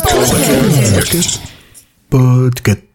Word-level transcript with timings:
Podcast. 0.00 1.40
Podcast. 2.10 2.89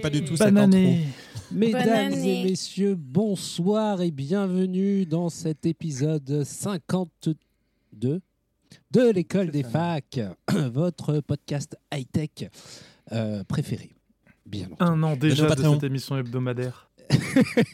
Pas 0.00 0.10
du 0.10 0.24
tout 0.24 0.36
cette 0.36 0.56
intro. 0.56 0.80
Mesdames 1.52 2.12
et 2.12 2.44
messieurs, 2.44 2.94
bonsoir 2.94 4.00
et 4.02 4.10
bienvenue 4.10 5.04
dans 5.04 5.28
cet 5.28 5.66
épisode 5.66 6.44
52 6.44 8.20
de 8.90 9.10
l'école 9.10 9.50
des 9.50 9.64
facs, 9.64 10.20
votre 10.72 11.20
podcast 11.20 11.76
high-tech 11.92 12.50
euh, 13.12 13.42
préféré. 13.44 13.90
Bien 14.46 14.68
entendu. 14.72 14.90
Un 14.90 15.02
an 15.02 15.16
déjà 15.16 15.48
de 15.54 15.62
cette 15.62 15.82
émission 15.82 16.16
hebdomadaire. 16.16 16.88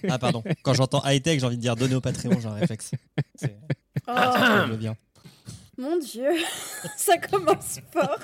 Ah 0.09 0.19
pardon, 0.19 0.43
quand 0.63 0.73
j'entends 0.73 1.03
high-tech, 1.05 1.41
j'ai 1.41 1.47
envie 1.47 1.57
de 1.57 1.63
dire 1.63 1.77
donner 1.77 1.95
au 1.95 2.01
Patreon, 2.01 2.41
j'ai 2.41 2.49
un 2.49 2.55
réflexe. 2.55 2.93
C'est 3.35 3.57
Oh, 4.09 4.13
ça 4.15 4.67
me 4.69 4.77
vient. 4.77 4.97
Mon 5.79 5.99
dieu, 5.99 6.31
ça 6.97 7.19
commence 7.19 7.81
fort. 7.93 8.21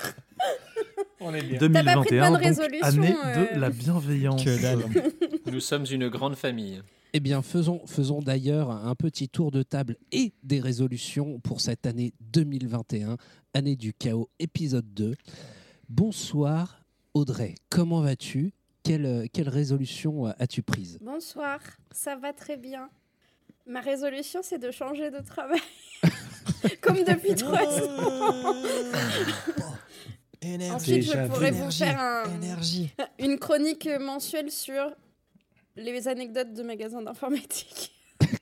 On 1.19 1.33
est 1.33 1.41
bien. 1.41 1.59
2021, 1.59 1.83
pas 1.93 2.01
pris 2.01 2.15
de 2.15 2.19
bonne 2.19 2.33
donc 2.33 2.83
année 2.83 3.15
euh. 3.25 3.55
de 3.55 3.59
la 3.59 3.69
bienveillance. 3.69 4.43
Que 4.43 4.61
dalle. 4.61 4.85
Nous 5.51 5.59
sommes 5.59 5.85
une 5.89 6.09
grande 6.09 6.35
famille. 6.35 6.81
Eh 7.13 7.19
bien, 7.19 7.41
faisons, 7.41 7.85
faisons 7.85 8.21
d'ailleurs 8.21 8.71
un 8.71 8.95
petit 8.95 9.29
tour 9.29 9.51
de 9.51 9.61
table 9.61 9.97
et 10.11 10.33
des 10.41 10.59
résolutions 10.59 11.39
pour 11.39 11.61
cette 11.61 11.85
année 11.85 12.13
2021, 12.21 13.17
année 13.53 13.75
du 13.75 13.93
chaos, 13.93 14.29
épisode 14.39 14.91
2. 14.93 15.13
Bonsoir 15.89 16.83
Audrey, 17.13 17.53
comment 17.69 18.01
vas-tu? 18.01 18.53
Quelle, 18.81 19.05
euh, 19.05 19.25
quelle 19.31 19.47
résolution 19.47 20.27
euh, 20.27 20.31
as-tu 20.39 20.63
prise? 20.63 20.97
Bonsoir, 21.01 21.59
ça 21.91 22.15
va 22.15 22.33
très 22.33 22.57
bien. 22.57 22.89
Ma 23.67 23.79
résolution, 23.79 24.41
c'est 24.41 24.57
de 24.57 24.71
changer 24.71 25.11
de 25.11 25.19
travail. 25.19 25.61
Comme 26.81 27.03
depuis 27.03 27.35
trois 27.35 27.61
ans. 27.61 28.53
Ensuite, 30.73 31.03
je 31.03 31.27
pourrais 31.27 31.51
vous 31.51 31.71
faire 31.71 31.99
un- 31.99 32.35
Énergie. 32.41 32.91
une 33.19 33.39
chronique 33.39 33.87
mensuelle 34.01 34.51
sur 34.51 34.91
les 35.77 36.07
anecdotes 36.07 36.53
de 36.53 36.63
magasins 36.63 37.01
d'informatique. 37.01 37.91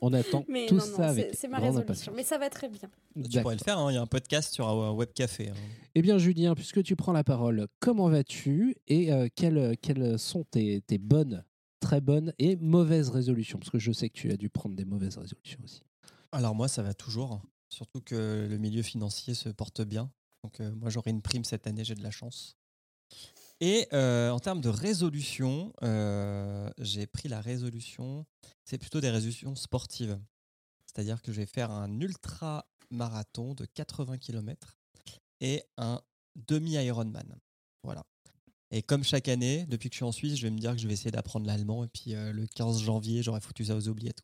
On 0.00 0.12
attend 0.12 0.44
Mais 0.48 0.66
tout 0.66 0.76
non, 0.76 0.80
ça 0.82 0.88
non, 0.90 0.96
c'est 0.96 1.02
avec 1.04 1.30
c'est 1.34 1.48
ma 1.48 1.56
grande 1.58 1.70
résolution. 1.78 2.12
impatience. 2.12 2.16
Mais 2.16 2.22
ça 2.22 2.38
va 2.38 2.48
très 2.48 2.68
bien. 2.68 2.88
Tu 3.14 3.22
D'accord. 3.22 3.42
pourrais 3.42 3.54
le 3.56 3.64
faire, 3.64 3.78
hein, 3.78 3.90
il 3.90 3.94
y 3.94 3.98
a 3.98 4.02
un 4.02 4.06
podcast 4.06 4.52
sur 4.54 4.68
un 4.68 4.92
web 4.92 5.08
café. 5.14 5.48
hein. 5.48 5.54
Eh 5.96 6.02
bien, 6.02 6.18
Julien, 6.18 6.54
puisque 6.54 6.82
tu 6.84 6.94
prends 6.94 7.12
la 7.12 7.24
parole, 7.24 7.66
comment 7.80 8.08
vas-tu 8.08 8.76
et 8.86 9.12
euh, 9.12 9.26
quelles, 9.34 9.76
quelles 9.82 10.16
sont 10.18 10.44
tes, 10.44 10.80
tes 10.82 10.98
bonnes, 10.98 11.44
très 11.80 12.00
bonnes 12.00 12.32
et 12.38 12.54
mauvaises 12.56 13.08
résolutions? 13.08 13.58
Parce 13.58 13.70
que 13.70 13.78
je 13.80 13.90
sais 13.90 14.08
que 14.10 14.14
tu 14.14 14.30
as 14.30 14.36
dû 14.36 14.48
prendre 14.48 14.76
des 14.76 14.84
mauvaises 14.84 15.16
résolutions 15.16 15.58
aussi. 15.64 15.82
Alors 16.32 16.54
moi, 16.54 16.68
ça 16.68 16.82
va 16.82 16.94
toujours. 16.94 17.40
Surtout 17.68 18.00
que 18.00 18.46
le 18.48 18.58
milieu 18.58 18.82
financier 18.82 19.34
se 19.34 19.48
porte 19.48 19.82
bien. 19.82 20.10
Donc 20.42 20.60
euh, 20.60 20.72
moi, 20.76 20.90
j'aurai 20.90 21.10
une 21.10 21.22
prime 21.22 21.44
cette 21.44 21.66
année, 21.66 21.84
j'ai 21.84 21.94
de 21.94 22.02
la 22.02 22.10
chance. 22.10 22.56
Et 23.60 23.88
euh, 23.92 24.30
en 24.30 24.38
termes 24.38 24.60
de 24.60 24.68
résolution, 24.68 25.72
euh, 25.82 26.70
j'ai 26.78 27.06
pris 27.06 27.28
la 27.28 27.40
résolution, 27.40 28.26
c'est 28.64 28.78
plutôt 28.78 29.00
des 29.00 29.10
résolutions 29.10 29.54
sportives. 29.56 30.20
C'est-à-dire 30.86 31.22
que 31.22 31.32
je 31.32 31.40
vais 31.40 31.46
faire 31.46 31.70
un 31.70 32.00
ultra 32.00 32.68
marathon 32.90 33.54
de 33.54 33.64
80 33.64 34.18
km 34.18 34.78
et 35.40 35.64
un 35.78 36.00
demi-Ironman. 36.36 37.38
Voilà. 37.82 38.04
Et 38.70 38.82
comme 38.82 39.04
chaque 39.04 39.28
année, 39.28 39.66
depuis 39.66 39.88
que 39.88 39.94
je 39.94 39.98
suis 39.98 40.04
en 40.04 40.12
Suisse, 40.12 40.36
je 40.36 40.42
vais 40.42 40.50
me 40.50 40.58
dire 40.58 40.72
que 40.72 40.78
je 40.78 40.86
vais 40.86 40.94
essayer 40.94 41.10
d'apprendre 41.10 41.46
l'allemand. 41.46 41.84
Et 41.84 41.88
puis 41.88 42.12
le 42.12 42.46
15 42.46 42.80
janvier, 42.80 43.22
j'aurai 43.22 43.40
foutu 43.40 43.64
ça 43.64 43.76
aux 43.76 43.88
oubliettes. 43.88 44.22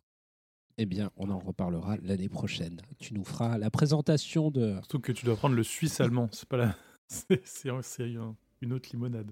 Eh 0.79 0.87
bien, 0.87 1.11
on 1.17 1.31
en 1.31 1.39
reparlera 1.39 1.97
l'année 2.03 2.29
prochaine. 2.29 2.81
Tu 2.99 3.15
nous 3.15 3.25
feras 3.25 3.59
la 3.59 3.71
présentation 3.71 4.51
de... 4.51 4.75
Surtout 4.81 5.01
que 5.01 5.13
tu 5.13 5.25
dois 5.27 5.37
prendre 5.37 5.55
le 5.55 5.63
suisse 5.63 6.01
allemand. 6.01 6.29
C'est 6.33 6.49
pas 6.49 6.57
la. 6.57 6.77
C'est 7.09 7.43
c'est 7.47 7.69
un- 7.69 7.83
c'est 7.83 8.17
un- 8.17 8.35
une 8.63 8.73
autre 8.73 8.89
limonade. 8.93 9.31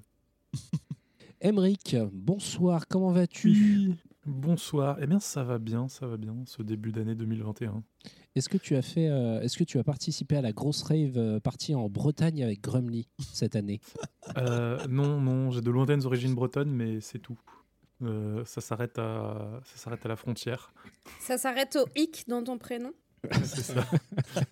Emeric, 1.40 1.96
bonsoir, 2.12 2.86
comment 2.86 3.10
vas-tu 3.12 3.48
Oui. 3.48 3.94
Bonsoir. 4.26 4.98
Eh 5.00 5.06
bien, 5.06 5.18
ça 5.18 5.42
va 5.44 5.58
bien, 5.58 5.88
ça 5.88 6.06
va 6.06 6.18
bien, 6.18 6.36
ce 6.44 6.62
début 6.62 6.92
d'année 6.92 7.14
2021. 7.14 7.82
Est-ce 8.36 8.50
que 8.50 8.58
tu 8.58 8.76
as 8.76 8.82
fait, 8.82 9.08
euh, 9.08 9.40
est-ce 9.40 9.56
que 9.56 9.64
tu 9.64 9.78
as 9.78 9.82
participé 9.84 10.36
à 10.36 10.42
la 10.42 10.52
grosse 10.52 10.82
rave 10.82 11.16
euh, 11.16 11.40
partie 11.40 11.74
en 11.74 11.88
Bretagne 11.88 12.44
avec 12.44 12.60
Grumly 12.60 13.08
cette 13.32 13.56
année? 13.56 13.80
Euh, 14.36 14.86
non, 14.88 15.18
non, 15.20 15.50
j'ai 15.50 15.62
de 15.62 15.70
lointaines 15.70 16.04
origines 16.04 16.34
bretonnes, 16.34 16.70
mais 16.70 17.00
c'est 17.00 17.18
tout. 17.18 17.38
Euh, 18.02 18.44
ça 18.44 18.60
s'arrête 18.60 18.98
à, 18.98 19.60
ça 19.64 19.76
s'arrête 19.76 20.04
à 20.04 20.08
la 20.08 20.16
frontière. 20.16 20.72
Ça 21.20 21.36
s'arrête 21.38 21.76
au 21.76 21.86
hic 21.94 22.24
dans 22.28 22.42
ton 22.42 22.58
prénom. 22.58 22.92
C'est 23.44 23.62
ça. 23.62 23.86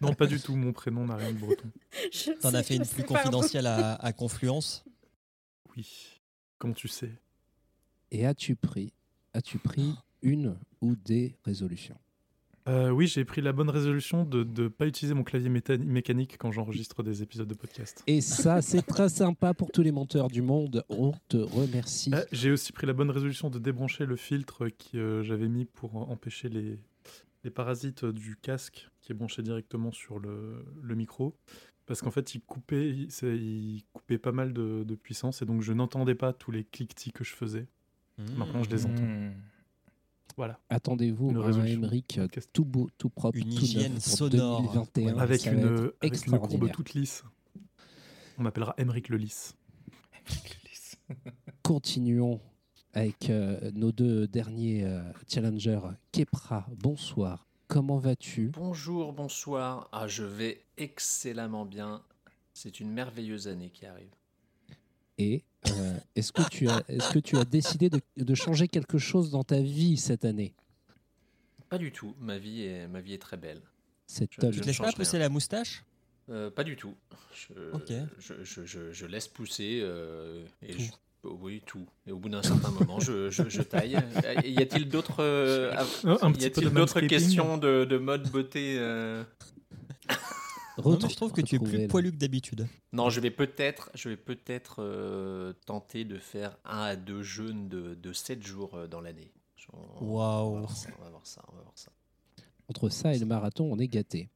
non, 0.01 0.13
pas 0.13 0.27
du 0.27 0.39
tout. 0.41 0.55
Mon 0.55 0.73
prénom 0.73 1.07
n'a 1.07 1.17
rien 1.17 1.33
de 1.33 1.39
breton. 1.39 1.71
T'en 2.41 2.53
as 2.53 2.63
fait 2.63 2.77
une 2.77 2.87
plus 2.87 3.05
confidentielle 3.05 3.67
à, 3.67 3.95
à 3.95 4.13
Confluence. 4.13 4.85
Oui. 5.75 6.21
Comment 6.59 6.75
tu 6.75 6.89
sais? 6.89 7.13
Et 8.11 8.27
as-tu 8.27 8.57
pris, 8.57 8.93
as-tu 9.33 9.59
pris 9.59 9.95
une 10.23 10.59
ou 10.81 10.97
des 10.97 11.37
résolutions? 11.45 11.99
Euh, 12.69 12.91
oui, 12.91 13.07
j'ai 13.07 13.25
pris 13.25 13.41
la 13.41 13.53
bonne 13.53 13.71
résolution 13.71 14.25
de 14.25 14.45
ne 14.45 14.69
pas 14.69 14.87
utiliser 14.87 15.15
mon 15.15 15.25
clavier 15.25 15.49
méta- 15.49 15.79
mécanique 15.79 16.37
quand 16.39 16.53
j'enregistre 16.53 17.03
des 17.03 17.23
épisodes 17.23 17.49
de 17.49 17.55
podcast. 17.55 18.03
Et 18.07 18.21
ça, 18.21 18.61
c'est 18.61 18.83
très 18.83 19.09
sympa 19.09 19.55
pour 19.55 19.71
tous 19.73 19.83
les 19.83 19.93
monteurs 19.93 20.29
du 20.29 20.43
monde. 20.43 20.85
On 20.91 21.13
te 21.29 21.39
remercie. 21.39 22.11
Euh, 22.15 22.23
j'ai 22.31 22.51
aussi 22.51 22.73
pris 22.73 22.87
la 22.87 22.93
bonne 22.93 23.11
résolution 23.11 23.49
de 23.49 23.59
débrancher 23.59 24.05
le 24.07 24.17
filtre 24.17 24.69
que 24.69 24.99
euh, 24.99 25.23
j'avais 25.23 25.49
mis 25.49 25.65
pour 25.65 25.97
empêcher 26.11 26.49
les, 26.51 26.79
les 27.45 27.51
parasites 27.51 28.05
du 28.05 28.37
casque 28.37 28.89
qui 29.01 29.13
est 29.13 29.15
branché 29.15 29.43
directement 29.43 29.91
sur 29.91 30.19
le, 30.19 30.65
le 30.83 30.95
micro. 30.95 31.35
Parce 31.87 32.03
qu'en 32.03 32.11
fait, 32.11 32.35
il 32.35 32.43
coupait, 32.43 32.91
il, 32.91 33.11
c'est- 33.11 33.35
il 33.39 33.83
coupait 33.95 34.19
pas 34.19 34.33
mal 34.33 34.53
de, 34.53 34.85
de 34.85 34.95
puissance 34.95 35.41
et 35.41 35.47
donc 35.47 35.63
je 35.63 35.73
n'entendais 35.73 36.15
pas 36.15 36.35
tous 36.35 36.51
les 36.51 36.65
cliquetis 36.65 37.13
que 37.13 37.25
je 37.25 37.35
faisais. 37.35 37.67
Maintenant, 38.37 38.63
je 38.63 38.69
les 38.71 38.85
entends. 38.85 39.03
Mmh. 39.03 39.33
Voilà. 40.37 40.59
Attendez-vous 40.69 41.31
Une 41.31 41.37
à 41.39 41.47
un 41.47 41.89
Podcast. 42.21 42.51
tout 42.53 42.65
beau, 42.65 42.89
tout 42.99 43.09
propre, 43.09 43.39
Une 43.39 43.55
tout 43.55 43.63
hygiène 43.63 43.95
neuf 43.95 44.05
pour 44.05 44.13
sonore. 44.13 44.63
2021. 44.63 45.19
avec 45.19 45.41
Ça 45.41 45.51
va 45.51 45.57
une, 45.57 45.63
être 45.63 45.95
avec 46.03 46.27
une 46.27 46.39
courbe 46.39 46.71
toute 46.71 46.95
lisse. 46.95 47.25
On 48.39 48.43
m'appellera 48.43 48.75
Emeric 48.79 49.09
le 49.09 49.17
lisse. 49.17 49.57
Continuons 51.63 52.41
avec 52.95 53.31
euh, 53.31 53.71
nos 53.75 53.93
deux 53.93 54.27
derniers 54.27 54.85
euh, 54.85 55.03
challengers. 55.29 55.81
Kepra, 56.13 56.67
bonsoir. 56.77 57.47
Comment 57.67 57.99
vas-tu? 57.99 58.49
Bonjour, 58.55 59.13
bonsoir. 59.13 59.89
Ah, 59.93 60.09
je 60.09 60.25
vais 60.25 60.65
excellemment 60.77 61.65
bien. 61.67 62.03
C'est 62.55 62.81
une 62.81 62.91
merveilleuse 62.91 63.47
année 63.49 63.71
qui 63.71 63.87
arrive. 63.87 64.11
Et 65.19 65.45
euh, 65.67 65.97
est-ce 66.17 66.33
que 66.33 66.43
tu 66.49 66.69
as, 66.69 66.83
est-ce 66.89 67.13
que 67.13 67.19
tu 67.19 67.37
as 67.37 67.45
décidé 67.45 67.91
de, 67.91 68.01
de 68.17 68.35
changer 68.35 68.69
quelque 68.69 68.99
chose 68.99 69.31
dans 69.31 69.45
ta 69.45 69.61
vie 69.61 69.97
cette 69.97 70.25
année? 70.25 70.55
Pas 71.69 71.79
du 71.79 71.93
tout. 71.93 72.15
Ma 72.21 72.39
vie 72.39 72.63
est, 72.65 72.89
ma 72.89 73.01
vie 73.01 73.15
est 73.15 73.19
très 73.23 73.37
belle. 73.37 73.61
C'est 74.07 74.29
Je- 74.33 74.41
top. 74.41 74.53
Tu 74.53 74.61
te 74.61 74.67
laisses 74.67 74.79
pas 74.79 74.93
pousser 74.93 75.17
rien. 75.19 75.27
la 75.27 75.29
moustache? 75.29 75.85
Euh, 76.31 76.51
pas 76.51 76.65
du 76.65 76.77
tout. 76.77 76.95
Je, 77.35 77.53
Ok. 77.75 77.93
je, 78.19 78.35
je- 78.45 78.65
je- 78.65 78.93
je 78.93 79.07
laisse 79.07 79.29
pousser 79.29 79.81
euh, 79.83 80.45
et 80.63 80.73
Tout. 80.73 80.81
je- 80.81 81.29
oui, 81.29 81.63
tout. 81.67 81.87
Et 82.07 82.13
au 82.13 82.19
bout 82.19 82.29
d'un 82.29 82.43
certain 82.43 82.71
moment, 82.71 83.01
je, 83.01 83.29
je- 83.31 83.49
je 83.49 83.61
taille. 83.63 83.99
Y 84.45 84.59
a-t-il 84.63 84.89
d'autres 84.89 85.21
euh, 85.23 85.75
questions 87.09 87.59
de, 87.59 87.85
de 87.85 87.99
mode 87.99 88.29
beauté 88.31 88.77
euh? 88.79 89.25
Non, 90.85 90.99
mais 91.03 91.09
Je 91.11 91.17
trouve 91.17 91.33
que 91.33 91.41
tu 91.41 91.57
es 91.57 91.59
plus 91.59 91.87
poilu 91.89 92.11
que 92.13 92.17
d'habitude. 92.17 92.67
Non, 92.93 93.11
je 93.11 93.21
vais 93.21 93.31
peut-être, 93.31 93.91
je 93.95 94.09
vais 94.09 94.17
peut-être 94.17 94.77
euh, 94.81 95.53
tenter 95.67 96.05
de 96.05 96.19
faire 96.19 96.57
un 96.65 96.83
à 96.83 96.97
deux 96.97 97.23
jeûnes 97.23 97.69
de, 97.69 97.95
de 97.95 98.13
7 98.13 98.45
jours 98.47 98.75
euh, 98.75 98.87
dans 98.87 99.01
l'année. 99.01 99.33
Je- 99.57 99.67
on- 99.73 99.79
On 100.01 100.07
va 100.07 100.13
Waouh. 100.13 100.59
voir 100.61 100.77
ça, 100.77 100.89
on 100.99 101.03
va 101.05 101.11
voir 101.11 101.27
ça, 101.27 101.43
on 101.53 101.57
va 101.57 101.63
voir 101.63 101.73
ça. 101.77 101.91
Entre 102.69 102.89
ça 102.91 103.15
et 103.15 103.19
le 103.19 103.27
marathon, 103.27 103.69
on 103.73 103.79
est 103.79 103.89
gâté. 103.89 104.29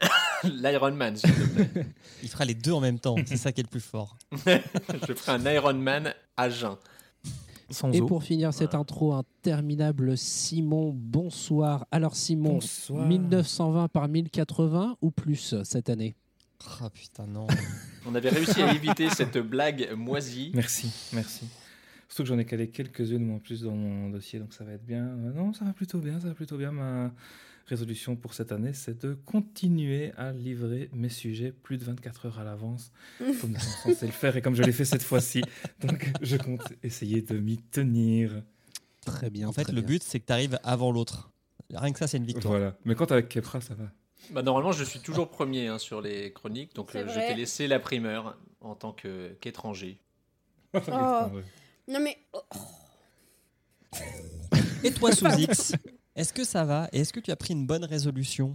l'Ironman, 0.44 1.16
s'il 1.16 1.32
te 1.32 1.62
plaît. 1.62 1.86
Il 2.22 2.28
fera 2.28 2.44
les 2.44 2.54
deux 2.54 2.72
en 2.72 2.80
même 2.80 2.98
temps. 2.98 3.16
C'est 3.26 3.36
ça 3.36 3.52
qui 3.52 3.60
est 3.60 3.64
le 3.64 3.68
plus 3.68 3.80
fort. 3.80 4.16
Je 4.36 5.12
ferai 5.14 5.32
un 5.32 5.52
Ironman 5.52 6.14
à 6.36 6.50
jeun. 6.50 6.76
Sans 7.70 7.90
Et 7.92 8.00
eau. 8.00 8.06
pour 8.06 8.22
finir 8.22 8.52
cette 8.52 8.74
intro 8.74 9.14
interminable, 9.14 10.16
Simon, 10.16 10.92
bonsoir. 10.94 11.86
Alors 11.90 12.14
Simon, 12.16 12.54
Bonsoir. 12.54 13.06
1920 13.06 13.88
par 13.88 14.08
1080 14.08 14.96
ou 15.00 15.10
plus 15.10 15.54
cette 15.64 15.88
année? 15.88 16.14
Ah 16.80 16.90
putain, 16.90 17.26
non. 17.26 17.46
On 18.06 18.14
avait 18.14 18.28
réussi 18.28 18.62
à 18.62 18.72
éviter 18.74 19.08
cette 19.10 19.38
blague 19.38 19.90
moisie. 19.96 20.50
Merci, 20.54 20.90
merci. 21.12 21.46
Surtout 22.08 22.22
que 22.24 22.28
j'en 22.28 22.38
ai 22.38 22.44
calé 22.44 22.68
quelques-unes 22.68 23.30
en 23.32 23.38
plus 23.38 23.62
dans 23.62 23.74
mon 23.74 24.08
dossier, 24.10 24.38
donc 24.38 24.52
ça 24.52 24.62
va 24.64 24.72
être 24.72 24.84
bien. 24.84 25.04
Euh, 25.04 25.32
non, 25.34 25.52
ça 25.52 25.64
va 25.64 25.72
plutôt 25.72 25.98
bien, 25.98 26.20
ça 26.20 26.28
va 26.28 26.34
plutôt 26.34 26.56
bien. 26.56 26.70
Ma 26.70 27.10
résolution 27.66 28.16
pour 28.16 28.34
cette 28.34 28.52
année, 28.52 28.72
c'est 28.72 29.00
de 29.04 29.14
continuer 29.14 30.12
à 30.16 30.32
livrer 30.32 30.90
mes 30.92 31.08
sujets 31.08 31.52
plus 31.52 31.78
de 31.78 31.84
24 31.84 32.26
heures 32.26 32.38
à 32.38 32.44
l'avance, 32.44 32.92
comme 33.18 33.52
nous 33.52 33.58
sommes 33.58 33.92
censés 33.94 34.06
le 34.06 34.12
faire 34.12 34.36
et 34.36 34.42
comme 34.42 34.54
je 34.54 34.62
l'ai 34.62 34.72
fait 34.72 34.84
cette 34.84 35.02
fois-ci. 35.02 35.42
Donc 35.80 36.10
je 36.20 36.36
compte 36.36 36.72
essayer 36.82 37.22
de 37.22 37.38
m'y 37.38 37.58
tenir. 37.58 38.42
Très 39.04 39.30
bien. 39.30 39.48
En 39.48 39.52
fait, 39.52 39.68
le 39.68 39.80
bien. 39.80 39.82
but, 39.82 40.02
c'est 40.02 40.20
que 40.20 40.26
tu 40.26 40.32
arrives 40.32 40.58
avant 40.62 40.90
l'autre. 40.90 41.30
Rien 41.72 41.92
que 41.92 41.98
ça, 41.98 42.06
c'est 42.06 42.16
une 42.18 42.24
victoire. 42.24 42.54
Voilà. 42.54 42.76
Mais 42.84 42.94
quand 42.94 43.10
avec 43.12 43.28
Kepra, 43.28 43.60
ça 43.60 43.74
va. 43.74 43.84
Bah, 44.30 44.42
normalement, 44.42 44.72
je 44.72 44.84
suis 44.84 45.00
toujours 45.00 45.28
premier 45.30 45.66
hein, 45.68 45.78
sur 45.78 46.00
les 46.00 46.32
chroniques, 46.32 46.74
donc 46.74 46.94
euh, 46.94 47.06
je 47.08 47.14
t'ai 47.14 47.34
laissé 47.34 47.66
la 47.66 47.78
primeur 47.78 48.38
en 48.60 48.74
tant 48.74 48.92
que- 48.92 49.34
qu'étranger. 49.40 49.98
Oh. 50.74 50.80
Non 51.86 52.00
mais 52.00 52.16
oh, 52.32 52.40
Et 54.82 54.92
toi, 54.92 55.12
sous 55.12 55.26
X, 55.38 55.72
est-ce 56.16 56.32
que 56.32 56.44
ça 56.44 56.64
va 56.64 56.88
Et 56.92 57.00
est-ce 57.00 57.12
que 57.12 57.20
tu 57.20 57.30
as 57.30 57.36
pris 57.36 57.54
une 57.54 57.66
bonne 57.66 57.84
résolution? 57.84 58.54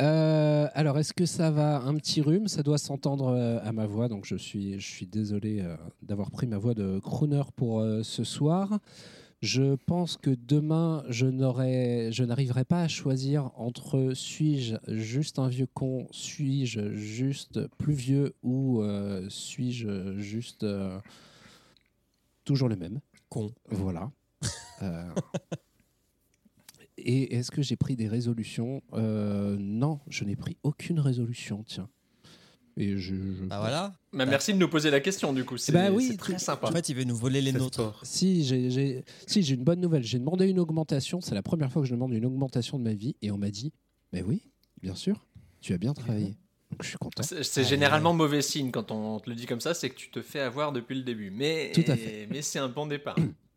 Euh, 0.00 0.68
alors, 0.74 0.98
est-ce 0.98 1.12
que 1.12 1.26
ça 1.26 1.50
va? 1.50 1.80
Un 1.80 1.94
petit 1.94 2.20
rhume, 2.20 2.48
ça 2.48 2.62
doit 2.62 2.78
s'entendre 2.78 3.28
euh, 3.28 3.60
à 3.62 3.72
ma 3.72 3.86
voix, 3.86 4.08
donc 4.08 4.24
je 4.24 4.36
suis, 4.36 4.80
je 4.80 4.86
suis 4.86 5.06
désolé 5.06 5.60
euh, 5.60 5.76
d'avoir 6.02 6.30
pris 6.30 6.46
ma 6.46 6.58
voix 6.58 6.74
de 6.74 6.98
crooner 6.98 7.42
pour 7.56 7.84
ce 8.02 8.24
soir. 8.24 8.80
Je 9.42 9.74
pense 9.74 10.16
que 10.16 10.30
demain, 10.30 11.02
je 11.08 11.26
je 11.26 12.22
n'arriverai 12.22 12.64
pas 12.64 12.82
à 12.82 12.86
choisir 12.86 13.50
entre 13.56 14.12
suis-je 14.14 14.76
juste 14.86 15.40
un 15.40 15.48
vieux 15.48 15.66
con, 15.66 16.06
suis-je 16.12 16.92
juste 16.92 17.66
plus 17.76 17.92
vieux 17.92 18.36
ou 18.44 18.82
euh, 18.82 19.28
suis-je 19.28 20.16
juste 20.18 20.62
euh, 20.62 21.00
toujours 22.44 22.68
le 22.68 22.76
même? 22.76 23.00
Con. 23.28 23.50
Voilà. 23.68 24.12
Et 27.04 27.34
est-ce 27.36 27.50
que 27.50 27.62
j'ai 27.62 27.76
pris 27.76 27.96
des 27.96 28.08
résolutions? 28.08 28.82
Euh, 28.94 29.56
Non, 29.58 30.00
je 30.08 30.24
n'ai 30.24 30.36
pris 30.36 30.56
aucune 30.62 31.00
résolution, 31.00 31.64
tiens. 31.66 31.88
Et 32.78 32.96
je, 32.96 33.14
je- 33.14 33.44
Bah 33.44 33.58
voilà. 33.60 33.94
Bah, 34.14 34.24
merci 34.24 34.54
de 34.54 34.58
nous 34.58 34.68
poser 34.68 34.90
la 34.90 35.00
question, 35.00 35.32
du 35.34 35.44
coup. 35.44 35.58
C'est 35.58 35.72
Bah 35.72 35.90
oui, 35.90 36.16
très 36.16 36.38
sympa. 36.38 36.68
En 36.68 36.72
fait, 36.72 36.88
il 36.88 36.96
veut 36.96 37.04
nous 37.04 37.14
voler 37.16 37.42
les 37.42 37.52
nôtres. 37.52 37.74
sport. 37.74 38.00
Si, 38.02 38.44
j'ai 38.44 39.04
si, 39.26 39.42
j'ai 39.42 39.54
une 39.54 39.64
bonne 39.64 39.80
nouvelle. 39.80 40.02
J'ai 40.04 40.18
demandé 40.18 40.48
une 40.48 40.58
augmentation. 40.58 41.20
C'est 41.20 41.34
la 41.34 41.42
première 41.42 41.70
fois 41.70 41.82
que 41.82 41.88
je 41.88 41.92
demande 41.94 42.12
une 42.14 42.24
augmentation 42.24 42.78
de 42.78 42.84
ma 42.84 42.94
vie. 42.94 43.14
Et 43.20 43.30
on 43.30 43.36
m'a 43.36 43.50
dit, 43.50 43.72
mais 44.12 44.22
oui, 44.22 44.48
bien 44.80 44.94
sûr, 44.94 45.26
tu 45.60 45.74
as 45.74 45.78
bien 45.78 45.92
travaillé. 45.92 46.36
Donc 46.70 46.82
je 46.82 46.88
suis 46.88 46.96
content. 46.98 47.22
C'est 47.22 47.60
Ah, 47.60 47.62
généralement 47.64 48.14
mauvais 48.14 48.40
signe 48.40 48.70
quand 48.70 48.90
on 48.90 49.20
te 49.20 49.28
le 49.28 49.36
dit 49.36 49.44
comme 49.44 49.60
ça, 49.60 49.74
c'est 49.74 49.90
que 49.90 49.96
tu 49.96 50.10
te 50.10 50.22
fais 50.22 50.40
avoir 50.40 50.72
depuis 50.72 50.94
le 50.96 51.02
début. 51.02 51.30
Mais, 51.30 51.72
Tout 51.74 51.84
à 51.86 51.96
fait. 51.96 52.26
mais 52.30 52.40
c'est 52.40 52.58
un 52.58 52.68
bon 52.70 52.86
départ. 52.86 53.16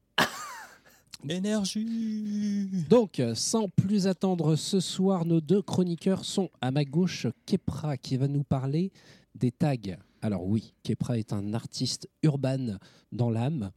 Énergie 1.27 2.67
Donc, 2.89 3.21
sans 3.33 3.67
plus 3.69 4.07
attendre, 4.07 4.55
ce 4.55 4.79
soir, 4.79 5.25
nos 5.25 5.41
deux 5.41 5.61
chroniqueurs 5.61 6.23
sont 6.25 6.49
à 6.61 6.71
ma 6.71 6.85
gauche 6.85 7.27
Kepra 7.45 7.97
qui 7.97 8.17
va 8.17 8.27
nous 8.27 8.43
parler 8.43 8.91
des 9.33 9.51
tags. 9.51 9.75
Alors 10.21 10.45
oui, 10.45 10.73
Kepra 10.83 11.17
est 11.17 11.33
un 11.33 11.53
artiste 11.53 12.07
urbain 12.23 12.77
dans 13.11 13.29
l'âme. 13.29 13.71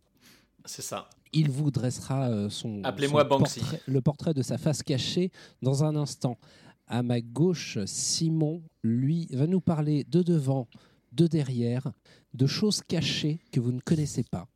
C'est 0.65 0.83
ça. 0.83 1.09
Il 1.33 1.51
vous 1.51 1.71
dressera 1.71 2.29
euh, 2.31 2.49
son, 2.51 2.83
Appelez-moi 2.85 3.23
son 3.23 3.29
Banksy. 3.39 3.61
portrait- 3.61 3.83
le 3.87 4.01
portrait 4.01 4.35
de 4.35 4.43
sa 4.43 4.59
face 4.59 4.83
cachée 4.83 5.31
dans 5.63 5.85
un 5.85 5.95
instant. 5.97 6.39
À 6.87 7.03
ma 7.03 7.21
gauche, 7.21 7.79
Simon, 7.87 8.63
lui, 8.83 9.27
va 9.33 9.47
nous 9.47 9.61
parler 9.61 10.05
de 10.05 10.23
devant, 10.23 10.69
de 11.13 11.27
derrière, 11.27 11.93
de 12.35 12.47
choses 12.47 12.83
cachées 12.87 13.41
que 13.53 13.61
vous 13.61 13.73
ne 13.73 13.81
connaissez 13.81 14.25
pas, 14.25 14.49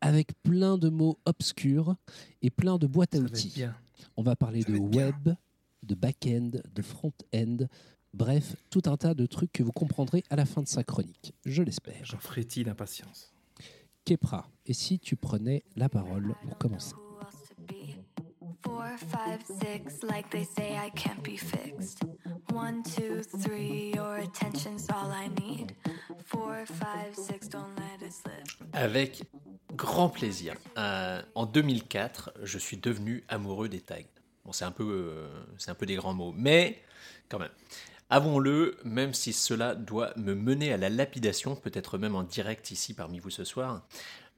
avec 0.00 0.40
plein 0.42 0.78
de 0.78 0.88
mots 0.88 1.18
obscurs 1.24 1.96
et 2.42 2.50
plein 2.50 2.78
de 2.78 2.86
boîtes 2.86 3.14
à 3.14 3.18
outils. 3.18 3.64
On 4.16 4.22
va 4.22 4.36
parler 4.36 4.62
Ça 4.62 4.68
de 4.68 4.72
va 4.72 4.78
être 4.78 4.90
bien. 4.90 5.06
web, 5.06 5.34
de 5.82 5.94
back-end, 5.94 6.50
de 6.74 6.82
front-end, 6.82 7.56
bref, 8.14 8.56
tout 8.70 8.82
un 8.86 8.96
tas 8.96 9.14
de 9.14 9.26
trucs 9.26 9.52
que 9.52 9.62
vous 9.62 9.72
comprendrez 9.72 10.22
à 10.30 10.36
la 10.36 10.44
fin 10.46 10.62
de 10.62 10.68
sa 10.68 10.84
chronique. 10.84 11.34
Je 11.44 11.62
l'espère. 11.62 12.04
J'en 12.04 12.18
frétille 12.18 12.64
d'impatience. 12.64 13.32
Kepra, 14.04 14.48
et 14.66 14.72
si 14.74 14.98
tu 14.98 15.16
prenais 15.16 15.64
la 15.74 15.88
parole 15.88 16.34
pour 16.42 16.58
commencer? 16.58 16.94
Four, 18.66 18.96
five, 18.98 19.40
six, 19.46 20.02
like 20.02 20.28
they 20.30 20.44
say 20.44 20.76
I 20.76 20.90
can't 20.90 21.22
be 21.22 21.36
fixed. 21.36 22.02
One, 22.52 22.82
two, 22.82 23.22
three, 23.22 23.92
your 23.94 24.16
attention's 24.16 24.88
all 24.90 25.12
I 25.12 25.28
need. 25.40 25.76
Four, 26.24 26.66
five, 26.66 27.14
six, 27.14 27.48
don't 27.48 27.76
let 27.76 28.04
it 28.04 28.12
slip. 28.12 28.44
Avec 28.72 29.22
grand 29.76 30.08
plaisir. 30.08 30.54
Euh, 30.78 31.22
en 31.36 31.46
2004, 31.46 32.32
je 32.42 32.58
suis 32.58 32.76
devenu 32.76 33.22
amoureux 33.28 33.68
des 33.68 33.80
tags. 33.80 34.02
Bon, 34.44 34.50
c'est 34.50 34.64
un 34.64 34.72
peu, 34.72 34.84
euh, 34.84 35.28
c'est 35.58 35.70
un 35.70 35.74
peu 35.74 35.86
des 35.86 35.94
grands 35.94 36.14
mots, 36.14 36.34
mais 36.36 36.82
quand 37.28 37.38
même. 37.38 37.52
Avouons-le, 38.10 38.78
même 38.84 39.14
si 39.14 39.32
cela 39.32 39.74
doit 39.74 40.12
me 40.16 40.34
mener 40.34 40.72
à 40.72 40.76
la 40.76 40.88
lapidation, 40.88 41.56
peut-être 41.56 41.98
même 41.98 42.14
en 42.14 42.22
direct 42.22 42.70
ici 42.70 42.94
parmi 42.94 43.18
vous 43.18 43.30
ce 43.30 43.44
soir, 43.44 43.82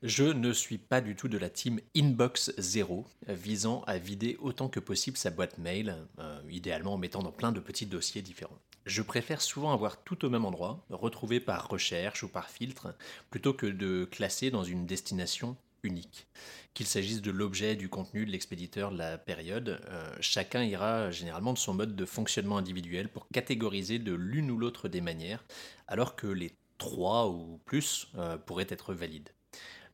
je 0.02 0.24
ne 0.24 0.52
suis 0.52 0.78
pas 0.78 1.00
du 1.00 1.16
tout 1.16 1.26
de 1.26 1.38
la 1.38 1.50
team 1.50 1.80
Inbox 1.96 2.52
0, 2.56 3.04
visant 3.26 3.82
à 3.88 3.98
vider 3.98 4.36
autant 4.40 4.68
que 4.68 4.78
possible 4.78 5.16
sa 5.16 5.30
boîte 5.30 5.58
mail, 5.58 5.96
euh, 6.20 6.40
idéalement 6.50 6.94
en 6.94 6.98
mettant 6.98 7.22
dans 7.22 7.32
plein 7.32 7.50
de 7.50 7.58
petits 7.58 7.86
dossiers 7.86 8.22
différents. 8.22 8.58
Je 8.86 9.02
préfère 9.02 9.42
souvent 9.42 9.72
avoir 9.72 10.02
tout 10.04 10.24
au 10.24 10.30
même 10.30 10.44
endroit, 10.44 10.84
retrouvé 10.88 11.40
par 11.40 11.68
recherche 11.68 12.22
ou 12.22 12.28
par 12.28 12.48
filtre, 12.48 12.94
plutôt 13.30 13.52
que 13.52 13.66
de 13.66 14.08
classer 14.10 14.50
dans 14.50 14.62
une 14.62 14.86
destination 14.86 15.56
unique. 15.82 16.28
Qu'il 16.74 16.86
s'agisse 16.86 17.20
de 17.20 17.32
l'objet, 17.32 17.74
du 17.74 17.88
contenu, 17.88 18.24
de 18.24 18.30
l'expéditeur, 18.30 18.92
de 18.92 18.98
la 18.98 19.18
période, 19.18 19.80
euh, 19.88 20.16
chacun 20.20 20.62
ira 20.62 21.10
généralement 21.10 21.52
de 21.52 21.58
son 21.58 21.74
mode 21.74 21.96
de 21.96 22.04
fonctionnement 22.04 22.56
individuel 22.56 23.08
pour 23.08 23.26
catégoriser 23.32 23.98
de 23.98 24.14
l'une 24.14 24.50
ou 24.50 24.58
l'autre 24.58 24.88
des 24.88 25.00
manières, 25.00 25.44
alors 25.88 26.14
que 26.14 26.28
les 26.28 26.52
trois 26.78 27.28
ou 27.28 27.60
plus 27.64 28.06
euh, 28.16 28.38
pourraient 28.38 28.66
être 28.68 28.94
valides. 28.94 29.30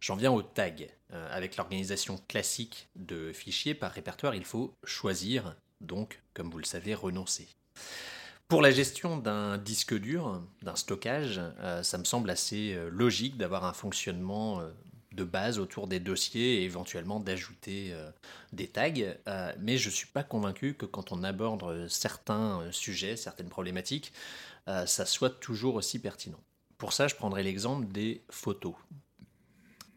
J'en 0.04 0.16
viens 0.16 0.32
au 0.32 0.42
tag. 0.42 0.90
Euh, 1.14 1.28
avec 1.34 1.56
l'organisation 1.56 2.20
classique 2.28 2.88
de 2.94 3.32
fichiers 3.32 3.72
par 3.72 3.90
répertoire, 3.90 4.34
il 4.34 4.44
faut 4.44 4.74
choisir, 4.84 5.56
donc, 5.80 6.20
comme 6.34 6.50
vous 6.50 6.58
le 6.58 6.66
savez, 6.66 6.94
renoncer. 6.94 7.48
Pour 8.46 8.60
la 8.60 8.70
gestion 8.70 9.16
d'un 9.16 9.56
disque 9.56 9.98
dur, 9.98 10.42
d'un 10.60 10.76
stockage, 10.76 11.40
euh, 11.60 11.82
ça 11.82 11.96
me 11.96 12.04
semble 12.04 12.28
assez 12.28 12.74
euh, 12.74 12.90
logique 12.90 13.38
d'avoir 13.38 13.64
un 13.64 13.72
fonctionnement 13.72 14.60
de 15.12 15.24
base 15.24 15.58
autour 15.58 15.86
des 15.86 16.00
dossiers 16.00 16.56
et 16.56 16.64
éventuellement 16.64 17.18
d'ajouter 17.18 17.94
des 18.52 18.66
tags. 18.66 18.92
Mais 19.60 19.78
je 19.78 19.88
ne 19.88 19.94
suis 19.94 20.08
pas 20.08 20.24
convaincu 20.24 20.74
que 20.74 20.86
quand 20.86 21.12
on 21.12 21.22
aborde 21.22 21.88
certains 21.88 22.68
sujets, 22.72 23.16
certaines 23.16 23.48
problématiques, 23.48 24.12
ça 24.66 25.06
soit 25.06 25.30
toujours 25.30 25.76
aussi 25.76 26.00
pertinent. 26.00 26.40
Pour 26.78 26.92
ça, 26.92 27.06
je 27.06 27.14
prendrai 27.14 27.44
l'exemple 27.44 27.86
des 27.86 28.24
photos. 28.28 28.74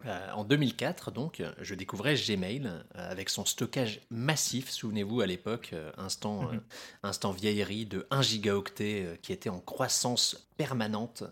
Euh, 0.07 0.31
en 0.31 0.45
2004, 0.45 1.11
donc, 1.11 1.43
je 1.59 1.75
découvrais 1.75 2.15
Gmail 2.15 2.65
euh, 2.65 2.81
avec 2.93 3.29
son 3.29 3.45
stockage 3.45 3.99
massif. 4.09 4.69
Souvenez-vous, 4.69 5.21
à 5.21 5.25
l'époque, 5.25 5.71
euh, 5.73 5.91
instant, 5.97 6.49
euh, 6.51 6.57
instant 7.03 7.31
vieillerie 7.31 7.85
de 7.85 8.07
1 8.09 8.21
gigaoctet 8.21 9.19
qui 9.21 9.33
était 9.33 9.49
en 9.49 9.59
croissance 9.59 10.47
permanente. 10.57 11.23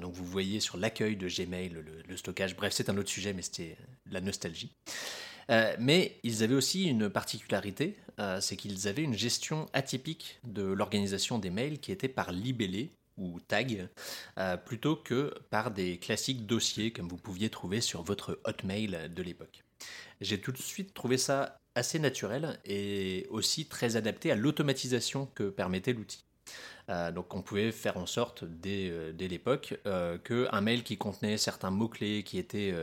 Donc, 0.00 0.14
vous 0.14 0.24
voyez 0.24 0.60
sur 0.60 0.78
l'accueil 0.78 1.16
de 1.16 1.28
Gmail 1.28 1.70
le, 1.70 1.84
le 2.06 2.16
stockage. 2.16 2.56
Bref, 2.56 2.72
c'est 2.72 2.88
un 2.88 2.96
autre 2.96 3.10
sujet, 3.10 3.32
mais 3.32 3.42
c'était 3.42 3.76
la 4.10 4.20
nostalgie. 4.20 4.72
Mais 5.78 6.18
ils 6.22 6.42
avaient 6.42 6.54
aussi 6.54 6.84
une 6.84 7.10
particularité, 7.10 7.98
c'est 8.40 8.56
qu'ils 8.56 8.88
avaient 8.88 9.02
une 9.02 9.12
gestion 9.12 9.68
atypique 9.74 10.38
de 10.44 10.62
l'organisation 10.62 11.38
des 11.38 11.50
mails 11.50 11.80
qui 11.80 11.92
était 11.92 12.08
par 12.08 12.32
libellé 12.32 12.92
ou 13.16 13.40
tag, 13.40 13.88
euh, 14.38 14.56
plutôt 14.56 14.96
que 14.96 15.34
par 15.50 15.70
des 15.70 15.98
classiques 15.98 16.46
dossiers 16.46 16.92
comme 16.92 17.08
vous 17.08 17.16
pouviez 17.16 17.50
trouver 17.50 17.80
sur 17.80 18.02
votre 18.02 18.40
Hotmail 18.44 19.10
de 19.14 19.22
l'époque. 19.22 19.64
J'ai 20.20 20.40
tout 20.40 20.52
de 20.52 20.58
suite 20.58 20.94
trouvé 20.94 21.18
ça 21.18 21.60
assez 21.74 21.98
naturel 21.98 22.58
et 22.64 23.26
aussi 23.30 23.66
très 23.66 23.96
adapté 23.96 24.30
à 24.30 24.36
l'automatisation 24.36 25.26
que 25.34 25.50
permettait 25.50 25.92
l'outil. 25.92 26.24
Euh, 26.90 27.10
donc 27.10 27.34
on 27.34 27.40
pouvait 27.40 27.72
faire 27.72 27.96
en 27.96 28.06
sorte 28.06 28.44
dès, 28.44 28.90
euh, 28.90 29.12
dès 29.12 29.28
l'époque 29.28 29.78
euh, 29.86 30.18
qu'un 30.18 30.60
mail 30.60 30.82
qui 30.82 30.98
contenait 30.98 31.38
certains 31.38 31.70
mots-clés 31.70 32.22
qui, 32.24 32.38
étaient, 32.38 32.74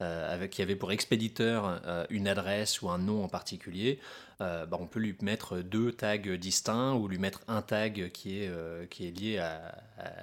avec, 0.00 0.50
qui 0.50 0.62
avait 0.62 0.76
pour 0.76 0.92
expéditeur 0.92 1.80
une 2.10 2.28
adresse 2.28 2.82
ou 2.82 2.90
un 2.90 2.98
nom 2.98 3.24
en 3.24 3.28
particulier 3.28 3.98
bah, 4.38 4.68
on 4.78 4.86
peut 4.86 5.00
lui 5.00 5.16
mettre 5.20 5.58
deux 5.58 5.90
tags 5.92 6.16
distincts 6.16 6.94
ou 6.94 7.08
lui 7.08 7.18
mettre 7.18 7.40
un 7.48 7.60
tag 7.60 8.10
qui 8.12 8.40
est, 8.40 8.88
qui 8.88 9.08
est 9.08 9.10
lié 9.10 9.38
à, 9.38 9.74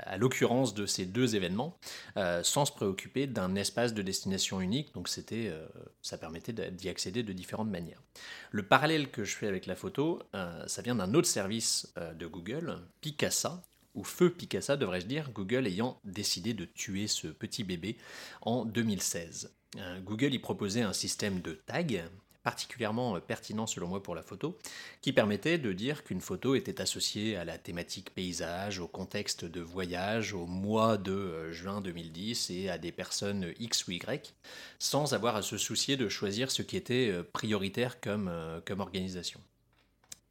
à- 0.06 0.18
l'occurrence 0.18 0.74
de 0.74 0.86
ces 0.86 1.06
deux 1.06 1.36
événements, 1.36 1.78
sans 2.44 2.66
se 2.66 2.72
préoccuper 2.72 3.28
d'un 3.28 3.56
espace 3.56 3.94
de 3.94 4.02
destination 4.02 4.62
unique. 4.62 4.94
Donc 4.94 5.10
c'était, 5.10 5.52
ça 6.02 6.18
permettait 6.18 6.54
d'y 6.72 6.88
accéder 6.88 7.24
de 7.24 7.34
différentes 7.34 7.70
manières. 7.70 8.02
Le 8.52 8.64
parallèle 8.64 9.12
que 9.12 9.26
je 9.26 9.36
fais 9.36 9.48
avec 9.48 9.66
la 9.66 9.76
photo, 9.76 10.22
ça 10.66 10.82
vient 10.82 10.96
d'un 10.96 11.14
autre 11.14 11.28
service 11.28 11.94
de 12.18 12.26
Google, 12.26 12.78
Picasa, 13.16 13.64
ou 13.94 14.04
Feu 14.04 14.30
Picasa 14.30 14.76
devrais-je 14.76 15.06
dire, 15.06 15.32
Google 15.32 15.68
ayant 15.68 16.00
décidé 16.04 16.54
de 16.54 16.66
tuer 16.66 17.08
ce 17.08 17.28
petit 17.28 17.64
bébé 17.64 17.98
en 18.42 18.66
2016. 18.66 19.56
Euh, 19.78 20.02
Google 20.02 20.34
y 20.34 20.40
proposait 20.40 20.82
un 20.82 20.94
système 20.94 21.40
de 21.40 21.54
tags 21.54 22.10
particulièrement 22.44 23.16
euh, 23.16 23.20
pertinent 23.20 23.68
selon 23.68 23.88
moi 23.88 24.04
pour 24.04 24.14
la 24.14 24.22
photo, 24.22 24.60
qui 25.02 25.14
permettait 25.14 25.58
de 25.58 25.72
dire 25.72 26.04
qu'une 26.04 26.20
photo 26.20 26.56
était 26.56 26.82
associée 26.82 27.38
à 27.38 27.46
la 27.46 27.58
thématique 27.58 28.14
paysage, 28.14 28.80
au 28.80 28.88
contexte 28.88 29.46
de 29.46 29.62
voyage, 29.62 30.34
au 30.34 30.46
mois 30.46 30.98
de 30.98 31.14
euh, 31.14 31.52
juin 31.54 31.80
2010 31.80 32.52
et 32.52 32.70
à 32.70 32.78
des 32.78 32.92
personnes 32.92 33.54
X 33.60 33.88
ou 33.88 33.92
Y, 33.92 34.36
sans 34.78 35.14
avoir 35.14 35.38
à 35.38 35.42
se 35.42 35.58
soucier 35.58 35.96
de 35.96 36.10
choisir 36.10 36.52
ce 36.52 36.62
qui 36.62 36.76
était 36.76 37.14
prioritaire 37.32 38.02
comme 38.02 38.30
organisation. 38.80 39.40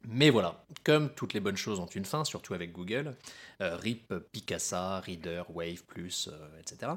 Mais 0.07 0.29
voilà, 0.29 0.63
comme 0.83 1.09
toutes 1.13 1.33
les 1.33 1.39
bonnes 1.39 1.57
choses 1.57 1.79
ont 1.79 1.87
une 1.87 2.05
fin, 2.05 2.25
surtout 2.25 2.53
avec 2.53 2.71
Google, 2.71 3.15
euh, 3.61 3.75
RIP, 3.77 4.13
Picasa, 4.31 4.99
Reader, 4.99 5.43
Wave, 5.49 5.83
euh, 5.97 6.59
etc. 6.59 6.91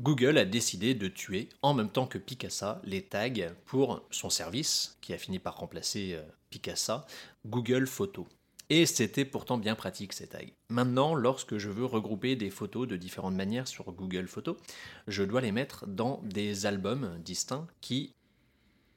Google 0.00 0.38
a 0.38 0.44
décidé 0.44 0.94
de 0.94 1.08
tuer, 1.08 1.48
en 1.62 1.74
même 1.74 1.90
temps 1.90 2.06
que 2.06 2.18
Picasa, 2.18 2.80
les 2.84 3.02
tags 3.02 3.52
pour 3.66 4.02
son 4.10 4.30
service, 4.30 4.98
qui 5.00 5.12
a 5.12 5.18
fini 5.18 5.38
par 5.38 5.56
remplacer 5.58 6.14
euh, 6.14 6.22
Picasa, 6.50 7.06
Google 7.46 7.86
Photos. 7.86 8.26
Et 8.70 8.86
c'était 8.86 9.24
pourtant 9.24 9.58
bien 9.58 9.74
pratique 9.74 10.12
ces 10.12 10.28
tags. 10.28 10.38
Maintenant, 10.68 11.14
lorsque 11.14 11.58
je 11.58 11.68
veux 11.68 11.84
regrouper 11.84 12.36
des 12.36 12.50
photos 12.50 12.86
de 12.86 12.96
différentes 12.96 13.34
manières 13.34 13.66
sur 13.66 13.90
Google 13.92 14.28
Photos, 14.28 14.56
je 15.08 15.24
dois 15.24 15.40
les 15.40 15.50
mettre 15.50 15.86
dans 15.88 16.20
des 16.22 16.66
albums 16.66 17.18
distincts 17.18 17.66
qui 17.80 18.14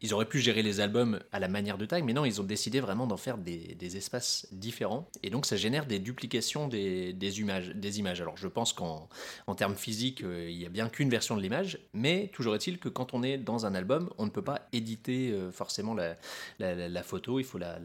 ils 0.03 0.13
auraient 0.13 0.27
pu 0.27 0.39
gérer 0.39 0.63
les 0.63 0.81
albums 0.81 1.21
à 1.31 1.39
la 1.39 1.47
manière 1.47 1.77
de 1.77 1.85
tag, 1.85 2.03
mais 2.03 2.11
non, 2.11 2.25
ils 2.25 2.41
ont 2.41 2.43
décidé 2.43 2.81
vraiment 2.81 3.07
d'en 3.07 3.15
faire 3.15 3.37
des, 3.37 3.77
espaces 3.95 4.47
différents. 4.51 5.09
Et 5.23 5.29
donc, 5.29 5.45
ça 5.45 5.55
génère 5.55 5.85
des 5.85 5.97
duplications 5.97 6.67
des, 6.67 7.39
images. 7.39 8.21
Alors, 8.21 8.35
je 8.35 8.49
pense 8.49 8.73
qu'en 8.73 9.07
en 9.47 9.55
termes 9.55 9.75
physiques, 9.75 10.23
euh, 10.23 10.49
il 10.49 10.57
n'y 10.57 10.65
a 10.65 10.69
bien 10.69 10.89
qu'une 10.89 11.09
version 11.09 11.37
de 11.37 11.41
l'image, 11.41 11.79
mais 11.93 12.29
toujours 12.33 12.53
est-il 12.53 12.79
que 12.79 12.89
quand 12.89 13.13
on 13.13 13.23
est 13.23 13.37
dans 13.37 13.65
un 13.65 13.75
album, 13.75 14.09
on 14.17 14.25
ne 14.25 14.29
peut 14.29 14.41
pas 14.41 14.67
éditer 14.73 15.31
euh, 15.31 15.51
forcément 15.51 15.93
la, 15.93 17.03
photo, 17.03 17.39
il 17.39 17.45
faut 17.45 17.57
la, 17.57 17.77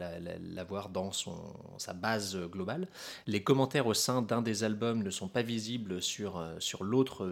voir 0.67 0.89
dans 0.89 1.11
sa 1.77 1.93
base 1.93 2.37
globale. 2.51 2.89
Les 3.27 3.43
commentaires 3.43 3.87
au 3.87 3.93
sein 3.93 4.21
d'un 4.21 4.41
des 4.41 4.65
albums 4.65 5.03
ne 5.03 5.09
sont 5.09 5.29
pas 5.29 5.41
visibles 5.41 6.01
sur, 6.01 6.37
euh, 6.37 6.57
l'autre 6.81 7.29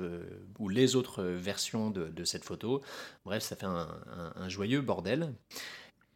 ou 0.60 0.70
les 0.70 0.96
autres 0.96 1.24
versions 1.24 1.90
de, 1.90 2.24
cette 2.24 2.46
photo. 2.46 2.82
Bref, 3.26 3.44
ça 3.44 3.58
fait 3.58 3.66
un 3.66 4.50
joyeux 4.50 4.77
bordel. 4.82 5.34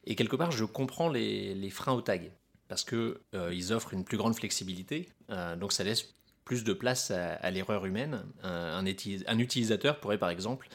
Et 0.06 0.16
quelque 0.16 0.36
part, 0.36 0.52
je 0.52 0.66
comprends 0.66 1.10
les, 1.10 1.70
freins 1.70 1.94
au 1.94 2.02
tag 2.02 2.32
parce 2.68 2.84
que 2.84 3.22
euh, 3.36 3.54
offrent 3.72 3.94
une 3.94 4.06
plus 4.06 4.18
grande 4.18 4.36
flexibilité, 4.36 5.10
euh, 5.30 5.56
donc 5.56 5.74
ça 5.74 5.84
laisse 5.84 6.16
plus 6.46 6.64
de 6.64 6.74
place 6.74 7.12
à, 7.12 7.52
l'erreur 7.52 7.86
humaine. 7.86 8.24
Un, 8.44 8.84
uti- 8.86 9.24
un 9.28 9.38
utilisateur 9.38 10.00
pourrait 10.00 10.18
par 10.18 10.30
exemple 10.30 10.70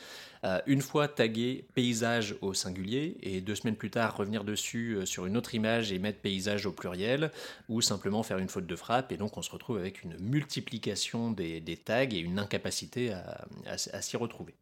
euh, 0.45 0.61
une 0.67 0.81
fois 0.81 1.09
taguer 1.09 1.67
paysage 1.75 2.37
au 2.41 2.55
singulier 2.55 3.17
et 3.21 3.41
deux 3.41 3.57
semaines 3.57 3.77
plus 3.77 3.91
tard 3.91 4.17
revenir 4.17 4.45
dessus 4.45 5.01
sur 5.05 5.27
une 5.27 5.37
autre 5.37 5.55
image 5.55 5.93
et 5.93 5.99
mettre 5.99 6.21
paysage 6.21 6.67
au 6.67 6.73
pluriel 6.73 7.33
ou 7.69 7.81
simplement 7.81 8.23
faire 8.23 8.39
une 8.39 8.49
faute 8.49 8.67
de 8.67 8.77
frappe 8.77 9.11
et 9.11 9.17
donc 9.17 9.37
on 9.37 9.43
se 9.43 9.51
retrouve 9.51 9.77
avec 9.77 10.03
une 10.05 10.17
multiplication 10.19 11.33
des, 11.33 11.81
tags 11.85 12.05
et 12.05 12.19
une 12.19 12.39
incapacité 12.39 13.13
à 13.67 14.03
s'y 14.03 14.17
retrouver. 14.17 14.55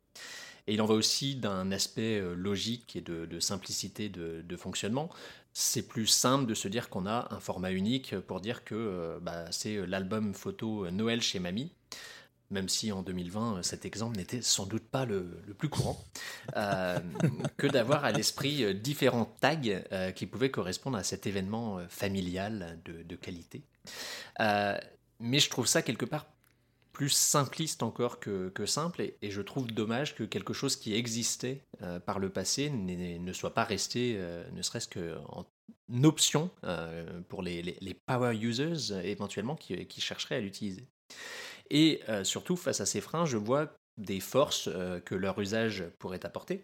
Et 0.67 0.75
il 0.75 0.83
en 0.83 0.87
va 0.87 0.95
aussi 0.95 1.37
d'un 1.37 1.71
aspect 1.73 2.19
euh, 2.21 2.35
logique 2.35 2.97
et 2.97 3.01
de, 3.01 3.41
simplicité 3.41 4.09
de, 4.09 4.57
fonctionnement. 4.57 5.11
C'est 5.53 5.87
plus 5.87 6.07
simple 6.07 6.47
de 6.47 6.55
se 6.55 6.69
dire 6.69 6.89
qu'on 6.89 7.07
a 7.07 7.29
un 7.31 7.41
format 7.41 7.71
unique 7.71 8.19
pour 8.21 8.41
dire 8.41 8.65
que 8.65 8.75
euh, 8.75 9.19
bah, 9.21 9.47
c'est 9.51 9.87
l'album 9.87 10.35
photo 10.35 10.91
Noël 10.91 11.21
chez 11.21 11.39
Mamie, 11.39 11.71
même 12.51 12.69
si 12.69 12.93
en 12.93 13.03
2020 13.03 13.57
euh, 13.59 13.63
cet 13.63 13.85
exemple 13.85 14.17
n'était 14.17 14.43
sans 14.43 14.67
doute 14.67 14.85
pas 14.85 15.05
le, 15.05 15.43
plus 15.59 15.69
courant, 15.69 16.03
euh, 16.57 16.99
que 17.57 17.67
d'avoir 17.67 18.05
à 18.05 18.13
l'esprit 18.13 18.65
euh, 18.65 18.73
différents 18.75 19.37
tags 19.41 19.61
euh, 19.93 20.11
qui 20.13 20.27
pouvaient 20.27 20.51
correspondre 20.51 20.97
à 20.97 21.03
cet 21.03 21.27
événement 21.27 21.79
euh, 21.79 21.87
familial 21.89 22.79
de, 22.85 23.17
qualité. 23.17 23.63
Euh, 24.41 24.77
mais 25.21 25.39
je 25.39 25.49
trouve 25.49 25.67
ça 25.67 25.83
quelque 25.83 26.05
part 26.05 26.27
plus 26.95 27.11
simpliste 27.11 27.83
encore 27.83 28.21
que, 28.21 28.67
simple, 28.67 29.03
et, 29.03 29.31
je 29.31 29.43
trouve 29.43 29.67
dommage 29.67 30.15
que 30.15 30.23
quelque 30.23 30.55
chose 30.55 30.77
qui 30.77 30.95
existait 30.95 31.61
euh, 31.83 31.99
par 31.99 32.19
le 32.19 32.31
passé 32.31 32.71
ne 32.71 33.33
soit 33.33 33.53
pas 33.53 33.65
resté, 33.65 34.15
euh, 34.17 34.49
ne 34.53 34.63
serait-ce 34.63 34.89
qu'en 34.89 35.45
option 36.05 36.51
euh, 36.63 37.21
pour 37.29 37.43
les, 37.43 37.77
power 38.07 38.35
users 38.35 38.93
éventuellement 39.05 39.57
qui, 39.57 40.01
chercheraient 40.01 40.37
à 40.37 40.41
l'utiliser. 40.41 40.87
Et 41.71 42.01
surtout, 42.23 42.57
face 42.57 42.81
à 42.81 42.87
ces 42.87 43.01
freins, 43.01 43.27
je 43.27 43.37
vois 43.37 43.75
des 43.97 44.21
forces 44.21 44.69
que 45.05 45.15
leur 45.15 45.39
usage 45.41 45.85
pourrait 45.99 46.25
apporter. 46.25 46.63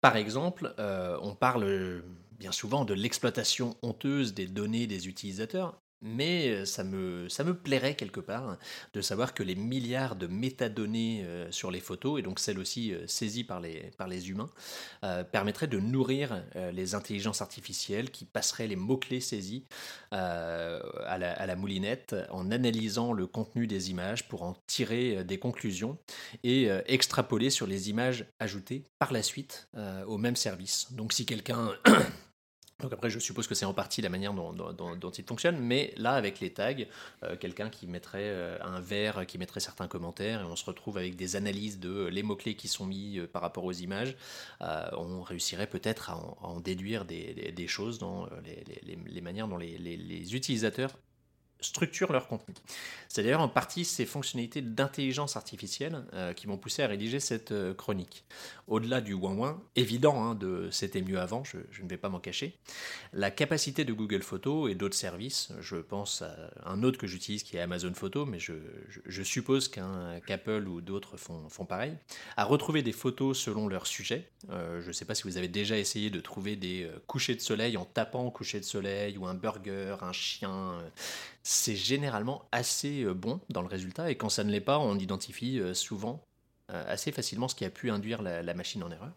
Par 0.00 0.16
exemple, 0.16 0.74
on 0.78 1.34
parle 1.34 2.02
bien 2.38 2.52
souvent 2.52 2.84
de 2.84 2.94
l'exploitation 2.94 3.76
honteuse 3.82 4.34
des 4.34 4.46
données 4.46 4.86
des 4.86 5.08
utilisateurs, 5.08 5.78
mais 6.02 6.48
euh, 6.48 6.64
ça 6.64 6.84
me, 6.84 7.54
plairait 7.54 7.94
quelque 7.94 8.20
part 8.20 8.58
de 8.92 9.00
savoir 9.00 9.34
que 9.34 9.42
les 9.42 9.54
milliards 9.54 10.16
de 10.16 10.26
métadonnées 10.26 11.24
euh, 11.24 11.50
sur 11.50 11.70
les 11.70 11.80
photos, 11.80 12.18
et 12.18 12.22
donc 12.22 12.38
celles 12.38 12.58
aussi 12.58 12.92
euh, 12.92 13.06
saisies 13.06 13.44
par 13.44 13.60
les, 13.60 13.90
par 13.96 14.08
les 14.08 14.30
humains, 14.30 14.50
permettraient 15.32 15.66
de 15.66 15.78
nourrir 15.78 16.42
les 16.72 16.94
intelligences 16.94 17.40
artificielles 17.40 18.10
qui 18.10 18.24
passeraient 18.24 18.66
les 18.66 18.76
mots-clés 18.76 19.20
saisis 19.20 19.64
à, 20.10 21.18
la, 21.18 21.56
moulinette 21.56 22.16
en 22.30 22.50
analysant 22.50 23.12
le 23.12 23.26
contenu 23.26 23.66
des 23.66 23.90
images 23.90 24.26
pour 24.28 24.42
en 24.42 24.56
tirer 24.66 25.22
des 25.24 25.38
conclusions 25.38 25.96
et 26.42 26.68
extrapoler 26.86 27.50
sur 27.50 27.66
les 27.66 27.88
images 27.88 28.26
ajoutées 28.40 28.84
par 28.98 29.12
la 29.12 29.22
suite 29.22 29.68
au 30.06 30.18
même 30.18 30.36
service. 30.36 30.92
Donc 30.92 31.12
si 31.12 31.24
quelqu'un 31.24 31.72
donc 32.80 32.92
après, 32.92 33.08
je 33.08 33.18
suppose 33.18 33.46
que 33.46 33.54
c'est 33.54 33.64
en 33.64 33.72
partie 33.72 34.02
la 34.02 34.10
manière 34.10 34.34
dont, 34.34 35.10
il 35.16 35.24
fonctionne, 35.24 35.58
mais 35.58 35.94
là, 35.96 36.12
avec 36.12 36.40
les 36.40 36.52
tags, 36.52 36.74
euh, 37.22 37.34
quelqu'un 37.36 37.70
qui 37.70 37.86
mettrait 37.86 38.18
euh, 38.24 38.58
un 38.60 38.80
verre, 38.80 39.26
qui 39.26 39.38
mettrait 39.38 39.60
certains 39.60 39.88
commentaires, 39.88 40.42
et 40.42 40.44
on 40.44 40.56
se 40.56 40.64
retrouve 40.66 40.98
avec 40.98 41.16
des 41.16 41.36
analyses 41.36 41.80
de 41.80 41.88
euh, 41.88 42.08
les 42.10 42.22
mots-clés 42.22 42.54
qui 42.54 42.68
sont 42.68 42.84
mis 42.84 43.18
par 43.32 43.40
rapport 43.40 43.64
aux 43.64 43.72
images, 43.72 44.14
on 44.60 45.22
réussirait 45.22 45.68
peut-être 45.68 46.10
à, 46.10 46.16
en- 46.42 46.60
déduire 46.60 47.04
des, 47.04 47.66
choses 47.66 47.98
dans 47.98 48.28
les, 48.44 49.20
manières 49.22 49.48
dont 49.48 49.56
les 49.58 50.34
utilisateurs 50.34 50.90
structurent 51.60 52.12
leur 52.12 52.28
contenu. 52.28 52.54
C'est 53.08 53.22
d'ailleurs 53.22 53.40
en 53.40 53.48
partie 53.48 53.84
ces 53.84 54.04
fonctionnalités 54.04 54.60
d'intelligence 54.60 55.36
artificielle 55.36 56.04
euh, 56.12 56.32
qui 56.32 56.48
m'ont 56.48 56.58
poussé 56.58 56.82
à 56.82 56.86
rédiger 56.86 57.20
cette 57.20 57.52
euh, 57.52 57.72
chronique. 57.72 58.24
Au-delà 58.66 59.00
du 59.00 59.14
ouin-ouin, 59.14 59.62
évident 59.74 60.22
hein, 60.22 60.34
de 60.34 60.68
c'était 60.70 61.00
mieux 61.00 61.18
avant, 61.18 61.44
je, 61.44 61.56
ne 61.82 61.88
vais 61.88 61.96
pas 61.96 62.08
m'en 62.08 62.18
cacher, 62.20 62.58
la 63.12 63.30
capacité 63.30 63.84
de 63.84 63.92
Google 63.92 64.22
Photos 64.22 64.70
et 64.70 64.74
d'autres 64.74 64.96
services, 64.96 65.52
je 65.60 65.76
pense 65.76 66.22
à 66.22 66.36
un 66.64 66.82
autre 66.82 66.98
que 66.98 67.06
j'utilise 67.06 67.42
qui 67.42 67.56
est 67.56 67.60
Amazon 67.60 67.94
Photos, 67.94 68.28
mais 68.28 68.38
je, 68.38 69.22
suppose 69.22 69.68
qu'Apple 69.68 70.68
ou 70.68 70.80
d'autres 70.80 71.16
font, 71.16 71.64
pareil, 71.64 71.94
à 72.36 72.44
retrouver 72.44 72.82
des 72.82 72.92
photos 72.92 73.38
selon 73.38 73.68
leur 73.68 73.86
sujet. 73.86 74.28
Euh, 74.50 74.80
je 74.82 74.88
ne 74.88 74.92
sais 74.92 75.04
pas 75.04 75.14
si 75.14 75.24
vous 75.24 75.36
avez 75.36 75.48
déjà 75.48 75.78
essayé 75.78 76.10
de 76.10 76.20
trouver 76.20 76.56
des 76.56 76.88
couchers 77.06 77.34
de 77.34 77.40
soleil 77.40 77.76
en 77.76 77.84
tapant 77.84 78.30
coucher 78.30 78.60
de 78.60 78.64
soleil 78.64 79.16
ou 79.16 79.26
un 79.26 79.34
burger, 79.34 79.96
un 80.00 80.12
chien. 80.12 80.78
C'est 81.46 81.76
généralement 81.76 82.42
assez 82.50 83.04
euh, 83.04 83.14
bon 83.14 83.40
dans 83.50 83.62
le 83.62 83.68
résultat 83.68 84.10
et 84.10 84.16
quand 84.16 84.28
ça 84.28 84.42
ne 84.42 84.50
l'est 84.50 84.60
pas, 84.60 84.80
on 84.80 84.98
identifie 84.98 85.60
euh, 85.60 85.74
souvent 85.74 86.20
euh, 86.72 86.84
assez 86.88 87.12
facilement 87.12 87.46
ce 87.46 87.54
qui 87.54 87.64
a 87.64 87.70
pu 87.70 87.88
induire 87.88 88.20
la, 88.20 88.54
machine 88.54 88.82
en 88.82 88.90
erreur. 88.90 89.12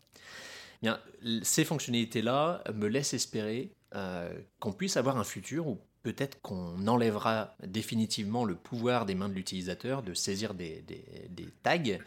Bien, 0.84 1.00
l- 1.26 1.42
ces 1.44 1.66
fonctionnalités-là 1.66 2.64
me 2.72 2.88
laissent 2.88 3.16
espérer 3.16 3.72
qu'on 4.60 4.72
puisse 4.72 4.98
avoir 4.98 5.18
un 5.18 5.24
futur 5.24 5.68
où 5.68 5.80
peut-être 6.04 6.40
qu'on 6.42 6.88
enlèvera 6.88 7.56
définitivement 7.66 8.46
le 8.46 8.54
pouvoir 8.54 9.08
des 9.08 9.16
mains 9.16 9.30
de 9.30 9.34
l'utilisateur 9.34 10.04
de 10.04 10.14
saisir 10.14 10.54
des 10.54 10.84
tags, 11.64 11.98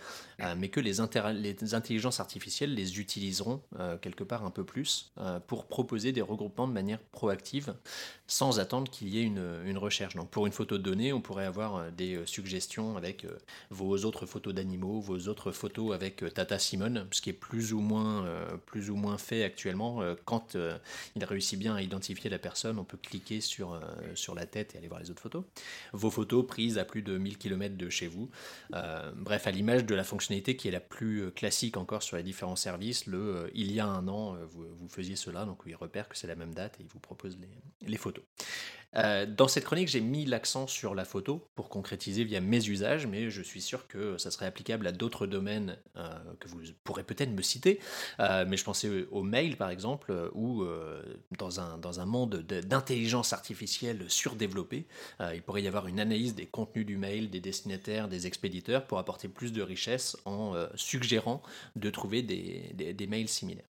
euh, 0.43 0.55
mais 0.59 0.69
que 0.69 0.81
les, 0.81 1.01
intelligences 1.01 2.21
artificielles 2.21 2.75
les 2.75 2.99
utiliseront 2.99 3.63
euh, 3.79 3.97
quelque 3.97 4.25
part 4.25 4.45
un 4.45 4.51
peu 4.51 4.65
plus 4.65 5.13
euh, 5.19 5.39
pour 5.41 5.67
proposer 5.67 6.13
des 6.13 6.23
regroupements 6.23 6.67
de 6.67 6.73
manière 6.73 6.99
proactive, 6.99 7.75
sans 8.27 8.59
attendre 8.59 8.91
qu'il 8.91 9.09
y 9.09 9.19
ait 9.19 9.23
une, 9.23 9.43
recherche. 9.77 10.15
Donc 10.15 10.31
pour 10.31 10.47
une 10.47 10.53
photo 10.53 10.79
donnée, 10.79 11.13
on 11.13 11.21
pourrait 11.21 11.47
avoir 11.47 11.91
des 11.91 12.21
suggestions 12.27 12.97
avec 12.97 13.27
vos 13.71 14.05
autres 14.05 14.27
photos 14.27 14.55
d'animaux, 14.55 15.01
vos 15.01 15.29
autres 15.29 15.51
photos 15.51 15.95
avec 15.95 16.23
Tata 16.35 16.59
Simone, 16.59 17.07
ce 17.11 17.21
qui 17.21 17.31
est 17.31 17.35
plus 17.35 17.73
ou 17.73 17.81
moins, 17.81 18.27
plus 18.67 18.91
ou 18.91 18.97
moins 18.97 19.19
fait 19.19 19.43
actuellement. 19.43 20.03
Quand 20.25 20.57
il 21.17 21.25
réussit 21.25 21.59
bien 21.59 21.75
à 21.75 21.83
identifier 21.83 22.31
la 22.31 22.39
personne, 22.39 22.79
on 22.79 22.85
peut 22.85 22.99
cliquer 22.99 23.41
sur, 23.41 23.81
sur 24.15 24.35
la 24.35 24.47
tête 24.47 24.75
et 24.75 24.79
aller 24.79 24.89
voir 24.89 25.01
les 25.01 25.11
autres 25.11 25.23
photos. 25.23 25.43
Vos 25.93 26.11
photos 26.11 26.47
prises 26.47 26.79
à 26.79 26.85
plus 26.85 27.03
de 27.03 27.17
1000 27.19 27.39
km 27.39 27.77
de 27.77 27.89
chez 27.89 28.07
vous. 28.07 28.29
Bref, 29.17 29.47
à 29.47 29.51
l'image 29.51 29.85
de 29.85 29.95
la 29.95 30.05
fonctionnalité 30.05 30.32
qui 30.41 30.69
est 30.69 30.71
la 30.71 30.81
plus 30.81 31.25
euh, 31.25 31.31
classique 31.31 31.77
encore 31.77 32.03
sur 32.03 32.17
les 32.17 32.23
différents 32.23 32.57
services, 32.57 33.07
le 33.07 33.19
euh, 33.19 33.51
il 33.55 33.71
y 33.73 33.81
a 33.81 33.87
un 33.87 34.09
an, 34.09 34.35
euh, 34.35 34.45
vous, 34.47 34.89
faisiez 34.89 35.17
cela, 35.17 35.45
donc 35.45 35.61
il 35.67 35.75
repère 35.75 36.09
que 36.09 36.17
c'est 36.17 36.27
la 36.27 36.35
même 36.35 36.55
date 36.55 36.81
et 36.81 36.83
il 36.83 36.89
vous 36.89 37.01
propose 37.01 37.39
les 37.87 37.97
photos. 37.97 38.25
Euh, 38.97 39.25
dans 39.25 39.49
cette 39.49 39.65
chronique, 39.65 39.89
j'ai 39.89 40.03
mis 40.03 40.27
l'accent 40.27 40.67
sur 40.67 40.95
la 40.95 41.05
photo 41.07 41.49
pour 41.55 41.71
concrétiser 41.71 42.25
via 42.25 42.41
mes 42.41 42.69
usages, 42.69 43.07
mais 43.07 43.31
je 43.31 43.41
suis 43.41 43.63
sûr 43.63 43.87
que 43.89 44.19
ça 44.19 44.31
serait 44.31 44.45
applicable 44.47 44.87
à 44.87 44.93
d'autres 44.93 45.27
domaines 45.27 45.79
euh, 45.97 46.09
que 46.41 46.49
vous 46.49 46.61
pourrez 46.85 47.03
peut-être 47.03 47.31
me 47.31 47.41
citer. 47.43 47.81
Euh, 48.21 48.45
mais 48.47 48.57
je 48.59 48.65
pensais 48.65 49.07
au 49.11 49.23
mail, 49.23 49.57
par 49.57 49.71
exemple, 49.71 50.31
où 50.35 50.65
dans, 51.39 51.61
un, 51.61 51.79
dans 51.79 52.01
un 52.01 52.07
monde 52.07 52.37
de- 52.47 52.61
d'intelligence 52.61 53.33
artificielle 53.33 54.05
surdéveloppée, 54.09 54.87
il 55.35 55.43
pourrait 55.43 55.63
y 55.63 55.69
avoir 55.69 55.87
une 55.87 56.01
analyse 56.01 56.35
des 56.35 56.47
contenus 56.47 56.87
du 56.87 56.97
mail, 56.97 57.31
des 57.31 57.41
destinataires, 57.41 58.09
des 58.09 58.27
expéditeurs, 58.27 58.87
pour 58.87 58.99
apporter 58.99 59.29
plus 59.29 59.53
de 59.53 59.63
richesse 59.63 60.17
en 60.25 60.55
suggérant 60.75 61.43
de 61.77 61.91
trouver 61.91 62.23
des- 62.23 62.73
des 62.75 63.07
mails 63.07 63.29
similaires. 63.29 63.72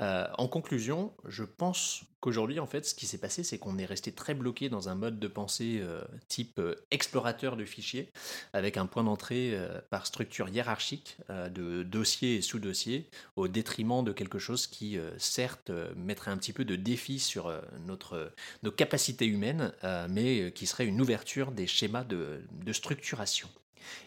Euh, 0.00 0.26
en 0.38 0.48
conclusion, 0.48 1.12
je 1.26 1.44
pense 1.44 2.02
qu'aujourd'hui, 2.20 2.58
en 2.58 2.66
fait, 2.66 2.86
ce 2.86 2.94
qui 2.94 3.06
s'est 3.06 3.18
passé, 3.18 3.42
c'est 3.42 3.58
qu'on 3.58 3.78
est 3.78 3.84
resté 3.84 4.12
très 4.12 4.34
bloqué 4.34 4.68
dans 4.68 4.88
un 4.88 4.94
mode 4.94 5.18
de 5.18 5.28
pensée 5.28 5.80
euh, 5.82 6.02
type 6.28 6.58
euh, 6.58 6.74
explorateur 6.90 7.56
de 7.56 7.64
fichiers, 7.64 8.10
avec 8.52 8.76
un 8.76 8.86
point 8.86 9.04
d'entrée 9.04 9.58
par 9.90 10.06
structure 10.06 10.48
hiérarchique 10.48 11.16
de 11.28 11.82
dossiers 11.82 12.36
et 12.36 12.42
sous-dossiers, 12.42 13.08
au 13.36 13.48
détriment 13.48 14.04
de 14.04 14.12
quelque 14.12 14.38
chose 14.38 14.66
qui, 14.66 14.98
certes, 15.18 15.70
mettrait 15.96 16.30
un 16.30 16.36
petit 16.36 16.52
peu 16.52 16.64
de 16.64 16.76
défi 16.76 17.18
sur 17.18 17.52
nos 17.86 18.70
capacités 18.70 19.26
humaines, 19.26 19.72
mais 20.08 20.52
qui 20.52 20.66
serait 20.66 20.86
une 20.86 21.00
ouverture 21.00 21.52
des 21.52 21.66
schémas 21.66 22.04
de 22.04 22.72
structuration. 22.72 23.48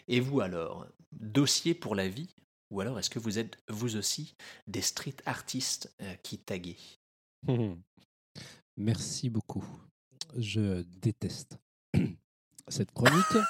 Et 0.08 0.20
vous 0.20 0.40
alors, 0.40 0.86
dossier 1.12 1.74
pour 1.74 1.94
la 1.94 2.08
vie 2.08 2.28
ou 2.70 2.80
alors 2.80 2.98
est-ce 2.98 3.10
que 3.10 3.18
vous 3.18 3.38
êtes 3.38 3.58
vous 3.68 3.96
aussi 3.96 4.34
des 4.66 4.82
street 4.82 5.16
artistes 5.26 5.94
euh, 6.02 6.14
qui 6.22 6.38
taguez? 6.38 6.78
Merci 8.76 9.30
beaucoup. 9.30 9.64
Je 10.36 10.82
déteste 11.00 11.58
cette 12.68 12.92
chronique 12.92 13.44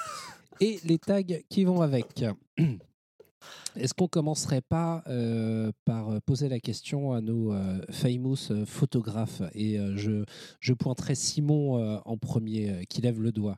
et 0.59 0.79
les 0.83 0.99
tags 0.99 1.23
qui 1.49 1.63
vont 1.63 1.81
avec. 1.81 2.23
Est-ce 3.75 3.93
qu'on 3.93 4.07
commencerait 4.07 4.61
pas 4.61 5.03
euh, 5.07 5.71
par 5.83 6.21
poser 6.21 6.49
la 6.49 6.59
question 6.59 7.13
à 7.13 7.21
nos 7.21 7.53
euh, 7.53 7.79
famous 7.91 8.51
euh, 8.51 8.65
photographes? 8.65 9.41
Et 9.53 9.77
je, 9.95 10.73
pointerai 10.73 11.15
Simon 11.15 12.01
en 12.05 12.17
premier, 12.17 12.85
qui 12.89 13.01
lève 13.01 13.21
le 13.21 13.31
doigt. 13.31 13.57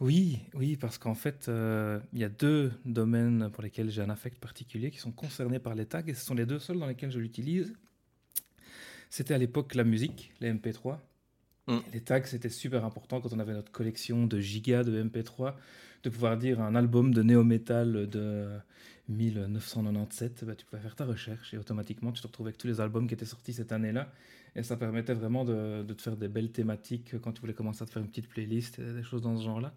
Oui, 0.00 0.40
oui, 0.54 0.76
parce 0.76 0.98
qu'en 0.98 1.14
fait, 1.14 1.48
euh, 1.48 1.98
il 2.12 2.18
y 2.18 2.24
a 2.24 2.28
deux 2.28 2.70
domaines 2.84 3.50
pour 3.50 3.62
lesquels 3.62 3.90
j'ai 3.90 4.02
un 4.02 4.10
affect 4.10 4.38
particulier 4.38 4.90
qui 4.90 4.98
sont 4.98 5.12
concernés 5.12 5.58
par 5.58 5.74
les 5.74 5.86
tags, 5.86 6.02
et 6.06 6.14
ce 6.14 6.24
sont 6.24 6.34
les 6.34 6.44
deux 6.44 6.58
seuls 6.58 6.78
dans 6.78 6.86
lesquels 6.86 7.10
je 7.10 7.18
l'utilise. 7.18 7.72
C'était 9.08 9.34
à 9.34 9.38
l'époque 9.38 9.74
la 9.74 9.84
musique, 9.84 10.32
les 10.40 10.52
MP3. 10.52 10.98
Mm. 11.66 11.78
Les 11.94 12.00
tags, 12.00 12.24
c'était 12.24 12.50
super 12.50 12.84
important 12.84 13.20
quand 13.20 13.32
on 13.32 13.38
avait 13.38 13.54
notre 13.54 13.72
collection 13.72 14.26
de 14.26 14.38
gigas 14.38 14.84
de 14.84 15.02
MP3, 15.02 15.54
de 16.02 16.10
pouvoir 16.10 16.36
dire 16.36 16.60
un 16.60 16.74
album 16.74 17.14
de 17.14 17.22
néo-metal 17.22 18.06
de 18.08 18.48
1997, 19.08 20.44
bah, 20.44 20.54
tu 20.54 20.66
pouvais 20.66 20.82
faire 20.82 20.94
ta 20.94 21.04
recherche 21.06 21.54
et 21.54 21.58
automatiquement 21.58 22.12
tu 22.12 22.20
te 22.20 22.26
retrouvais 22.26 22.48
avec 22.48 22.58
tous 22.58 22.66
les 22.66 22.80
albums 22.80 23.06
qui 23.06 23.14
étaient 23.14 23.24
sortis 23.24 23.54
cette 23.54 23.72
année-là. 23.72 24.12
Et 24.56 24.62
ça 24.62 24.76
permettait 24.76 25.14
vraiment 25.14 25.44
de, 25.44 25.82
de 25.82 25.94
te 25.94 26.00
faire 26.02 26.16
des 26.16 26.28
belles 26.28 26.50
thématiques 26.50 27.14
quand 27.22 27.32
tu 27.32 27.40
voulais 27.42 27.52
commencer 27.54 27.82
à 27.82 27.86
te 27.86 27.90
faire 27.92 28.02
une 28.02 28.08
petite 28.08 28.28
playlist, 28.28 28.78
euh, 28.78 28.96
des 28.96 29.02
choses 29.02 29.20
dans 29.22 29.36
ce 29.36 29.44
genre-là. 29.44 29.74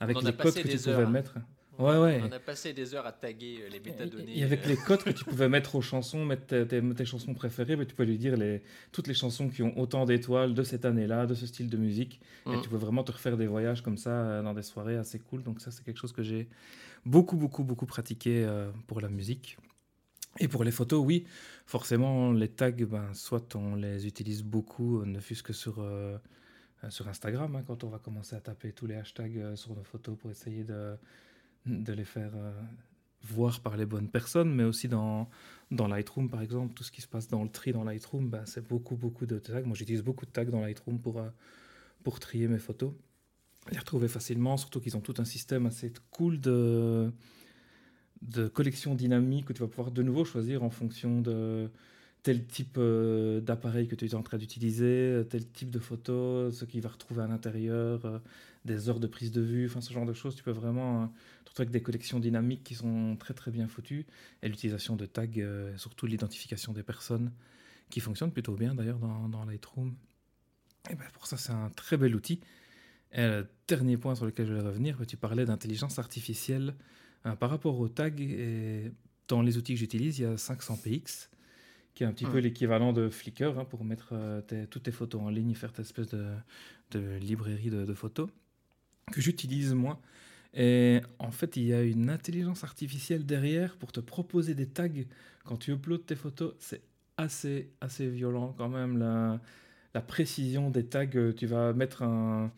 Avec 0.00 0.20
les 0.22 0.32
codes 0.32 0.54
que 0.54 0.68
tu 0.68 0.76
pouvais 0.78 0.94
hein. 1.04 1.10
mettre. 1.10 1.36
Ouais, 1.78 1.98
ouais. 1.98 2.20
On 2.26 2.32
a 2.32 2.38
passé 2.40 2.72
des 2.72 2.94
heures 2.94 3.04
à 3.06 3.12
taguer 3.12 3.60
euh, 3.62 3.68
les 3.68 3.80
métadonnées. 3.80 4.38
Et 4.38 4.42
avec 4.42 4.64
euh, 4.64 4.68
les 4.70 4.76
codes 4.76 5.02
que 5.04 5.10
tu 5.10 5.24
pouvais 5.30 5.48
mettre 5.48 5.74
aux 5.74 5.82
chansons, 5.82 6.24
mettre 6.24 6.46
tes, 6.46 6.66
tes- 6.66 6.94
tes 6.94 7.04
chansons 7.04 7.34
préférées, 7.34 7.76
tu 7.86 7.94
pouvais 7.94 8.06
lui 8.08 8.16
dire 8.18 8.34
les, 8.36 8.62
toutes 8.92 9.06
les 9.06 9.14
chansons 9.14 9.48
qui 9.50 9.62
ont 9.62 9.78
autant 9.78 10.06
d'étoiles 10.06 10.54
de 10.54 10.62
cette 10.62 10.86
année-là, 10.86 11.26
de 11.26 11.34
ce 11.34 11.46
style 11.46 11.68
de 11.70 11.76
musique. 11.76 12.20
Et 12.46 12.56
Mm. 12.56 12.62
tu 12.62 12.68
pouvais 12.68 12.80
vraiment 12.80 13.04
te 13.04 13.12
refaire 13.12 13.36
des 13.36 13.46
voyages 13.46 13.82
comme 13.82 13.98
ça 13.98 14.42
dans 14.42 14.54
des 14.54 14.62
soirées 14.62 14.96
assez 14.96 15.18
cool. 15.18 15.42
Donc 15.42 15.60
ça, 15.60 15.70
c'est 15.70 15.84
quelque 15.84 15.98
chose 15.98 16.12
que 16.12 16.22
j'ai 16.22 16.48
beaucoup, 17.04 17.36
beaucoup, 17.36 17.62
beaucoup 17.62 17.86
pratiqué 17.86 18.46
pour 18.86 19.00
la 19.02 19.08
musique. 19.08 19.58
Et 20.38 20.48
pour 20.48 20.64
les 20.64 20.70
photos, 20.70 21.04
oui, 21.04 21.24
forcément, 21.66 22.32
les 22.32 22.48
tags, 22.48 22.70
ben, 22.70 23.12
soit 23.14 23.54
on 23.56 23.74
les 23.74 24.06
utilise 24.06 24.42
beaucoup, 24.42 25.00
euh, 25.00 25.06
ne 25.06 25.20
fût-ce 25.20 25.42
que 25.42 25.52
sur, 25.52 25.78
euh, 25.78 26.18
euh, 26.84 26.90
sur 26.90 27.08
Instagram, 27.08 27.56
hein, 27.56 27.62
quand 27.66 27.84
on 27.84 27.88
va 27.88 27.98
commencer 27.98 28.36
à 28.36 28.40
taper 28.40 28.72
tous 28.72 28.86
les 28.86 28.96
hashtags 28.96 29.54
sur 29.54 29.74
nos 29.74 29.84
photos 29.84 30.16
pour 30.18 30.30
essayer 30.30 30.64
de, 30.64 30.96
de 31.66 31.92
les 31.92 32.04
faire 32.04 32.32
voir 33.22 33.60
par 33.60 33.76
les 33.76 33.86
bonnes 33.86 34.08
personnes, 34.08 34.54
mais 34.54 34.64
aussi 34.64 34.88
dans, 34.88 35.28
dans 35.70 35.88
Lightroom, 35.88 36.28
par 36.28 36.42
exemple, 36.42 36.74
tout 36.74 36.84
ce 36.84 36.92
qui 36.92 37.00
se 37.00 37.08
passe 37.08 37.28
dans 37.28 37.42
le 37.42 37.50
tri 37.50 37.72
dans 37.72 37.84
Lightroom, 37.84 38.28
ben, 38.28 38.44
c'est 38.44 38.66
beaucoup, 38.66 38.96
beaucoup 38.96 39.26
de 39.26 39.38
tags. 39.38 39.62
Moi, 39.62 39.74
j'utilise 39.74 40.02
beaucoup 40.02 40.26
de 40.26 40.30
tags 40.30 40.44
dans 40.44 40.60
Lightroom 40.60 41.00
pour, 41.00 41.22
pour 42.04 42.20
trier 42.20 42.46
mes 42.46 42.58
photos, 42.58 42.92
les 43.72 43.78
retrouver 43.78 44.08
facilement, 44.08 44.56
surtout 44.56 44.80
qu'ils 44.80 44.96
ont 44.96 45.00
tout 45.00 45.14
un 45.18 45.24
système 45.24 45.66
assez 45.66 45.92
cool 46.10 46.38
de, 46.40 47.10
de 48.22 48.48
collection 48.48 48.94
dynamique 48.94 49.50
où 49.50 49.52
tu 49.52 49.60
vas 49.60 49.68
pouvoir 49.68 49.90
de 49.90 50.02
nouveau 50.02 50.24
choisir 50.24 50.62
en 50.62 50.70
fonction 50.70 51.20
de 51.20 51.70
tel 52.26 52.44
type 52.44 52.76
euh, 52.76 53.40
d'appareil 53.40 53.86
que 53.86 53.94
tu 53.94 54.04
es 54.04 54.14
en 54.16 54.22
train 54.24 54.36
d'utiliser, 54.36 54.84
euh, 54.84 55.22
tel 55.22 55.46
type 55.46 55.70
de 55.70 55.78
photo, 55.78 56.50
ce 56.50 56.64
qu'il 56.64 56.80
va 56.80 56.88
retrouver 56.88 57.22
à 57.22 57.28
l'intérieur, 57.28 58.04
euh, 58.04 58.18
des 58.64 58.88
heures 58.88 58.98
de 58.98 59.06
prise 59.06 59.30
de 59.30 59.40
vue, 59.40 59.66
enfin 59.66 59.80
ce 59.80 59.92
genre 59.92 60.06
de 60.06 60.12
choses. 60.12 60.34
Tu 60.34 60.42
peux 60.42 60.50
vraiment 60.50 61.04
euh, 61.04 61.06
avec 61.58 61.70
des 61.70 61.80
collections 61.80 62.18
dynamiques 62.18 62.64
qui 62.64 62.74
sont 62.74 63.16
très 63.16 63.32
très 63.32 63.52
bien 63.52 63.68
foutues 63.68 64.06
et 64.42 64.48
l'utilisation 64.48 64.96
de 64.96 65.06
tags, 65.06 65.26
surtout 65.78 66.06
l'identification 66.06 66.72
des 66.72 66.82
personnes 66.82 67.32
qui 67.88 68.00
fonctionne 68.00 68.30
plutôt 68.30 68.54
bien 68.56 68.74
d'ailleurs 68.74 68.98
dans, 68.98 69.28
dans 69.28 69.44
Lightroom. 69.46 69.94
Et 70.90 70.96
ben, 70.96 71.06
pour 71.14 71.26
ça, 71.26 71.38
c'est 71.38 71.52
un 71.52 71.70
très 71.70 71.96
bel 71.96 72.14
outil. 72.14 72.40
Et 73.12 73.22
le 73.22 73.48
dernier 73.68 73.96
point 73.96 74.14
sur 74.14 74.26
lequel 74.26 74.46
je 74.46 74.52
vais 74.52 74.60
revenir, 74.60 74.98
tu 75.08 75.16
parlais 75.16 75.46
d'intelligence 75.46 75.98
artificielle 75.98 76.74
par 77.38 77.50
rapport 77.50 77.78
aux 77.80 77.88
tags. 77.88 78.10
Et 78.18 78.92
dans 79.28 79.42
les 79.42 79.56
outils 79.58 79.74
que 79.74 79.80
j'utilise, 79.80 80.18
il 80.18 80.22
y 80.22 80.26
a 80.26 80.34
500px, 80.36 81.28
qui 81.94 82.04
est 82.04 82.06
un 82.06 82.12
petit 82.12 82.24
peu 82.32 82.38
l'équivalent 82.38 82.92
de 82.92 83.08
Flickr 83.08 83.58
hein, 83.58 83.64
pour 83.64 83.84
mettre 83.84 84.10
euh, 84.12 84.40
tes- 84.42 84.66
toutes 84.66 84.84
tes 84.84 84.92
photos 84.92 85.20
en 85.22 85.28
ligne 85.30 85.50
et 85.50 85.54
faire 85.54 85.72
ta 85.72 85.82
espèce 85.82 86.08
de, 86.08 86.26
de 86.92 87.16
librairie 87.16 87.70
de, 87.70 87.84
de 87.84 87.94
photos, 87.94 88.28
que 89.12 89.20
j'utilise 89.20 89.74
moi. 89.74 90.00
Et 90.54 91.00
en 91.18 91.30
fait, 91.32 91.56
il 91.56 91.64
y 91.64 91.74
a 91.74 91.82
une 91.82 92.08
intelligence 92.08 92.64
artificielle 92.64 93.26
derrière 93.26 93.76
pour 93.76 93.92
te 93.92 94.00
proposer 94.00 94.54
des 94.54 94.66
tags 94.66 94.88
quand 95.44 95.56
tu 95.58 95.72
uploads 95.72 95.98
tes 96.06 96.14
photos. 96.16 96.54
C'est 96.58 96.82
assez, 97.16 97.70
assez 97.80 98.08
violent 98.08 98.54
quand 98.56 98.68
même. 98.68 98.98
La, 98.98 99.40
la 99.94 100.00
précision 100.00 100.70
des 100.70 100.86
tags, 100.86 101.06
euh, 101.14 101.32
tu 101.32 101.46
vas 101.46 101.72
mettre 101.72 102.02
un- 102.02 102.52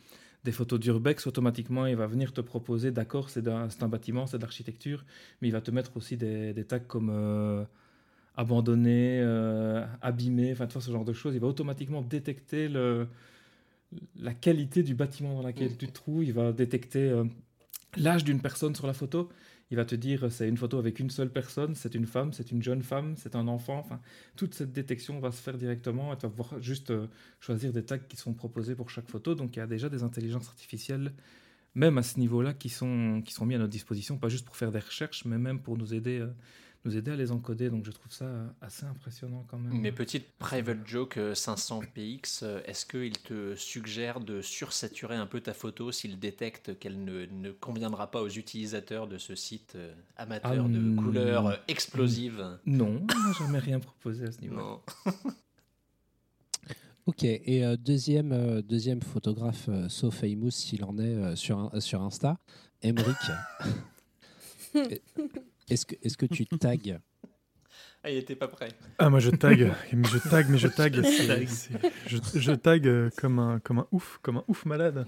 des 0.44 0.52
photos 0.52 0.78
d'urbex, 0.78 1.26
automatiquement, 1.26 1.86
il 1.86 1.96
va 1.96 2.06
venir 2.06 2.32
te 2.32 2.40
proposer, 2.40 2.90
d'accord, 2.90 3.28
c'est 3.30 3.46
un 3.48 3.88
bâtiment, 3.88 4.26
c'est 4.26 4.38
de 4.38 4.42
l'architecture, 4.42 5.04
mais 5.40 5.48
il 5.48 5.50
va 5.52 5.60
te 5.60 5.70
mettre 5.70 5.96
aussi 5.96 6.16
des, 6.16 6.52
des 6.52 6.64
tags 6.64 6.78
comme 6.78 7.10
euh, 7.12 7.64
abandonné, 8.36 9.20
euh, 9.20 9.84
abîmé, 10.00 10.52
enfin, 10.52 10.66
tu 10.66 10.74
vois, 10.74 10.82
ce 10.82 10.92
genre 10.92 11.04
de 11.04 11.12
choses. 11.12 11.34
Il 11.34 11.40
va 11.40 11.48
automatiquement 11.48 12.02
détecter 12.02 12.68
le, 12.68 13.08
la 14.16 14.32
qualité 14.32 14.82
du 14.82 14.94
bâtiment 14.94 15.34
dans 15.42 15.46
lequel 15.46 15.72
Mm. 15.72 15.76
tu 15.76 15.86
te 15.88 15.92
trouves. 15.92 16.24
Il 16.24 16.32
va 16.32 16.52
détecter 16.52 17.10
euh, 17.10 17.24
l'âge 17.96 18.22
d'une 18.24 18.40
personne 18.40 18.74
sur 18.74 18.86
la 18.86 18.92
photo. 18.92 19.28
Il 19.70 19.76
va 19.76 19.84
te 19.84 19.94
dire 19.94 20.24
euh, 20.24 20.30
c'est 20.30 20.48
une 20.48 20.56
photo 20.56 20.78
avec 20.78 20.98
une 20.98 21.10
seule 21.10 21.30
personne, 21.30 21.74
c'est 21.74 21.94
une 21.94 22.06
femme, 22.06 22.32
c'est 22.32 22.50
une 22.52 22.62
jeune 22.62 22.82
femme, 22.82 23.14
c'est 23.16 23.36
un 23.36 23.48
enfant. 23.48 23.78
Enfin, 23.78 24.00
toute 24.36 24.54
cette 24.54 24.72
détection 24.72 25.20
va 25.20 25.30
se 25.30 25.42
faire 25.42 25.58
directement 25.58 26.12
et 26.12 26.16
tu 26.16 26.22
vas 26.22 26.30
pouvoir 26.30 26.60
juste 26.60 26.90
euh, 26.90 27.06
choisir 27.40 27.72
des 27.72 27.84
tags 27.84 27.98
qui 27.98 28.16
sont 28.16 28.32
proposés 28.34 28.74
pour 28.74 28.90
chaque 28.90 29.08
photo. 29.08 29.34
Donc 29.34 29.56
il 29.56 29.58
y 29.58 29.62
a 29.62 29.66
déjà 29.66 29.88
des 29.88 30.02
intelligences 30.02 30.48
artificielles, 30.48 31.12
même 31.74 31.98
à 31.98 32.02
ce 32.02 32.18
niveau-là, 32.18 32.54
qui 32.54 32.68
sont, 32.70 33.22
qui 33.24 33.32
sont 33.32 33.46
mis 33.46 33.54
à 33.54 33.58
notre 33.58 33.70
disposition, 33.70 34.16
pas 34.18 34.28
juste 34.28 34.46
pour 34.46 34.56
faire 34.56 34.72
des 34.72 34.80
recherches, 34.80 35.24
mais 35.24 35.38
même 35.38 35.60
pour 35.60 35.76
nous 35.76 35.94
aider, 35.94 36.18
euh, 36.20 36.28
nous 36.88 36.96
aider 36.96 37.10
à 37.10 37.16
les 37.16 37.30
encoder. 37.32 37.68
Donc 37.68 37.84
je 37.84 37.90
trouve 37.90 38.10
ça 38.10 38.24
euh, 38.24 38.46
assez 38.62 38.86
impressionnant 38.86 39.44
quand 39.48 39.58
même. 39.58 39.78
Mes 39.78 39.92
petites 39.92 40.26
private 40.38 40.86
joke 40.86 41.18
euh, 41.18 41.34
500px, 41.34 42.40
euh, 42.42 42.60
est-ce 42.64 42.86
qu'il 42.86 43.12
te 43.18 43.54
suggère 43.56 44.20
de 44.20 44.40
sursaturer 44.40 45.16
un 45.16 45.26
peu 45.26 45.40
ta 45.40 45.52
photo 45.52 45.92
s'il 45.92 46.18
détecte 46.18 46.78
qu'elle 46.78 47.04
ne, 47.04 47.26
ne 47.26 47.50
conviendra 47.52 48.10
pas 48.10 48.22
aux 48.22 48.28
utilisateurs 48.30 49.06
de 49.06 49.18
ce 49.18 49.34
site 49.34 49.74
euh, 49.76 49.92
amateur 50.16 50.64
Ah, 50.64 50.68
de 50.68 50.78
mm, 50.78 50.96
couleurs 50.96 51.46
euh, 51.48 51.56
explosives? 51.68 52.58
Non, 52.64 53.06
jamais 53.38 53.58
rien 53.58 53.80
proposé 53.80 54.26
à 54.26 54.32
ce 54.32 54.40
niveau. 54.40 54.56
Non. 54.56 54.80
Ok, 57.06 57.24
et 57.24 57.64
euh, 57.64 57.78
deuxième, 57.78 58.32
euh, 58.32 58.60
deuxième 58.60 59.00
photographe 59.00 59.70
euh, 59.70 59.88
so 59.88 60.10
famous 60.10 60.50
s'il 60.50 60.84
en 60.84 60.98
est 60.98 61.14
euh, 61.14 61.36
sur, 61.36 61.58
un- 61.58 61.80
sur 61.80 62.02
Insta, 62.02 62.36
Emric. 62.82 63.16
est-ce 65.70 65.86
que, 65.86 65.94
est 66.02 66.16
que 66.16 66.26
tu 66.26 66.46
tags 66.58 67.00
Ah, 68.02 68.10
il 68.10 68.18
était 68.18 68.36
pas 68.36 68.48
prêt. 68.48 68.68
Ah, 68.98 69.10
moi 69.10 69.20
je 69.20 69.30
tag, 69.30 69.72
mais 69.92 70.08
je 70.08 70.18
tag, 70.18 70.48
mais 70.48 70.58
je 70.58 70.68
tag. 70.68 70.94
je, 72.06 72.18
je 72.34 72.52
tag 72.52 72.86
euh, 72.86 73.10
comme 73.16 73.38
un, 73.38 73.60
comme 73.60 73.80
un 73.80 73.88
ouf, 73.92 74.18
comme 74.22 74.38
un 74.38 74.44
ouf 74.48 74.64
malade. 74.64 75.06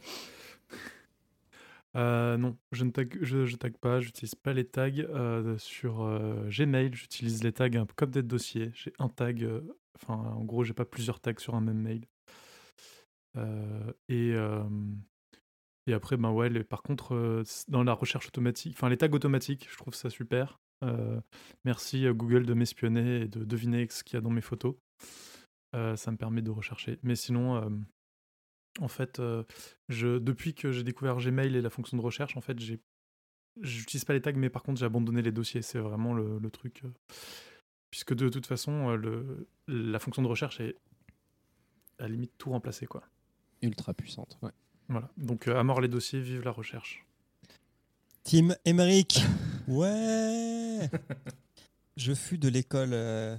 Euh, 1.96 2.36
non, 2.36 2.56
je 2.70 2.84
ne 2.84 2.90
tag, 2.90 3.18
je, 3.20 3.46
je 3.46 3.56
tag 3.56 3.76
pas, 3.76 4.00
j'utilise 4.00 4.34
pas 4.34 4.52
les 4.52 4.64
tags 4.64 4.90
euh, 4.98 5.58
sur 5.58 6.02
euh, 6.02 6.48
Gmail. 6.48 6.90
J'utilise 6.94 7.42
les 7.42 7.52
tags 7.52 7.66
un 7.74 7.86
peu 7.86 7.94
comme 7.96 8.10
des 8.10 8.22
dossiers. 8.22 8.70
J'ai 8.74 8.92
un 8.98 9.08
tag, 9.08 9.42
euh, 9.42 9.60
enfin 9.96 10.14
en 10.14 10.44
gros, 10.44 10.62
j'ai 10.64 10.74
pas 10.74 10.84
plusieurs 10.84 11.20
tags 11.20 11.32
sur 11.38 11.54
un 11.54 11.60
même 11.60 11.80
mail. 11.80 12.06
Euh, 13.36 13.92
et 14.08 14.32
euh, 14.34 14.62
et 15.86 15.92
après, 15.92 16.16
ben 16.16 16.30
ouais, 16.30 16.48
les- 16.48 16.64
par 16.64 16.82
contre, 16.82 17.14
euh, 17.14 17.42
dans 17.68 17.82
la 17.82 17.92
recherche 17.92 18.28
automatique, 18.28 18.74
enfin 18.76 18.88
les 18.88 18.96
tags 18.96 19.10
automatiques, 19.12 19.68
je 19.70 19.76
trouve 19.76 19.94
ça 19.94 20.10
super. 20.10 20.60
Euh, 20.82 21.20
merci 21.64 22.06
euh, 22.06 22.14
Google 22.14 22.46
de 22.46 22.54
m'espionner 22.54 23.22
et 23.22 23.28
de 23.28 23.44
deviner 23.44 23.86
ce 23.90 24.02
qu'il 24.04 24.14
y 24.14 24.18
a 24.18 24.20
dans 24.20 24.30
mes 24.30 24.40
photos. 24.40 24.74
Ça 25.72 26.10
me 26.10 26.16
permet 26.16 26.42
de 26.42 26.50
rechercher. 26.50 26.98
Mais 27.04 27.14
sinon, 27.14 27.80
en 28.80 28.88
fait, 28.88 29.22
je, 29.88 30.18
depuis 30.18 30.52
que 30.52 30.72
j'ai 30.72 30.82
découvert 30.82 31.18
Gmail 31.18 31.54
et 31.54 31.60
la 31.60 31.70
fonction 31.70 31.96
de 31.96 32.02
recherche, 32.02 32.36
en 32.36 32.40
fait, 32.40 32.58
j'ai, 32.58 32.80
j'utilise 33.60 34.04
pas 34.04 34.12
les 34.12 34.20
tags, 34.20 34.32
mais 34.32 34.50
par 34.50 34.64
contre, 34.64 34.80
j'ai 34.80 34.86
abandonné 34.86 35.22
les 35.22 35.30
dossiers. 35.30 35.62
C'est 35.62 35.78
vraiment 35.78 36.12
le, 36.12 36.50
truc. 36.50 36.82
puisque 37.92 38.14
de 38.14 38.28
toute 38.28 38.46
façon, 38.46 38.96
le, 38.96 39.46
la 39.68 40.00
fonction 40.00 40.22
de 40.22 40.26
recherche 40.26 40.58
est 40.58 40.74
à 42.00 42.02
la 42.02 42.08
limite 42.08 42.32
tout 42.36 42.50
remplacée, 42.50 42.86
quoi. 42.86 43.04
Ultra 43.62 43.94
puissante. 43.94 44.38
Ouais. 44.42 44.50
Voilà. 44.90 45.08
Donc, 45.16 45.48
euh, 45.48 45.58
à 45.58 45.62
mort 45.64 45.80
les 45.80 45.88
dossiers, 45.88 46.20
vive 46.20 46.42
la 46.44 46.50
recherche. 46.50 47.06
Team 48.24 48.54
Emmerich 48.66 49.22
Ouais 49.68 50.90
Je 51.96 52.12
fus 52.14 52.36
de 52.38 52.48
l'école, 52.48 52.90
euh, 52.92 53.36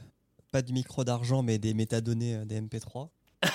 pas 0.51 0.61
du 0.61 0.73
micro 0.73 1.03
d'argent, 1.03 1.43
mais 1.43 1.57
des 1.59 1.73
métadonnées 1.73 2.35
euh, 2.37 2.45
des 2.45 2.59
MP3. 2.61 3.09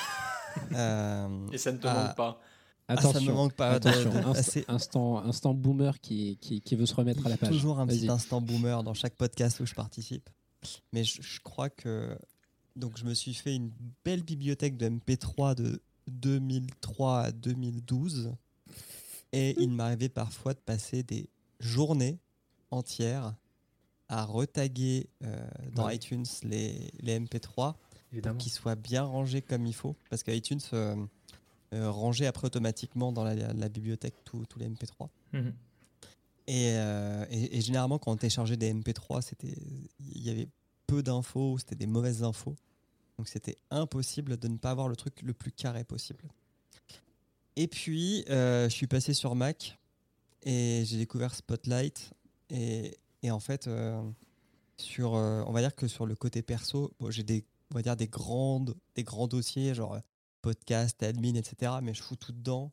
Euh, 0.73 1.47
Et 1.53 1.59
ça 1.59 1.71
ne 1.71 1.77
te 1.77 1.87
ah, 1.87 1.95
manque 2.07 2.17
pas. 2.17 2.41
ah, 2.89 2.97
ça 2.97 3.09
Attention, 3.11 3.31
me 3.31 3.37
manque 3.37 3.53
pas. 3.53 3.73
attention. 3.73 4.11
de- 4.11 4.17
Inst- 4.21 4.39
assez- 4.39 4.65
instant, 4.69 5.19
instant 5.19 5.53
boomer 5.53 6.01
qui, 6.01 6.39
qui, 6.41 6.63
qui 6.63 6.77
veut 6.77 6.87
se 6.87 6.95
remettre 6.95 7.27
à 7.27 7.29
la 7.29 7.37
page. 7.37 7.51
Toujours 7.51 7.79
un 7.79 7.87
petit 7.87 8.09
instant 8.09 8.41
boomer 8.41 8.83
dans 8.83 8.95
chaque 8.95 9.15
podcast 9.17 9.61
où 9.61 9.67
je 9.67 9.75
participe. 9.75 10.31
Mais 10.95 11.05
je, 11.05 11.21
je 11.21 11.41
crois 11.41 11.69
que. 11.69 12.17
Donc, 12.75 12.97
je 12.97 13.05
me 13.05 13.13
suis 13.13 13.35
fait 13.35 13.55
une 13.55 13.71
belle 14.03 14.23
bibliothèque 14.23 14.79
de 14.79 14.89
MP3 14.89 15.55
de 15.57 15.83
2003 16.09 17.21
à 17.21 17.33
2012. 17.33 18.33
Et 19.33 19.55
il 19.61 19.71
m'arrivait 19.71 20.09
parfois 20.09 20.55
de 20.55 20.59
passer 20.61 21.03
des 21.03 21.29
journées 21.61 22.19
entières 22.71 23.35
à 24.09 24.25
retaguer 24.25 25.09
euh, 25.25 25.47
dans 25.75 25.87
Ouais. 25.87 25.97
iTunes 25.97 26.25
les, 26.45 26.91
les 27.01 27.19
MP3 27.19 27.75
Évidemment. 28.13 28.39
qu'ils 28.39 28.53
soient 28.53 28.77
bien 28.77 29.03
rangés 29.03 29.43
comme 29.43 29.67
il 29.67 29.75
faut. 29.75 29.97
Parce 30.11 30.23
qu'iTunes 30.23 30.61
euh, 30.73 30.95
euh, 31.75 31.91
rangeait 31.91 32.27
après 32.27 32.47
automatiquement 32.47 33.11
dans 33.13 33.25
la, 33.25 33.35
la 33.35 33.69
bibliothèque 33.69 34.15
tous 34.25 34.45
les 34.59 34.69
MP3. 34.69 35.09
Mhm. 35.33 35.53
Et, 36.49 36.69
et- 37.31 37.57
et 37.57 37.61
généralement, 37.61 37.99
quand 37.99 38.13
on 38.13 38.17
téléchargeait 38.17 38.57
des 38.57 38.73
MP3, 38.73 39.21
c'était, 39.21 39.57
il 39.99 40.23
y 40.23 40.31
avait 40.31 40.47
peu 40.87 41.03
d'infos, 41.03 41.59
c'était 41.59 41.75
des 41.75 41.89
mauvaises 41.89 42.23
infos. 42.23 42.55
Donc 43.19 43.29
c'était 43.29 43.57
impossible 43.71 44.37
de 44.37 44.49
ne 44.49 44.59
pas 44.59 44.71
avoir 44.71 44.89
le 44.89 44.97
truc 44.97 45.23
le 45.23 45.33
plus 45.33 45.53
carré 45.53 45.85
possible. 45.85 46.29
Et 47.57 47.69
puis, 47.69 48.25
euh, 48.29 48.69
je 48.69 48.75
suis 48.75 48.87
passé 48.87 49.15
sur 49.15 49.35
Mac 49.35 49.79
et 50.43 50.85
j'ai 50.85 50.99
découvert 50.99 51.35
Spotlight. 51.35 52.13
Et, 52.51 52.99
et 53.23 53.31
en 53.31 53.41
fait, 53.41 53.67
euh, 53.67 54.03
sur, 54.77 55.15
euh, 55.15 55.43
on 55.47 55.53
va 55.53 55.61
dire 55.61 55.75
que 55.75 55.89
sur 55.89 56.05
le 56.05 56.15
côté 56.15 56.43
perso, 56.43 56.93
j'ai 57.09 57.23
des, 57.23 57.47
on 57.71 57.77
va 57.77 57.83
dire 57.83 57.97
des 57.97 58.09
grandes, 58.09 58.77
des 58.95 59.05
grands 59.05 59.27
dossiers, 59.27 59.75
genre 59.75 59.99
podcast, 60.43 61.03
admin, 61.03 61.35
etc. 61.35 61.73
Mais 61.83 61.95
je 61.95 62.03
fous 62.03 62.17
tout 62.17 62.33
dedans. 62.33 62.73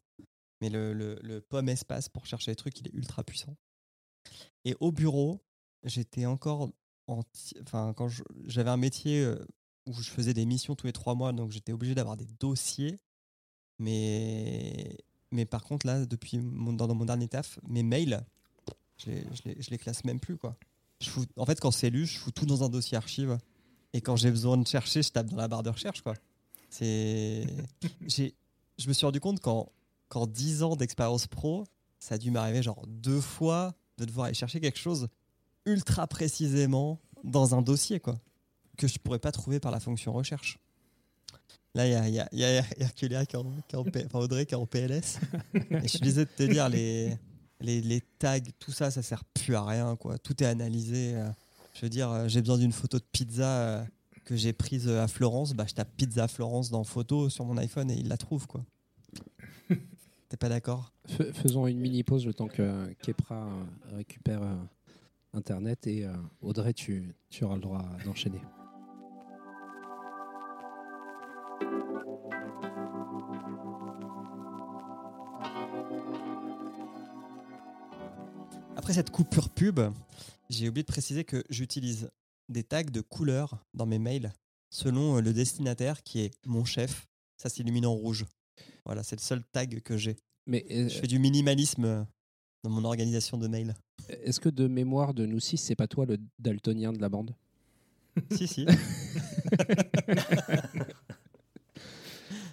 Mais 0.59 0.69
le, 0.69 0.93
le, 0.93 1.17
le 1.21 1.41
pomme 1.41 1.69
espace 1.69 2.09
pour 2.09 2.25
chercher 2.25 2.51
les 2.51 2.55
trucs, 2.55 2.79
il 2.79 2.87
est 2.87 2.93
ultra 2.93 3.23
puissant. 3.23 3.55
Et 4.65 4.75
au 4.81 4.91
bureau, 4.91 5.41
j'étais 5.83 6.25
encore 6.25 6.69
en, 7.07 7.23
enfin 7.61 7.93
quand 7.93 8.07
j'avais 8.45 8.69
un 8.69 8.77
métier 8.77 9.25
où 9.85 9.93
je 9.93 10.09
faisais 10.09 10.33
des 10.33 10.45
missions 10.45 10.75
tous 10.75 10.87
les 10.87 10.93
trois 10.93 11.15
mois, 11.15 11.31
donc 11.33 11.51
j'étais 11.51 11.73
obligé 11.73 11.95
d'avoir 11.95 12.17
des 12.17 12.27
dossiers. 12.39 12.99
Mais 13.79 14.97
mais 15.31 15.45
par 15.45 15.63
contre 15.63 15.87
là, 15.87 16.05
depuis 16.05 16.37
mon, 16.39 16.73
dans, 16.73 16.93
mon 16.93 17.05
dernier 17.05 17.27
taf, 17.27 17.59
mes 17.67 17.81
mails, 17.83 18.23
je 18.97 19.09
les, 19.09 19.25
je 19.59 19.69
les, 19.71 19.77
classe 19.77 20.03
même 20.03 20.19
plus 20.19 20.37
quoi. 20.37 20.55
Je 21.01 21.09
fous- 21.09 21.25
en 21.37 21.45
fait, 21.45 21.59
quand 21.59 21.71
c'est 21.71 21.89
lu, 21.89 22.05
je 22.05 22.17
fous 22.19 22.31
tout 22.31 22.45
dans 22.45 22.63
un 22.63 22.69
dossier 22.69 22.95
archive. 22.97 23.37
Et 23.93 24.01
quand 24.01 24.15
j'ai 24.15 24.29
besoin 24.29 24.57
de 24.57 24.67
chercher, 24.67 25.01
je 25.01 25.09
tape 25.09 25.27
dans 25.27 25.37
la 25.37 25.47
barre 25.47 25.63
de 25.63 25.69
recherche 25.69 26.01
quoi. 26.01 26.13
C'est, 26.69 27.45
je 28.07 28.87
me 28.87 28.93
suis 28.93 29.05
rendu 29.05 29.19
compte 29.19 29.39
qu'en 29.39 29.71
qu'en 30.09 30.27
10 30.27 30.61
ans 30.63 30.75
d'expérience 30.75 31.25
pro, 31.27 31.63
ça 31.99 32.15
a 32.15 32.17
dû 32.19 32.29
m'arriver 32.29 32.61
genre 32.61 32.85
deux 32.87 33.21
fois 33.21 33.73
de 33.97 34.05
devoir 34.05 34.25
aller 34.27 34.35
chercher 34.35 34.59
quelque 34.59 34.79
chose 34.79 35.07
ultra 35.65 36.05
précisément 36.07 36.99
dans 37.23 37.55
un 37.55 37.61
dossier, 37.61 37.99
quoi, 37.99 38.19
que 38.77 38.87
je 38.87 38.97
pourrais 38.99 39.19
pas 39.19 39.31
trouver 39.31 39.59
par 39.59 39.71
la 39.71 39.79
fonction 39.79 40.13
recherche. 40.13 40.59
Là, 41.75 41.87
il 41.87 41.91
y 41.91 41.95
a, 41.95 42.07
y 42.09 42.19
a- 42.19 42.29
il 42.31 42.39
y 42.39 42.43
a 42.45 42.63
Herculia 42.79 43.25
qui 43.25 43.35
en, 43.35 43.41
en 43.45 43.79
enfin, 43.79 44.19
Audrey 44.19 44.45
qui 44.45 44.53
est 44.53 44.57
en 44.57 44.65
PLS. 44.67 45.19
Et 45.55 45.81
je 45.83 45.87
suis 45.87 45.99
désolé 45.99 46.25
de 46.25 46.31
te 46.31 46.43
dire, 46.51 46.69
les, 46.69 47.17
les, 47.61 47.81
les 47.81 48.01
tags, 48.19 48.39
tout 48.59 48.71
ça, 48.71 48.91
ça 48.91 49.01
sert 49.01 49.23
plus 49.25 49.55
à 49.55 49.63
rien, 49.65 49.95
quoi. 49.95 50.17
Tout 50.19 50.41
est 50.43 50.45
analysé. 50.47 51.15
euh. 51.15 51.29
Je 51.73 51.81
veux 51.81 51.89
dire, 51.89 52.11
euh, 52.11 52.27
j'ai 52.27 52.41
besoin 52.41 52.59
d'une 52.59 52.71
photo 52.71 52.99
de 52.99 53.03
pizza 53.11 53.47
euh, 53.47 53.83
que 54.25 54.35
j'ai 54.35 54.53
prise 54.53 54.87
à 54.87 55.07
Florence. 55.07 55.53
Bah, 55.53 55.65
je 55.67 55.73
tape 55.73 55.89
pizza 55.97 56.27
Florence 56.27 56.69
dans 56.69 56.83
photo 56.83 57.27
sur 57.29 57.43
mon 57.45 57.57
iPhone 57.57 57.89
et 57.89 57.95
il 57.95 58.07
la 58.07 58.17
trouve, 58.17 58.45
quoi. 58.45 58.63
T'es 60.29 60.37
pas 60.37 60.49
d'accord? 60.49 60.91
Fais- 61.07 61.33
Faisons 61.33 61.65
une 61.65 61.79
mini 61.79 62.03
pause 62.03 62.23
le 62.25 62.35
temps 62.35 62.47
que 62.47 62.93
Kepra 63.01 63.47
récupère 63.95 64.41
Internet 65.33 65.87
et 65.87 66.05
Audrey, 66.43 66.73
tu, 66.73 67.15
tu 67.31 67.43
auras 67.43 67.55
le 67.55 67.61
droit 67.61 67.83
d'enchaîner. 68.05 68.41
Après 78.83 78.93
cette 78.95 79.11
coupure 79.11 79.47
pub, 79.49 79.79
j'ai 80.49 80.67
oublié 80.67 80.83
de 80.83 80.87
préciser 80.91 81.23
que 81.23 81.41
j'utilise 81.49 82.09
des 82.49 82.63
tags 82.65 82.83
de 82.83 82.99
couleurs 82.99 83.63
dans 83.73 83.85
mes 83.85 83.97
mails 83.97 84.33
selon 84.69 85.15
euh, 85.15 85.21
le 85.21 85.31
destinataire 85.31 86.03
qui 86.03 86.19
est 86.19 86.31
mon 86.45 86.65
chef. 86.65 87.07
Ça 87.37 87.47
s'illumine 87.47 87.85
en 87.85 87.93
rouge. 87.93 88.25
Voilà, 88.85 89.01
c'est 89.03 89.15
le 89.15 89.21
seul 89.21 89.41
tag 89.53 89.79
que 89.83 89.95
j'ai. 89.95 90.17
Mais 90.47 90.65
euh, 90.69 90.89
Je 90.89 90.99
fais 90.99 91.07
du 91.07 91.17
minimalisme 91.17 91.85
euh, 91.85 92.03
dans 92.65 92.71
mon 92.71 92.83
organisation 92.83 93.37
de 93.37 93.47
mails. 93.47 93.73
est-ce 94.09 94.41
que 94.41 94.49
de 94.49 94.67
mémoire 94.67 95.13
de 95.13 95.25
nous 95.25 95.39
six, 95.39 95.55
c'est 95.55 95.75
pas 95.77 95.87
toi 95.87 96.05
le 96.05 96.17
daltonien 96.39 96.91
de 96.91 96.99
la 96.99 97.07
bande? 97.07 97.33
Si, 98.35 98.47
si. 98.49 98.65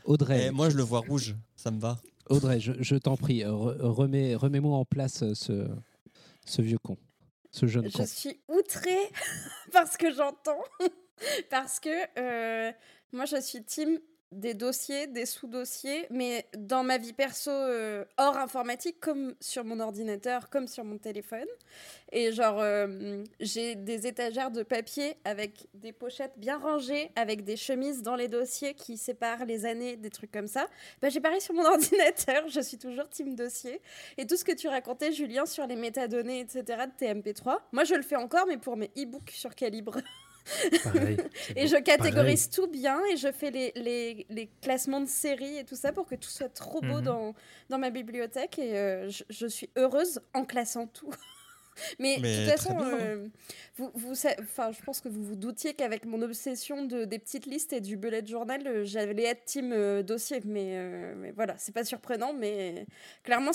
Audrey, 0.05 0.47
Et 0.47 0.51
moi, 0.53 0.71
je 0.71 0.77
le 0.77 0.85
vois 0.85 1.01
rouge. 1.01 1.35
Ça 1.57 1.73
me 1.73 1.81
va. 1.81 2.01
Audrey, 2.29 2.61
je, 2.61 2.73
je 2.79 2.95
t'en 2.95 3.17
prie, 3.17 3.41
re- 3.41 3.81
remets, 3.81 4.37
remets-moi 4.37 4.77
en 4.79 4.85
place 4.85 5.25
ce, 5.35 5.69
ce 6.45 6.63
vieux 6.63 6.79
con, 6.79 6.97
ce 7.51 7.67
jeune 7.67 7.91
con. 7.91 8.03
Je 8.03 8.09
suis 8.09 8.41
outrée 8.49 9.11
parce 9.73 9.97
que 9.97 10.13
j'entends. 10.13 10.63
parce 11.51 11.81
que 11.81 11.91
euh, 12.19 12.73
moi, 13.13 13.25
je 13.25 13.41
suis 13.41 13.63
team 13.65 13.99
des 14.33 14.55
dossiers, 14.55 15.09
des 15.09 15.27
sous-dossiers, 15.27 16.07
mais 16.11 16.47
dans 16.57 16.85
ma 16.85 16.99
vie 16.99 17.13
perso, 17.13 17.51
euh, 17.51 18.05
hors 18.17 18.37
informatique, 18.39 19.01
comme 19.01 19.35
sur 19.41 19.65
mon 19.65 19.81
ordinateur, 19.81 20.51
comme 20.51 20.69
sur 20.69 20.85
mon 20.85 20.99
téléphone. 20.99 21.49
Et 22.13 22.33
genre, 22.33 22.61
euh, 22.61 23.25
j'ai 23.41 23.75
des 23.75 24.07
étagères 24.07 24.51
de 24.53 24.63
papier 24.63 25.17
avec 25.25 25.67
des 25.75 25.93
pochettes 25.93 26.35
bien 26.37 26.59
rangées, 26.59 27.11
avec 27.17 27.45
des 27.45 27.57
chemises 27.57 28.03
dans 28.03 28.15
les 28.15 28.29
dossiers 28.29 28.75
qui 28.75 28.97
séparent 28.97 29.45
les 29.45 29.67
années, 29.67 29.97
des 29.97 30.11
trucs 30.11 30.31
comme 30.31 30.49
ça. 30.49 30.69
Bah, 31.03 31.09
j'ai 31.09 31.21
pareil 31.21 31.41
sur 31.41 31.55
mon 31.55 31.65
ordinateur, 31.67 32.49
je 32.49 32.61
suis 32.61 32.79
toujours 32.79 33.09
team 33.09 33.35
dossier. 33.35 33.81
Et 34.17 34.27
tout 34.27 34.37
ce 34.37 34.45
que 34.45 34.53
tu 34.53 34.69
racontais, 34.69 35.13
Julien, 35.13 35.45
sur 35.45 35.67
les 35.67 35.77
métadonnées, 35.77 36.41
etc., 36.41 36.85
de 36.87 37.05
TMP3, 37.05 37.59
moi 37.73 37.85
je 37.85 37.95
le 37.95 38.03
fais 38.03 38.17
encore, 38.17 38.47
mais 38.47 38.59
pour 38.59 38.77
mes 38.77 38.91
e-books 38.97 39.31
sur 39.31 39.55
Calibre. 39.57 40.01
Pareil. 40.83 41.17
Et 41.57 41.67
je 41.67 41.77
catégorise 41.77 42.49
tout 42.51 42.67
bien 42.67 43.01
et 43.13 43.17
je 43.17 43.31
fais 43.33 43.51
les, 43.51 43.73
les, 43.77 44.27
les 44.31 44.49
classements 44.63 45.01
de 45.01 45.09
séries 45.09 45.59
et 45.59 45.65
tout 45.65 45.77
ça 45.77 45.93
pour 45.93 46.07
que 46.07 46.15
tout 46.15 46.29
soit 46.31 46.49
trop 46.49 46.81
beau 46.81 46.99
Mhm. 46.99 47.05
dans, 47.05 47.35
dans 47.69 47.79
ma 47.79 47.91
bibliothèque. 47.91 48.59
Et 48.59 48.77
euh, 48.79 49.09
je, 49.09 49.25
je 49.29 49.47
suis 49.47 49.71
heureuse 49.77 50.21
en 50.35 50.45
classant 50.45 50.87
tout. 50.87 51.11
Mais, 51.99 52.19
Mais 52.21 52.47
de 52.47 52.51
toute 52.51 52.61
façon, 52.61 52.79
euh, 52.83 53.27
vous, 53.77 53.91
vous, 53.95 54.13
enfin, 54.41 54.71
je 54.73 54.83
pense 54.83 55.01
que 55.01 55.09
vous 55.09 55.25
vous 55.25 55.37
doutiez 55.37 55.73
qu'avec 55.75 56.05
mon 56.05 56.21
obsession 56.23 56.85
de, 56.85 57.05
des 57.05 57.19
petites 57.19 57.47
listes 57.47 57.73
et 57.73 57.81
du 57.81 57.97
bullet 57.97 58.25
journal, 58.27 58.67
euh, 58.67 58.85
j'allais 58.85 59.25
être 59.25 59.45
team 59.45 59.73
euh, 59.73 60.03
dossier. 60.03 60.41
Mais, 60.45 60.73
euh, 60.75 61.15
mais 61.17 61.31
voilà, 61.31 61.55
c'est 61.59 61.73
pas 61.73 61.85
surprenant. 61.85 62.33
Mais 62.35 62.87
clairement, 63.23 63.53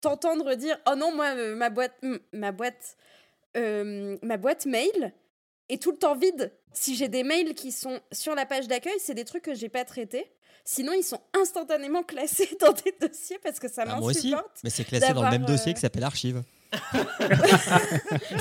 t'entendre 0.00 0.54
dire 0.54 0.78
Oh 0.90 0.94
non, 0.96 1.14
moi, 1.14 1.26
euh, 1.36 1.54
ma 1.54 1.70
boîte, 1.70 1.94
ma 2.32 2.52
boîte, 2.52 2.96
euh, 3.56 4.16
ma 4.22 4.36
boîte 4.38 4.66
mail 4.66 5.12
est 5.68 5.82
tout 5.82 5.90
le 5.92 5.98
temps 5.98 6.16
vide. 6.16 6.52
Si 6.72 6.96
j'ai 6.96 7.08
des 7.08 7.22
mails 7.24 7.54
qui 7.54 7.72
sont 7.72 8.00
sur 8.12 8.34
la 8.34 8.46
page 8.46 8.68
d'accueil, 8.68 8.94
c'est 8.98 9.14
des 9.14 9.24
trucs 9.24 9.42
que 9.44 9.54
j'ai 9.54 9.68
pas 9.68 9.84
traités. 9.84 10.30
Sinon, 10.64 10.92
ils 10.92 11.02
sont 11.02 11.20
instantanément 11.34 12.02
classés 12.02 12.50
dans 12.60 12.72
des 12.72 12.94
dossiers 13.00 13.38
parce 13.42 13.58
que 13.58 13.68
ça 13.68 13.84
Ah, 13.86 13.96
moi 14.00 14.10
aussi, 14.10 14.30
m'insupporte. 14.30 14.58
mais 14.64 14.70
c'est 14.70 14.84
classé 14.84 15.12
dans 15.14 15.22
le 15.24 15.30
même 15.30 15.44
dossier 15.46 15.72
euh, 15.72 15.74
qui 15.74 15.80
s'appelle 15.80 16.04
archive. 16.04 16.42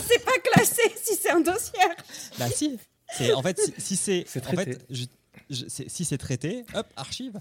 C'est 0.07 0.23
pas 0.25 0.37
classé 0.53 0.81
si 1.01 1.15
c'est 1.15 1.29
un 1.31 1.39
dossier. 1.39 1.79
Bah 2.37 2.49
si. 2.49 2.77
C'est 3.17 3.31
en 3.33 3.41
fait 3.41 3.57
si, 3.77 3.95
si 3.95 3.95
c'est 3.95 4.25
en 4.47 4.51
fait 4.51 4.85
je- 4.89 5.05
je- 5.49 5.65
si 5.87 6.03
c'est 6.05 6.17
traité, 6.17 6.65
hop 6.75 6.85
archive. 6.97 7.39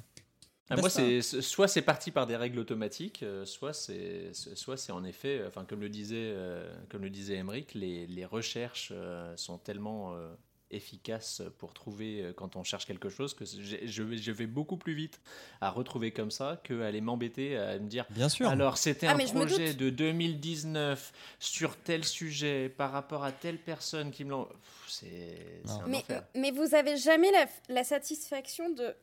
Ah, 0.68 0.74
Basta. 0.76 0.81
moi, 0.81 1.20
c'est 1.22 1.40
soit 1.42 1.68
c'est 1.68 1.83
parti 1.83 2.11
par 2.11 2.26
des 2.26 2.37
règles 2.37 2.59
automatiques, 2.59 3.22
euh, 3.22 3.44
soit 3.44 3.72
c'est 3.72 4.33
soit 4.33 4.76
c'est 4.76 4.92
en 4.92 5.05
effet, 5.05 5.38
euh, 5.38 5.48
enfin 5.48 5.64
comme 5.64 5.81
le 5.81 5.88
disait 5.88 6.16
euh, 6.35 6.68
comme 6.88 7.02
le 7.02 7.11
disait 7.11 7.37
Emmerich, 7.37 7.74
les, 7.74 8.07
les 8.09 8.24
recherches 8.24 8.90
euh, 8.94 9.37
sont 9.37 9.59
tellement 9.59 10.14
euh, 10.16 10.29
efficaces 10.72 11.42
pour 11.59 11.72
trouver 11.72 12.20
euh, 12.20 12.33
quand 12.33 12.57
on 12.57 12.64
cherche 12.64 12.85
quelque 12.87 13.09
chose 13.09 13.33
que 13.35 13.44
je, 13.44 14.02
vais- 14.02 14.16
je 14.18 14.33
vais 14.33 14.46
beaucoup 14.48 14.76
plus 14.76 14.94
vite 14.94 15.20
à 15.61 15.70
retrouver 15.70 16.11
comme 16.11 16.33
ça 16.33 16.61
que 16.64 16.83
aller 16.83 17.00
m'embêter 17.00 17.57
à 17.57 17.79
me 17.79 17.87
dire 17.88 18.05
Bien 18.11 18.29
sûr. 18.29 18.48
alors 18.48 18.76
c'était 18.76 19.07
Ah, 19.07 19.14
un 19.14 19.18
projet 19.18 19.72
de 19.74 19.90
2019 19.90 21.12
sur 21.38 21.76
tel 21.76 22.02
sujet 22.05 22.68
par 22.68 22.90
rapport 22.90 23.22
à 23.22 23.31
telle 23.31 23.59
personne 23.59 24.11
qui 24.11 24.24
me 24.24 24.31
l'en 24.31 24.48
c'est 24.88 25.62
Mais, 25.87 25.98
enfer. 25.98 26.24
mais 26.35 26.50
vous 26.50 26.74
avez 26.74 26.96
jamais 26.96 27.31
la, 27.31 27.46
la 27.68 27.85
satisfaction 27.85 28.70
de, 28.70 28.94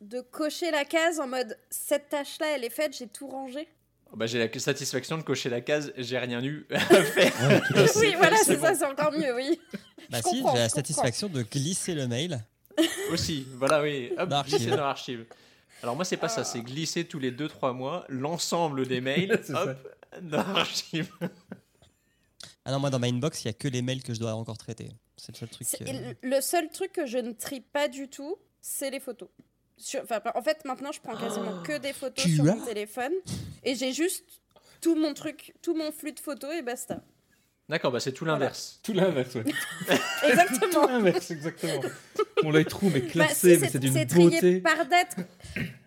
de 0.00 0.20
cocher 0.20 0.70
la 0.70 0.84
case 0.84 1.20
en 1.20 1.26
mode 1.26 1.58
cette 1.70 2.08
tâche-là, 2.08 2.54
elle 2.54 2.64
est 2.64 2.70
faite, 2.70 2.96
j'ai 2.96 3.06
tout 3.06 3.28
rangé 3.28 3.68
Bah, 4.14 4.26
j'ai 4.26 4.38
la 4.38 4.58
satisfaction 4.58 5.16
de 5.18 5.22
cocher 5.22 5.48
la 5.48 5.60
case 5.60 5.92
j'ai 5.96 6.18
rien 6.18 6.42
eu 6.44 6.66
à 6.70 6.78
faire. 6.80 7.32
Oui, 7.96 8.14
voilà, 8.16 8.36
c'est 8.36 8.58
ça, 8.58 8.74
c'est 8.74 8.84
encore 8.84 9.12
mieux, 9.12 9.34
oui. 9.34 9.60
Bah 10.10 10.18
je 10.24 10.28
si, 10.28 10.36
j'ai 10.38 10.58
la 10.58 10.68
satisfaction 10.68 11.28
de 11.28 11.42
glisser 11.42 11.94
le 11.94 12.06
mail. 12.06 12.44
Aussi, 13.10 13.44
voilà, 13.54 13.82
oui. 13.82 14.12
Hop, 14.18 14.28
Dans 14.28 14.42
glisser 14.42 14.58
l'archive. 14.66 14.76
dans 14.76 14.84
l'archive. 14.84 15.26
Alors 15.82 15.96
moi, 15.96 16.04
c'est 16.04 16.16
pas 16.16 16.28
ça, 16.28 16.44
c'est 16.44 16.60
glisser 16.60 17.04
tous 17.06 17.18
les 17.18 17.32
2-3 17.32 17.72
mois 17.74 18.04
l'ensemble 18.08 18.86
des 18.86 19.00
mails, 19.00 19.32
hop, 19.48 19.76
dans 20.22 20.46
l'archive. 20.52 21.10
Ah 22.64 22.70
non, 22.72 22.78
moi 22.78 22.90
dans 22.90 22.98
ma 22.98 23.06
inbox, 23.08 23.42
il 23.44 23.46
y 23.46 23.50
a 23.50 23.52
que 23.52 23.66
les 23.68 23.82
mails 23.82 24.02
que 24.02 24.14
je 24.14 24.20
dois 24.20 24.34
encore 24.34 24.58
traiter. 24.58 24.90
C'est 25.16 25.32
le 25.32 25.38
seul 25.38 25.48
truc. 25.48 25.68
Le 26.22 26.40
seul 26.40 26.68
truc 26.68 26.92
que 26.92 27.06
je 27.06 27.18
ne 27.18 27.32
trie 27.32 27.60
pas 27.60 27.88
du 27.88 28.08
tout, 28.08 28.36
c'est 28.60 28.90
les 28.90 29.00
photos. 29.00 29.28
Sur- 29.78 30.02
en 30.34 30.42
fait, 30.42 30.64
maintenant, 30.64 30.90
je 30.92 31.00
prends 31.00 31.16
quasiment 31.16 31.62
que 31.62 31.76
des 31.78 31.92
photos 31.92 32.24
Tu 32.24 32.34
sur 32.36 32.44
mon 32.44 32.64
téléphone 32.64 33.12
et 33.62 33.74
j'ai 33.74 33.92
juste 33.92 34.24
tout 34.80 34.94
mon 34.96 35.12
truc, 35.14 35.54
tout 35.62 35.74
mon 35.74 35.92
flux 35.92 36.12
de 36.12 36.20
photos 36.20 36.54
et 36.54 36.62
basta. 36.62 37.02
D'accord, 37.68 37.90
bah 37.90 37.98
c'est 38.00 38.12
tout 38.12 38.24
l'inverse. 38.24 38.78
Tout 38.82 38.92
l'inverse, 38.92 39.34
ouais. 39.34 39.44
Exactement. 40.24 40.86
Tout 40.86 40.92
l'inverse, 40.92 41.30
exactement. 41.32 41.80
Mon 42.44 42.50
Lightroom 42.52 42.94
est 42.94 43.00
Bah, 43.00 43.10
classé, 43.10 43.56
si, 43.56 43.60
mais 43.60 43.68
c'est 43.68 43.78
d'une 43.80 43.92
c'est 43.92 44.06
trié 44.06 44.30
beauté. 44.30 44.60
par 44.60 44.86
date. 44.86 45.16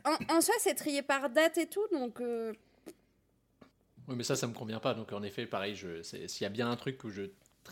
En, 0.04 0.36
en 0.36 0.42
soi, 0.42 0.54
c'est 0.60 0.76
trié 0.76 1.02
par 1.02 1.30
date 1.30 1.58
et 1.58 1.68
tout, 1.68 1.86
donc 1.94 2.20
euh, 2.20 2.52
Oui, 4.10 4.16
mais 4.18 4.24
ça, 4.24 4.36
ça 4.36 4.46
me 4.48 4.54
convient 4.54 4.80
pas. 4.82 4.94
Donc 4.94 5.14
en 5.14 5.24
effet, 5.24 5.46
pareil, 5.46 5.78
s'il 6.04 6.42
y 6.42 6.46
a 6.46 6.50
bien 6.50 6.70
un 6.70 6.76
truc 6.76 7.02
où 7.06 7.10
je 7.12 7.24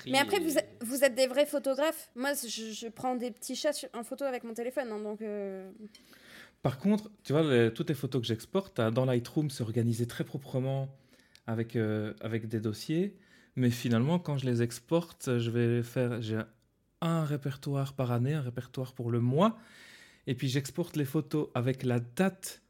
Mais 0.06 0.20
après, 0.20 0.38
et- 0.38 0.44
vous 0.44 0.58
êtes, 0.58 0.70
vous 0.82 1.04
êtes 1.04 1.16
des 1.16 1.28
vrais 1.28 1.46
photographes. 1.46 2.10
Moi, 2.16 2.34
je, 2.34 2.72
je 2.72 2.88
prends 2.88 3.16
des 3.16 3.32
petits 3.32 3.56
chats 3.56 3.74
sur- 3.74 3.90
en 3.94 4.04
photo 4.04 4.26
avec 4.26 4.44
mon 4.44 4.54
téléphone, 4.54 4.90
hein, 4.92 5.00
donc. 5.00 5.22
euh, 5.22 5.70
Par 6.62 6.78
contre, 6.80 7.10
tu 7.24 7.34
vois, 7.34 7.44
les- 7.44 7.72
toutes 7.74 7.90
les 7.90 7.96
photos 7.96 8.22
que 8.22 8.28
j'exporte, 8.28 8.80
dans 8.82 9.06
Lightroom, 9.06 9.50
c'est 9.50 9.64
organisé 9.64 10.06
très 10.06 10.24
proprement 10.24 10.90
avec, 11.48 11.76
euh, 11.76 12.14
avec 12.22 12.48
des 12.48 12.60
dossiers. 12.60 13.16
Mais 13.56 13.70
finalement, 13.72 14.20
quand 14.20 14.38
je 14.38 14.46
les 14.46 14.62
exporte, 14.62 15.38
je 15.40 15.50
vais 15.50 15.82
faire. 15.84 16.22
J'ai 16.22 16.40
un 17.02 17.24
répertoire 17.26 17.94
par 17.94 18.12
année, 18.12 18.34
un 18.34 18.42
répertoire 18.42 18.94
pour 18.94 19.10
le 19.12 19.20
mois. 19.20 19.58
Et 20.28 20.36
puis 20.36 20.48
j'exporte 20.50 20.96
les 20.96 21.06
photos 21.06 21.48
avec 21.56 21.84
la 21.84 22.00
date 22.00 22.62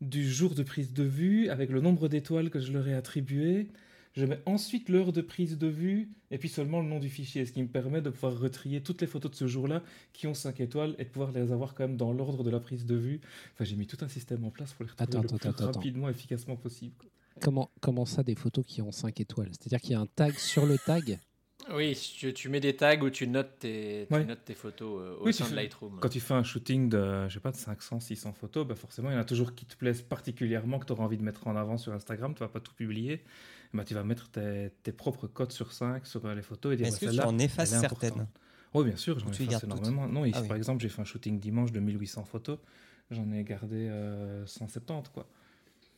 du 0.00 0.28
jour 0.28 0.54
de 0.54 0.62
prise 0.62 0.92
de 0.92 1.02
vue, 1.04 1.48
avec 1.48 1.70
le 1.70 1.80
nombre 1.80 2.08
d'étoiles 2.08 2.48
que 2.50 2.58
je 2.60 2.72
leur 2.72 2.88
ai 2.88 2.94
attribué. 2.94 3.68
Je 4.16 4.24
mets 4.24 4.40
ensuite 4.46 4.88
l'heure 4.88 5.12
de 5.12 5.20
prise 5.20 5.58
de 5.58 5.66
vue 5.66 6.08
et 6.30 6.38
puis 6.38 6.48
seulement 6.48 6.80
le 6.80 6.88
nom 6.88 6.98
du 6.98 7.10
fichier, 7.10 7.44
ce 7.44 7.52
qui 7.52 7.62
me 7.62 7.68
permet 7.68 8.00
de 8.00 8.08
pouvoir 8.08 8.38
retrier 8.38 8.82
toutes 8.82 9.02
les 9.02 9.06
photos 9.06 9.30
de 9.30 9.36
ce 9.36 9.46
jour-là 9.46 9.82
qui 10.14 10.26
ont 10.26 10.32
5 10.32 10.58
étoiles 10.60 10.94
et 10.98 11.04
de 11.04 11.10
pouvoir 11.10 11.32
les 11.32 11.52
avoir 11.52 11.74
quand 11.74 11.86
même 11.86 11.98
dans 11.98 12.12
l'ordre 12.12 12.42
de 12.42 12.48
la 12.48 12.58
prise 12.60 12.86
de 12.86 12.94
vue. 12.96 13.20
Enfin, 13.52 13.64
j'ai 13.64 13.76
mis 13.76 13.86
tout 13.86 13.98
un 14.02 14.08
système 14.08 14.42
en 14.44 14.50
place 14.50 14.72
pour 14.72 14.84
les 14.84 14.90
retrouver 14.90 15.18
Attends, 15.18 15.20
le 15.22 15.26
attends, 15.26 15.36
plus 15.52 15.64
attends, 15.64 15.66
rapidement 15.72 16.08
et 16.08 16.12
efficacement 16.12 16.56
possible. 16.56 16.94
Comment, 17.42 17.70
comment 17.82 18.06
ça, 18.06 18.22
des 18.22 18.34
photos 18.34 18.64
qui 18.66 18.80
ont 18.80 18.90
5 18.90 19.20
étoiles? 19.20 19.50
C'est-à-dire 19.52 19.80
qu'il 19.82 19.90
y 19.90 19.94
a 19.94 20.00
un 20.00 20.06
tag 20.06 20.32
sur 20.38 20.64
le 20.64 20.78
tag? 20.78 21.20
Oui, 21.74 21.94
tu, 22.18 22.32
tu 22.32 22.48
mets 22.48 22.60
des 22.60 22.76
tags 22.76 22.98
où 23.02 23.10
tu 23.10 23.26
notes 23.26 23.58
tes, 23.58 24.06
tu 24.08 24.14
Ouais. 24.14 24.24
notes 24.24 24.44
tes 24.44 24.54
photos 24.54 25.00
euh, 25.02 25.16
au 25.20 25.26
Oui, 25.26 25.34
sein 25.34 25.50
de 25.50 25.56
Lightroom. 25.56 25.98
Quand 26.00 26.08
tu 26.08 26.20
fais 26.20 26.34
un 26.34 26.44
shooting 26.44 26.88
de, 26.88 27.28
je 27.28 27.34
sais 27.34 27.40
pas, 27.40 27.50
de 27.50 27.56
500, 27.56 28.00
600 28.00 28.32
photos, 28.32 28.66
bah 28.66 28.76
forcément, 28.76 29.10
il 29.10 29.14
y 29.14 29.16
en 29.16 29.20
a 29.20 29.24
toujours 29.24 29.54
qui 29.54 29.66
te 29.66 29.76
plaisent 29.76 30.00
particulièrement, 30.02 30.78
que 30.78 30.86
tu 30.86 30.92
auras 30.92 31.04
envie 31.04 31.16
de 31.18 31.24
mettre 31.24 31.46
en 31.48 31.56
avant 31.56 31.76
sur 31.76 31.92
Instagram. 31.92 32.34
Tu 32.34 32.40
vas 32.40 32.48
pas 32.48 32.60
tout 32.60 32.72
publier. 32.74 33.22
Bah, 33.76 33.84
tu 33.84 33.94
vas 33.94 34.04
mettre 34.04 34.28
tes, 34.30 34.70
tes 34.82 34.92
propres 34.92 35.26
codes 35.26 35.52
sur 35.52 35.72
5 35.72 36.06
sur 36.06 36.24
euh, 36.24 36.34
les 36.34 36.42
photos 36.42 36.72
et 36.74 36.76
dire 36.76 36.86
Est-ce 36.86 37.04
bah, 37.04 37.10
que 37.12 37.16
tu 37.16 37.22
en 37.22 37.38
effaces 37.38 37.70
certaines 37.70 38.10
importante. 38.12 38.28
Oui, 38.74 38.84
bien 38.84 38.96
sûr, 38.96 39.18
j'en 39.18 39.30
efface 39.30 39.64
énormément. 39.64 40.06
Non, 40.08 40.24
ici, 40.24 40.34
Ah 40.38 40.42
oui. 40.42 40.48
par 40.48 40.56
exemple, 40.56 40.82
j'ai 40.82 40.88
fait 40.88 41.00
un 41.00 41.04
shooting 41.04 41.38
dimanche 41.38 41.72
de 41.72 41.80
1800 41.80 42.24
photos. 42.24 42.58
J'en 43.10 43.30
ai 43.32 43.44
gardé 43.44 43.88
euh, 43.88 44.44
170, 44.46 45.10
quoi. 45.10 45.28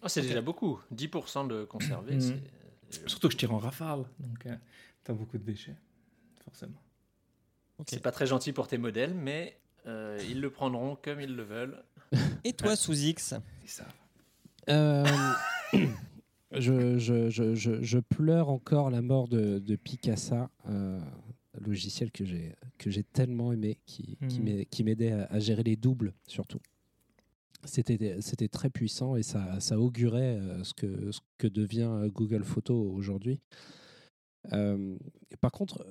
Ah, 0.03 0.09
c'est 0.09 0.23
déjà 0.23 0.41
beaucoup. 0.41 0.79
10% 0.95 1.47
de 1.49 1.64
conservé, 1.64 2.14
Mhm. 2.17 2.21
c'est- 2.21 3.09
Surtout 3.09 3.29
que 3.29 3.33
je 3.33 3.38
tire 3.38 3.53
en 3.53 3.59
rafale, 3.59 4.05
donc 4.19 4.47
tu 5.05 5.11
as 5.11 5.14
beaucoup 5.14 5.37
de 5.37 5.43
déchets, 5.45 5.77
forcément. 6.45 6.81
Ok. 7.79 7.87
c'est 7.91 8.03
pas 8.03 8.11
très 8.12 8.27
gentil 8.27 8.53
pour 8.53 8.67
tes 8.67 8.79
modèles, 8.79 9.14
mais 9.14 9.59
euh, 9.87 10.19
ils 10.29 10.41
le 10.41 10.51
prendront 10.51 10.97
comme 10.97 11.21
ils 11.21 11.35
le 11.37 11.45
veulent. 11.45 11.83
Et 12.45 12.53
toi, 12.53 12.77
sous 12.77 12.95
X? 12.99 13.35
Et 13.64 13.69
ça. 13.69 13.87
Je, 16.53 16.99
je, 16.99 17.29
je, 17.29 17.55
je, 17.55 17.83
je 17.83 17.99
pleure 17.99 18.49
encore 18.49 18.91
la 18.91 19.03
mort 19.03 19.29
de, 19.29 19.59
de 19.59 19.77
Picasa, 19.77 20.51
euh, 20.69 20.99
logiciel 21.61 22.11
que 22.11 22.25
j'ai 22.25 22.55
que 22.79 22.91
j'ai 22.91 23.03
tellement 23.05 23.53
aimé, 23.53 23.79
qui, 23.85 24.17
qui 24.71 24.85
m'aidait 24.85 25.13
à, 25.13 25.25
à 25.25 25.39
gérer 25.41 25.63
les 25.63 25.77
doubles 25.77 26.15
surtout. 26.27 26.61
C'était 27.65 28.17
c'était 28.21 28.49
très 28.49 28.71
puissant 28.71 29.17
et 29.17 29.23
ça, 29.23 29.61
ça 29.61 29.79
augurait 29.79 30.39
euh, 30.39 30.63
ce, 30.65 30.73
que, 30.73 31.11
ce 31.11 31.21
que 31.39 31.49
devient 31.49 31.91
euh, 31.91 32.09
Google 32.09 32.45
Photos 32.45 32.95
aujourd'hui. 32.95 33.41
Euh, 34.53 34.97
par 35.41 35.51
contre, 35.53 35.85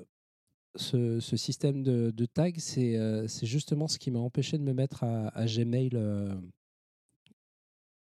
ce, 0.75 1.19
ce 1.19 1.37
système 1.37 1.83
de, 1.83 2.09
de 2.09 2.25
tag, 2.25 2.57
c'est 2.59 2.97
justement 3.45 3.87
ce 3.87 3.99
qui 3.99 4.09
m'a 4.11 4.19
empêché 4.19 4.57
de 4.57 4.63
me 4.63 4.73
mettre 4.73 5.03
à, 5.03 5.27
à 5.29 5.45
Gmail 5.45 5.91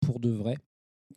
pour 0.01 0.19
de 0.19 0.29
vrai. 0.29 0.55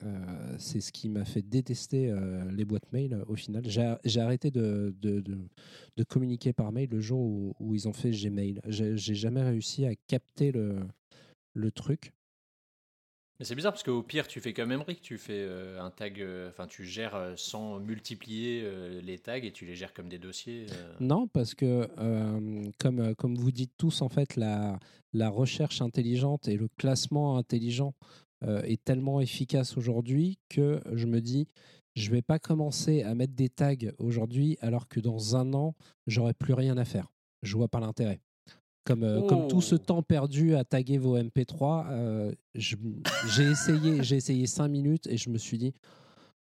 Euh, 0.03 0.55
c'est 0.59 0.81
ce 0.81 0.93
qui 0.93 1.09
m'a 1.09 1.25
fait 1.25 1.43
détester 1.43 2.11
euh, 2.11 2.51
les 2.53 2.65
boîtes 2.65 2.91
mail 2.93 3.13
euh, 3.13 3.25
au 3.27 3.35
final. 3.35 3.63
J'ai 3.67 4.21
arrêté 4.21 4.51
de, 4.51 4.95
de, 5.01 5.21
de- 5.21 5.37
de 5.97 6.05
communiquer 6.05 6.53
par 6.53 6.73
mail 6.73 6.89
le 6.91 7.01
jour 7.01 7.21
où, 7.21 7.55
où 7.61 7.75
ils 7.75 7.87
ont 7.87 7.93
fait 7.93 8.11
Gmail. 8.11 8.61
J'ai 8.67 8.97
jamais 8.97 9.43
réussi 9.43 9.85
à 9.85 9.95
capter 10.07 10.53
le, 10.53 10.79
le 11.55 11.71
truc. 11.71 12.13
Mais 13.39 13.45
c'est 13.47 13.55
bizarre 13.55 13.73
parce 13.73 13.83
qu'au 13.83 14.03
pire, 14.03 14.27
tu 14.27 14.41
fais 14.41 14.53
comme 14.53 14.71
Emmerich, 14.71 15.01
tu 15.01 15.17
fais 15.19 15.41
euh, 15.41 15.81
un 15.81 15.91
tag, 15.91 16.25
enfin, 16.49 16.67
tu 16.67 16.85
gères 16.85 17.33
sans 17.37 17.79
multiplier 17.81 19.01
les 19.03 19.19
tags 19.19 19.37
et 19.37 19.51
tu 19.53 19.65
les 19.67 19.75
gères 19.75 19.93
comme 19.95 20.09
des 20.09 20.19
dossiers. 20.19 20.67
Non, 21.01 21.27
parce 21.27 21.55
que 21.55 21.89
comme, 22.79 23.15
comme 23.17 23.35
vous 23.35 23.51
dites 23.51 23.73
tous, 23.77 24.03
en 24.03 24.09
fait, 24.09 24.37
la, 24.37 24.79
la 25.13 25.29
recherche 25.31 25.83
intelligente 25.83 26.49
et 26.49 26.57
le 26.57 26.69
classement 26.79 27.37
intelligent 27.39 27.95
est 28.43 28.83
tellement 28.85 29.21
efficace 29.21 29.77
aujourd'hui 29.77 30.39
que 30.49 30.81
je 30.93 31.07
me 31.07 31.21
dis, 31.21 31.47
je 31.95 32.11
vais 32.11 32.23
pas 32.23 32.39
commencer 32.39 33.03
à 33.03 33.15
mettre 33.15 33.35
des 33.35 33.49
tags 33.49 33.75
aujourd'hui 33.99 34.57
alors 34.61 34.89
que 34.89 35.01
dans 35.01 35.37
un 35.37 35.53
an, 35.55 35.75
j'aurai 36.07 36.35
plus 36.35 36.55
rien 36.55 36.77
à 36.79 36.85
faire. 36.85 37.13
Je 37.43 37.57
vois 37.57 37.69
pas 37.69 37.81
l'intérêt. 37.81 38.21
Comme, 38.85 39.05
euh, 39.05 39.23
comme 39.23 39.49
tout 39.49 39.61
ce 39.61 39.75
Oh. 39.75 39.79
temps 39.79 40.03
perdu 40.03 40.55
à 40.55 40.65
taguer 40.65 40.99
vos 40.99 41.17
MP3, 41.19 41.87
euh, 41.91 42.33
j'ai 42.55 43.51
essayé, 43.51 44.03
j'ai 44.03 44.17
essayé 44.17 44.47
cinq 44.47 44.69
minutes 44.69 45.07
et 45.07 45.17
je 45.17 45.29
me 45.31 45.37
suis 45.39 45.59
dit, 45.59 45.75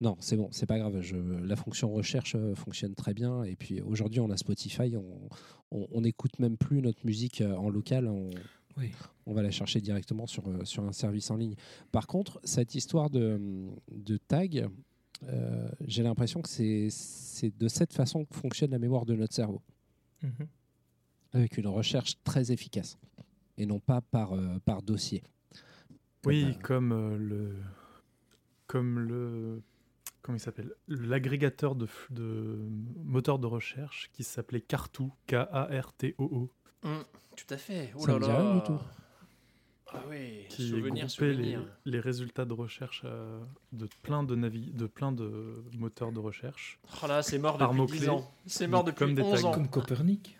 non, 0.01 0.15
c'est 0.19 0.35
bon, 0.35 0.49
c'est 0.51 0.65
pas 0.65 0.77
grave. 0.77 1.01
Je, 1.01 1.15
la 1.15 1.55
fonction 1.55 1.91
recherche 1.91 2.35
euh, 2.35 2.53
fonctionne 2.53 2.93
très 2.95 3.13
bien. 3.13 3.43
Et 3.43 3.55
puis 3.55 3.81
aujourd'hui, 3.81 4.19
on 4.19 4.29
a 4.29 4.37
Spotify, 4.37 4.95
on, 4.95 5.29
on, 5.71 6.01
même 6.39 6.57
plus 6.57 6.81
notre 6.81 7.05
musique 7.05 7.41
euh, 7.41 7.55
en 7.55 7.69
local. 7.69 8.07
On, 8.07 8.29
Oui. 8.77 8.91
on 9.25 9.33
va 9.33 9.41
la 9.41 9.51
chercher 9.51 9.81
directement 9.81 10.27
sur, 10.27 10.47
euh, 10.47 10.63
sur 10.65 10.83
un 10.83 10.91
service 10.91 11.29
en 11.31 11.35
ligne. 11.35 11.55
Par 11.91 12.05
contre, 12.07 12.39
cette 12.43 12.75
histoire 12.75 13.09
de, 13.09 13.67
de 13.91 14.17
tag, 14.17 14.69
euh, 15.23 15.69
j'ai 15.85 16.03
l'impression 16.03 16.41
que 16.41 16.49
c'est 16.49 16.89
c'est 16.91 17.55
de 17.57 17.67
cette 17.67 17.93
façon 17.93 18.25
que 18.25 18.35
fonctionne 18.35 18.71
la 18.71 18.79
mémoire 18.79 19.05
de 19.05 19.15
notre 19.15 19.33
cerveau, 19.33 19.61
Mhm. 20.23 20.47
avec 21.33 21.57
une 21.57 21.67
recherche 21.67 22.15
très 22.23 22.51
efficace, 22.51 22.97
et 23.57 23.65
non 23.65 23.79
pas 23.79 24.01
par, 24.01 24.33
euh, 24.33 24.59
par 24.65 24.81
dossier. 24.81 25.23
Oui, 26.25 26.45
Euh, 26.45 26.53
comme 26.61 26.91
euh, 26.91 27.17
le. 27.17 27.55
Comme 28.67 28.99
le. 28.99 29.61
Comment 30.21 30.35
il 30.35 30.41
s'appelle? 30.41 30.73
L'agrégateur 30.87 31.75
de, 31.75 31.87
de 32.09 32.59
moteurs 33.03 33.39
de 33.39 33.47
recherche 33.47 34.09
qui 34.11 34.23
s'appelait 34.23 34.59
Cartoo, 34.61 35.11
K-A-R-T-O-O, 35.27 36.51
Hum, 36.83 37.03
tout 37.35 37.53
à 37.53 37.57
fait. 37.57 37.91
Oh 37.95 37.99
Ça 38.01 38.07
là 38.07 38.13
me 38.19 38.23
dit 38.23 38.27
là. 38.29 38.39
rien 38.41 38.55
du 38.55 38.63
tout. 38.63 38.79
Ah 39.93 40.01
oui, 40.09 40.45
qui 40.49 40.67
souvenir, 40.67 41.05
groupait 41.05 41.27
les, 41.33 41.33
souvenir. 41.35 41.61
les 41.85 41.99
résultats 42.01 42.43
de 42.43 42.51
recherche 42.53 43.03
euh, 43.05 43.39
de 43.71 43.87
plein 44.03 44.21
de 44.23 44.35
navi 44.35 44.71
de 44.73 44.85
plein 44.85 45.13
de 45.13 45.63
moteurs 45.77 46.11
de 46.11 46.19
recherche. 46.19 46.77
Oh 47.03 47.07
là, 47.07 47.23
c'est 47.23 47.37
mort 47.39 47.57
Par 47.57 47.69
depuis 47.69 47.77
mots-clés, 47.81 47.99
10 47.99 48.09
ans. 48.09 48.31
C'est 48.45 48.67
mort 48.67 48.83
depuis 48.83 48.97
comme 48.99 49.15
des 49.15 49.21
11 49.21 49.41
tags. 49.41 49.47
ans. 49.47 49.51
Comme 49.53 49.69
Copernic. 49.69 50.37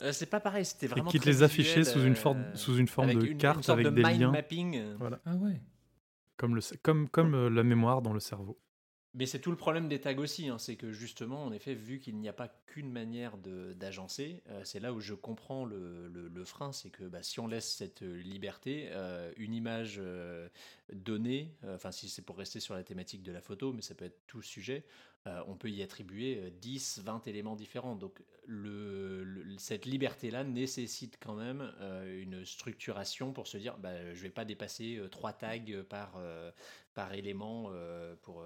Euh, 0.00 0.12
c'est 0.12 0.26
pas 0.26 0.38
pareil, 0.38 0.64
c'était 0.66 0.86
Et 0.86 0.88
vraiment 0.90 1.10
qui 1.10 1.18
te 1.18 1.26
les 1.26 1.42
affichait 1.42 1.78
visuel, 1.80 1.86
sous 1.86 2.04
une 2.06 2.12
euh, 2.12 2.16
forme, 2.16 2.44
sous 2.54 2.76
une 2.76 2.86
forme 2.88 3.08
de 3.14 3.20
une- 3.24 3.32
une 3.32 3.38
carte 3.38 3.64
sorte 3.64 3.80
avec 3.80 3.86
de 3.86 3.90
des 3.90 4.02
mind 4.04 4.20
liens, 4.20 4.30
mapping. 4.32 4.76
euh. 4.76 4.94
Voilà. 4.98 5.18
Ah 5.24 5.34
ouais. 5.36 5.60
comme, 6.36 6.54
le, 6.54 6.60
comme, 6.82 7.08
comme 7.08 7.34
euh, 7.34 7.48
la 7.50 7.62
mémoire 7.64 8.00
dans 8.02 8.12
le 8.12 8.20
cerveau. 8.20 8.58
Mais 9.14 9.24
c'est 9.26 9.40
tout 9.40 9.50
le 9.50 9.56
problème 9.56 9.88
des 9.88 10.00
tags 10.00 10.16
aussi, 10.18 10.48
hein, 10.48 10.58
c'est 10.58 10.76
que 10.76 10.92
justement, 10.92 11.44
en 11.44 11.52
effet, 11.52 11.74
vu 11.74 11.98
qu'il 11.98 12.16
n'y 12.18 12.28
a 12.28 12.32
pas 12.34 12.48
qu'une 12.66 12.92
manière 12.92 13.38
d'agencer, 13.38 14.42
euh, 14.48 14.62
c'est 14.64 14.80
là 14.80 14.92
où 14.92 15.00
je 15.00 15.14
comprends 15.14 15.64
le, 15.64 16.08
le- 16.08 16.44
frein, 16.44 16.72
c'est 16.72 16.90
que 16.90 17.04
bah, 17.04 17.22
si 17.22 17.40
on 17.40 17.46
laisse 17.46 17.68
cette 17.74 18.02
euh, 18.02 18.20
liberté, 18.22 18.88
euh, 18.92 19.32
une 19.36 19.54
image 19.54 20.00
donnée, 20.92 21.56
enfin 21.66 21.90
si 21.90 22.08
c'est 22.08 22.22
pour 22.22 22.36
rester 22.38 22.60
sur 22.60 22.74
la 22.74 22.82
thématique 22.84 23.22
de 23.22 23.32
la 23.32 23.40
photo, 23.40 23.72
mais 23.72 23.82
ça 23.82 23.94
peut 23.94 24.04
être 24.06 24.26
tout 24.26 24.42
sujet, 24.42 24.84
on 25.46 25.56
peut 25.56 25.68
y 25.68 25.82
attribuer 25.82 26.38
euh, 26.44 26.50
10, 26.50 27.00
20 27.04 27.26
éléments 27.26 27.56
différents. 27.56 27.96
Donc 27.96 28.22
cette 29.58 29.84
liberté-là 29.84 30.42
nécessite 30.44 31.18
quand 31.20 31.34
même 31.34 31.70
une 32.06 32.44
structuration 32.46 33.32
pour 33.34 33.46
se 33.46 33.58
dire, 33.58 33.76
bah, 33.78 34.14
je 34.14 34.22
vais 34.22 34.30
pas 34.30 34.46
dépasser 34.46 34.98
trois 35.10 35.32
tags 35.34 35.58
par, 35.88 36.18
par 36.94 37.12
élément 37.14 37.70
pour... 38.22 38.44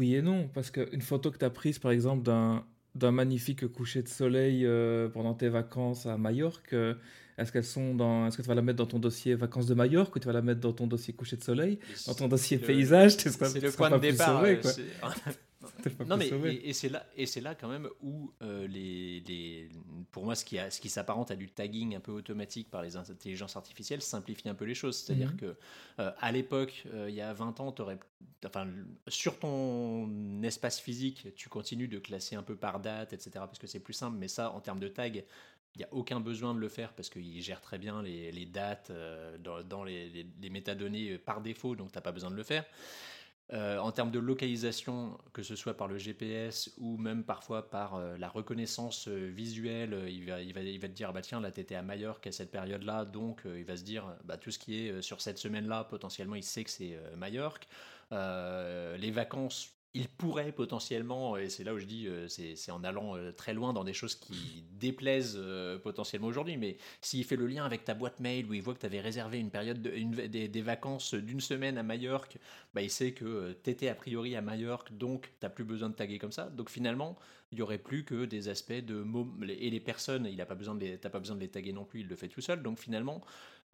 euh, 0.00 0.06
Oui 0.06 0.14
et 0.16 0.22
non, 0.22 0.48
parce 0.52 0.70
qu'une 0.70 1.00
photo 1.02 1.30
que 1.30 1.38
tu 1.38 1.44
as 1.44 1.50
prise, 1.50 1.78
par 1.78 1.90
exemple, 1.92 2.22
d'un 2.22 2.64
d'un 2.96 3.12
magnifique 3.12 3.68
coucher 3.68 4.02
de 4.02 4.08
soleil 4.08 4.66
euh, 4.66 5.08
pendant 5.08 5.32
tes 5.34 5.48
vacances 5.48 6.06
à 6.06 6.18
Majorque, 6.18 6.72
euh, 6.72 6.94
est-ce 7.38 7.52
qu'elles 7.52 7.62
sont 7.64 7.94
dans, 7.94 8.26
est-ce 8.26 8.36
que 8.36 8.42
tu 8.42 8.48
vas 8.48 8.56
la 8.56 8.62
mettre 8.62 8.78
dans 8.78 8.86
ton 8.86 8.98
dossier 8.98 9.36
vacances 9.36 9.66
de 9.66 9.74
Majorque 9.74 10.16
ou 10.16 10.18
tu 10.18 10.26
vas 10.26 10.32
la 10.32 10.42
mettre 10.42 10.58
dans 10.60 10.72
ton 10.72 10.88
dossier 10.88 11.14
coucher 11.14 11.36
de 11.36 11.44
soleil, 11.44 11.78
dans 12.08 12.14
ton 12.14 12.26
dossier 12.26 12.58
le- 12.58 12.66
paysage, 12.66 13.12
C'est 13.12 13.60
le 13.60 13.70
point 13.70 13.90
de 13.90 13.98
départ. 13.98 14.40
sauvé, 14.40 14.58
pas 15.98 16.04
non 16.04 16.16
mais 16.16 16.28
et, 16.54 16.68
et 16.70 16.72
c'est 16.72 16.88
là 16.88 17.06
et 17.16 17.26
c'est 17.26 17.40
là 17.40 17.54
quand 17.54 17.68
même 17.68 17.88
où 18.02 18.32
euh, 18.42 18.66
les, 18.66 19.20
les 19.20 19.68
pour 20.12 20.24
moi 20.24 20.34
ce 20.34 20.44
qui 20.44 20.58
a, 20.58 20.70
ce 20.70 20.80
qui 20.80 20.88
s'apparente 20.88 21.30
à 21.30 21.36
du 21.36 21.48
tagging 21.48 21.96
un 21.96 22.00
peu 22.00 22.12
automatique 22.12 22.70
par 22.70 22.82
les 22.82 22.96
intelligences 22.96 23.56
artificielles 23.56 24.02
simplifie 24.02 24.48
un 24.48 24.54
peu 24.54 24.64
les 24.64 24.74
choses 24.74 24.96
c'est-à-dire 24.98 25.30
Mhm. 25.32 25.36
que 25.36 25.56
euh, 25.98 26.10
à 26.18 26.32
l'époque 26.32 26.84
euh, 26.94 27.06
il 27.08 27.14
y 27.14 27.20
a 27.20 27.32
20 27.32 27.60
ans 27.60 27.72
t'aurais 27.72 27.98
enfin 28.46 28.68
sur 29.08 29.38
ton 29.38 30.42
espace 30.42 30.80
physique 30.80 31.28
tu 31.36 31.48
continues 31.48 31.88
de 31.88 31.98
classer 31.98 32.36
un 32.36 32.42
peu 32.42 32.56
par 32.56 32.80
date 32.80 33.12
etc 33.12 33.30
parce 33.34 33.58
que 33.58 33.66
c'est 33.66 33.80
plus 33.80 33.94
simple 33.94 34.16
mais 34.18 34.28
ça 34.28 34.50
en 34.52 34.60
termes 34.60 34.80
de 34.80 34.88
tag 34.88 35.24
il 35.76 35.78
n'y 35.78 35.84
a 35.84 35.88
aucun 35.92 36.18
besoin 36.18 36.52
de 36.52 36.58
le 36.58 36.68
faire 36.68 36.92
parce 36.94 37.08
qu'il 37.08 37.40
gère 37.40 37.60
très 37.60 37.78
bien 37.78 38.02
les, 38.02 38.32
les 38.32 38.44
dates 38.44 38.90
dans, 39.38 39.62
dans 39.62 39.84
les, 39.84 40.08
les- 40.08 40.26
les 40.42 40.50
métadonnées 40.50 41.16
par 41.16 41.40
défaut, 41.40 41.76
donc 41.76 41.92
tu 41.92 41.96
n'as 41.96 42.02
pas 42.02 42.10
besoin 42.10 42.28
de 42.28 42.34
le 42.34 42.42
faire. 42.42 42.64
Euh, 43.52 43.78
en 43.78 43.90
termes 43.90 44.12
de 44.12 44.20
localisation, 44.20 45.18
que 45.32 45.42
ce 45.42 45.56
soit 45.56 45.76
par 45.76 45.88
le 45.88 45.98
GPS 45.98 46.70
ou 46.78 46.96
même 46.96 47.24
parfois 47.24 47.68
par 47.68 47.96
euh, 47.96 48.16
la 48.16 48.28
reconnaissance 48.28 49.08
euh, 49.08 49.28
visuelle, 49.28 50.04
il, 50.08 50.24
va, 50.24 50.40
il, 50.40 50.54
va, 50.54 50.60
il 50.60 50.78
va 50.78 50.86
te 50.86 50.92
dire 50.92 51.12
bah 51.12 51.20
tiens 51.20 51.40
là 51.40 51.50
t'étais 51.50 51.74
à 51.74 51.82
Majorque 51.82 52.28
à 52.28 52.32
cette 52.32 52.52
période-là, 52.52 53.04
donc 53.04 53.42
il 53.44 53.64
va 53.64 53.76
se 53.76 53.82
dire 53.82 54.04
bah, 54.24 54.36
tout 54.36 54.52
ce 54.52 54.58
qui 54.58 54.86
est 54.86 55.02
sur 55.02 55.20
cette 55.20 55.38
semaine-là, 55.38 55.82
potentiellement 55.84 56.36
il 56.36 56.44
sait 56.44 56.62
que 56.62 56.70
c'est 56.70 56.96
Majorque. 57.16 57.66
Les 58.12 59.10
vacances, 59.10 59.72
il 59.92 60.08
pourrait 60.08 60.52
potentiellement, 60.52 61.36
et 61.36 61.48
c'est 61.48 61.64
là 61.64 61.74
où 61.74 61.78
je 61.78 61.84
dis 61.84 62.06
euh, 62.06 62.28
c'est 62.28 62.70
en 62.70 62.84
allant 62.84 63.16
euh, 63.16 63.32
très 63.32 63.54
loin 63.54 63.72
dans 63.72 63.82
des 63.82 63.92
choses 63.92 64.14
qui 64.14 64.62
déplaisent 64.78 65.36
euh, 65.36 65.78
potentiellement 65.78 66.28
aujourd'hui, 66.28 66.56
mais 66.56 66.76
s'il 67.00 67.24
fait 67.24 67.34
le 67.34 67.46
lien 67.48 67.64
avec 67.64 67.84
ta 67.84 67.94
boîte 67.94 68.20
mail 68.20 68.46
où 68.46 68.54
il 68.54 68.62
voit 68.62 68.74
que 68.74 68.78
tu 68.78 68.86
avais 68.86 69.00
réservé 69.00 69.38
une 69.40 69.50
période 69.50 69.82
de- 69.82 69.90
une- 69.90 70.12
des, 70.12 70.46
des 70.46 70.62
vacances 70.62 71.14
d'une 71.14 71.40
semaine 71.40 71.76
à 71.76 71.82
Majorque, 71.82 72.38
bah, 72.72 72.82
il 72.82 72.90
sait 72.90 73.12
que 73.12 73.56
tu 73.64 73.70
étais 73.70 73.88
a 73.88 73.94
priori 73.96 74.36
à 74.36 74.42
Majorque, 74.42 74.96
donc 74.96 75.32
tu 75.40 75.48
plus 75.50 75.64
besoin 75.64 75.88
de 75.88 75.94
taguer 75.94 76.18
comme 76.18 76.30
ça. 76.32 76.50
Donc 76.50 76.70
finalement, 76.70 77.18
il 77.50 77.58
y 77.58 77.62
aurait 77.62 77.78
plus 77.78 78.04
que 78.04 78.24
des 78.26 78.48
aspects 78.48 78.72
de 78.72 79.02
mots. 79.02 79.28
Et 79.48 79.70
les 79.70 79.80
personnes, 79.80 80.26
il 80.30 80.40
a 80.40 80.46
pas 80.46 80.54
besoin 80.54 80.76
de 80.76 80.80
les, 80.84 80.98
t'as 80.98 81.10
pas 81.10 81.18
besoin 81.18 81.34
de 81.34 81.40
les 81.40 81.48
taguer 81.48 81.72
non 81.72 81.84
plus, 81.84 82.00
il 82.02 82.06
le 82.08 82.14
fait 82.14 82.28
tout 82.28 82.40
seul. 82.40 82.62
Donc 82.62 82.78
finalement, 82.78 83.22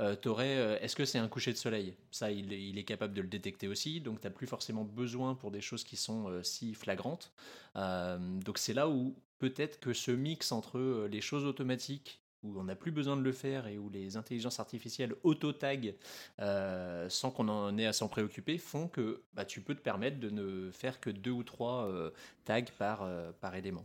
euh, 0.01 0.15
t'aurais, 0.17 0.57
euh, 0.59 0.79
est-ce 0.81 0.97
que 0.97 1.05
c'est 1.05 1.19
un 1.19 1.29
coucher 1.29 1.53
de 1.53 1.57
soleil? 1.59 1.97
Ça, 2.11 2.31
il, 2.31 2.53
est- 2.53 2.63
il 2.69 2.79
est 2.79 2.85
capable 2.85 3.15
de 3.15 3.23
le 3.23 3.29
détecter 3.29 3.69
aussi. 3.69 4.01
Donc 4.01 4.21
tu 4.21 4.31
plus 4.31 4.47
forcément 4.47 4.85
besoin 4.85 5.35
pour 5.35 5.51
des 5.51 5.61
choses 5.61 5.85
qui 5.85 5.97
sont 5.97 6.29
euh, 6.29 6.43
si 6.43 6.75
flagrantes. 6.75 7.33
Euh, 7.77 8.19
donc 8.41 8.59
c'est 8.59 8.75
là 8.75 8.89
où 8.89 9.17
peut-être 9.39 9.81
que 9.81 9.93
ce 9.93 10.11
mix 10.11 10.53
entre 10.53 10.79
euh, 10.79 11.09
les 11.11 11.21
choses 11.21 11.45
automatiques 11.45 12.21
où 12.43 12.59
on 12.61 12.65
n'a 12.65 12.77
plus 12.77 12.93
besoin 12.93 13.17
de 13.17 13.23
le 13.23 13.33
faire 13.33 13.67
et 13.67 13.79
où 13.79 13.89
les 13.89 14.17
intelligences 14.17 14.61
artificielles 14.61 15.15
auto-taguent 15.25 15.97
euh, 16.41 17.09
sans 17.09 17.31
qu'on 17.31 17.49
en 17.49 17.77
ait 17.79 17.87
à 17.87 17.93
s'en 17.93 18.09
préoccuper 18.09 18.59
font 18.59 18.89
que 18.89 19.23
bah, 19.35 19.45
tu 19.45 19.61
peux 19.63 19.75
te 19.75 19.81
permettre 19.81 20.21
de 20.21 20.31
ne 20.31 20.71
faire 20.71 21.01
que 21.01 21.11
deux 21.11 21.31
ou 21.31 21.43
trois 21.43 21.87
euh, 21.89 22.11
tags 22.45 22.63
par, 22.79 23.03
euh, 23.03 23.33
par 23.41 23.55
élément. 23.57 23.85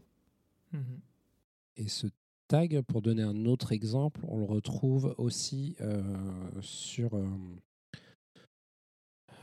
Mhm. 0.71 1.01
Et 1.75 1.89
ce 1.89 2.07
pour 2.87 3.01
donner 3.01 3.23
un 3.23 3.45
autre 3.45 3.71
exemple, 3.71 4.19
on 4.27 4.37
le 4.37 4.43
retrouve 4.43 5.15
aussi 5.17 5.75
euh, 5.79 6.01
sur. 6.59 7.13
euh, 7.15 7.25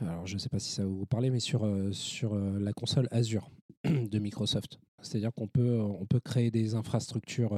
alors, 0.01 0.27
je 0.27 0.35
ne 0.35 0.39
sais 0.39 0.49
pas 0.49 0.59
si 0.59 0.71
ça 0.71 0.85
vous 0.85 1.07
parler, 1.07 1.31
mais 1.31 1.39
sur, 1.39 1.65
euh, 1.65 1.91
sur 1.91 2.35
la 2.35 2.71
console 2.71 3.07
Azure 3.11 3.49
de 3.83 4.19
Microsoft. 4.19 4.79
C'est-à-dire 5.01 5.33
qu'on 5.33 5.47
peut, 5.47 5.79
on 5.81 6.05
peut 6.05 6.19
créer 6.19 6.51
des 6.51 6.75
infrastructures 6.75 7.55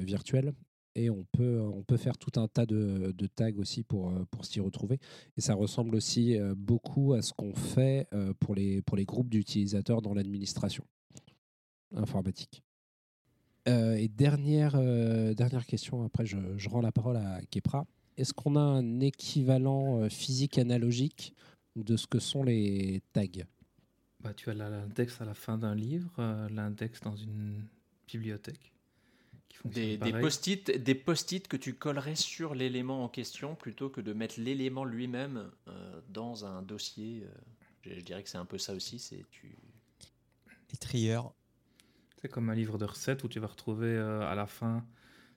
virtuelles 0.00 0.52
et 0.96 1.08
on 1.08 1.24
peut, 1.32 1.60
on 1.60 1.82
peut 1.82 1.96
faire 1.96 2.18
tout 2.18 2.38
un 2.38 2.48
tas 2.48 2.66
de, 2.66 3.14
de 3.16 3.26
tags 3.26 3.56
aussi 3.58 3.84
pour, 3.84 4.12
pour 4.30 4.44
s'y 4.44 4.60
retrouver. 4.60 4.98
Et 5.36 5.40
ça 5.40 5.54
ressemble 5.54 5.94
aussi 5.94 6.36
beaucoup 6.56 7.14
à 7.14 7.22
ce 7.22 7.32
qu'on 7.32 7.54
fait 7.54 8.08
pour, 8.40 8.56
les, 8.56 8.82
pour 8.82 8.96
les 8.96 9.04
groupes 9.04 9.30
d'utilisateurs 9.30 10.02
dans 10.02 10.14
l'administration 10.14 10.84
informatique. 11.94 12.64
Euh, 13.68 13.94
et 13.94 14.08
dernière, 14.08 14.74
euh, 14.74 15.34
dernière 15.34 15.66
question, 15.66 16.02
après 16.04 16.24
je, 16.24 16.38
je 16.56 16.68
rends 16.68 16.80
la 16.80 16.92
parole 16.92 17.16
à 17.16 17.40
Kepra. 17.50 17.86
Est-ce 18.16 18.32
qu'on 18.32 18.56
a 18.56 18.60
un 18.60 19.00
équivalent 19.00 20.00
euh, 20.00 20.08
physique 20.08 20.58
analogique 20.58 21.34
de 21.76 21.96
ce 21.96 22.06
que 22.06 22.18
sont 22.18 22.42
les 22.42 23.02
tags? 23.12 23.26
Bah, 24.20 24.34
tu 24.34 24.50
as 24.50 24.54
l'index 24.54 25.20
à 25.20 25.24
la 25.24 25.34
fin 25.34 25.56
d'un 25.56 25.74
livre, 25.74 26.12
euh, 26.18 26.48
l'index 26.50 27.00
dans 27.00 27.16
une 27.16 27.66
bibliothèque. 28.06 28.72
Qui 29.48 29.68
Des, 29.68 29.98
post-it 29.98 30.70
des 30.82 30.94
post-it 30.94 31.48
que 31.48 31.56
tu 31.56 31.74
collerais 31.74 32.14
sur 32.14 32.54
l'élément 32.54 33.04
en 33.04 33.08
question 33.08 33.54
plutôt 33.54 33.90
que 33.90 34.00
de 34.00 34.12
mettre 34.12 34.38
l'élément 34.38 34.84
lui-même 34.84 35.50
euh, 35.68 36.00
dans 36.08 36.44
un 36.44 36.62
dossier. 36.62 37.24
euh, 37.24 37.30
je, 37.82 37.94
je 37.94 38.00
dirais 38.00 38.22
que 38.22 38.28
c'est 38.28 38.38
un 38.38 38.44
peu 38.44 38.58
ça 38.58 38.74
aussi. 38.74 38.98
C'est 38.98 39.24
tu. 39.30 39.56
Les 40.70 40.78
trieurs. 40.78 41.34
C'est 42.20 42.28
comme 42.28 42.50
un 42.50 42.54
livre 42.54 42.76
de 42.78 42.84
recettes 42.84 43.24
où 43.24 43.28
tu 43.28 43.40
vas 43.40 43.46
retrouver 43.46 43.88
euh, 43.88 44.20
à 44.22 44.34
la 44.34 44.46
fin 44.46 44.84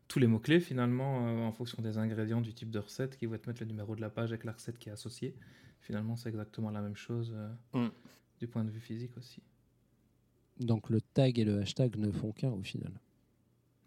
tous 0.10 0.20
les 0.20 0.28
mots-clés 0.28 0.60
finalement 0.60 1.28
euh, 1.28 1.46
en 1.48 1.52
fonction 1.54 1.82
des 1.82 1.98
ingrédients 1.98 2.42
du 2.42 2.54
type 2.54 2.70
de 2.70 2.80
recette 2.80 3.18
qui 3.18 3.26
vont 3.26 3.38
te 3.38 3.50
mettre 3.50 3.62
le 3.62 3.68
numéro 3.68 3.96
de 3.96 4.02
la 4.02 4.10
page 4.10 4.32
avec 4.32 4.44
la 4.44 4.52
recette 4.52 4.78
qui 4.78 4.90
est 4.90 4.92
associée. 4.92 5.34
Finalement, 5.80 6.16
c'est 6.18 6.30
exactement 6.30 6.70
la 6.72 6.82
même 6.82 6.96
chose 6.96 7.34
euh, 7.36 7.86
Mm. 7.88 7.92
du 8.40 8.48
point 8.48 8.64
de 8.66 8.70
vue 8.70 8.80
physique 8.82 9.18
aussi. 9.18 9.42
Donc 10.60 10.90
le 10.90 11.00
tag 11.02 11.40
et 11.40 11.46
le 11.46 11.60
hashtag 11.62 11.96
ne 11.98 12.12
font 12.12 12.32
qu'un 12.32 12.52
au 12.52 12.62
final. 12.62 12.92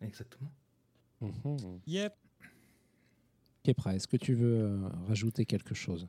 Exactement. 0.01 0.51
Mhm. 1.21 1.81
Yep. 1.87 2.15
Kepra, 3.63 3.95
est-ce 3.95 4.07
que 4.09 4.17
tu 4.17 4.35
veux 4.35 4.61
euh, 4.61 4.89
rajouter 5.07 5.45
quelque 5.45 5.75
chose? 5.75 6.09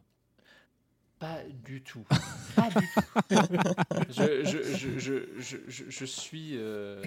Pas 1.20 1.40
du 1.66 1.82
tout. 1.82 2.06
Pas 2.56 2.70
du 2.70 2.88
tout. 2.94 3.02
je, 4.10 4.44
je, 4.46 4.64
je, 4.76 5.00
je, 5.00 5.20
je, 5.40 5.58
je- 5.68 5.90
je 5.90 6.06
suis. 6.06 6.52
euh, 6.58 7.02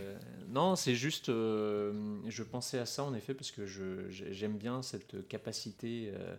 Non, 0.48 0.74
c'est 0.74 0.94
juste. 0.96 1.28
euh, 1.28 2.18
Je 2.28 2.42
pensais 2.42 2.78
à 2.80 2.86
ça 2.86 3.04
en 3.04 3.14
effet 3.14 3.34
parce 3.34 3.50
que 3.52 3.66
j'aime 3.66 4.58
bien 4.58 4.82
cette 4.82 5.28
capacité 5.28 6.12
euh, 6.14 6.34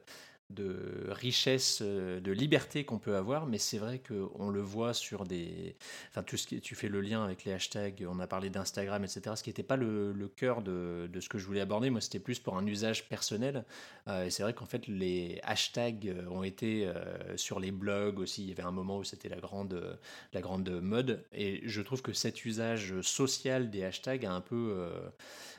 de 0.51 1.07
richesse, 1.09 1.79
euh, 1.81 2.19
de 2.19 2.31
liberté 2.31 2.83
qu'on 2.85 2.99
peut 2.99 3.15
avoir, 3.15 3.45
mais 3.47 3.57
c'est 3.57 3.77
vrai 3.77 3.99
qu'on 4.05 4.49
le 4.49 4.61
voit 4.61 4.93
sur 4.93 5.25
des... 5.25 5.75
Enfin, 6.09 6.23
tout 6.23 6.37
ce 6.37 6.47
qui, 6.47 6.61
tu 6.61 6.75
fais 6.75 6.87
le 6.89 7.01
lien 7.01 7.23
avec 7.23 7.43
les 7.45 7.53
hashtags, 7.53 8.05
on 8.09 8.19
a 8.19 8.27
parlé 8.27 8.49
d'Instagram, 8.49 9.03
etc., 9.03 9.35
ce 9.35 9.43
qui 9.43 9.49
n'était 9.49 9.63
pas 9.63 9.77
le, 9.77 10.13
cœur 10.35 10.61
de, 10.61 11.09
ce 11.19 11.29
que 11.29 11.37
je 11.37 11.45
voulais 11.45 11.61
aborder, 11.61 11.89
moi 11.89 12.01
c'était 12.01 12.19
plus 12.19 12.39
pour 12.39 12.57
un 12.57 12.65
usage 12.65 13.07
personnel, 13.09 13.65
Euh, 14.07 14.25
et 14.25 14.31
c'est 14.31 14.41
vrai 14.43 14.53
qu'en 14.53 14.65
fait 14.65 14.87
les 14.87 15.39
hashtags 15.43 16.07
euh, 16.07 16.25
ont 16.29 16.43
été 16.43 16.89
sur 17.35 17.59
les 17.59 17.71
blogs 17.71 18.19
aussi, 18.19 18.43
il 18.43 18.49
y 18.49 18.51
avait 18.51 18.63
un 18.63 18.71
moment 18.71 18.97
où 18.97 19.03
c'était 19.03 19.29
la 19.29 19.37
grande, 19.39 19.99
la 20.33 20.41
grande 20.41 20.69
mode, 20.81 21.23
et 21.33 21.61
je 21.67 21.81
trouve 21.81 22.01
que 22.01 22.13
cet 22.13 22.45
usage 22.45 22.99
social 23.01 23.69
des 23.69 23.83
hashtags 23.83 24.25
a 24.25 24.31
un 24.33 24.41
peu... 24.41 24.89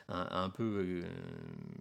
a- 0.09 0.43
un 0.43 0.49
peu 0.49 1.03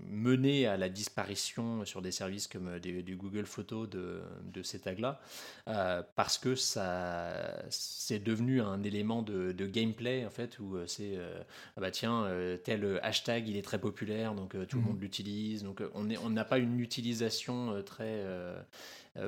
mené 0.09 0.67
à 0.67 0.77
la 0.77 0.89
disparition 0.89 1.85
sur 1.85 2.03
des 2.03 2.13
services 2.13 2.47
comme 2.47 2.79
des- 2.79 3.02
du 3.03 3.17
Google 3.17 3.47
Photos 3.47 3.89
de, 3.89 4.23
de 4.45 4.63
ces 4.63 4.81
tags-là, 4.81 5.21
euh, 5.69 6.03
parce 6.17 6.39
que 6.39 6.55
ça 6.55 7.63
c'est 7.71 8.19
devenu 8.19 8.61
un 8.61 8.83
élément 8.83 9.23
de, 9.23 9.53
de 9.53 9.67
gameplay 9.67 10.25
en 10.27 10.31
fait 10.31 10.59
où 10.59 10.77
euh, 10.77 10.87
c'est 10.87 11.13
euh, 11.17 11.43
ah 11.77 11.81
bah 11.81 11.91
tiens 11.91 12.27
tel 12.65 12.99
hashtag 13.03 13.49
il 13.49 13.57
est 13.57 13.63
très 13.63 13.81
populaire 13.81 14.35
donc 14.35 14.57
tout 14.69 14.79
le 14.79 14.83
Mhm. 14.83 14.87
monde 14.87 15.01
l'utilise 15.01 15.63
donc 15.63 15.83
on 15.95 16.09
est 16.11 16.19
on 16.19 16.31
n'a 16.31 16.45
pas 16.45 16.59
une 16.59 16.81
utilisation 16.81 17.83
très 17.85 18.25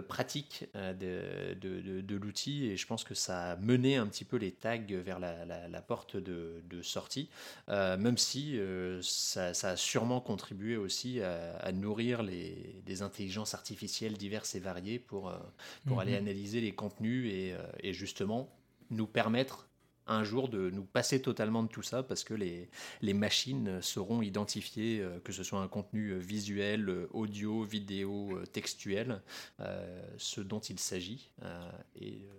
pratique 0.03 0.67
euh, 0.77 0.95
de, 0.95 1.55
de, 1.61 1.81
de- 1.81 2.01
de 2.01 2.17
l'outil 2.17 2.67
et 2.67 2.77
je 2.77 2.87
pense 2.87 3.05
que 3.05 3.15
ça 3.15 3.53
a 3.53 3.57
mené 3.57 3.97
un 3.97 4.07
petit 4.07 4.25
peu 4.25 4.37
les 4.37 4.53
tags 4.53 4.79
vers 4.89 5.19
la, 5.19 5.45
la- 5.45 5.69
la 5.69 5.83
porte 5.83 6.17
de, 6.17 6.63
de 6.69 6.83
sortie 6.83 7.29
euh, 7.69 7.97
même 7.97 8.17
si 8.19 8.59
euh, 8.59 9.01
ça, 9.03 9.53
ça 9.55 9.71
a 9.71 9.77
sûrement 9.77 10.21
contribué 10.21 10.77
aussi 10.77 11.21
à, 11.21 11.57
à 11.57 11.73
nourrir 11.73 12.23
les, 12.23 12.83
des 12.87 13.03
intelligences 13.03 13.55
artificielles 13.55 14.17
diverses 14.17 14.55
et 14.55 14.61
variées 14.61 14.99
pour, 14.99 15.29
euh, 15.29 15.37
pour 15.85 16.01
Mhm. 16.01 16.01
aller 16.01 16.15
analyser 16.17 16.61
les 16.61 16.73
contenus 16.75 17.33
et, 17.33 17.53
euh, 17.53 17.59
et 17.81 17.93
justement 17.93 18.49
nous 18.91 19.07
permettre 19.07 19.69
un 20.07 20.23
jour 20.25 20.49
de 20.49 20.71
nous 20.71 20.85
passer 20.85 21.21
totalement 21.23 21.63
de 21.63 21.69
tout 21.69 21.83
ça 21.83 22.03
parce 22.03 22.25
que 22.25 22.35
les, 22.35 22.69
les 23.01 23.15
machines 23.15 23.81
sauront 23.81 24.21
identifier 24.23 25.01
euh, 25.01 25.19
que 25.21 25.33
ce 25.33 25.43
soit 25.43 25.61
un 25.61 25.69
contenu 25.69 26.11
euh, 26.11 26.19
visuel, 26.19 26.89
euh, 26.89 27.09
audio, 27.13 27.63
vidéo, 27.65 28.39
textuel, 28.53 29.23
euh, 29.61 30.03
ce 30.19 30.41
dont 30.41 30.61
il 30.61 30.79
s'agit 30.79 31.31
euh, 31.43 31.71
et, 31.97 32.27
euh, 32.31 32.35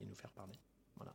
et 0.00 0.06
nous 0.06 0.14
faire 0.14 0.30
parler. 0.30 0.54
Voilà. 0.96 1.14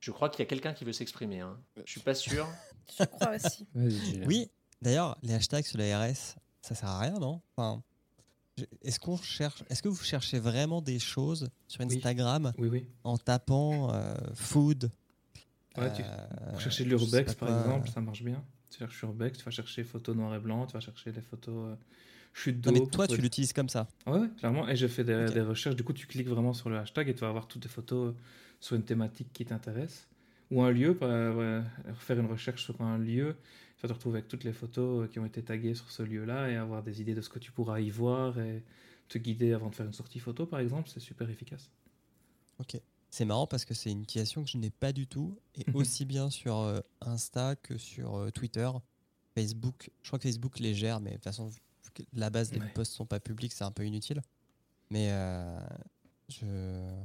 Je 0.00 0.10
crois 0.10 0.28
qu'il 0.28 0.40
y 0.40 0.42
a 0.42 0.46
quelqu'un 0.46 0.74
qui 0.74 0.84
veut 0.84 0.92
s'exprimer. 0.92 1.40
Hein. 1.40 1.58
Je 1.84 1.90
suis 1.90 2.00
pas 2.00 2.14
sûr. 2.14 2.46
Je 2.98 3.04
crois 3.04 3.34
aussi. 3.36 3.66
Oui, 4.26 4.50
d'ailleurs, 4.82 5.18
les 5.22 5.34
hashtags 5.34 5.64
sur 5.64 5.78
la 5.78 6.04
RS, 6.06 6.36
ça 6.62 6.74
sert 6.74 6.88
à 6.88 7.00
rien, 7.00 7.18
non? 7.18 7.40
Enfin, 7.56 7.82
Est-ce 8.82 8.98
qu'on 8.98 9.16
cherche, 9.16 9.62
est-ce 9.68 9.82
que 9.82 9.88
vous 9.88 10.02
cherchez 10.02 10.38
vraiment 10.40 10.80
des 10.82 10.98
choses 10.98 11.48
sur 11.68 11.80
Oui. 11.84 11.94
Instagram 11.96 12.52
Oui, 12.58 12.68
oui. 12.68 12.86
en 13.04 13.16
tapant 13.18 13.92
euh, 13.94 14.14
food 14.34 14.90
Ouais, 15.78 15.92
tu- 15.92 16.02
euh, 16.02 16.50
Pour 16.50 16.60
chercher 16.60 16.84
je 16.84 16.88
l'urbex, 16.90 17.34
par 17.34 17.48
quoi, 17.48 17.58
exemple, 17.58 17.88
ça 17.88 18.00
marche 18.00 18.22
bien. 18.22 18.44
Tu 18.70 18.78
cherches 18.78 19.02
urbex, 19.02 19.38
tu 19.38 19.44
vas 19.44 19.50
chercher 19.50 19.84
photos 19.84 20.14
noir 20.16 20.34
et 20.34 20.40
blanc, 20.40 20.66
tu 20.66 20.74
vas 20.74 20.80
chercher 20.80 21.12
les 21.12 21.22
photos 21.22 21.70
euh, 21.70 21.76
chute 22.34 22.60
d'eau. 22.60 22.72
Mais 22.72 22.86
toi, 22.90 23.06
tu 23.08 23.20
l'utilises 23.20 23.52
comme 23.52 23.68
ça. 23.68 23.88
Ouais, 24.06 24.18
ouais, 24.20 24.28
clairement. 24.38 24.68
Et 24.68 24.76
je 24.76 24.86
fais 24.86 25.04
des, 25.04 25.26
Ok. 25.26 25.34
des 25.34 25.40
recherches. 25.40 25.76
Du 25.76 25.84
coup, 25.84 25.92
tu 25.92 26.06
cliques 26.06 26.28
vraiment 26.28 26.52
sur 26.52 26.68
le 26.68 26.78
hashtag 26.78 27.08
et 27.08 27.14
tu 27.14 27.20
vas 27.20 27.28
avoir 27.28 27.46
toutes 27.48 27.64
les 27.64 27.70
photos 27.70 28.14
sur 28.60 28.76
une 28.76 28.84
thématique 28.84 29.32
qui 29.32 29.44
t'intéresse. 29.44 30.08
Ou 30.50 30.62
un 30.62 30.70
lieu, 30.70 30.90
ouais, 31.00 31.62
faire 31.96 32.18
une 32.18 32.26
recherche 32.26 32.64
sur 32.64 32.80
un 32.80 32.98
lieu. 32.98 33.36
Tu 33.76 33.82
vas 33.82 33.88
te 33.88 33.92
retrouver 33.94 34.18
avec 34.18 34.28
toutes 34.28 34.44
les 34.44 34.52
photos 34.52 35.08
qui 35.10 35.18
ont 35.18 35.26
été 35.26 35.42
taguées 35.42 35.74
sur 35.74 35.90
ce 35.90 36.02
lieu-là 36.02 36.50
et 36.50 36.56
avoir 36.56 36.82
des 36.82 37.00
idées 37.00 37.14
de 37.14 37.20
ce 37.20 37.28
que 37.28 37.38
tu 37.38 37.52
pourras 37.52 37.80
y 37.80 37.90
voir 37.90 38.38
et 38.38 38.62
te 39.08 39.18
guider 39.18 39.52
avant 39.52 39.68
de 39.70 39.74
faire 39.74 39.86
une 39.86 39.92
sortie 39.92 40.18
photo, 40.20 40.46
par 40.46 40.60
exemple. 40.60 40.88
C'est 40.88 41.00
super 41.00 41.28
efficace. 41.30 41.70
C'est 43.10 43.24
marrant 43.24 43.46
parce 43.46 43.64
que 43.64 43.74
c'est 43.74 43.90
une 43.90 44.02
utilisation 44.02 44.44
que 44.44 44.50
je 44.50 44.58
n'ai 44.58 44.70
pas 44.70 44.92
du 44.92 45.06
tout, 45.06 45.38
et 45.54 45.64
Mhm. 45.68 45.76
aussi 45.76 46.04
bien 46.04 46.30
sur 46.30 46.56
euh, 46.58 46.80
Insta 47.00 47.56
que 47.56 47.78
sur 47.78 48.16
euh, 48.16 48.30
Twitter, 48.30 48.68
Facebook. 49.34 49.90
Je 50.02 50.08
crois 50.08 50.18
que 50.18 50.24
Facebook 50.28 50.58
les 50.58 50.74
gère, 50.74 51.00
mais 51.00 51.10
de 51.10 51.14
toute 51.16 51.24
façon, 51.24 51.50
la 52.12 52.30
base 52.30 52.50
des 52.50 52.60
Ouais. 52.60 52.68
posts 52.74 52.92
sont 52.92 53.06
pas 53.06 53.18
publics, 53.20 53.52
c'est 53.52 53.64
un 53.64 53.70
peu 53.72 53.84
inutile. 53.86 54.20
Mais 54.90 55.08
euh, 55.10 55.58
je 56.28 57.02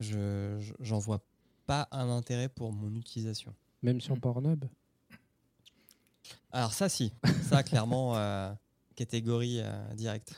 je 0.00 0.60
j'en 0.80 0.98
vois 0.98 1.20
pas 1.66 1.88
un 1.90 2.08
intérêt 2.10 2.48
pour 2.48 2.72
mon 2.72 2.94
utilisation. 2.94 3.54
Même 3.82 4.00
sur 4.00 4.16
Mm. 4.16 4.20
Pornhub? 4.20 4.64
Alors 6.52 6.72
ça, 6.72 6.88
si, 6.88 7.12
ça 7.42 7.62
clairement 7.62 8.16
euh, 8.16 8.52
catégorie 8.94 9.60
euh, 9.60 9.94
directe. 9.94 10.34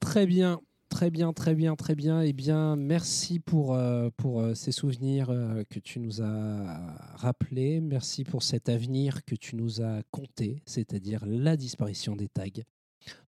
Très 0.00 0.26
bien, 0.26 0.60
très 0.96 1.10
bien, 1.10 1.34
très 1.34 1.54
bien, 1.54 1.76
très 1.76 1.94
bien. 1.94 2.22
Eh 2.22 2.32
bien, 2.32 2.74
merci 2.74 3.38
pour, 3.38 3.74
euh, 3.74 4.08
pour 4.16 4.40
euh, 4.40 4.54
ces 4.54 4.72
souvenirs 4.72 5.28
euh, 5.28 5.62
que 5.68 5.78
tu 5.78 6.00
nous 6.00 6.22
as 6.22 6.96
rappelés. 7.16 7.82
Merci 7.82 8.24
pour 8.24 8.42
cet 8.42 8.70
avenir 8.70 9.22
que 9.26 9.34
tu 9.34 9.56
nous 9.56 9.82
as 9.82 10.02
compté, 10.10 10.62
c'est-à-dire 10.64 11.26
la 11.26 11.58
disparition 11.58 12.16
des 12.16 12.28
tags. 12.28 12.62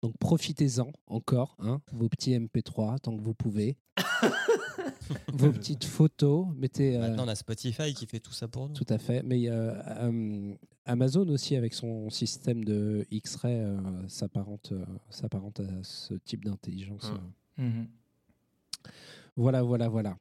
Donc 0.02 0.18
profitez-en 0.18 0.94
encore, 1.08 1.58
hein, 1.60 1.82
vos 1.92 2.08
petits 2.08 2.32
MP3 2.40 3.00
tant 3.00 3.18
que 3.18 3.22
vous 3.22 3.34
pouvez. 3.34 3.76
vos 5.34 5.52
petites 5.52 5.84
photos, 5.84 6.48
mettez... 6.56 6.96
euh, 6.96 7.02
Maintenant, 7.02 7.26
on 7.26 7.28
a 7.28 7.36
Spotify 7.36 7.94
qui 7.94 8.06
fait 8.06 8.22
tout 8.22 8.32
ça 8.32 8.48
pour 8.48 8.70
nous. 8.70 8.76
Tout 8.76 8.88
à 8.88 8.98
fait. 8.98 9.24
Mais 9.24 9.50
euh, 9.50 9.74
euh, 9.88 10.56
Amazon 10.86 11.28
aussi, 11.28 11.58
avec 11.58 11.74
son 11.74 12.10
système 12.12 12.64
de 12.64 13.06
X-Ray, 13.12 13.56
euh, 13.60 14.08
s'apparente 14.08 14.72
euh, 14.72 14.86
s'apparente 15.10 15.60
à 15.60 15.84
ce 15.84 16.14
type 16.14 16.46
d'intelligence. 16.46 17.10
Hum. 17.12 17.34
Mhm. 17.58 17.88
Voilà, 19.36 19.62
voilà, 19.64 19.88
voilà. 19.90 20.18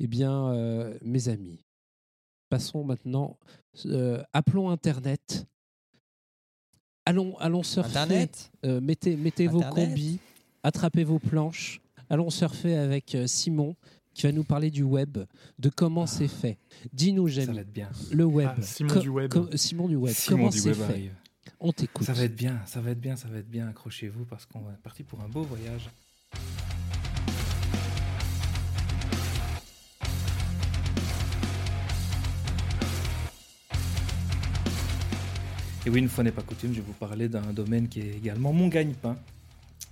Eh 0.00 0.06
bien, 0.06 0.52
euh, 0.52 0.96
mes 1.02 1.28
amis, 1.28 1.64
passons 2.48 2.84
maintenant. 2.84 3.36
euh, 3.86 4.22
appelons 4.32 4.70
Internet. 4.70 5.46
Allons, 7.04 7.36
allons 7.38 7.62
surfer. 7.62 7.90
Internet 7.98 8.50
Euh, 8.64 8.80
mettez 8.80 9.16
mettez 9.16 9.46
vos 9.46 9.62
combis, 9.62 10.18
attrapez 10.62 11.04
vos 11.04 11.18
planches. 11.18 11.80
Allons 12.10 12.30
surfer 12.30 12.76
avec 12.76 13.16
Simon 13.26 13.76
qui 14.14 14.22
va 14.22 14.32
nous 14.32 14.42
parler 14.44 14.70
du 14.70 14.82
web, 14.82 15.18
de 15.58 15.68
comment 15.68 16.06
c'est 16.06 16.26
fait. 16.28 16.58
Dis-nous, 16.92 17.28
Ça 17.28 17.34
Jamie, 17.34 17.54
va 17.54 17.60
être 17.62 17.72
bien. 17.72 17.90
le 18.10 18.24
web. 18.24 18.48
Ah, 18.56 18.62
Simon 18.62 19.00
du 19.00 19.08
web. 19.08 19.32
Simon 19.54 19.88
du 19.88 19.96
web. 19.96 20.12
Simon 20.14 20.36
comment 20.38 20.50
du 20.50 20.58
c'est 20.58 20.74
fait? 20.74 20.82
arrive. 20.82 21.14
On 21.60 21.72
t'écoute. 21.72 22.06
Ça 22.06 22.12
va 22.14 22.24
être 22.24 22.34
bien, 22.36 22.60
ça 22.66 22.80
va 22.80 22.90
être 22.90 23.00
bien, 23.00 23.16
ça 23.16 23.28
va 23.28 23.38
être 23.38 23.48
bien. 23.50 23.68
Accrochez-vous 23.68 24.24
parce 24.24 24.44
qu'on 24.46 24.60
va 24.60 24.72
partir 24.72 25.06
pour 25.06 25.20
un 25.20 25.28
beau 25.28 25.42
voyage. 25.42 25.88
Et 35.88 35.90
oui, 35.90 36.00
une 36.00 36.10
fois 36.10 36.22
n'est 36.22 36.32
pas 36.32 36.42
coutume, 36.42 36.74
je 36.74 36.82
vais 36.82 36.86
vous 36.86 36.92
parler 36.92 37.30
d'un 37.30 37.54
domaine 37.54 37.88
qui 37.88 38.00
est 38.00 38.14
également 38.14 38.52
mon 38.52 38.68
gagne-pain. 38.68 39.16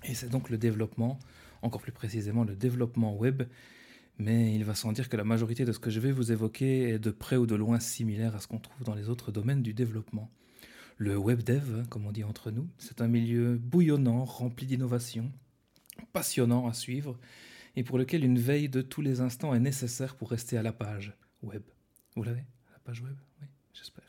Et 0.04 0.12
c'est 0.12 0.28
donc 0.28 0.50
le 0.50 0.58
développement, 0.58 1.18
encore 1.62 1.80
plus 1.80 1.90
précisément 1.90 2.44
le 2.44 2.54
développement 2.54 3.16
web. 3.16 3.44
Mais 4.18 4.54
il 4.54 4.62
va 4.62 4.74
sans 4.74 4.92
dire 4.92 5.08
que 5.08 5.16
la 5.16 5.24
majorité 5.24 5.64
de 5.64 5.72
ce 5.72 5.78
que 5.78 5.88
je 5.88 5.98
vais 5.98 6.12
vous 6.12 6.32
évoquer 6.32 6.90
est 6.90 6.98
de 6.98 7.10
près 7.10 7.38
ou 7.38 7.46
de 7.46 7.54
loin 7.54 7.80
similaire 7.80 8.36
à 8.36 8.40
ce 8.40 8.46
qu'on 8.46 8.58
trouve 8.58 8.84
dans 8.84 8.94
les 8.94 9.08
autres 9.08 9.32
domaines 9.32 9.62
du 9.62 9.72
développement. 9.72 10.30
Le 10.98 11.16
web 11.16 11.42
dev, 11.42 11.80
hein, 11.80 11.84
comme 11.88 12.04
on 12.04 12.12
dit 12.12 12.24
entre 12.24 12.50
nous, 12.50 12.68
c'est 12.76 13.00
un 13.00 13.08
milieu 13.08 13.56
bouillonnant, 13.56 14.26
rempli 14.26 14.66
d'innovations, 14.66 15.32
passionnant 16.12 16.66
à 16.68 16.74
suivre, 16.74 17.18
et 17.74 17.84
pour 17.84 17.96
lequel 17.96 18.22
une 18.22 18.38
veille 18.38 18.68
de 18.68 18.82
tous 18.82 19.00
les 19.00 19.22
instants 19.22 19.54
est 19.54 19.60
nécessaire 19.60 20.14
pour 20.16 20.28
rester 20.28 20.58
à 20.58 20.62
la 20.62 20.74
page 20.74 21.14
web. 21.40 21.62
Vous 22.16 22.22
l'avez? 22.22 22.44
La 22.74 22.80
page 22.84 23.00
web? 23.00 23.16
Oui, 23.40 23.46
j'espère. 23.72 24.05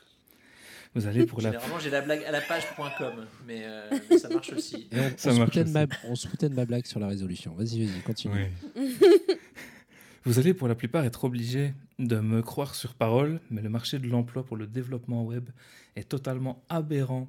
Vous 0.98 1.06
allez 1.06 1.28
pour 1.28 1.42
la... 1.42 1.52
Généralement, 1.52 1.80
j'ai 1.80 1.90
la 1.92 2.02
blague 2.02 2.24
à 2.24 2.32
la 2.32 2.42
page.com, 2.42 3.26
mais 3.46 3.62
euh, 3.66 4.18
ça 4.18 4.30
marche 4.30 4.52
aussi. 4.52 4.88
Et 4.92 5.00
on, 5.00 5.12
Ça 5.16 5.30
on 5.30 5.34
se 5.34 5.38
marche 5.40 5.50
foutait 5.52 5.64
de 5.64 5.70
ma, 5.70 5.84
aussi. 5.84 5.92
on 6.06 6.16
se 6.16 6.28
foutait 6.28 6.50
de 6.50 6.56
ma 6.56 6.66
blague 6.66 6.86
sur 6.88 7.00
la 7.00 7.08
résolution. 7.08 7.54
Vas-y, 7.54 7.86
vas-y, 7.86 8.02
continue. 8.02 8.52
Vous 10.26 10.40
allez 10.40 10.54
pour 10.56 10.68
la 10.68 10.74
plupart 10.76 11.06
être 11.06 11.24
obligé 11.24 11.74
de 12.00 12.20
me 12.20 12.42
croire 12.42 12.74
sur 12.76 12.96
parole, 12.96 13.40
mais 13.52 13.62
le 13.62 13.70
marché 13.70 14.00
de 14.00 14.08
l'emploi 14.08 14.44
pour 14.44 14.58
le 14.58 14.66
développement 14.68 15.24
web 15.24 15.50
est 15.96 16.10
totalement 16.10 16.64
aberrant 16.68 17.28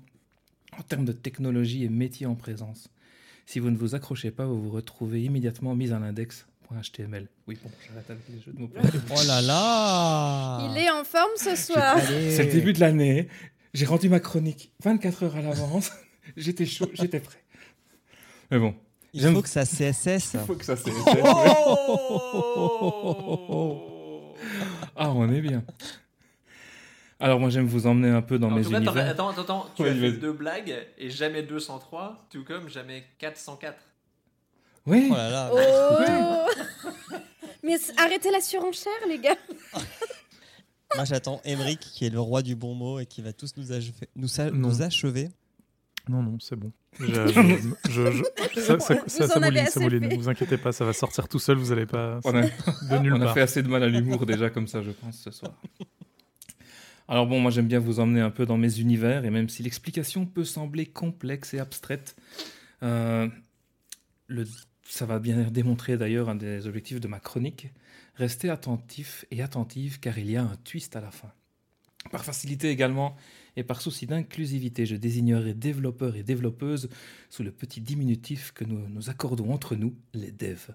en 0.79 0.83
termes 0.83 1.05
de 1.05 1.13
technologie 1.13 1.85
et 1.85 1.89
métiers 1.91 2.27
en 2.27 2.35
présence. 2.35 2.89
Si 3.47 3.59
vous 3.61 3.71
ne 3.71 3.77
vous 3.77 3.95
accrochez 3.95 4.31
pas, 4.31 4.47
vous 4.47 4.61
vous 4.63 4.71
retrouvez 4.71 5.23
immédiatement 5.23 5.75
mis 5.75 5.93
à 5.93 5.99
l'index.html. 5.99 7.29
Oui, 7.47 7.59
bon, 7.63 7.71
j'arrête 7.87 8.11
avec 8.11 8.23
les 8.31 8.41
jeux 8.41 8.53
de 8.53 8.61
mots. 8.61 8.71
Oh 9.11 9.21
là 9.27 9.43
là 9.43 10.69
Il 10.71 10.79
est 10.79 10.91
en 10.91 11.05
forme 11.05 11.31
ce 11.37 11.55
soir. 11.57 11.99
C'est 12.01 12.45
le 12.47 12.53
début 12.53 12.73
de 12.73 12.81
l'année. 12.81 13.29
J'ai 13.75 13.87
rendu 13.87 14.09
ma 14.09 14.21
chronique 14.21 14.73
24 14.83 15.23
heures 15.25 15.37
à 15.37 15.43
l'avance. 15.43 15.91
j'étais 16.37 16.67
chaud, 16.67 16.91
j'étais 16.95 17.21
prêt. 17.21 17.43
Mais 18.51 18.59
bon, 18.59 18.75
Il 19.13 19.31
faut 19.33 19.43
que 19.43 19.49
ça 19.49 19.65
CSS. 19.65 20.35
il 20.35 20.41
faut 20.41 20.55
que 20.55 20.65
ça 20.65 20.77
se 20.77 20.89
Oh 23.61 24.35
Ah, 24.97 25.11
on 25.11 25.31
est 25.33 25.41
bien. 25.41 25.63
Alors 27.21 27.41
moi 27.41 27.51
j'aime 27.51 27.67
vous 27.67 27.87
emmener 27.89 28.11
un 28.11 28.23
peu 28.23 28.39
dans 28.39 28.47
En 28.49 28.53
mes 28.53 28.63
tout 28.63 28.71
cas, 28.71 28.77
univers. 28.79 29.09
attends, 29.09 29.29
attends, 29.31 29.43
attends, 29.43 29.67
tu 29.75 29.83
Ouais, 29.83 29.91
as 29.91 29.95
fait 29.95 30.13
deux 30.13 30.33
blagues 30.33 30.87
et 30.99 31.11
jamais 31.11 31.43
203, 31.43 32.27
tout 32.31 32.45
comme 32.45 32.69
jamais 32.69 33.05
404. 33.19 33.77
Oui. 34.87 35.09
Oh 35.11 35.15
là 35.15 35.29
là. 35.31 35.51
Oh 35.53 35.59
Mais 37.65 37.75
arrêtez 37.97 38.31
la 38.31 38.41
surenchère, 38.41 38.93
les 39.09 39.19
gars. 39.19 39.37
Moi, 40.97 41.05
j'attends 41.05 41.41
Emeric, 41.45 41.81
qui 41.81 42.07
est 42.07 42.11
le 42.11 42.21
roi 42.21 42.43
du 42.43 42.57
bon 42.57 42.75
mot 42.75 42.99
et 42.99 43.07
qui 43.07 43.21
va 43.23 43.33
tous 43.33 43.55
nous 43.57 43.73
achever. 43.73 44.09
Nous, 44.17 44.29
Non. 44.39 44.51
nous 44.53 44.83
achever. 44.83 45.31
Non, 46.09 46.23
non, 46.23 46.39
c'est 46.41 46.57
bon. 46.57 46.73
Je- 46.99 47.05
je- 47.07 47.91
je- 47.91 48.23
je- 48.55 48.61
ça, 48.61 48.81
ça, 48.81 48.95
Vous 48.95 49.01
ça, 49.09 49.29
ça 49.29 49.39
mouline, 49.41 49.67
ça 49.67 49.81
mouline. 49.81 50.09
Ne 50.09 50.17
vous 50.17 50.29
inquiétez 50.31 50.57
pas, 50.57 50.73
ça 50.73 50.87
va 50.87 50.95
sortir 50.95 51.29
tout 51.29 51.39
seul, 51.39 51.59
vous 51.59 51.69
n'allez 51.69 51.85
pas 51.85 52.19
On 52.25 52.35
a, 52.35 52.43
de 52.43 52.99
nulle 53.03 53.13
on 53.13 53.21
a 53.21 53.27
part. 53.27 53.35
fait 53.35 53.43
assez 53.43 53.63
de 53.63 53.69
mal 53.69 53.83
à 53.83 53.89
l'humour 53.89 54.25
déjà 54.25 54.49
comme 54.49 54.67
ça, 54.67 54.83
je 54.83 54.91
pense, 54.91 55.19
ce 55.19 55.31
soir. 55.31 55.53
Alors 57.07 57.27
bon, 57.27 57.41
moi 57.41 57.51
j'aime 57.51 57.69
bien 57.69 57.79
vous 57.79 58.01
emmener 58.01 58.21
un 58.23 58.31
peu 58.31 58.47
dans 58.47 58.57
mes 58.57 58.81
univers, 58.81 59.25
et 59.27 59.31
même 59.31 59.49
si 59.51 59.63
l'explication 59.63 60.25
peut 60.27 60.45
sembler 60.45 60.87
complexe 60.87 61.53
et 61.55 61.59
abstraite, 61.59 62.17
euh, 62.83 63.29
le, 64.29 64.45
ça 64.89 65.05
va 65.07 65.19
bien 65.19 65.43
démontrer 65.51 65.99
d'ailleurs 65.99 66.29
un 66.31 66.35
des 66.35 66.67
objectifs 66.67 67.01
de 67.01 67.09
ma 67.09 67.21
chronique, 67.21 67.69
restez 68.19 68.51
attentif 68.51 69.25
et 69.31 69.43
attentive 69.43 70.01
car 70.01 70.19
il 70.19 70.31
y 70.31 70.37
a 70.37 70.43
un 70.43 70.57
twist 70.65 70.97
à 70.97 71.01
la 71.01 71.11
fin. 71.11 71.33
Par 72.11 72.25
facilité 72.25 72.71
également, 72.71 73.17
et 73.57 73.65
par 73.65 73.81
souci 73.81 74.07
d'inclusivité, 74.07 74.87
je 74.87 74.97
désignerai 74.97 75.55
développeurs 75.55 76.17
et 76.17 76.23
développeuses 76.23 76.89
sous 77.29 77.43
le 77.43 77.51
petit 77.51 77.81
diminutif 77.81 78.53
que 78.53 78.65
nous 78.65 78.89
nous 78.89 79.11
accordons 79.11 79.53
entre 79.53 79.75
nous, 79.75 79.95
les 80.15 80.31
devs. 80.31 80.75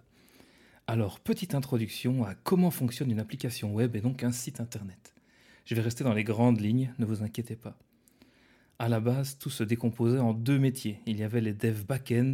Alors, 0.85 1.19
petite 1.19 1.55
introduction 1.55 2.25
à 2.25 2.35
comment 2.35 2.71
fonctionne 2.71 3.09
une 3.09 3.21
application 3.21 3.73
web 3.73 3.95
et 3.95 4.01
donc 4.01 4.23
un 4.23 4.33
site 4.33 4.59
internet. 4.59 5.13
Je 5.65 5.75
vais 5.75 5.81
rester 5.81 6.03
dans 6.03 6.13
les 6.13 6.25
grandes 6.25 6.59
lignes, 6.59 6.93
ne 6.99 7.05
vous 7.05 7.23
inquiétez 7.23 7.55
pas. 7.55 7.77
À 8.79 8.89
la 8.89 8.99
base, 8.99 9.37
tout 9.37 9.49
se 9.49 9.63
décomposait 9.63 10.19
en 10.19 10.33
deux 10.33 10.59
métiers. 10.59 10.99
Il 11.05 11.17
y 11.17 11.23
avait 11.23 11.39
les 11.39 11.53
devs 11.53 11.85
back-end, 11.85 12.33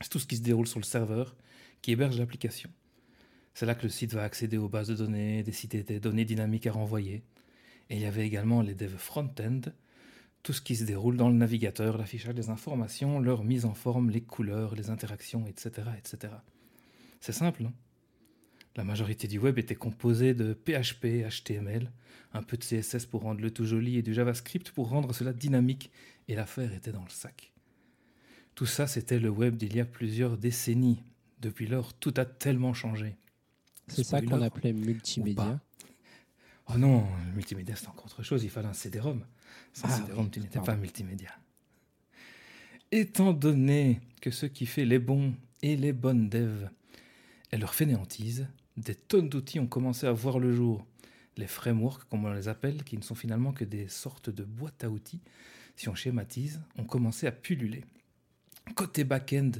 c'est 0.00 0.08
tout 0.08 0.18
ce 0.18 0.26
qui 0.26 0.36
se 0.36 0.42
déroule 0.42 0.66
sur 0.66 0.80
le 0.80 0.84
serveur, 0.84 1.36
qui 1.82 1.92
héberge 1.92 2.18
l'application. 2.18 2.70
C'est 3.54 3.66
là 3.66 3.74
que 3.74 3.82
le 3.82 3.88
site 3.88 4.14
va 4.14 4.22
accéder 4.22 4.56
aux 4.56 4.68
bases 4.68 4.88
de 4.88 4.94
données, 4.94 5.42
décider 5.42 5.82
des 5.82 6.00
données 6.00 6.24
dynamiques 6.24 6.66
à 6.66 6.72
renvoyer. 6.72 7.22
Et 7.88 7.96
il 7.96 8.00
y 8.00 8.06
avait 8.06 8.26
également 8.26 8.62
les 8.62 8.74
devs 8.74 8.96
front-end, 8.96 9.60
tout 10.42 10.52
ce 10.52 10.62
qui 10.62 10.76
se 10.76 10.84
déroule 10.84 11.16
dans 11.16 11.28
le 11.28 11.34
navigateur, 11.34 11.98
l'affichage 11.98 12.34
des 12.34 12.48
informations, 12.48 13.18
leur 13.18 13.44
mise 13.44 13.64
en 13.64 13.74
forme, 13.74 14.10
les 14.10 14.22
couleurs, 14.22 14.74
les 14.74 14.90
interactions, 14.90 15.46
etc. 15.46 15.88
etc. 15.98 16.32
C'est 17.20 17.32
simple, 17.32 17.64
non 17.64 17.72
La 18.76 18.84
majorité 18.84 19.28
du 19.28 19.38
web 19.38 19.58
était 19.58 19.74
composée 19.74 20.32
de 20.32 20.54
PHP, 20.54 21.28
HTML, 21.28 21.90
un 22.32 22.42
peu 22.42 22.56
de 22.56 22.64
CSS 22.64 23.06
pour 23.06 23.22
rendre 23.22 23.40
le 23.40 23.50
tout 23.50 23.66
joli 23.66 23.98
et 23.98 24.02
du 24.02 24.14
JavaScript 24.14 24.70
pour 24.70 24.88
rendre 24.88 25.12
cela 25.12 25.32
dynamique, 25.32 25.90
et 26.28 26.34
l'affaire 26.34 26.72
était 26.72 26.92
dans 26.92 27.02
le 27.02 27.10
sac. 27.10 27.52
Tout 28.54 28.66
ça, 28.66 28.86
c'était 28.86 29.18
le 29.18 29.30
web 29.30 29.56
d'il 29.56 29.74
y 29.74 29.80
a 29.80 29.84
plusieurs 29.84 30.38
décennies. 30.38 31.02
Depuis 31.40 31.66
lors, 31.66 31.92
tout 31.94 32.14
a 32.16 32.24
tellement 32.24 32.74
changé. 32.74 33.16
C'est 33.90 34.04
ça 34.04 34.20
qu'on 34.22 34.42
appelait 34.42 34.72
multimédia. 34.72 35.60
Oh 36.72 36.78
non, 36.78 37.06
le 37.26 37.32
multimédia 37.32 37.74
c'est 37.74 37.88
encore 37.88 38.06
autre 38.06 38.22
chose, 38.22 38.44
il 38.44 38.50
fallait 38.50 38.68
un 38.68 38.72
CD-ROM. 38.72 39.24
Sans 39.72 39.88
Ah 39.88 39.96
CD-ROM, 39.96 40.24
oui, 40.26 40.30
tu 40.30 40.40
n'étais 40.40 40.60
pas 40.60 40.76
multimédia. 40.76 41.30
Étant 42.92 43.32
donné 43.32 44.00
que 44.20 44.30
ce 44.30 44.46
qui 44.46 44.66
fait 44.66 44.84
les 44.84 44.98
bons 44.98 45.34
et 45.62 45.76
les 45.76 45.92
bonnes 45.92 46.28
devs 46.28 46.68
est 47.50 47.58
leur 47.58 47.74
fainéantise, 47.74 48.46
des 48.76 48.94
tonnes 48.94 49.28
d'outils 49.28 49.60
ont 49.60 49.66
commencé 49.66 50.06
à 50.06 50.12
voir 50.12 50.38
le 50.38 50.52
jour. 50.52 50.86
Les 51.36 51.46
frameworks, 51.46 52.04
comme 52.08 52.24
on 52.24 52.32
les 52.32 52.48
appelle, 52.48 52.82
qui 52.84 52.96
ne 52.96 53.02
sont 53.02 53.14
finalement 53.14 53.52
que 53.52 53.64
des 53.64 53.88
sortes 53.88 54.30
de 54.30 54.44
boîtes 54.44 54.84
à 54.84 54.90
outils, 54.90 55.20
si 55.76 55.88
on 55.88 55.94
schématise, 55.94 56.60
ont 56.76 56.84
commencé 56.84 57.26
à 57.26 57.32
pulluler. 57.32 57.84
Côté 58.74 59.04
back-end, 59.04 59.52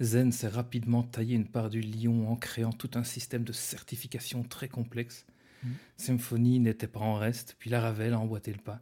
Zen 0.00 0.32
s'est 0.32 0.48
rapidement 0.48 1.02
taillé 1.02 1.36
une 1.36 1.46
part 1.46 1.68
du 1.68 1.80
lion 1.80 2.30
en 2.30 2.36
créant 2.36 2.72
tout 2.72 2.90
un 2.94 3.04
système 3.04 3.44
de 3.44 3.52
certification 3.52 4.42
très 4.42 4.68
complexe. 4.68 5.26
Symfony 5.98 6.58
n'était 6.58 6.86
pas 6.86 7.00
en 7.00 7.16
reste, 7.16 7.56
puis 7.58 7.68
Laravel 7.68 8.14
a 8.14 8.18
emboîté 8.18 8.50
le 8.52 8.58
pas. 8.58 8.80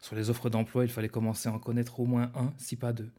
Sur 0.00 0.16
les 0.16 0.30
offres 0.30 0.48
d'emploi, 0.48 0.84
il 0.84 0.90
fallait 0.90 1.08
commencer 1.08 1.48
à 1.48 1.52
en 1.52 1.58
connaître 1.58 2.00
au 2.00 2.06
moins 2.06 2.32
un, 2.34 2.54
si 2.56 2.76
pas 2.76 2.92
deux. 2.92 3.10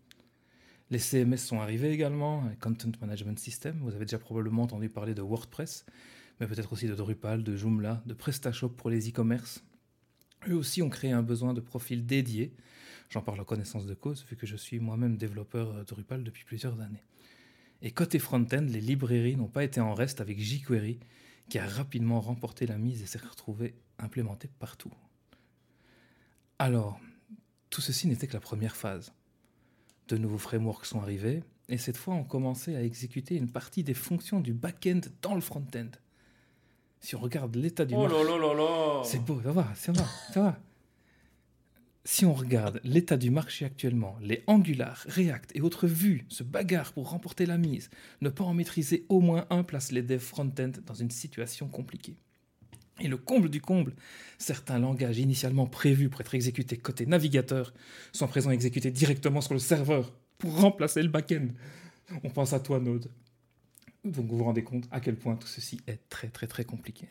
Les 0.90 1.00
CMS 1.00 1.38
sont 1.38 1.60
arrivés 1.60 1.92
également, 1.92 2.48
les 2.50 2.56
Content 2.56 2.92
Management 3.02 3.38
System. 3.38 3.78
Vous 3.82 3.94
avez 3.94 4.06
déjà 4.06 4.20
probablement 4.20 4.64
entendu 4.64 4.90
parler 4.90 5.14
de 5.14 5.22
WordPress, 5.22 5.86
mais 6.40 6.48
peut-être 6.48 6.72
aussi 6.72 6.88
de 6.88 6.96
Drupal, 6.96 7.44
de 7.44 7.56
Joomla, 7.56 8.02
de 8.06 8.14
PrestaShop 8.14 8.70
pour 8.70 8.90
les 8.90 9.10
e-commerce. 9.10 9.64
Eux 10.48 10.56
aussi 10.56 10.82
ont 10.82 10.90
créé 10.90 11.12
un 11.12 11.24
besoin 11.24 11.54
de 11.54 11.60
profil 11.60 12.06
dédié. 12.06 12.56
J'en 13.10 13.22
parle 13.22 13.40
en 13.40 13.46
connaissance 13.46 13.86
de 13.86 13.94
cause, 13.94 14.26
vu 14.30 14.36
que 14.36 14.46
je 14.46 14.56
suis 14.56 14.80
moi-même 14.80 15.18
développeur 15.18 15.72
euh, 15.72 15.84
Drupal 15.84 16.24
depuis 16.24 16.44
plusieurs 16.44 16.80
années. 16.82 17.04
Et 17.82 17.92
côté 17.92 18.20
front-end, 18.20 18.66
les 18.68 18.82
librairies 18.82 19.36
n'ont 19.36 19.48
pas 19.48 19.64
été 19.64 19.80
en 19.80 19.94
reste 19.94 20.20
avec 20.20 20.40
jQuery, 20.40 21.00
qui 21.50 21.60
a 21.60 21.68
rapidement 21.68 22.20
remporté 22.20 22.66
la 22.66 22.78
mise 22.78 23.02
et 23.02 23.06
s'est 23.06 23.20
retrouvé 23.20 23.76
implémenté 24.00 24.50
partout. 24.60 24.92
Alors, 26.60 27.00
tout 27.70 27.82
ceci 27.82 28.08
n'était 28.08 28.28
que 28.28 28.34
la 28.34 28.40
première 28.40 28.76
phase. 28.76 29.14
De 30.08 30.18
nouveaux 30.18 30.38
frameworks 30.38 30.86
sont 30.86 31.02
arrivés, 31.02 31.44
et 31.70 31.78
cette 31.78 31.98
fois 31.98 32.16
on 32.16 32.24
commençait 32.24 32.76
à 32.76 32.84
exécuter 32.84 33.36
une 33.36 33.50
partie 33.50 33.84
des 33.84 33.94
fonctions 33.94 34.40
du 34.40 34.54
back-end 34.54 35.02
dans 35.22 35.36
le 35.36 35.42
front-end. 35.42 35.90
Si 37.00 37.16
on 37.16 37.20
regarde 37.20 37.56
l'état 37.56 37.86
du 37.86 37.96
marché... 37.96 38.16
là 38.16 39.04
C'est 39.04 39.24
beau, 39.24 39.40
ça 39.42 39.52
va, 39.52 39.76
ça 39.76 39.92
va, 39.92 40.06
ça 40.34 40.42
va. 40.42 40.60
Si 42.10 42.24
on 42.24 42.34
regarde 42.34 42.80
l'état 42.86 43.18
du 43.18 43.30
marché 43.30 43.66
actuellement, 43.66 44.16
les 44.22 44.42
Angular, 44.48 45.06
React 45.10 45.52
et 45.56 45.62
autres 45.62 45.88
vues 45.88 46.24
se 46.30 46.42
bagarrent 46.42 46.94
pour 46.94 47.10
remporter 47.10 47.46
la 47.46 47.58
mise. 47.58 47.90
Ne 48.22 48.30
pas 48.30 48.46
en 48.46 48.54
maîtriser 48.54 49.06
au 49.10 49.20
moins 49.20 49.46
un 49.50 49.62
place 49.62 49.92
les 49.92 50.02
devs 50.02 50.22
front-end 50.22 50.72
dans 50.86 50.94
une 50.94 51.12
situation 51.12 51.68
compliquée. 51.68 52.16
Et 53.02 53.10
le 53.10 53.18
comble 53.18 53.50
du 53.50 53.60
comble, 53.60 53.94
certains 54.38 54.80
langages 54.80 55.20
initialement 55.20 55.68
prévus 55.68 56.08
pour 56.08 56.22
être 56.22 56.34
exécutés 56.34 56.78
côté 56.78 57.06
navigateur 57.06 57.74
sont 58.14 58.28
présents 58.30 58.52
exécutés 58.52 58.90
directement 58.90 59.42
sur 59.42 59.54
le 59.54 59.60
serveur 59.60 60.14
pour 60.38 60.58
remplacer 60.62 61.04
le 61.04 61.10
back-end. 61.10 61.50
On 62.24 62.30
pense 62.30 62.54
à 62.54 62.62
toi, 62.62 62.80
Node. 62.80 63.12
Donc 64.06 64.28
vous 64.28 64.38
vous 64.38 64.46
rendez 64.46 64.64
compte 64.64 64.88
à 64.92 65.02
quel 65.02 65.18
point 65.18 65.36
tout 65.36 65.48
ceci 65.48 65.82
est 65.88 66.00
très 66.08 66.30
très 66.30 66.48
très 66.48 66.64
compliqué. 66.64 67.10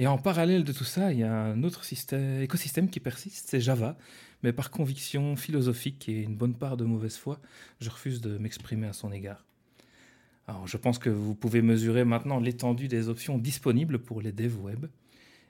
Et 0.00 0.06
en 0.06 0.16
parallèle 0.16 0.64
de 0.64 0.72
tout 0.72 0.84
ça, 0.84 1.12
il 1.12 1.18
y 1.18 1.24
a 1.24 1.30
un 1.30 1.62
autre 1.62 1.84
système, 1.84 2.40
écosystème 2.40 2.88
qui 2.88 3.00
persiste, 3.00 3.50
c'est 3.50 3.60
Java. 3.60 3.98
Mais 4.42 4.50
par 4.50 4.70
conviction 4.70 5.36
philosophique 5.36 6.08
et 6.08 6.22
une 6.22 6.36
bonne 6.36 6.54
part 6.54 6.78
de 6.78 6.84
mauvaise 6.84 7.18
foi, 7.18 7.38
je 7.82 7.90
refuse 7.90 8.22
de 8.22 8.38
m'exprimer 8.38 8.86
à 8.86 8.94
son 8.94 9.12
égard. 9.12 9.44
Alors, 10.48 10.66
je 10.66 10.78
pense 10.78 10.98
que 10.98 11.10
vous 11.10 11.34
pouvez 11.34 11.60
mesurer 11.60 12.04
maintenant 12.04 12.40
l'étendue 12.40 12.88
des 12.88 13.10
options 13.10 13.36
disponibles 13.36 13.98
pour 13.98 14.22
les 14.22 14.32
devs 14.32 14.56
web. 14.62 14.86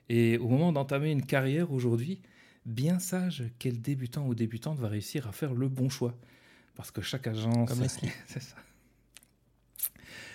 Et 0.09 0.37
au 0.39 0.49
moment 0.49 0.73
d'entamer 0.73 1.13
une 1.13 1.25
carrière 1.25 1.71
aujourd'hui, 1.71 2.21
bien 2.67 2.99
sage 2.99 3.45
quel 3.61 3.81
débutant 3.81 4.27
ou 4.27 4.35
débutante 4.35 4.81
va 4.81 4.89
réussir 4.89 5.29
à 5.29 5.33
faire 5.33 5.55
le 5.55 5.69
bon 5.69 5.89
choix. 5.89 6.17
Parce 6.75 6.91
que 6.91 7.03
chaque 7.03 7.29
agence. 7.29 7.69
Comme 7.69 7.87
ça. 8.27 8.57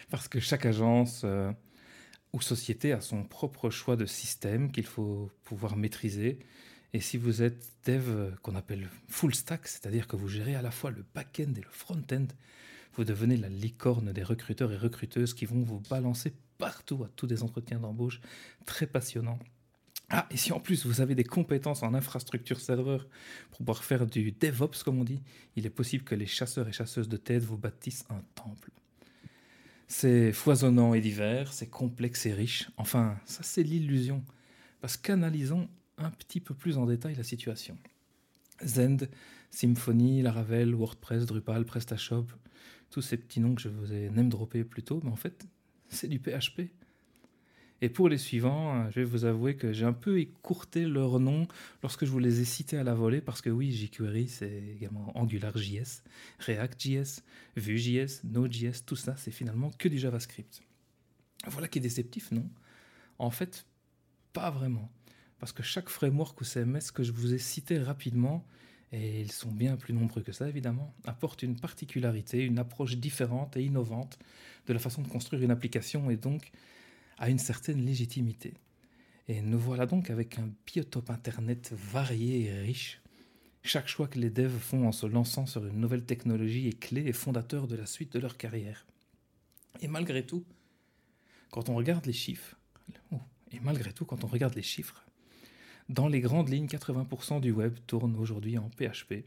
Parce 0.09 0.29
que 0.29 0.39
chaque 0.39 0.65
agence 0.65 1.23
euh, 1.25 1.51
ou 2.35 2.41
société 2.41 2.91
a 2.91 2.99
son 2.99 3.23
propre 3.23 3.69
choix 3.69 3.95
de 3.95 4.05
système 4.05 4.69
qu'il 4.69 4.85
faut 4.85 5.31
pouvoir 5.45 5.77
maîtriser. 5.77 6.39
Et 6.91 6.99
si 6.99 7.15
vous 7.15 7.41
êtes 7.41 7.65
dev 7.85 8.09
euh, 8.09 8.31
qu'on 8.41 8.55
appelle 8.55 8.89
full 9.07 9.33
stack, 9.33 9.67
c'est-à-dire 9.69 10.05
que 10.05 10.17
vous 10.17 10.27
gérez 10.27 10.53
à 10.53 10.61
la 10.61 10.71
fois 10.71 10.91
le 10.91 11.05
back-end 11.15 11.53
et 11.55 11.61
le 11.61 11.71
front-end, 11.71 12.27
vous 12.95 13.05
devenez 13.05 13.37
la 13.37 13.47
licorne 13.47 14.11
des 14.11 14.23
recruteurs 14.23 14.73
et 14.73 14.77
recruteuses 14.77 15.33
qui 15.33 15.45
vont 15.45 15.63
vous 15.63 15.79
balancer 15.89 16.33
partout 16.57 17.05
à 17.05 17.09
tous 17.15 17.25
des 17.25 17.41
entretiens 17.41 17.79
d'embauche 17.79 18.19
très 18.65 18.85
passionnants. 18.85 19.39
Ah, 20.09 20.27
et 20.29 20.35
si 20.35 20.51
en 20.51 20.59
plus 20.59 20.85
vous 20.85 20.99
avez 20.99 21.15
des 21.15 21.23
compétences 21.23 21.83
en 21.83 21.93
infrastructure 21.93 22.59
serveur 22.59 23.07
pour 23.49 23.59
pouvoir 23.59 23.83
faire 23.85 24.05
du 24.05 24.33
DevOps, 24.33 24.83
comme 24.83 24.99
on 24.99 25.05
dit, 25.05 25.21
il 25.55 25.65
est 25.65 25.69
possible 25.69 26.03
que 26.03 26.15
les 26.15 26.27
chasseurs 26.27 26.67
et 26.67 26.73
chasseuses 26.73 27.09
de 27.09 27.17
tête 27.17 27.43
vous 27.43 27.57
bâtissent 27.57 28.05
un 28.09 28.21
temple. 28.35 28.71
C'est 29.87 30.31
foisonnant 30.31 30.93
et 30.93 31.01
divers, 31.01 31.53
c'est 31.53 31.69
complexe 31.69 32.25
et 32.25 32.33
riche. 32.33 32.69
Enfin, 32.77 33.17
ça 33.25 33.43
c'est 33.43 33.63
l'illusion. 33.63 34.23
Parce 34.81 34.97
qu'analysons 34.97 35.69
un 35.97 36.09
petit 36.09 36.39
peu 36.39 36.53
plus 36.53 36.77
en 36.77 36.85
détail 36.85 37.15
la 37.15 37.23
situation. 37.23 37.77
Zend, 38.63 39.07
Symfony, 39.51 40.21
Laravel, 40.21 40.73
WordPress, 40.73 41.25
Drupal, 41.25 41.65
PrestaShop, 41.65 42.27
tous 42.89 43.01
ces 43.01 43.17
petits 43.17 43.39
noms 43.39 43.55
que 43.55 43.61
je 43.61 43.69
vous 43.69 43.93
ai 43.93 44.09
name 44.09 44.29
droppés 44.29 44.63
plus 44.63 44.83
tôt, 44.83 45.01
mais 45.03 45.11
en 45.11 45.15
fait, 45.15 45.45
c'est 45.89 46.07
du 46.07 46.19
PHP. 46.19 46.71
Et 47.81 47.89
pour 47.89 48.07
les 48.09 48.17
suivants, 48.17 48.75
euh, 48.75 48.89
je 48.89 49.01
vais 49.01 49.05
vous 49.05 49.25
avouer 49.25 49.55
que 49.55 49.73
j'ai 49.73 49.85
un 49.85 49.93
peu 49.93 50.19
écourté 50.19 50.85
leurs 50.85 51.19
noms 51.19 51.47
lorsque 51.83 52.05
je 52.05 52.11
vous 52.11 52.19
les 52.19 52.39
ai 52.41 52.45
cités 52.45 52.77
à 52.77 52.83
la 52.83 52.93
volée, 52.93 53.21
parce 53.21 53.41
que 53.41 53.49
oui, 53.49 53.71
jQuery, 53.71 54.27
c'est 54.27 54.63
également 54.75 55.11
AngularJS, 55.17 56.03
ReactJS, 56.39 57.21
Vue.js, 57.57 58.21
Node.js, 58.23 58.83
tout 58.85 58.95
ça, 58.95 59.15
c'est 59.17 59.31
finalement 59.31 59.71
que 59.77 59.89
du 59.89 59.99
JavaScript. 59.99 60.61
Voilà 61.47 61.67
qui 61.67 61.79
est 61.79 61.81
déceptif, 61.81 62.31
non? 62.31 62.49
En 63.19 63.29
fait, 63.29 63.65
pas 64.33 64.49
vraiment. 64.49 64.89
Parce 65.39 65.51
que 65.51 65.63
chaque 65.63 65.89
framework 65.89 66.39
ou 66.41 66.43
CMS 66.43 66.91
que 66.93 67.03
je 67.03 67.11
vous 67.11 67.33
ai 67.33 67.37
cité 67.37 67.77
rapidement 67.77 68.45
et 68.91 69.19
ils 69.19 69.31
sont 69.31 69.51
bien 69.51 69.75
plus 69.75 69.93
nombreux 69.93 70.21
que 70.21 70.31
ça 70.31 70.47
évidemment, 70.47 70.93
apportent 71.05 71.43
une 71.43 71.59
particularité, 71.59 72.43
une 72.43 72.59
approche 72.59 72.95
différente 72.97 73.57
et 73.57 73.63
innovante 73.63 74.17
de 74.67 74.73
la 74.73 74.79
façon 74.79 75.01
de 75.01 75.07
construire 75.07 75.43
une 75.43 75.51
application 75.51 76.09
et 76.09 76.15
donc 76.15 76.51
à 77.17 77.29
une 77.29 77.39
certaine 77.39 77.85
légitimité. 77.85 78.53
Et 79.27 79.41
nous 79.41 79.59
voilà 79.59 79.85
donc 79.85 80.09
avec 80.09 80.37
un 80.37 80.49
biotope 80.65 81.09
Internet 81.09 81.73
varié 81.73 82.45
et 82.45 82.61
riche. 82.61 83.01
Chaque 83.63 83.87
choix 83.87 84.07
que 84.07 84.19
les 84.19 84.29
devs 84.29 84.59
font 84.59 84.87
en 84.87 84.91
se 84.91 85.07
lançant 85.07 85.47
sur 85.47 85.65
une 85.65 85.79
nouvelle 85.79 86.05
technologie 86.05 86.67
est 86.67 86.79
clé 86.79 87.01
et 87.07 87.13
fondateur 87.13 87.67
de 87.67 87.75
la 87.75 87.87
suite 87.87 88.13
de 88.13 88.19
leur 88.19 88.37
carrière. 88.37 88.85
Et 89.81 89.87
malgré 89.87 90.23
tout, 90.23 90.45
quand 91.49 91.69
on 91.69 91.75
regarde 91.75 92.05
les 92.05 92.13
chiffres, 92.13 92.55
oh, 93.11 93.19
et 93.51 93.59
malgré 93.61 93.91
tout, 93.91 94.05
quand 94.05 94.23
on 94.23 94.27
regarde 94.27 94.53
les 94.55 94.61
chiffres, 94.61 95.03
dans 95.89 96.07
les 96.07 96.19
grandes 96.19 96.49
lignes, 96.49 96.67
80% 96.67 97.41
du 97.41 97.51
web 97.51 97.75
tourne 97.87 98.15
aujourd'hui 98.15 98.57
en 98.57 98.69
PHP, 98.69 99.25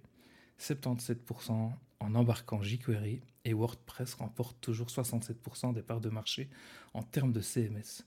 77% 0.59 1.73
en 2.01 2.15
embarquant 2.15 2.63
jQuery 2.63 3.21
et 3.45 3.53
WordPress 3.53 4.15
remporte 4.15 4.61
toujours 4.61 4.89
67% 4.89 5.73
des 5.73 5.83
parts 5.83 6.01
de 6.01 6.11
marché 6.11 6.49
en 6.95 7.03
termes 7.03 7.33
de 7.33 7.41
CMS. 7.41 8.05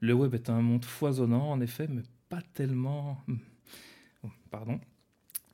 Le 0.00 0.14
web 0.14 0.34
est 0.34 0.48
un 0.48 0.62
monde 0.62 0.84
foisonnant, 0.84 1.50
en 1.50 1.60
effet, 1.60 1.86
mais 1.88 2.02
pas 2.28 2.42
tellement. 2.54 3.22
Pardon. 4.50 4.80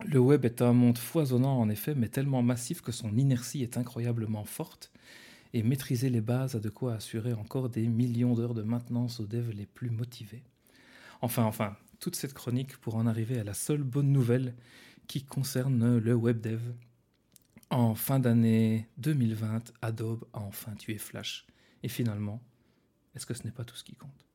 Le 0.05 0.20
web 0.20 0.45
est 0.45 0.62
un 0.62 0.72
monde 0.72 0.99
foisonnant, 0.99 1.59
en 1.59 1.68
effet, 1.68 1.95
mais 1.95 2.09
tellement 2.09 2.43
massif 2.43 2.81
que 2.81 2.93
son 2.93 3.16
inertie 3.16 3.62
est 3.62 3.77
incroyablement 3.77 4.45
forte. 4.45 4.93
Et 5.53 5.62
maîtriser 5.62 6.11
les 6.11 6.20
bases 6.20 6.55
a 6.55 6.61
de 6.61 6.68
quoi 6.68 6.95
assurer 6.95 7.33
encore 7.33 7.70
des 7.70 7.87
millions 7.87 8.35
d'heures 8.35 8.55
de 8.55 8.62
maintenance 8.62 9.20
aux 9.20 9.27
devs 9.27 9.53
les 9.53 9.66
plus 9.66 9.91
motivés. 9.91 10.43
Enfin, 11.22 11.45
enfin, 11.45 11.77
toute 11.99 12.14
cette 12.14 12.35
chronique 12.35 12.77
pour 12.77 12.97
en 12.97 13.07
arriver 13.07 13.41
à 13.41 13.45
la 13.45 13.55
seule 13.55 13.83
bonne 13.83 14.12
nouvelle 14.12 14.55
qui 15.07 15.24
concerne 15.24 15.98
le 15.98 16.14
web 16.14 16.40
dev. 16.40 16.61
En 17.70 17.94
fin 17.94 18.20
d'année 18.20 18.88
2020, 18.98 19.72
Adobe 19.82 20.24
a 20.32 20.40
enfin 20.40 20.74
tué 20.74 20.98
Flash. 20.98 21.46
Et 21.82 21.88
finalement, 21.88 22.40
est-ce 23.14 23.26
que 23.26 23.34
ce 23.34 23.44
n'est 23.44 23.50
pas 23.50 23.64
tout 23.64 23.76
ce 23.76 23.84
qui 23.84 23.94
compte? 23.94 24.26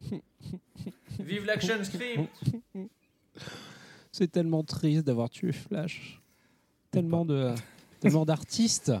Vive 1.20 1.44
l'action 1.44 1.82
script 1.82 2.28
C'est 4.12 4.30
tellement 4.30 4.62
triste 4.62 5.06
d'avoir 5.06 5.30
tué 5.30 5.52
Flash. 5.52 6.20
Tellement 6.90 7.24
de 7.24 7.54
tellement 8.00 8.24
d'artistes 8.24 8.92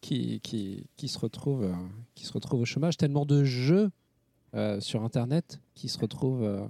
qui, 0.00 0.40
qui, 0.40 0.86
qui, 0.96 1.08
se 1.08 1.18
retrouvent, 1.18 1.64
euh, 1.64 1.74
qui 2.14 2.24
se 2.24 2.32
retrouvent 2.32 2.60
au 2.60 2.64
chômage, 2.64 2.96
tellement 2.96 3.26
de 3.26 3.44
jeux 3.44 3.90
euh, 4.54 4.80
sur 4.80 5.02
Internet 5.04 5.60
qui 5.74 5.88
se 5.88 5.98
retrouvent 5.98 6.44
euh, 6.44 6.66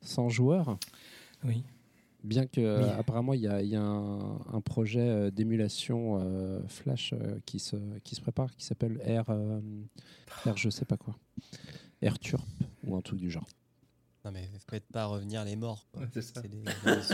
sans 0.00 0.28
joueurs. 0.28 0.78
Oui. 1.44 1.64
Bien 2.24 2.46
que 2.46 2.60
euh, 2.60 2.96
apparemment 2.98 3.34
il 3.34 3.40
y 3.40 3.48
a, 3.48 3.62
il 3.62 3.68
y 3.68 3.74
a 3.76 3.82
un, 3.82 4.38
un 4.52 4.60
projet 4.60 5.00
euh, 5.08 5.30
d'émulation 5.30 6.18
euh, 6.20 6.60
Flash 6.68 7.12
euh, 7.12 7.38
qui, 7.46 7.58
se, 7.58 7.76
qui 8.04 8.14
se 8.14 8.20
prépare, 8.20 8.54
qui 8.56 8.64
s'appelle 8.64 8.98
R, 9.04 9.30
euh, 9.30 9.60
R 10.46 10.56
je 10.56 10.70
sais 10.70 10.84
pas 10.84 10.96
quoi, 10.96 11.16
AirTurp 12.00 12.46
ou 12.86 12.96
un 12.96 13.00
truc 13.00 13.18
du 13.18 13.30
genre. 13.30 13.48
Non, 14.24 14.30
mais 14.30 14.48
faites 14.70 14.86
pas 14.92 15.06
revenir 15.06 15.44
les 15.44 15.56
morts. 15.56 15.86
quoi. 15.92 16.02
Ouais, 16.02 16.22
ça. 16.22 16.40
Des- 16.42 16.62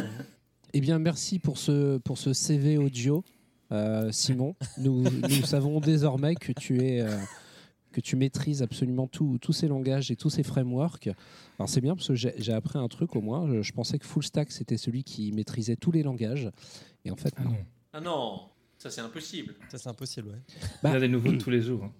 Eh 0.74 0.80
bien, 0.82 0.98
merci 0.98 1.38
pour 1.38 1.56
ce, 1.56 1.96
pour 1.96 2.18
ce 2.18 2.34
CV 2.34 2.76
audio, 2.76 3.24
euh, 3.72 4.12
Simon. 4.12 4.54
Nous, 4.76 5.00
nous 5.02 5.42
savons 5.46 5.80
désormais 5.80 6.34
que 6.34 6.52
tu 6.52 6.82
es. 6.84 7.00
Que 8.00 8.06
tu 8.06 8.16
maîtrises 8.16 8.62
absolument 8.62 9.06
tout- 9.06 9.38
tous 9.40 9.52
ces 9.52 9.66
langages 9.68 10.10
et 10.10 10.16
tous 10.16 10.30
ces 10.30 10.42
frameworks. 10.42 11.08
Alors 11.58 11.68
c'est 11.68 11.80
bien 11.80 11.96
parce 11.96 12.08
que 12.08 12.14
j'ai 12.14 12.52
appris 12.52 12.78
un 12.78 12.88
truc 12.88 13.16
au 13.16 13.20
moins. 13.20 13.46
Je, 13.48 13.62
je 13.62 13.72
pensais 13.72 13.98
que 13.98 14.06
full 14.06 14.22
stack 14.22 14.52
c'était 14.52 14.76
celui 14.76 15.02
qui 15.04 15.32
maîtrisait 15.32 15.76
tous 15.76 15.90
les 15.90 16.02
langages. 16.02 16.50
Et 17.04 17.10
en 17.10 17.16
fait, 17.16 17.34
Ah 17.36 17.44
non. 17.44 17.50
non. 17.50 17.56
Ah 17.94 18.00
non, 18.00 18.40
ça 18.76 18.90
c'est 18.90 19.00
impossible. 19.00 19.54
Ça, 19.70 19.78
c'est 19.78 19.88
impossible, 19.88 20.28
ouais. 20.28 20.54
Bah, 20.82 20.90
Il 20.90 20.92
y 20.92 20.96
a 20.96 21.00
des 21.00 21.08
nouveaux 21.08 21.32
tous 21.32 21.50
les 21.50 21.62
jours. 21.62 21.84
hein. 21.84 21.92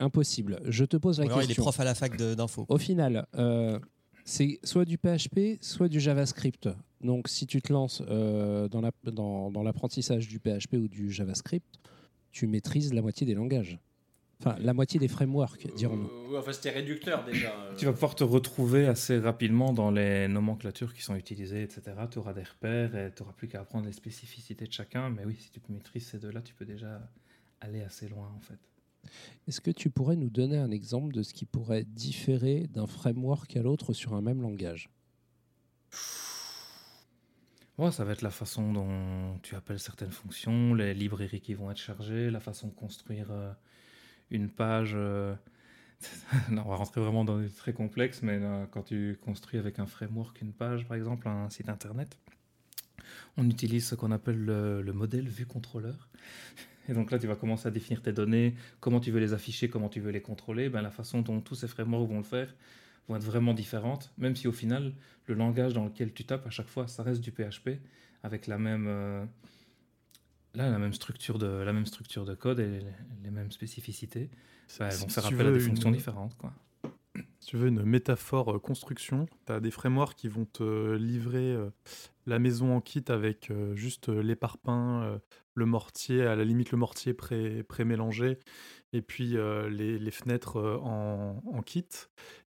Impossible. 0.00 0.60
Je 0.66 0.84
te 0.84 0.96
pose 0.96 1.18
la 1.20 1.26
alors, 1.26 1.38
il 1.40 1.44
est 1.44 1.46
question. 1.48 1.62
prof 1.62 1.78
à 1.80 1.84
la 1.84 1.94
fac 1.94 2.16
d'info. 2.16 2.64
Au 2.68 2.78
final, 2.78 3.26
euh, 3.36 3.78
c'est 4.24 4.58
soit 4.64 4.84
du 4.84 4.96
PHP, 4.98 5.58
soit 5.60 5.88
du 5.88 6.00
JavaScript. 6.00 6.68
Donc, 7.02 7.28
si 7.28 7.46
tu 7.46 7.60
te 7.62 7.72
lances 7.72 8.02
euh, 8.08 8.66
dans 8.68 8.80
la- 8.80 8.92
dans- 9.04 9.50
dans 9.50 9.62
l'apprentissage 9.62 10.26
du 10.28 10.38
PHP 10.38 10.74
ou 10.78 10.88
du 10.88 11.10
JavaScript, 11.12 11.66
tu 12.32 12.46
maîtrises 12.46 12.92
la 12.94 13.02
moitié 13.02 13.26
des 13.26 13.34
langages. 13.34 13.78
Enfin, 14.40 14.56
la 14.58 14.72
moitié 14.72 14.98
des 14.98 15.08
frameworks, 15.08 15.66
dirons-nous. 15.76 16.10
Euh, 16.34 16.38
enfin, 16.38 16.52
c'était 16.52 16.70
réducteur 16.70 17.24
déjà. 17.24 17.52
Tu 17.76 17.84
vas 17.84 17.92
pouvoir 17.92 18.14
te 18.14 18.24
retrouver 18.24 18.86
assez 18.86 19.18
rapidement 19.18 19.74
dans 19.74 19.90
les 19.90 20.28
nomenclatures 20.28 20.94
qui 20.94 21.02
sont 21.02 21.14
utilisées, 21.14 21.62
etc. 21.62 21.82
Tu 22.10 22.18
auras 22.18 22.32
des 22.32 22.42
repères 22.42 22.96
et 22.96 23.12
tu 23.14 23.22
n'auras 23.22 23.34
plus 23.34 23.48
qu'à 23.48 23.60
apprendre 23.60 23.84
les 23.84 23.92
spécificités 23.92 24.66
de 24.66 24.72
chacun. 24.72 25.10
Mais 25.10 25.24
oui, 25.26 25.36
si 25.38 25.50
tu 25.50 25.60
maîtrises 25.68 26.06
ces 26.06 26.18
deux-là, 26.18 26.40
tu 26.40 26.54
peux 26.54 26.64
déjà 26.64 27.00
aller 27.60 27.82
assez 27.82 28.08
loin 28.08 28.32
en 28.34 28.40
fait. 28.40 28.58
Est-ce 29.46 29.60
que 29.60 29.70
tu 29.70 29.90
pourrais 29.90 30.16
nous 30.16 30.30
donner 30.30 30.56
un 30.56 30.70
exemple 30.70 31.12
de 31.12 31.22
ce 31.22 31.34
qui 31.34 31.44
pourrait 31.44 31.84
différer 31.84 32.66
d'un 32.66 32.86
framework 32.86 33.56
à 33.56 33.62
l'autre 33.62 33.92
sur 33.92 34.14
un 34.14 34.22
même 34.22 34.40
langage? 34.40 34.90
Ouais, 37.78 37.90
ça 37.90 38.04
va 38.04 38.12
être 38.12 38.22
la 38.22 38.30
façon 38.30 38.72
dont 38.72 39.38
tu 39.42 39.54
appelles 39.54 39.78
certaines 39.78 40.10
fonctions, 40.10 40.74
les 40.74 40.92
librairies 40.92 41.40
qui 41.40 41.54
vont 41.54 41.70
être 41.70 41.78
chargées, 41.78 42.30
la 42.30 42.40
façon 42.40 42.68
de 42.68 42.74
construire 42.74 43.30
euh, 43.30 43.52
une 44.30 44.48
page. 44.48 44.92
euh, 44.94 45.34
on 46.50 46.68
va 46.68 46.76
rentrer 46.76 47.00
vraiment 47.00 47.24
dans 47.24 47.38
des 47.38 47.50
très 47.50 47.72
complexes, 47.72 48.22
mais 48.22 48.38
là, 48.38 48.66
quand 48.70 48.82
tu 48.82 49.18
construis 49.22 49.58
avec 49.58 49.78
un 49.78 49.86
framework 49.86 50.40
une 50.40 50.52
page, 50.52 50.86
par 50.86 50.96
exemple, 50.96 51.28
un 51.28 51.50
site 51.50 51.68
internet, 51.68 52.18
on 53.36 53.48
utilise 53.48 53.86
ce 53.86 53.94
qu'on 53.94 54.10
appelle 54.12 54.42
le, 54.42 54.82
le 54.82 54.92
modèle 54.92 55.28
vue 55.28 55.46
contrôleur. 55.46 56.08
Et 56.88 56.92
donc 56.92 57.10
là, 57.10 57.18
tu 57.18 57.26
vas 57.26 57.36
commencer 57.36 57.68
à 57.68 57.70
définir 57.70 58.02
tes 58.02 58.12
données, 58.12 58.54
comment 58.80 59.00
tu 59.00 59.10
veux 59.10 59.20
les 59.20 59.32
afficher, 59.32 59.68
comment 59.68 59.88
tu 59.88 60.00
veux 60.00 60.10
les 60.10 60.22
contrôler. 60.22 60.68
Ben, 60.68 60.82
la 60.82 60.90
façon 60.90 61.20
dont 61.22 61.40
tous 61.40 61.54
ces 61.54 61.68
frameworks 61.68 62.08
vont 62.08 62.18
le 62.18 62.24
faire 62.24 62.52
vont 63.08 63.16
être 63.16 63.22
vraiment 63.22 63.54
différentes, 63.54 64.12
même 64.18 64.34
si 64.34 64.48
au 64.48 64.52
final, 64.52 64.92
le 65.26 65.34
langage 65.34 65.72
dans 65.74 65.84
lequel 65.84 66.12
tu 66.12 66.24
tapes 66.24 66.46
à 66.46 66.50
chaque 66.50 66.68
fois, 66.68 66.88
ça 66.88 67.02
reste 67.02 67.20
du 67.20 67.30
PHP 67.30 67.78
avec 68.22 68.46
la 68.46 68.58
même, 68.58 68.86
euh, 68.88 69.24
là, 70.54 70.70
la 70.70 70.78
même 70.78 70.92
structure 70.92 71.38
de 71.38 71.46
la 71.46 71.72
même 71.72 71.86
structure 71.86 72.24
de 72.24 72.34
code 72.34 72.60
et 72.60 72.66
les, 72.68 72.80
les 73.24 73.30
mêmes 73.30 73.50
spécificités. 73.52 74.30
Bah, 74.78 74.88
elles 74.90 74.96
vont 74.98 75.08
Si 75.08 75.14
faire 75.14 75.26
appel 75.26 75.46
à 75.46 75.52
des 75.52 75.60
fonctions 75.60 75.90
une- 75.90 75.96
différentes, 75.96 76.36
quoi. 76.36 76.52
Si 77.40 77.48
tu 77.48 77.56
veux 77.56 77.68
une 77.68 77.82
métaphore 77.82 78.54
euh, 78.54 78.58
construction, 78.58 79.26
tu 79.46 79.52
as 79.52 79.60
des 79.60 79.70
frameworks 79.70 80.14
qui 80.14 80.28
vont 80.28 80.44
te 80.44 80.94
livrer 80.94 81.52
euh, 81.52 81.70
la 82.26 82.38
maison 82.38 82.76
en 82.76 82.80
kit 82.80 83.02
avec 83.08 83.50
euh, 83.50 83.74
juste 83.74 84.08
les 84.08 84.36
parpaings, 84.36 85.18
le 85.54 85.66
mortier, 85.66 86.22
à 86.22 86.36
la 86.36 86.44
limite 86.44 86.70
le 86.70 86.78
mortier 86.78 87.12
pré- 87.14 87.62
pré-mélangé, 87.64 88.38
et 88.92 89.02
puis 89.02 89.36
les, 89.70 89.98
les 89.98 90.10
fenêtres 90.10 90.60
en, 90.82 91.42
en 91.44 91.62
kit, 91.62 91.88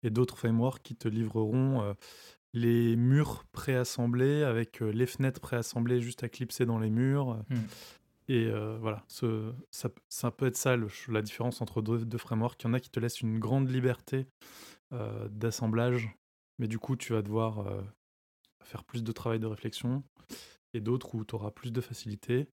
et 0.02 0.10
d'autres 0.10 0.38
frameworks 0.38 0.82
qui 0.82 0.94
te 0.94 1.08
livreront 1.08 1.94
les 2.54 2.96
murs 2.96 3.44
préassemblés 3.52 4.42
avec 4.42 4.82
euh, 4.82 4.90
les 4.90 5.06
fenêtres 5.06 5.40
préassemblées 5.40 6.00
juste 6.00 6.22
à 6.24 6.28
clipser 6.28 6.66
dans 6.66 6.78
les 6.78 6.90
murs. 6.90 7.42
Hmm. 7.48 7.56
Et 8.28 8.46
euh, 8.46 8.78
voilà, 8.80 9.04
ce, 9.08 9.52
ça, 9.70 9.88
ça 10.08 10.30
peut 10.30 10.46
être 10.46 10.56
ça 10.56 10.76
le- 10.76 10.88
la 11.08 11.22
différence 11.22 11.60
entre 11.60 11.82
deux, 11.82 12.04
deux 12.04 12.18
frameworks. 12.18 12.62
Il 12.62 12.66
y 12.66 12.70
en 12.70 12.74
a 12.74 12.80
qui 12.80 12.90
te 12.90 13.00
laissent 13.00 13.20
une 13.20 13.38
grande 13.38 13.68
liberté 13.70 14.26
euh, 14.92 15.28
d'assemblage, 15.28 16.08
mais 16.58 16.68
du 16.68 16.78
coup, 16.78 16.96
tu 16.96 17.12
vas 17.14 17.22
devoir 17.22 17.66
euh, 17.66 17.82
faire 18.62 18.84
plus 18.84 19.02
de 19.02 19.12
travail 19.12 19.40
de 19.40 19.46
réflexion, 19.46 20.04
et 20.74 20.80
d'autres 20.80 21.14
où 21.14 21.24
tu 21.24 21.34
auras 21.34 21.50
plus 21.50 21.72
de 21.72 21.80
facilité, 21.80 22.48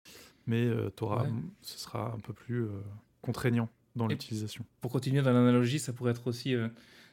mais 0.47 0.65
euh, 0.65 0.89
Ouais. 1.01 1.29
ce 1.61 1.77
sera 1.77 2.11
un 2.13 2.19
peu 2.19 2.33
plus 2.33 2.63
euh, 2.63 2.81
contraignant 3.21 3.69
dans 3.95 4.07
l'utilisation. 4.07 4.65
Pour 4.81 4.91
continuer 4.91 5.21
dans 5.21 5.31
l'analogie, 5.31 5.79
ça 5.79 5.93
pourrait 5.93 6.11
être 6.11 6.27
aussi 6.27 6.55
euh, 6.55 6.67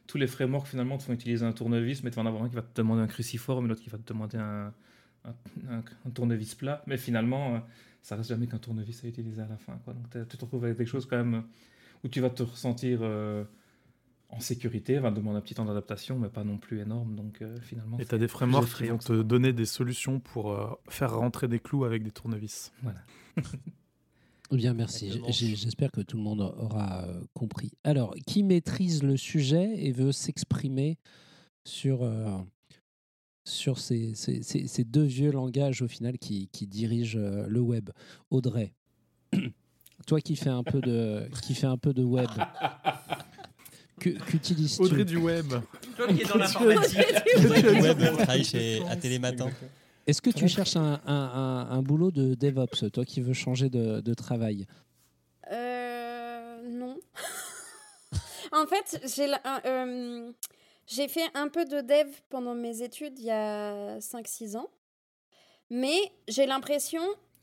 tous 0.06 0.18
les 0.18 0.26
frameworks 0.26 0.66
finalement 0.68 0.98
te 0.98 1.02
font 1.04 1.12
utiliser 1.12 1.44
un 1.44 1.52
tournevis, 1.52 2.02
mais 2.02 2.10
tu 2.10 2.16
vas 2.16 2.22
en 2.22 2.26
avoir 2.26 2.42
un 2.44 2.48
qui 2.48 2.54
va 2.56 2.62
te 2.62 2.74
demander 2.74 3.02
un 3.02 3.06
cruciforme 3.06 3.66
et 3.66 3.68
l'autre 3.68 3.82
qui 3.82 3.90
va 3.90 3.98
te 3.98 4.06
demander 4.12 4.38
un, 4.38 4.72
un, 5.24 5.34
un- 5.70 5.84
un 6.06 6.10
tournevis 6.10 6.54
plat. 6.54 6.82
Mais 6.86 6.96
finalement, 6.96 7.56
euh, 7.56 7.58
ça 8.02 8.16
reste 8.16 8.28
jamais 8.28 8.46
qu'un 8.46 8.58
tournevis 8.58 9.04
à 9.04 9.08
utiliser 9.08 9.42
à 9.42 9.48
la 9.48 9.56
fin. 9.56 9.76
Quoi. 9.84 9.94
Donc 9.94 10.08
tu 10.10 10.36
te 10.36 10.44
retrouves 10.44 10.64
avec 10.64 10.76
des 10.78 10.86
choses 10.86 11.06
quand 11.06 11.16
même 11.16 11.34
euh, 11.34 11.40
où 12.04 12.08
tu 12.08 12.20
vas 12.20 12.30
te 12.30 12.42
ressentir 12.42 13.00
euh, 13.02 13.44
en 14.28 14.40
sécurité, 14.40 14.98
va 14.98 15.10
te 15.10 15.16
demander 15.16 15.38
un 15.38 15.40
petit 15.40 15.54
temps 15.54 15.64
d'adaptation, 15.64 16.18
mais 16.18 16.28
pas 16.28 16.44
non 16.44 16.58
plus 16.58 16.80
énorme. 16.80 17.14
Donc 17.14 17.42
euh, 17.42 17.58
finalement, 17.60 17.98
Et 17.98 18.04
tu 18.06 18.14
as 18.14 18.18
des 18.18 18.28
frameworks 18.28 18.68
qui 18.74 18.86
vont 18.88 18.98
te 18.98 19.22
donner 19.22 19.52
des 19.52 19.66
solutions 19.66 20.20
pour 20.20 20.78
faire 20.88 21.16
rentrer 21.16 21.48
des 21.48 21.58
clous 21.60 21.84
avec 21.84 22.02
des 22.02 22.10
tournevis. 22.12 22.72
Voilà. 22.82 22.98
Eh 24.52 24.56
Bien, 24.56 24.74
merci. 24.74 25.10
J'espère 25.56 25.90
que 25.90 26.00
tout 26.00 26.16
le 26.16 26.22
monde 26.22 26.40
aura 26.40 27.04
euh, 27.04 27.20
compris. 27.34 27.72
Alors, 27.84 28.14
qui 28.26 28.42
maîtrise 28.44 29.02
le 29.02 29.16
sujet 29.16 29.74
et 29.84 29.90
veut 29.92 30.12
s'exprimer 30.12 30.98
sur, 31.64 32.02
euh, 32.02 32.28
sur 33.44 33.78
ces, 33.80 34.14
ces- 34.14 34.42
ces- 34.42 34.68
ces 34.68 34.84
deux 34.84 35.02
vieux 35.04 35.32
langages 35.32 35.82
au 35.82 35.88
final 35.88 36.16
qui, 36.18 36.48
qui 36.52 36.66
dirigent 36.68 37.18
euh, 37.18 37.46
le 37.48 37.60
web? 37.60 37.90
Audrey, 38.30 38.72
toi 40.06 40.20
qui 40.20 40.36
fais 40.36 40.50
un 40.50 40.62
peu 40.62 40.80
de, 40.80 41.28
qui 41.42 41.54
fais 41.54 41.66
un 41.66 41.76
peu 41.78 41.92
de 41.92 42.04
web, 42.04 42.28
qu'utilises-tu? 43.98 44.82
Audrey 44.82 45.04
du 45.04 45.16
web 45.16 45.46
Toi 45.96 46.06
qui 46.12 46.20
es 46.22 46.24
dans 46.24 46.36
l'informatique. 46.36 46.98
Audrey 47.36 47.62
du 47.62 47.80
web 47.80 47.98
travaille 48.18 48.44
chez 48.44 48.80
à 48.86 48.94
Télématin. 48.96 49.50
Est-ce 50.06 50.22
que 50.22 50.30
tu 50.30 50.46
cherches 50.48 50.76
un, 50.76 51.00
un- 51.04 51.14
un- 51.14 51.70
un 51.70 51.82
boulot 51.82 52.10
de 52.10 52.34
DevOps, 52.34 52.90
toi 52.92 53.04
qui 53.04 53.20
veux 53.20 53.32
changer 53.32 53.68
de, 53.68 54.00
de 54.00 54.14
travail 54.14 54.66
Euh, 55.50 56.60
non. 56.68 56.98
en 58.52 58.66
fait, 58.66 59.00
j'ai 59.14 59.32
euh, 59.66 60.32
j'ai 60.86 61.08
fait 61.08 61.28
un 61.34 61.48
peu 61.48 61.64
de 61.64 61.80
dev 61.80 62.08
pendant 62.30 62.54
mes 62.54 62.82
études 62.82 63.18
il 63.18 63.24
y 63.26 63.30
a 63.30 63.98
5-6 63.98 64.56
ans. 64.56 64.68
Mais 65.70 66.12
j'ai 66.28 66.46
l'impression, 66.46 67.02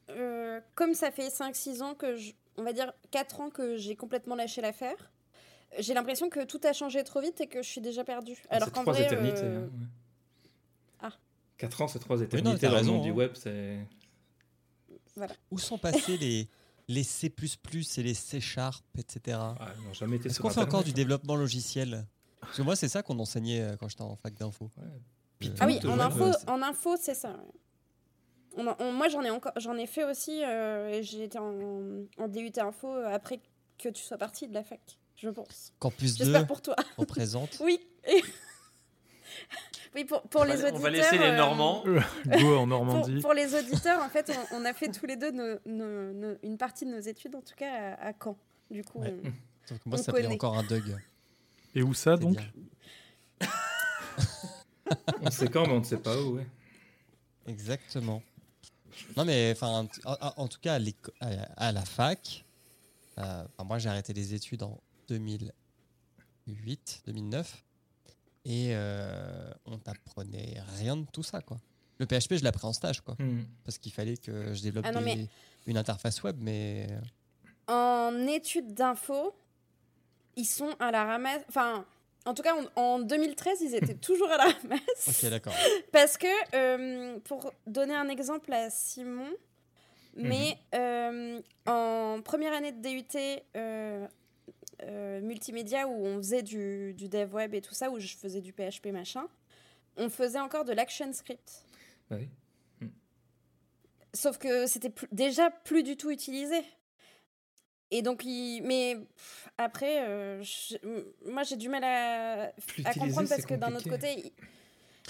euh, 0.10 0.62
comme 0.76 0.94
ça 0.94 1.12
fait 1.12 1.28
5-6 1.30 1.82
ans 1.82 1.94
que, 1.96 2.16
je- 2.16 2.32
on 2.58 2.64
va 2.64 2.72
dire 2.72 2.94
4 3.12 3.42
ans 3.42 3.50
que 3.50 3.76
j'ai 3.76 3.98
complètement 3.98 4.36
lâché 4.36 4.62
l'affaire, 4.62 5.12
j'ai 5.80 5.94
l'impression 5.94 6.30
que 6.30 6.46
tout 6.46 6.62
a 6.64 6.72
changé 6.72 7.04
trop 7.04 7.20
vite 7.20 7.42
et 7.42 7.48
que 7.48 7.62
je 7.62 7.68
suis 7.68 7.82
déjà 7.82 8.06
perdue. 8.06 8.42
Alors 8.50 8.70
c'est 8.70 8.74
qu'en 8.76 8.82
trois 8.84 8.94
vrai, 8.94 9.08
euh, 9.14 9.58
hein, 9.58 9.62
ouais. 9.64 9.88
Ah. 11.64 11.68
4 11.68 11.82
ans, 11.82 11.88
c'est 11.88 12.00
trois 12.00 12.18
non, 12.18 12.24
éternités 12.24 12.60
t'as 12.60 12.68
dans 12.68 12.74
le 12.74 12.78
raison, 12.80 12.94
monde 12.94 13.04
du 13.04 13.10
hein. 13.12 13.14
web. 13.14 13.32
C'est 13.36 13.80
Où 15.52 15.60
sont 15.60 15.78
passés 15.78 16.18
les, 16.18 16.48
les 16.88 17.04
C++ 17.04 17.32
et 17.98 18.04
les 18.04 18.14
C 18.14 18.40
Sharp, 18.42 18.84
etc. 18.98 19.38
ah, 19.42 19.56
ils 19.80 19.88
n'ont 19.88 19.94
jamais 19.94 20.18
été 20.18 20.26
Est-ce 20.28 20.36
sur 20.36 20.44
qu'on 20.44 20.50
fait 20.50 20.60
encore 20.62 20.84
du 20.84 20.94
développement 20.94 21.36
logiciel? 21.36 22.06
Parce 22.42 22.58
que 22.58 22.62
moi, 22.64 22.76
c'est 22.76 22.90
ça 22.90 23.04
qu'on 23.04 23.18
enseignait 23.20 23.62
euh, 23.62 23.76
quand 23.78 23.88
j'étais 23.88 24.02
en 24.02 24.16
fac 24.16 24.34
d'info. 24.34 24.70
hein. 24.78 24.82
Ouais. 25.42 25.48
Euh, 25.50 25.56
Ah 25.60 25.66
oui, 25.68 25.80
en 25.86 25.96
le 25.96 26.02
info, 26.02 26.26
monde, 26.26 26.36
en 26.48 26.62
info, 26.62 26.96
c'est 27.00 27.14
ça. 27.14 27.38
On 28.56 28.68
on- 28.80 28.92
moi, 28.94 29.08
j'en 29.10 29.22
ai 29.24 29.30
encore, 29.30 29.54
j'en 29.58 29.76
ai 29.76 29.88
fait 29.88 30.04
aussi, 30.04 30.44
euh, 30.44 30.90
et 30.90 31.04
j'ai 31.04 31.24
été 31.24 31.40
en, 31.40 32.04
en 32.18 32.28
DUT 32.28 32.52
info 32.58 32.88
euh, 32.94 33.08
après 33.14 33.40
que 33.78 33.90
tu 33.90 34.04
sois 34.04 34.18
parti 34.18 34.48
de 34.48 34.54
la 34.54 34.64
fac, 34.64 34.80
je 35.16 35.30
pense. 35.30 35.74
Campus 35.80 36.18
2 36.18 36.26
J'espère 36.26 36.48
pour 36.48 36.62
toi. 36.62 36.76
représente. 36.98 37.58
Oui. 37.64 37.80
Oui, 39.96 40.06
pour, 40.06 40.22
pour 40.24 40.46
les 40.46 40.56
va, 40.56 40.70
auditeurs. 40.70 40.76
on 40.76 40.84
va 40.84 40.90
laisser 40.90 41.18
les 41.18 41.24
euh, 41.26 41.38
Normands. 41.38 41.84
Go 42.28 42.58
en 42.58 42.68
Normandie. 42.68 43.20
pour 43.22 43.34
les 43.34 43.54
auditeurs, 43.56 44.02
en 44.04 44.10
fait, 44.10 44.32
on, 44.52 44.58
on 44.62 44.66
a 44.66 44.74
fait 44.74 44.90
tous 44.92 45.06
les 45.06 45.16
deux 45.18 45.32
nos- 45.32 45.60
nos- 45.66 46.14
nos- 46.14 46.38
une 46.44 46.58
partie 46.58 46.86
de 46.86 46.92
nos 46.92 47.00
études, 47.00 47.36
en 47.36 47.42
tout 47.42 47.56
cas 47.56 47.96
à, 47.96 48.08
à 48.10 48.14
Caen. 48.22 48.38
Du 48.72 48.84
coup, 48.84 49.00
Ouais. 49.00 49.14
on- 49.24 49.32
Sauf 49.66 49.78
que 49.80 49.90
moi, 49.90 49.94
On 49.96 49.98
ça 49.98 50.04
s'appelait 50.04 50.24
connaît. 50.24 50.34
encore 50.36 50.58
un 50.58 50.64
Doug. 50.64 50.98
Et 51.76 51.82
où 51.84 51.94
ça 51.94 52.18
donc. 52.18 52.38
On 55.22 55.32
sait 55.32 55.48
quand, 55.48 55.66
mais 55.66 55.74
on 55.74 55.80
ne 55.80 55.84
sait 55.86 55.98
pas 55.98 56.18
où. 56.22 56.36
Ouais. 56.36 56.48
Exactement. 57.48 58.22
Non, 59.18 59.26
mais 59.26 59.52
enfin, 59.56 59.88
en, 60.06 60.48
tout 60.48 60.60
cas, 60.62 60.78
à, 61.58 61.72
la 61.72 61.82
fac, 61.86 62.46
euh, 63.18 63.44
moi 63.66 63.80
j'ai 63.80 63.90
arrêté 63.90 64.14
les 64.14 64.34
études 64.34 64.64
en 64.64 64.80
2008, 65.08 67.04
2009, 67.08 67.64
et 68.46 68.70
euh, 68.72 69.52
on 69.66 69.78
t'apprenait 69.78 70.56
rien 70.78 70.98
de 70.98 71.06
tout 71.12 71.24
ça, 71.24 71.42
quoi. 71.42 71.58
Le 72.00 72.06
PHP, 72.06 72.36
je 72.36 72.42
l'ai 72.42 72.48
appris 72.48 72.66
en 72.66 72.74
stage, 72.74 73.02
quoi, 73.02 73.16
Hmm. 73.20 73.44
parce 73.64 73.78
qu'il 73.78 73.92
fallait 73.94 74.18
que 74.18 74.54
je 74.54 74.62
développe 74.62 74.86
Ah 74.88 74.92
non, 74.92 75.00
des- 75.00 75.06
mais- 75.16 75.28
une 75.68 75.78
interface 75.78 76.22
web, 76.24 76.36
mais 76.40 76.88
en 77.68 78.28
études 78.28 78.74
d'info, 78.74 79.34
ils 80.36 80.46
sont 80.46 80.76
à 80.80 80.92
la 80.92 81.06
ramasse. 81.06 81.42
Enfin, 81.48 81.86
en 82.26 82.34
tout 82.34 82.42
cas, 82.42 82.56
en, 82.76 82.82
en 82.82 83.00
2013, 83.00 83.62
ils 83.62 83.76
étaient 83.76 83.94
toujours 84.02 84.30
à 84.32 84.38
la 84.38 84.44
ramasse. 84.46 85.08
ok, 85.24 85.30
d'accord. 85.30 85.54
Parce 85.92 86.18
que, 86.18 86.28
euh, 86.56 87.20
pour 87.20 87.54
donner 87.68 87.96
un 87.96 88.10
exemple 88.10 88.52
à 88.52 88.70
Simon, 88.70 89.30
mais 90.16 90.58
euh, 90.76 91.40
en 91.66 92.22
première 92.24 92.54
année 92.54 92.72
de 92.72 92.82
DUT 92.82 93.42
euh, 93.56 94.08
euh, 94.88 95.22
multimédia, 95.22 95.88
où 95.88 96.06
on 96.06 96.18
faisait 96.18 96.44
du, 96.44 96.94
du 96.94 97.10
dev 97.10 97.34
web 97.34 97.54
et 97.54 97.62
tout 97.62 97.74
ça, 97.74 97.90
où 97.90 98.00
je 98.00 98.16
faisais 98.16 98.42
du 98.42 98.52
PHP 98.54 98.88
machin, 98.88 99.28
on 99.98 100.10
faisait 100.10 100.40
encore 100.40 100.66
de 100.66 100.74
l'action 100.74 101.12
script. 101.14 101.66
Bah 102.10 102.18
oui. 102.20 102.30
Sauf 104.14 104.38
que 104.38 104.68
c'était 104.68 104.94
déjà 105.12 105.50
plus 105.50 105.82
du 105.84 105.98
tout 105.98 106.12
utilisé. 106.12 106.62
Et 107.90 108.02
donc, 108.02 108.24
il... 108.26 108.62
mais 108.62 108.96
pff, 108.96 109.50
après, 109.58 110.02
euh, 110.08 110.42
je- 110.44 110.78
moi 111.26 111.44
j'ai 111.44 111.58
du 111.58 111.70
mal 111.70 111.84
à, 111.84 112.54
à 112.86 112.94
comprendre 112.94 113.30
parce 113.30 113.46
que 113.46 113.56
d'un 113.56 113.74
autre 113.76 113.90
côté. 113.90 114.14
il- 114.18 114.32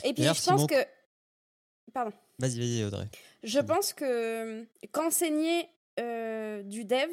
Et 0.10 0.14
puis 0.14 0.24
je 0.24 0.28
pense 0.30 0.38
Simon- 0.42 0.68
que. 0.68 0.76
Pardon. 1.94 2.12
Vas-y, 2.40 2.60
vas-y, 2.60 2.84
Audrey. 2.86 3.08
Je 3.44 3.60
pense 3.60 3.94
que 3.94 4.66
qu'enseigner 4.92 5.70
euh, 6.00 6.64
du 6.64 6.86
dev, 6.86 7.10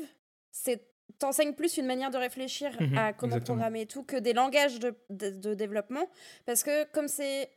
c'est 0.52 0.88
t'enseignes 1.18 1.54
plus 1.54 1.76
une 1.76 1.86
manière 1.86 2.10
de 2.10 2.18
réfléchir 2.18 2.70
Mhm, 2.80 2.96
à 2.98 3.12
comment 3.12 3.34
exactement. 3.36 3.56
programmer 3.56 3.80
et 3.82 3.86
tout 3.86 4.02
que 4.02 4.16
des 4.16 4.32
langages 4.32 4.78
de, 4.78 4.94
de- 5.10 5.30
de 5.30 5.54
développement. 5.54 6.06
Parce 6.46 6.62
que 6.62 6.84
comme 6.92 7.08
c'est 7.08 7.50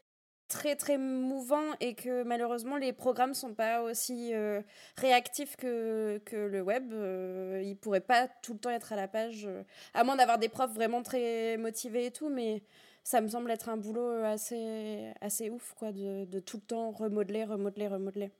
très 0.49 0.75
très 0.75 0.97
mouvant 0.97 1.63
et 1.79 1.95
que 1.95 2.23
malheureusement 2.23 2.77
les 2.77 2.93
programmes 2.93 3.33
sont 3.33 3.53
pas 3.55 3.81
aussi 3.81 4.33
euh, 4.33 4.61
réactifs 4.97 5.55
que, 5.55 6.19
que 6.25 6.35
le 6.35 6.61
web, 6.61 6.91
euh, 6.93 7.61
ils 7.63 7.75
pourraient 7.77 8.01
pas 8.01 8.27
tout 8.43 8.53
le 8.53 8.59
temps 8.59 8.69
être 8.69 8.93
à 8.93 8.95
la 8.95 9.07
page, 9.07 9.45
euh, 9.45 9.63
à 9.93 10.03
moins 10.03 10.15
d'avoir 10.15 10.37
des 10.37 10.49
profs 10.49 10.73
vraiment 10.73 11.01
très 11.01 11.57
motivés 11.57 12.05
et 12.07 12.11
tout, 12.11 12.29
mais 12.29 12.61
ça 13.03 13.19
me 13.21 13.27
semble 13.27 13.49
être 13.51 13.67
un 13.69 13.77
boulot 13.77 14.23
assez, 14.23 15.11
assez 15.21 15.49
ouf, 15.49 15.73
quoi, 15.77 15.91
de, 15.91 16.25
de 16.25 16.39
tout 16.39 16.57
le 16.57 16.63
temps 16.63 16.91
remodeler, 16.91 17.45
remodeler, 17.45 17.87
remodeler. 17.87 18.31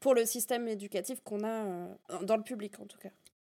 Pour 0.00 0.14
le 0.14 0.24
système 0.24 0.66
éducatif 0.68 1.20
qu'on 1.22 1.42
a 1.44 1.64
euh, 1.66 1.86
dans 2.22 2.36
le 2.36 2.42
public, 2.44 2.78
en 2.80 2.86
tout 2.86 2.98
cas. 2.98 3.10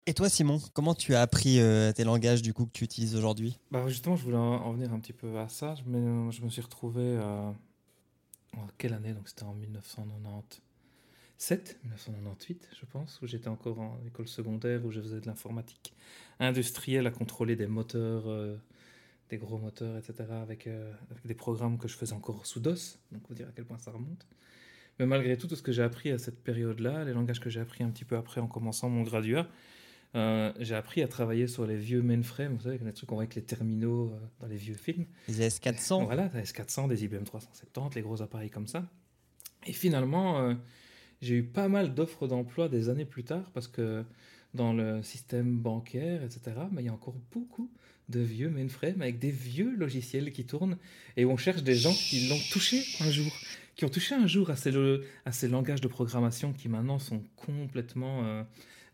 Et 0.10 0.14
toi, 0.14 0.30
Simon, 0.30 0.62
comment 0.74 0.96
tu 0.96 1.16
as 1.16 1.22
appris 1.22 1.60
euh, 1.60 1.92
tes 1.92 2.06
langages 2.06 2.42
du 2.42 2.54
coup 2.54 2.66
que 2.66 2.72
tu 2.72 2.86
utilises 2.86 3.14
aujourd'hui? 3.14 3.60
Bah 3.72 3.86
justement, 3.90 4.16
je 4.16 4.24
voulais 4.24 4.38
en 4.38 4.54
en 4.54 4.72
venir 4.72 4.94
un 4.94 5.02
petit 5.02 5.12
peu 5.12 5.38
à 5.38 5.50
ça. 5.50 5.76
Je 5.76 5.84
me, 5.84 6.32
suis 6.50 6.62
retrouvé 6.62 7.02
euh, 7.02 7.52
quelle 8.78 8.94
année? 8.94 9.12
Donc 9.12 9.28
c'était 9.28 9.44
en 9.44 9.54
1997, 9.54 11.80
1998, 11.84 12.70
je 12.80 12.86
pense, 12.86 13.20
où 13.22 13.28
j'étais 13.28 13.50
encore 13.50 13.82
en 13.82 14.00
école 14.08 14.30
secondaire, 14.30 14.86
où 14.86 14.92
je 14.92 15.02
faisais 15.02 15.20
de 15.20 15.26
l'informatique 15.26 15.94
industrielle 16.40 17.06
à 17.06 17.12
contrôler 17.12 17.58
des 17.58 17.68
moteurs, 17.68 18.30
euh, 18.30 18.56
des 19.30 19.38
gros 19.38 19.58
moteurs, 19.58 19.98
etc., 19.98 20.24
avec, 20.42 20.68
euh, 20.68 20.94
avec 21.12 21.28
des 21.28 21.36
programmes 21.36 21.78
que 21.78 21.90
je 21.90 21.98
faisais 21.98 22.14
encore 22.14 22.46
sous 22.46 22.62
DOS. 22.62 22.98
Donc 23.12 23.24
vous 23.28 23.36
dire 23.36 23.50
à 23.50 23.52
quel 23.54 23.66
point 23.66 23.78
ça 23.78 23.92
remonte. 23.92 24.26
Mais 25.00 25.06
malgré 25.06 25.38
tout, 25.38 25.48
tout 25.48 25.58
ce 25.58 25.62
que 25.62 25.74
j'ai 25.74 25.84
appris 25.84 26.12
à 26.12 26.18
cette 26.18 26.42
période-là, 26.42 27.04
les 27.04 27.12
langages 27.12 27.42
que 27.42 27.50
j'ai 27.50 27.60
appris 27.60 27.84
un 27.84 27.90
petit 27.90 28.06
peu 28.06 28.16
après 28.16 28.40
en 28.40 28.48
commençant 28.48 28.88
mon 28.88 29.04
graduat, 29.04 29.50
euh, 30.18 30.52
j'ai 30.60 30.76
appris 30.76 31.02
à 31.02 31.08
travailler 31.08 31.48
sur 31.48 31.66
les 31.66 31.78
vieux 31.78 32.02
mainframes, 32.02 32.56
vous 32.56 32.64
savez, 32.64 32.78
les 32.84 32.94
trucs 32.94 33.08
qu'on 33.08 33.16
voit 33.16 33.24
avec 33.24 33.36
les 33.36 33.44
terminaux 33.44 34.12
euh, 34.14 34.20
dans 34.42 34.48
les 34.48 34.58
vieux 34.58 34.74
films. 34.76 35.06
Les 35.30 35.48
S400 35.48 36.06
Voilà, 36.06 36.28
des 36.30 36.42
S400, 36.42 36.88
des 36.90 37.04
IBM 37.06 37.24
370, 37.24 37.96
les 37.96 38.02
gros 38.02 38.22
appareils 38.22 38.50
comme 38.50 38.68
ça. 38.68 38.86
Et 39.66 39.74
finalement, 39.74 40.40
euh, 40.42 40.54
j'ai 41.22 41.36
eu 41.36 41.44
pas 41.44 41.68
mal 41.70 41.94
d'offres 41.94 42.28
d'emploi 42.28 42.68
des 42.70 42.90
années 42.90 43.06
plus 43.06 43.24
tard 43.24 43.50
parce 43.54 43.68
que 43.68 44.04
dans 44.54 44.74
le 44.74 45.04
système 45.04 45.58
bancaire, 45.60 46.24
etc., 46.24 46.42
mais 46.72 46.82
il 46.84 46.86
y 46.86 46.90
a 46.90 46.94
encore 46.94 47.16
beaucoup 47.32 47.70
de 48.10 48.20
vieux 48.22 48.50
mainframes 48.50 49.02
avec 49.02 49.20
des 49.20 49.30
vieux 49.32 49.76
logiciels 49.76 50.32
qui 50.32 50.46
tournent 50.46 50.78
et 51.18 51.26
où 51.26 51.32
on 51.32 51.38
cherche 51.38 51.62
des 51.64 51.76
gens 51.76 51.92
qui 51.94 52.28
l'ont 52.30 52.40
touché 52.52 52.82
un 53.02 53.12
jour, 53.12 53.32
qui 53.76 53.84
ont 53.84 53.90
touché 53.90 54.16
un 54.16 54.26
jour 54.28 54.50
à 54.50 54.56
ces, 54.56 54.72
lo- 54.72 55.02
à 55.26 55.32
ces 55.34 55.50
langages 55.50 55.82
de 55.82 55.90
programmation 55.90 56.54
qui 56.54 56.70
maintenant 56.70 56.98
sont 57.00 57.22
complètement 57.36 58.24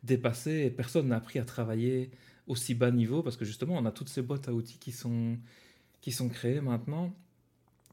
dépassés 0.04 0.64
et 0.66 0.70
personne 0.70 1.08
n'a 1.08 1.18
appris 1.18 1.39
à 1.39 1.45
travailler 1.45 2.12
aussi 2.47 2.76
bas 2.76 2.91
niveau 2.91 3.24
parce 3.24 3.38
que 3.38 3.45
justement 3.45 3.76
on 3.78 3.86
a 3.86 3.91
toutes 3.91 4.10
ces 4.10 4.22
boîtes 4.22 4.47
à 4.47 4.54
outils 4.54 4.78
qui 4.78 4.91
sont, 4.91 5.38
qui 6.01 6.12
sont 6.12 6.30
créées 6.30 6.62
maintenant 6.62 7.14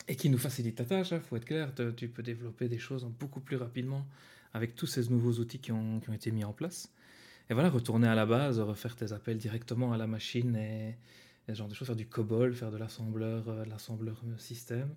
et 0.08 0.16
qui 0.16 0.28
nous 0.28 0.38
facilitent 0.38 0.78
la 0.78 0.84
tâche, 0.84 1.12
il 1.12 1.20
faut 1.20 1.36
être 1.36 1.44
clair, 1.44 1.72
tu 1.96 2.08
peux 2.08 2.22
développer 2.22 2.68
des 2.68 2.78
choses 2.78 3.04
beaucoup 3.18 3.40
plus 3.40 3.56
rapidement 3.56 4.06
avec 4.52 4.74
tous 4.74 4.86
ces 4.86 5.08
nouveaux 5.08 5.34
outils 5.34 5.60
qui 5.60 5.70
ont, 5.72 6.00
qui 6.00 6.10
ont 6.10 6.14
été 6.14 6.32
mis 6.32 6.44
en 6.44 6.52
place. 6.52 6.92
Et 7.48 7.54
voilà, 7.54 7.70
retourner 7.70 8.08
à 8.08 8.14
la 8.14 8.26
base, 8.26 8.58
refaire 8.60 8.96
tes 8.96 9.12
appels 9.12 9.38
directement 9.38 9.92
à 9.92 9.96
la 9.96 10.06
machine 10.06 10.56
et, 10.56 10.96
et 11.48 11.54
ce 11.54 11.58
genre 11.58 11.68
de 11.68 11.74
choses, 11.74 11.86
faire 11.86 11.96
du 11.96 12.06
COBOL, 12.06 12.54
faire 12.54 12.70
de 12.70 12.76
l'assembleur, 12.76 13.48
euh, 13.48 13.64
l'assembleur 13.64 14.20
euh, 14.26 14.38
système, 14.38 14.94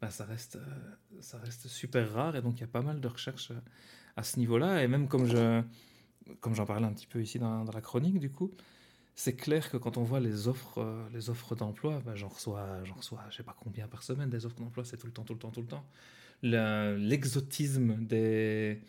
bah, 0.00 0.10
ça, 0.10 0.24
reste, 0.24 0.56
euh, 0.56 1.20
ça 1.20 1.38
reste 1.38 1.68
super 1.68 2.12
rare 2.12 2.36
et 2.36 2.42
donc 2.42 2.58
il 2.58 2.60
y 2.60 2.64
a 2.64 2.68
pas 2.68 2.82
mal 2.82 3.00
de 3.00 3.08
recherches 3.08 3.52
à 4.16 4.22
ce 4.22 4.38
niveau-là. 4.38 4.82
Et 4.82 4.88
même 4.88 5.08
comme 5.08 5.26
je 5.26 5.62
comme 6.40 6.54
j'en 6.54 6.66
parlais 6.66 6.86
un 6.86 6.92
petit 6.92 7.06
peu 7.06 7.22
ici 7.22 7.38
dans, 7.38 7.64
la 7.64 7.80
chronique, 7.80 8.18
du 8.18 8.30
coup, 8.30 8.52
c'est 9.14 9.34
clair 9.34 9.70
que 9.70 9.76
quand 9.76 9.96
on 9.96 10.02
voit 10.02 10.20
les 10.20 10.48
offres, 10.48 10.78
euh, 10.78 11.08
les 11.12 11.30
offres 11.30 11.54
d'emploi, 11.54 12.02
bah, 12.04 12.14
j'en 12.14 12.28
reçois, 12.28 12.82
j'en 12.84 12.94
reçois, 12.94 13.20
je 13.30 13.36
sais 13.36 13.42
pas 13.42 13.56
combien 13.58 13.86
par 13.88 14.02
semaine 14.02 14.30
des 14.30 14.46
offres 14.46 14.56
d'emploi, 14.56 14.84
c'est 14.84 14.96
tout 14.96 15.06
le 15.06 15.12
temps, 15.12 15.24
tout 15.24 15.34
le 15.34 15.38
temps, 15.38 15.50
tout 15.50 15.62
le 15.62 15.66
temps. 15.66 15.84
L'exotisme 16.42 17.96
des, 18.04 18.80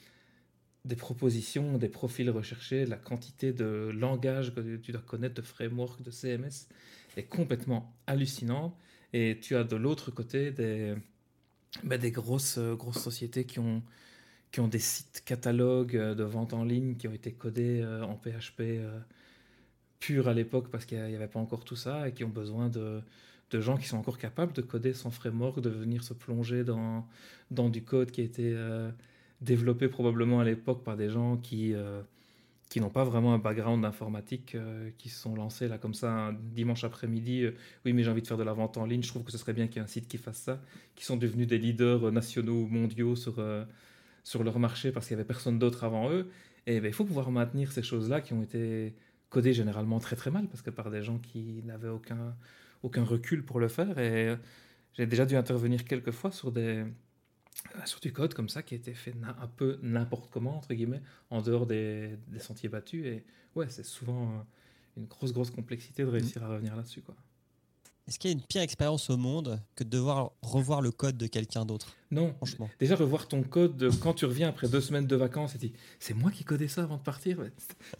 des 0.83 0.95
propositions, 0.95 1.77
des 1.77 1.89
profils 1.89 2.29
recherchés, 2.29 2.85
la 2.85 2.97
quantité 2.97 3.53
de 3.53 3.91
langage 3.93 4.53
que 4.53 4.77
tu 4.77 4.91
dois 4.91 5.01
connaître, 5.01 5.35
de 5.35 5.41
framework, 5.41 6.01
de 6.01 6.11
CMS, 6.11 6.67
est 7.17 7.23
complètement 7.23 7.95
hallucinante. 8.07 8.75
Et 9.13 9.39
tu 9.41 9.55
as 9.55 9.63
de 9.63 9.75
l'autre 9.75 10.11
côté 10.11 10.51
des, 10.51 10.95
bah, 11.83 11.97
des 11.97 12.11
grosses, 12.11 12.57
euh, 12.57 12.75
grosses 12.75 13.01
sociétés 13.01 13.45
qui 13.45 13.59
ont, 13.59 13.81
qui 14.55 14.61
ont 14.61 14.69
des 14.69 14.79
sites 14.79 15.21
catalogues 15.25 15.97
euh, 15.97 16.15
de 16.15 16.23
vente 16.23 16.53
en 16.53 16.63
ligne 16.63 16.95
qui 16.95 17.09
ont 17.09 17.13
été 17.13 17.33
codés 17.33 17.81
euh, 17.81 18.03
en 18.03 18.15
PHP 18.15 18.61
euh, 18.61 19.01
pur 19.99 20.29
à 20.29 20.33
l'époque 20.33 20.69
parce 20.71 20.85
qu'il 20.85 20.97
n'y 20.97 21.13
avait 21.13 21.27
pas 21.27 21.41
encore 21.41 21.65
tout 21.65 21.75
ça 21.75 22.07
et 22.07 22.13
qui 22.13 22.23
ont 22.23 22.29
besoin 22.29 22.69
de, 22.69 23.01
de 23.51 23.59
gens 23.59 23.75
qui 23.75 23.85
sont 23.85 23.97
encore 23.97 24.17
capables 24.17 24.53
de 24.53 24.61
coder 24.61 24.93
sans 24.93 25.11
framework, 25.11 25.59
de 25.59 25.69
venir 25.69 26.05
se 26.05 26.13
plonger 26.13 26.63
dans, 26.63 27.05
dans 27.51 27.67
du 27.67 27.83
code 27.83 28.11
qui 28.11 28.21
a 28.21 28.23
été, 28.23 28.57
développé 29.41 29.89
probablement 29.89 30.39
à 30.39 30.45
l'époque 30.45 30.85
par 30.85 30.95
des 30.95 31.09
gens 31.09 31.35
qui, 31.35 31.73
qui 32.69 32.79
n'ont 32.79 32.89
pas 32.89 33.03
vraiment 33.03 33.33
un 33.33 33.39
background 33.39 33.81
d'informatique, 33.81 34.55
euh, 34.55 34.89
qui 34.97 35.09
se 35.09 35.19
sont 35.19 35.35
lancés 35.35 35.67
là 35.67 35.77
comme 35.77 35.93
ça 35.93 36.33
dimanche 36.53 36.85
après-midi. 36.85 37.47
oui, 37.83 37.91
mais 37.91 38.03
j'ai 38.03 38.09
envie 38.09 38.21
de 38.21 38.27
faire 38.27 38.37
de 38.37 38.43
la 38.43 38.53
vente 38.53 38.77
en 38.77 38.85
ligne. 38.85 39.03
Je 39.03 39.09
trouve 39.09 39.23
que 39.23 39.33
ce 39.33 39.37
serait 39.37 39.53
bien 39.53 39.67
qu'il 39.67 39.77
y 39.77 39.79
ait 39.79 39.83
un 39.83 39.87
site 39.87 40.07
qui 40.07 40.17
fasse 40.17 40.37
ça, 40.37 40.61
qui 40.95 41.03
sont 41.03 41.17
devenus 41.17 41.45
des 41.45 41.57
leaders 41.57 42.09
nationaux 42.13 42.61
ou 42.63 42.67
mondiaux 42.67 43.17
sur, 43.17 43.35
sur 44.25 44.43
leur 44.43 44.59
marché 44.59 44.91
parce 44.91 45.07
qu'il 45.07 45.15
n'y 45.15 45.21
avait 45.21 45.27
personne 45.27 45.59
d'autre 45.59 45.85
avant 45.85 46.09
eux. 46.11 46.29
Et 46.67 46.81
ben, 46.81 46.87
il 46.87 46.93
faut 46.93 47.05
pouvoir 47.05 47.31
maintenir 47.31 47.71
ces 47.71 47.83
choses-là 47.83 48.21
qui 48.21 48.33
ont 48.33 48.41
été 48.41 48.95
codées 49.29 49.53
généralement 49.53 49.99
très 49.99 50.15
très 50.15 50.31
mal 50.31 50.47
parce 50.47 50.61
que 50.63 50.71
par 50.71 50.89
des 50.89 51.03
gens 51.03 51.19
qui 51.19 51.61
n'avaient 51.63 51.89
aucun, 51.89 52.35
aucun 52.83 53.03
recul 53.03 53.45
pour 53.45 53.59
le 53.59 53.67
faire. 53.67 53.97
Et 53.99 54.29
euh, 54.29 54.35
j'ai 54.93 55.05
déjà 55.05 55.25
dû 55.25 55.35
intervenir 55.35 55.85
quelques 55.85 56.11
fois 56.11 56.31
sur 56.31 56.51
des 56.51 56.83
euh, 57.75 57.79
sur 57.85 57.99
du 57.99 58.11
code 58.11 58.33
comme 58.33 58.49
ça 58.49 58.63
qui 58.63 58.73
a 58.73 58.77
été 58.77 58.93
fait 58.93 59.13
un 59.23 59.47
peu 59.47 59.79
n'importe 59.83 60.29
comment 60.31 60.57
entre 60.57 60.73
guillemets 60.73 61.01
en 61.29 61.41
dehors 61.41 61.65
des, 61.67 62.17
des 62.27 62.39
sentiers 62.39 62.69
battus 62.69 63.05
et 63.05 63.23
ouais 63.55 63.67
c'est 63.69 63.85
souvent 63.85 64.23
euh, 64.23 64.41
une 64.97 65.05
grosse 65.05 65.33
grosse 65.33 65.51
complexité 65.51 66.03
de 66.03 66.09
réussir 66.09 66.43
à 66.43 66.49
revenir 66.49 66.75
là-dessus 66.75 67.01
quoi. 67.01 67.15
Est-ce 68.07 68.19
qu'il 68.19 68.29
y 68.29 68.33
a 68.33 68.37
une 68.37 68.43
pire 68.43 68.61
expérience 68.61 69.09
au 69.09 69.17
monde 69.17 69.59
que 69.75 69.83
de 69.83 69.89
devoir 69.89 70.31
revoir 70.43 70.81
le 70.81 70.91
code 70.91 71.17
de 71.17 71.25
quelqu'un 71.25 71.65
d'autre? 71.65 71.95
Non, 72.11 72.33
Franchement. 72.35 72.69
déjà 72.79 72.95
revoir 72.95 73.27
ton 73.27 73.41
code 73.41 73.89
quand 73.99 74.13
tu 74.13 74.25
reviens 74.25 74.49
après 74.49 74.69
deux 74.69 74.79
semaines 74.81 75.07
de 75.07 75.15
vacances 75.15 75.55
et 75.55 75.57
tu 75.57 75.69
dis 75.69 75.73
c'est 75.99 76.13
moi 76.13 76.29
qui 76.29 76.43
codais 76.43 76.67
ça 76.67 76.83
avant 76.83 76.97
de 76.97 77.01
partir. 77.01 77.39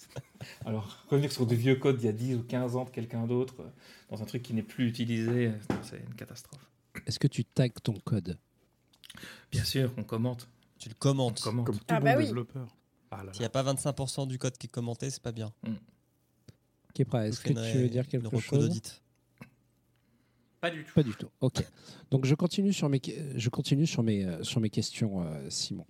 Alors 0.65 1.03
revenir 1.09 1.31
sur 1.31 1.47
du 1.47 1.55
vieux 1.55 1.75
code 1.75 1.97
d'il 1.97 2.05
y 2.05 2.09
a 2.09 2.11
10 2.13 2.35
ou 2.35 2.43
15 2.43 2.75
ans 2.75 2.85
de 2.85 2.91
quelqu'un 2.91 3.25
d'autre 3.25 3.55
euh, 3.61 3.69
dans 4.11 4.21
un 4.21 4.25
truc 4.25 4.43
qui 4.43 4.53
n'est 4.53 4.61
plus 4.61 4.87
utilisé, 4.87 5.47
euh, 5.47 5.51
c'est 5.81 5.97
une 5.97 6.13
catastrophe. 6.13 6.69
Est-ce 7.07 7.17
que 7.17 7.27
tu 7.27 7.43
tags 7.43 7.67
ton 7.69 7.93
code? 7.93 8.37
Bien 9.51 9.63
sûr, 9.63 9.91
on 9.97 10.03
commente. 10.03 10.47
Tu 10.77 10.89
le 10.89 10.93
On 10.95 10.99
commentes. 10.99 11.41
commente. 11.41 11.65
Comme 11.65 11.77
tout 11.79 11.85
Ah 11.87 11.99
bon 11.99 12.05
bah 12.05 12.15
oui. 12.17 12.25
développeur. 12.25 12.67
Ah 13.09 13.23
S'il 13.31 13.39
n'y 13.41 13.45
a 13.45 13.49
pas 13.49 13.63
25% 13.63 14.27
du 14.27 14.37
code 14.37 14.55
qui 14.57 14.67
est 14.67 14.69
commenté, 14.69 15.09
c'est 15.09 15.21
pas 15.23 15.31
bien. 15.31 15.51
Kepra, 16.93 17.27
est-ce 17.27 17.37
Je 17.41 17.53
que 17.53 17.71
tu 17.71 17.77
veux 17.79 17.89
dire 17.89 18.07
quelque 18.07 18.37
chose? 18.39 18.59
d'audit. 18.59 19.01
Pas 20.61 20.71
du 20.71 20.83
tout. 20.83 20.93
Pas 20.93 21.03
du 21.03 21.13
tout. 21.13 21.29
Ok. 21.41 21.63
Donc 22.11 22.25
je 22.25 22.35
continue 22.35 22.73
sur 22.73 22.89
mes, 22.89 23.01
je 23.35 23.49
continue 23.49 23.85
sur 23.85 24.03
mes, 24.03 24.25
euh, 24.25 24.43
sur 24.43 24.59
mes 24.61 24.69
questions, 24.69 25.21
euh, 25.23 25.45
Simon. 25.49 25.85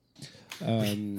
Euh, 0.63 1.15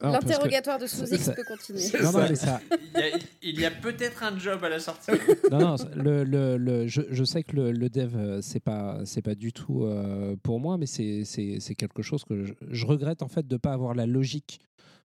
alors, 0.00 0.14
L'interrogatoire 0.20 0.78
de 0.78 0.86
sous-X 0.86 1.16
ça- 1.22 1.32
peut 1.32 1.44
continuer. 1.44 1.80
Non, 2.02 2.12
non, 2.12 2.26
mais 2.28 2.34
ça, 2.34 2.60
Il 2.94 3.00
y 3.00 3.02
a, 3.04 3.18
il 3.42 3.60
y 3.60 3.64
a 3.64 3.70
peut-être 3.70 4.22
un 4.24 4.36
job 4.38 4.62
à 4.62 4.68
la 4.68 4.78
sortie. 4.80 5.12
non, 5.50 5.58
non, 5.60 5.76
le, 5.94 6.24
le, 6.24 6.56
le- 6.58 6.86
je, 6.88 7.02
je 7.10 7.24
sais 7.24 7.42
que 7.42 7.56
le, 7.56 7.72
le 7.72 7.88
dev, 7.88 8.14
euh, 8.16 8.40
c'est 8.42 8.60
pas, 8.60 9.00
c'est 9.06 9.22
pas 9.22 9.34
du 9.34 9.52
tout 9.52 9.84
euh, 9.84 10.36
pour 10.42 10.60
moi, 10.60 10.76
mais 10.76 10.86
c'est, 10.86 11.24
c'est, 11.24 11.58
c'est 11.60 11.74
quelque 11.74 12.02
chose 12.02 12.24
que 12.24 12.44
je, 12.44 12.52
je 12.70 12.86
regrette 12.86 13.22
en 13.22 13.28
fait 13.28 13.46
de 13.46 13.56
pas 13.56 13.72
avoir 13.72 13.94
la 13.94 14.04
logique 14.06 14.60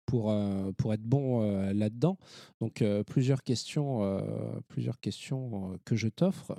pour, 0.09 0.31
euh, 0.31 0.71
pour 0.71 0.91
être 0.91 1.03
bon 1.03 1.43
euh, 1.43 1.71
là-dedans. 1.71 2.17
Donc 2.61 2.81
euh, 2.81 3.03
plusieurs 3.03 3.43
questions, 3.43 4.23
plusieurs 4.67 4.99
questions 4.99 5.77
que 5.85 5.95
je 5.95 6.07
t'offre. 6.07 6.55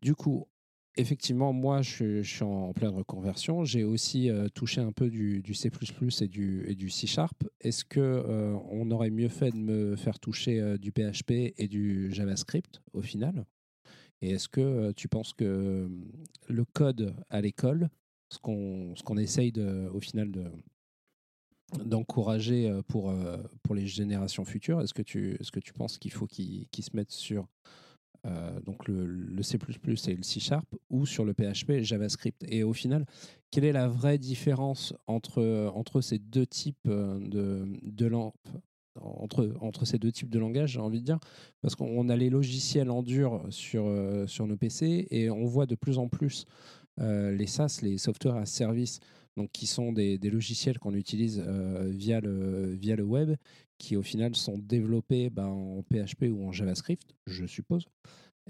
Du 0.00 0.14
coup, 0.14 0.48
effectivement, 0.96 1.52
moi, 1.52 1.82
je, 1.82 2.22
suis- 2.22 2.42
en 2.42 2.72
pleine 2.72 2.94
reconversion. 2.94 3.64
J'ai 3.64 3.84
aussi 3.84 4.30
touché 4.54 4.80
un 4.80 4.92
peu 4.92 5.10
du, 5.10 5.42
C++ 5.54 5.70
et 6.20 6.28
du, 6.28 6.64
et 6.66 6.74
du 6.74 6.88
C 6.88 7.06
Sharp. 7.06 7.44
Est-ce 7.60 7.84
que 7.84 8.24
on 8.70 8.90
aurait 8.90 9.10
mieux 9.10 9.28
fait 9.28 9.50
de 9.50 9.58
me 9.58 9.96
faire 9.96 10.18
toucher 10.18 10.78
du 10.78 10.92
PHP 10.92 11.52
et 11.58 11.68
du 11.68 12.10
JavaScript 12.10 12.80
au 12.94 13.02
final? 13.02 13.44
Et 14.22 14.30
est-ce 14.30 14.48
que 14.48 14.92
tu 14.92 15.08
penses 15.08 15.34
que 15.34 15.90
le 16.48 16.64
code 16.64 17.14
à 17.28 17.42
l'école, 17.42 17.90
ce 18.30 18.38
qu'on 18.38 18.94
ce 18.96 19.02
qu'on 19.02 19.18
essaye 19.18 19.52
de, 19.52 19.90
au 19.92 20.00
final 20.00 20.32
de 20.32 20.44
d'encourager 21.84 22.68
euh, 22.68 22.82
pour, 22.82 23.10
euh, 23.10 23.36
pour 23.62 23.74
les 23.74 23.86
générations 23.86 24.44
futures? 24.44 24.80
Est-ce 24.80 24.94
que 24.94 25.02
tu, 25.02 25.36
est-ce 25.40 25.50
que 25.50 25.60
tu 25.60 25.72
penses 25.72 25.98
qu'il 25.98 26.12
faut 26.12 26.26
qu'ils 26.26 26.66
qu'ils 26.68 26.84
se 26.84 26.94
mettent 26.94 27.12
sur 27.12 27.46
euh, 28.24 28.60
donc 28.60 28.88
le, 28.88 29.42
C++ 29.42 29.58
et 30.08 30.14
le 30.14 30.22
C 30.22 30.40
Sharp 30.40 30.66
ou 30.90 31.06
sur 31.06 31.24
le 31.24 31.34
PHP 31.34 31.70
et 31.70 31.84
JavaScript? 31.84 32.44
Et 32.48 32.62
au 32.62 32.72
final, 32.72 33.04
quelle 33.50 33.64
est 33.64 33.72
la 33.72 33.88
vraie 33.88 34.18
différence 34.18 34.94
entre, 35.06 35.70
entre 35.74 36.00
ces 36.00 36.18
deux 36.18 36.46
types 36.46 36.88
de, 36.88 37.66
de 37.82 38.14
entre, 38.98 39.54
entre 39.60 39.84
ces 39.84 39.98
deux 39.98 40.10
types 40.10 40.30
de 40.30 40.38
langage, 40.38 40.72
j'ai 40.72 40.80
envie 40.80 41.00
de 41.00 41.04
dire, 41.04 41.18
parce 41.60 41.74
qu'on 41.74 42.08
a 42.08 42.16
les 42.16 42.30
logiciels 42.30 42.90
en 42.90 43.02
dur 43.02 43.44
sur, 43.50 43.92
sur 44.26 44.46
nos 44.46 44.56
PC 44.56 45.06
et 45.10 45.28
on 45.28 45.44
voit 45.44 45.66
de 45.66 45.74
plus 45.74 45.98
en 45.98 46.08
plus 46.08 46.46
les 46.98 47.46
SaaS, 47.46 47.80
les 47.82 47.98
software 47.98 48.36
as 48.36 48.46
service, 48.46 49.00
donc 49.36 49.50
qui 49.52 49.66
sont 49.66 49.92
des, 49.92 50.18
des 50.18 50.30
logiciels 50.30 50.78
qu'on 50.78 50.94
utilise 50.94 51.42
euh, 51.46 51.90
via, 51.90 52.20
le, 52.20 52.74
via 52.74 52.96
le 52.96 53.04
web, 53.04 53.36
qui 53.78 53.96
au 53.96 54.02
final 54.02 54.34
sont 54.34 54.58
développés 54.58 55.30
ben, 55.30 55.46
en 55.46 55.82
PHP 55.82 56.30
ou 56.30 56.46
en 56.46 56.52
JavaScript, 56.52 57.14
je 57.26 57.44
suppose, 57.46 57.86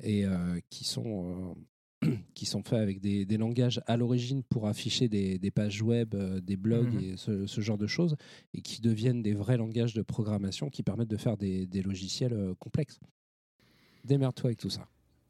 et 0.03 0.25
euh, 0.25 0.61
qui 0.71 0.85
sont 0.85 1.57
euh, 2.05 2.11
qui 2.35 2.47
sont 2.47 2.63
faits 2.63 2.79
avec 2.79 3.01
des, 3.01 3.25
des 3.25 3.37
langages 3.37 3.81
à 3.87 3.97
l'origine 3.97 4.43
pour 4.45 4.69
afficher 4.69 5.09
des, 5.09 5.39
des 5.39 5.51
pages 5.51 5.83
web, 5.83 6.15
des 6.15 6.57
blogs 6.57 6.93
Mhm. 6.93 7.01
et 7.01 7.17
ce, 7.17 7.47
ce 7.47 7.61
genre 7.61 7.79
de 7.79 7.87
choses, 7.87 8.17
et 8.55 8.61
qui 8.61 8.81
deviennent 8.81 9.23
des 9.23 9.35
vrais 9.35 9.57
langages 9.57 9.95
de 9.95 10.03
programmation 10.03 10.69
qui 10.71 10.83
permettent 10.83 11.09
de 11.09 11.17
faire 11.17 11.37
des, 11.37 11.67
logiciels 11.83 12.55
complexes. 12.59 13.01
Démerde-toi 14.05 14.49
avec 14.49 14.59
tout 14.59 14.71
ça. 14.71 14.87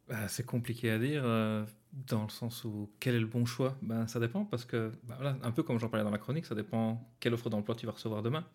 Bah, 0.09 0.29
c'est 0.29 0.47
compliqué 0.47 0.91
à 0.91 0.99
dire, 0.99 1.23
euh, 1.25 1.65
dans 1.93 2.23
le 2.23 2.29
sens 2.29 2.65
où 2.65 2.93
quel 3.01 3.17
est 3.17 3.21
le 3.21 3.27
bon 3.27 3.45
choix? 3.45 3.77
Ben, 3.83 4.07
Ça 4.07 4.21
dépend, 4.21 4.45
parce 4.45 4.65
que, 4.65 4.93
bah, 5.05 5.17
voilà, 5.21 5.37
un 5.43 5.51
peu 5.51 5.63
comme 5.65 5.81
j'en 5.81 5.89
parlais 5.89 6.05
dans 6.05 6.11
la 6.13 6.19
chronique, 6.19 6.47
ça 6.47 6.55
dépend 6.55 7.05
quelle 7.19 7.35
offre 7.35 7.51
d'emploi 7.51 7.75
tu 7.75 7.87
vas 7.87 7.93
recevoir 7.93 8.23
demain. 8.23 8.47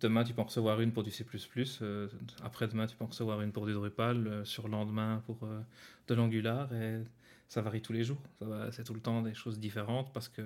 Demain, 0.00 0.22
tu 0.24 0.32
peux 0.32 0.40
en 0.42 0.44
recevoir 0.44 0.80
une 0.80 0.92
pour 0.92 1.02
du 1.02 1.10
C++, 1.10 1.24
euh, 1.82 2.08
après-demain, 2.42 2.86
tu 2.86 2.96
peux 2.96 3.04
en 3.04 3.08
recevoir 3.08 3.40
une 3.42 3.52
pour 3.52 3.66
du 3.66 3.72
Drupal, 3.72 4.26
euh, 4.26 4.44
sur 4.44 4.66
le 4.68 4.72
lendemain 4.72 5.22
pour 5.26 5.38
euh, 5.44 5.60
de 6.08 6.14
l'Angular, 6.14 6.72
et 6.72 7.02
ça 7.48 7.62
varie 7.62 7.82
tous 7.82 7.92
les 7.92 8.04
jours. 8.04 8.22
C'est 8.72 8.84
tout 8.84 8.94
le 8.94 9.00
temps 9.00 9.22
des 9.22 9.34
choses 9.34 9.58
différentes, 9.58 10.12
parce 10.12 10.28
que 10.28 10.42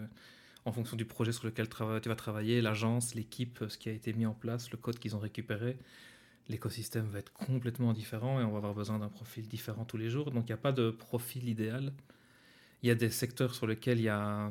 en 0.64 0.72
fonction 0.72 0.96
du 0.96 1.04
projet 1.04 1.32
sur 1.32 1.44
lequel 1.46 1.68
tu 1.68 2.08
vas 2.08 2.16
travailler, 2.16 2.60
l'agence, 2.60 3.14
l'équipe, 3.14 3.64
ce 3.68 3.76
qui 3.76 3.88
a 3.88 3.92
été 3.92 4.12
mis 4.12 4.26
en 4.26 4.34
place, 4.34 4.70
le 4.70 4.78
code 4.78 4.98
qu'ils 4.98 5.16
ont 5.16 5.18
récupéré, 5.18 5.76
l'écosystème 6.49 7.07
va 7.07 7.18
être 7.18 7.32
complètement 7.32 7.93
différent 7.93 8.40
et 8.40 8.45
on 8.45 8.51
va 8.51 8.59
avoir 8.59 8.74
besoin 8.74 8.99
d'un 8.99 9.09
profil 9.09 9.49
différent 9.49 9.84
tous 9.84 9.97
les 9.97 10.11
jours. 10.11 10.30
Donc 10.30 10.45
il 10.45 10.53
n'y 10.53 10.55
a 10.55 10.59
pas 10.59 10.72
de 10.72 10.90
profil 10.90 11.49
idéal. 11.49 11.93
Il 12.82 12.88
y 12.88 12.90
a 12.90 12.95
des 12.95 13.11
secteurs 13.11 13.55
sur 13.55 13.66
lesquels 13.66 13.99
il 13.99 14.05
y 14.05 14.09
a, 14.09 14.51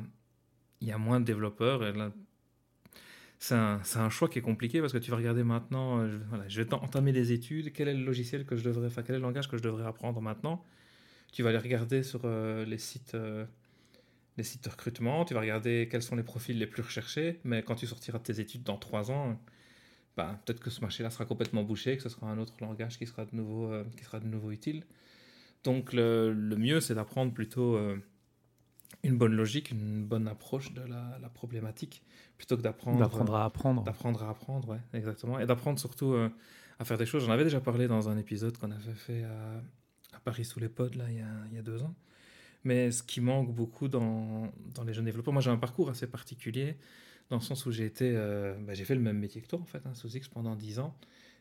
y 0.80 0.92
a 0.92 0.98
moins 0.98 1.20
de 1.20 1.24
développeurs. 1.24 1.84
Et 1.84 1.92
là, 1.92 2.10
c'est 3.38 3.54
un, 3.54 4.10
choix 4.10 4.28
qui 4.28 4.38
est 4.38 4.42
compliqué 4.42 4.80
parce 4.80 4.92
que 4.92 4.98
tu 4.98 5.10
vas 5.10 5.16
regarder 5.16 5.42
maintenant, 5.42 5.98
euh, 5.98 6.08
je, 6.08 6.16
voilà, 6.28 6.48
je 6.48 6.62
vais 6.62 6.74
entamer 6.74 7.12
des 7.12 7.32
études, 7.32 7.72
quel 7.72 7.88
est 7.88 7.94
le 7.94 8.04
logiciel 8.04 8.46
que 8.46 8.56
je 8.56 8.62
devrais, 8.62 8.86
enfin 8.86 9.02
quel 9.02 9.16
est 9.16 9.18
le 9.18 9.24
langage 9.24 9.48
que 9.48 9.56
je 9.56 9.62
devrais 9.62 9.84
apprendre 9.84 10.20
maintenant? 10.20 10.64
Tu 11.32 11.42
vas 11.42 11.48
aller 11.50 11.58
regarder 11.58 12.02
sur 12.02 12.20
euh, 12.24 12.64
les 12.64 12.78
sites. 12.78 13.14
euh, 13.14 13.44
les 14.38 14.44
sites 14.44 14.64
de 14.64 14.70
recrutement, 14.70 15.24
tu 15.24 15.34
vas 15.34 15.40
regarder 15.40 15.88
quels 15.90 16.02
sont 16.02 16.16
les 16.16 16.22
profils 16.22 16.58
les 16.58 16.66
plus 16.66 16.82
recherchés, 16.82 17.40
mais 17.44 17.62
quand 17.62 17.74
tu 17.74 17.86
sortiras 17.86 18.18
de 18.18 18.22
tes 18.22 18.40
études 18.40 18.62
dans 18.62 18.78
trois 18.78 19.10
ans, 19.10 19.38
bah, 20.16 20.40
peut-être 20.44 20.60
que 20.60 20.70
ce 20.70 20.80
marché-là 20.80 21.10
sera 21.10 21.24
complètement 21.24 21.62
bouché, 21.62 21.96
que 21.96 22.02
ce 22.02 22.08
sera 22.08 22.30
un 22.30 22.38
autre 22.38 22.54
langage 22.60 22.98
qui 22.98 23.06
sera 23.06 23.24
de 23.24 23.34
nouveau, 23.34 23.70
euh, 23.70 23.84
qui 23.96 24.04
sera 24.04 24.20
de 24.20 24.26
nouveau 24.26 24.50
utile. 24.50 24.84
Donc 25.64 25.92
le, 25.92 26.32
le 26.32 26.56
mieux, 26.56 26.80
c'est 26.80 26.94
d'apprendre 26.94 27.32
plutôt 27.32 27.76
euh, 27.76 27.96
une 29.04 29.16
bonne 29.16 29.34
logique, 29.34 29.70
une 29.70 30.04
bonne 30.04 30.28
approche 30.28 30.72
de 30.74 30.82
la, 30.82 31.18
la 31.20 31.28
problématique, 31.28 32.02
plutôt 32.36 32.56
que 32.56 32.62
d'apprendre 32.62 32.98
D'apprendre 32.98 33.34
à 33.34 33.44
apprendre. 33.44 33.82
D'apprendre 33.84 34.22
à 34.24 34.30
apprendre, 34.30 34.68
ouais, 34.68 34.80
exactement. 34.92 35.38
Et 35.38 35.46
d'apprendre 35.46 35.78
surtout 35.78 36.12
euh, 36.12 36.28
à 36.78 36.84
faire 36.84 36.98
des 36.98 37.06
choses. 37.06 37.24
J'en 37.24 37.32
avais 37.32 37.44
déjà 37.44 37.60
parlé 37.60 37.88
dans 37.88 38.08
un 38.08 38.18
épisode 38.18 38.58
qu'on 38.58 38.70
avait 38.70 38.94
fait 38.94 39.24
à, 39.24 39.62
à 40.16 40.20
Paris 40.20 40.44
sous 40.44 40.60
les 40.60 40.68
pods, 40.68 40.90
là, 40.96 41.04
il 41.08 41.18
y, 41.18 41.20
a, 41.20 41.26
il 41.50 41.54
y 41.54 41.58
a 41.58 41.62
deux 41.62 41.82
ans. 41.82 41.94
Mais 42.64 42.92
ce 42.92 43.02
qui 43.02 43.20
manque 43.20 43.52
beaucoup 43.52 43.88
dans, 43.88 44.52
dans 44.74 44.84
les 44.84 44.94
jeunes 44.94 45.06
développeurs, 45.06 45.32
moi 45.32 45.42
j'ai 45.42 45.50
un 45.50 45.56
parcours 45.56 45.90
assez 45.90 46.06
particulier, 46.06 46.76
dans 47.32 47.38
le 47.38 47.42
sens 47.42 47.64
où 47.64 47.72
j'ai 47.72 47.86
été, 47.86 48.12
euh, 48.14 48.54
bah, 48.60 48.74
j'ai 48.74 48.84
fait 48.84 48.94
le 48.94 49.00
même 49.00 49.18
métier 49.18 49.40
que 49.40 49.46
toi, 49.46 49.58
en 49.58 49.64
fait, 49.64 49.80
hein, 49.86 49.94
sous 49.94 50.14
X 50.14 50.28
pendant 50.28 50.54
dix 50.54 50.78
ans. 50.78 50.94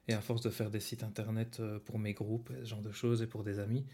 Et 0.08 0.14
à 0.14 0.22
force 0.22 0.42
de 0.42 0.50
faire 0.50 0.72
des 0.72 0.80
sites 0.80 1.04
internet 1.04 1.58
euh, 1.60 1.80
pour 1.80 2.00
mes 2.00 2.14
groupes, 2.14 2.50
ce 2.62 2.70
genre 2.70 2.82
de 2.82 2.94
choses, 2.94 3.22
et 3.22 3.28
pour 3.28 3.44
des 3.44 3.60
amis, 3.60 3.86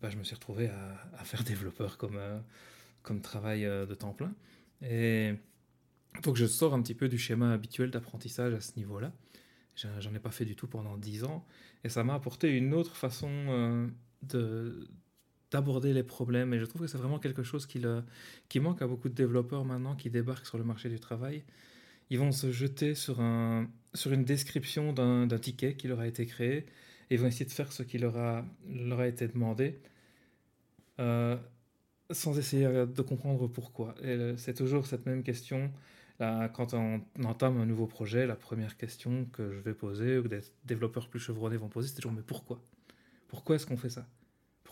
bah, 0.00 0.10
je 0.10 0.16
me 0.16 0.22
suis 0.22 0.36
retrouvé 0.36 0.68
à, 0.68 1.24
faire 1.24 1.42
développeur 1.44 1.98
comme, 1.98 2.18
euh, 2.18 2.38
comme 3.02 3.20
travail 3.20 3.62
de 3.62 3.94
temps 3.94 4.12
plein. 4.12 4.32
Et 4.80 5.34
donc 6.22 6.36
je 6.36 6.46
sors 6.46 6.72
un 6.72 6.80
petit 6.82 6.94
peu 6.94 7.08
du 7.08 7.18
schéma 7.18 7.52
habituel 7.52 7.90
d'apprentissage 7.90 8.54
à 8.54 8.60
ce 8.60 8.76
niveau-là. 8.76 9.12
J'en 9.74 10.14
ai 10.14 10.20
pas 10.20 10.30
fait 10.30 10.44
du 10.44 10.54
tout 10.54 10.68
pendant 10.68 10.96
10 10.96 11.24
ans. 11.24 11.44
Et 11.82 11.88
ça 11.88 12.04
m'a 12.04 12.14
apporté 12.14 12.56
une 12.56 12.74
autre 12.74 12.94
façon 12.94 13.90
de 14.22 14.88
d'aborder 15.50 15.92
les 15.92 16.02
problèmes. 16.02 16.54
Et 16.54 16.58
je 16.58 16.64
trouve 16.64 16.82
que 16.82 16.86
c'est 16.86 16.98
vraiment 16.98 17.18
quelque 17.18 17.42
chose 17.42 17.66
qui, 17.66 17.80
manque 18.60 18.82
à 18.82 18.86
beaucoup 18.86 19.08
de 19.08 19.14
développeurs 19.14 19.64
maintenant 19.64 19.96
qui 19.96 20.10
débarquent 20.10 20.46
sur 20.46 20.58
le 20.58 20.64
marché 20.64 20.88
du 20.88 21.00
travail. 21.00 21.44
Ils 22.10 22.18
vont 22.18 22.32
se 22.32 22.50
jeter 22.50 22.94
sur, 22.94 23.20
un, 23.20 23.68
sur 23.94 24.12
une 24.12 24.24
description 24.24 24.92
d'un 24.92 25.38
ticket 25.38 25.74
qui 25.74 25.88
leur 25.88 26.00
a 26.00 26.06
été 26.06 26.26
créé 26.26 26.66
et 27.10 27.14
ils 27.14 27.20
vont 27.20 27.26
essayer 27.26 27.46
de 27.46 27.50
faire 27.50 27.72
ce 27.72 27.82
qui 27.82 27.98
leur 27.98 28.16
a, 28.16 28.44
été 29.06 29.28
demandé. 29.28 29.80
Euh, 31.00 31.36
sans 32.10 32.38
essayer 32.38 32.66
de 32.66 33.02
comprendre 33.02 33.46
pourquoi. 33.48 33.94
C'est 34.36 34.54
toujours 34.54 34.86
cette 34.86 35.06
même 35.06 35.22
question. 35.22 35.72
Quand 36.18 36.74
on 36.74 37.00
entame 37.24 37.58
un 37.58 37.66
nouveau 37.66 37.86
projet, 37.86 38.26
la 38.26 38.36
première 38.36 38.76
question 38.76 39.26
que 39.32 39.52
je 39.52 39.58
vais 39.58 39.74
poser, 39.74 40.18
ou 40.18 40.24
que 40.24 40.28
des 40.28 40.40
développeurs 40.64 41.08
plus 41.08 41.20
chevronnés 41.20 41.56
vont 41.56 41.68
poser, 41.68 41.88
c'est 41.88 41.94
toujours 41.94 42.12
mais 42.12 42.22
pourquoi? 42.22 42.60
Pourquoi 43.28 43.56
est-ce 43.56 43.66
qu'on 43.66 43.76
fait 43.76 43.90
ça? 43.90 44.06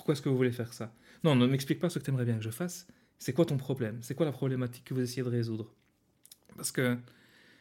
Pourquoi 0.09 0.17
est-ce 0.17 0.23
que 0.23 0.31
vous 0.31 0.39
voulez 0.39 0.53
faire 0.53 0.73
ça? 0.73 0.91
Non, 1.23 1.37
ne 1.37 1.47
m'explique 1.47 1.81
pas 1.81 1.91
ce 1.91 1.99
que 1.99 2.05
tu 2.05 2.11
aimerais 2.11 2.25
bien 2.25 2.39
que 2.39 2.43
je 2.43 2.49
fasse. 2.49 2.87
C'est 3.19 3.35
quoi 3.35 3.45
ton 3.45 3.59
problème? 3.59 3.99
C'est 4.01 4.15
quoi 4.15 4.25
la 4.25 4.33
problématique 4.33 4.85
que 4.87 4.95
vous 4.95 5.03
essayez 5.03 5.23
de 5.23 5.29
résoudre? 5.29 5.75
Parce 6.57 6.73
que 6.73 6.97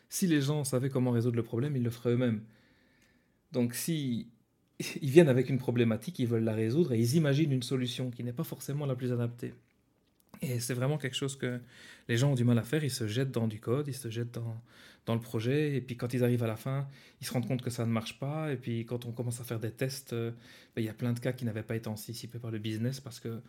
si 0.07 0.27
les 0.27 0.39
gens 0.39 0.63
savaient 0.63 0.87
comment 0.89 1.11
résoudre 1.11 1.35
le 1.35 1.43
problème, 1.43 1.75
ils 1.75 1.83
le 1.83 1.89
feraient 1.89 2.13
eux-mêmes. 2.13 2.41
Donc 3.51 3.73
si 3.73 4.29
ils 5.01 5.09
viennent 5.09 5.27
avec 5.27 5.49
une 5.49 5.57
problématique, 5.57 6.19
ils 6.19 6.25
veulent 6.25 6.45
la 6.45 6.53
résoudre 6.53 6.93
et 6.93 6.99
ils 6.99 7.15
imaginent 7.15 7.51
une 7.51 7.63
solution 7.63 8.11
qui 8.11 8.23
n'est 8.23 8.31
pas 8.31 8.45
forcément 8.45 8.85
la 8.85 8.95
plus 8.95 9.11
adaptée. 9.11 9.53
Et 10.41 10.59
c'est 10.59 10.73
vraiment 10.73 10.97
quelque 10.97 11.15
chose 11.15 11.35
que 11.35 11.59
les 12.07 12.17
gens 12.17 12.31
ont 12.31 12.35
du 12.35 12.43
mal 12.43 12.57
à 12.57 12.63
faire. 12.63 12.83
Ils 12.83 12.91
se 12.91 13.07
jettent 13.07 13.31
dans 13.31 13.47
du 13.47 13.59
code, 13.59 13.88
ils 13.88 13.95
se 13.95 14.09
jettent 14.09 14.33
dans, 14.35 14.61
dans 15.05 15.15
le 15.15 15.21
projet. 15.21 15.75
Et 15.75 15.81
puis 15.81 15.97
quand 15.97 16.13
ils 16.13 16.23
arrivent 16.23 16.43
à 16.43 16.47
la 16.47 16.55
fin, 16.55 16.88
ils 17.21 17.27
se 17.27 17.33
rendent 17.33 17.47
compte 17.47 17.61
que 17.61 17.69
ça 17.69 17.85
ne 17.85 17.91
marche 17.91 18.19
pas. 18.19 18.51
Et 18.51 18.57
puis 18.57 18.85
quand 18.85 19.05
on 19.05 19.11
commence 19.11 19.41
à 19.41 19.43
faire 19.43 19.59
des 19.59 19.71
tests, 19.71 20.13
euh, 20.13 20.31
ben, 20.75 20.81
il 20.81 20.85
y 20.85 20.89
a 20.89 20.93
plein 20.93 21.13
de 21.13 21.19
cas 21.19 21.33
qui 21.33 21.45
n'avaient 21.45 21.63
pas 21.63 21.75
été 21.75 21.88
anticipés 21.89 22.39
par 22.39 22.51
le 22.51 22.59
business 22.59 22.99
parce 22.99 23.19
que 23.19 23.41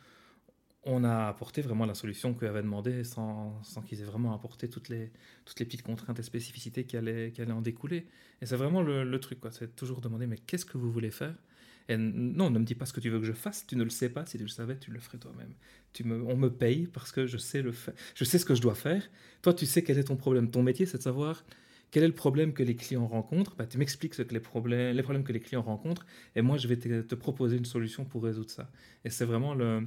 on 0.85 1.05
a 1.05 1.29
apporté 1.29 1.61
vraiment 1.61 1.87
la 1.87 1.95
solution 1.95 2.35
qu'eux 2.35 2.49
avaient 2.49 2.63
demandé 2.63 3.05
sans, 3.05 3.63
sans 3.63 3.83
qu'ils 3.83 4.01
aient 4.01 4.05
vraiment 4.05 4.33
apporté 4.35 4.71
toutes 4.71 4.89
les, 4.89 5.11
toutes 5.45 5.59
les 5.61 5.67
petites 5.67 5.83
contraintes 5.83 6.19
et 6.19 6.23
spécificités 6.23 6.85
qui 6.85 6.97
allaient, 6.97 7.33
qui 7.33 7.43
allaient 7.43 7.53
en 7.53 7.61
découler. 7.63 8.07
Et 8.41 8.47
c'est 8.47 8.57
vraiment 8.57 8.81
le, 8.83 9.05
le 9.05 9.21
truc, 9.21 9.41
quoi. 9.41 9.51
C'est 9.51 9.75
toujours 9.77 10.01
demander, 10.01 10.27
mais 10.27 10.39
qu'est-ce 10.39 10.65
que 10.65 10.79
vous 10.79 10.91
voulez 10.91 11.11
faire? 11.11 11.35
Et 11.89 11.97
non, 11.97 12.51
ne 12.51 12.59
me 12.59 12.65
dis 12.65 12.75
pas 12.75 12.85
ce 12.85 12.93
que 12.93 13.01
tu 13.01 13.09
veux 13.09 13.19
que 13.19 13.25
je 13.25 13.33
fasse, 13.33 13.67
tu 13.67 13.75
ne 13.75 13.83
le 13.83 13.91
sais 13.91 14.11
pas. 14.11 14.27
Si 14.27 14.37
tu 14.37 14.43
le 14.43 14.49
savais, 14.49 14.77
tu 14.79 14.91
le 14.91 15.01
ferais 15.01 15.19
toi-même. 15.19 15.55
On 16.27 16.37
me 16.37 16.49
paye 16.49 16.87
parce 16.87 17.13
que 17.13 17.27
je 17.27 17.39
sais, 17.39 17.63
le 17.63 17.73
je 18.15 18.25
sais 18.25 18.39
ce 18.39 18.45
que 18.45 18.55
je 18.55 18.61
dois 18.61 18.75
faire. 18.75 19.09
Toi, 19.43 19.55
tu 19.55 19.65
sais 19.65 19.83
quel 19.83 19.99
est 19.99 20.05
ton 20.05 20.17
problème. 20.17 20.51
Ton 20.51 20.63
métier, 20.63 20.85
c'est 20.85 20.99
de 20.99 21.03
savoir 21.03 21.45
quel 21.91 22.03
est 22.03 22.09
le 22.09 22.15
problème 22.15 22.53
que 22.53 22.63
les 22.63 22.77
clients 22.77 23.07
rencontrent. 23.07 23.57
Bah, 23.57 23.67
tu 23.67 23.79
m'expliques 23.79 24.15
ce 24.15 24.23
que 24.23 24.35
les, 24.35 24.41
problèmes, 24.41 24.95
les 24.95 25.03
problèmes 25.03 25.25
que 25.25 25.33
les 25.33 25.41
clients 25.41 25.63
rencontrent 25.63 26.05
et 26.37 26.43
moi, 26.43 26.59
je 26.59 26.69
vais 26.69 26.77
te, 26.77 27.15
proposer 27.15 27.57
une 27.57 27.65
solution 27.65 28.05
pour 28.05 28.23
résoudre 28.23 28.51
ça. 28.51 28.71
Et 29.05 29.11
c'est 29.11 29.25
vraiment 29.25 29.55
le, 29.55 29.87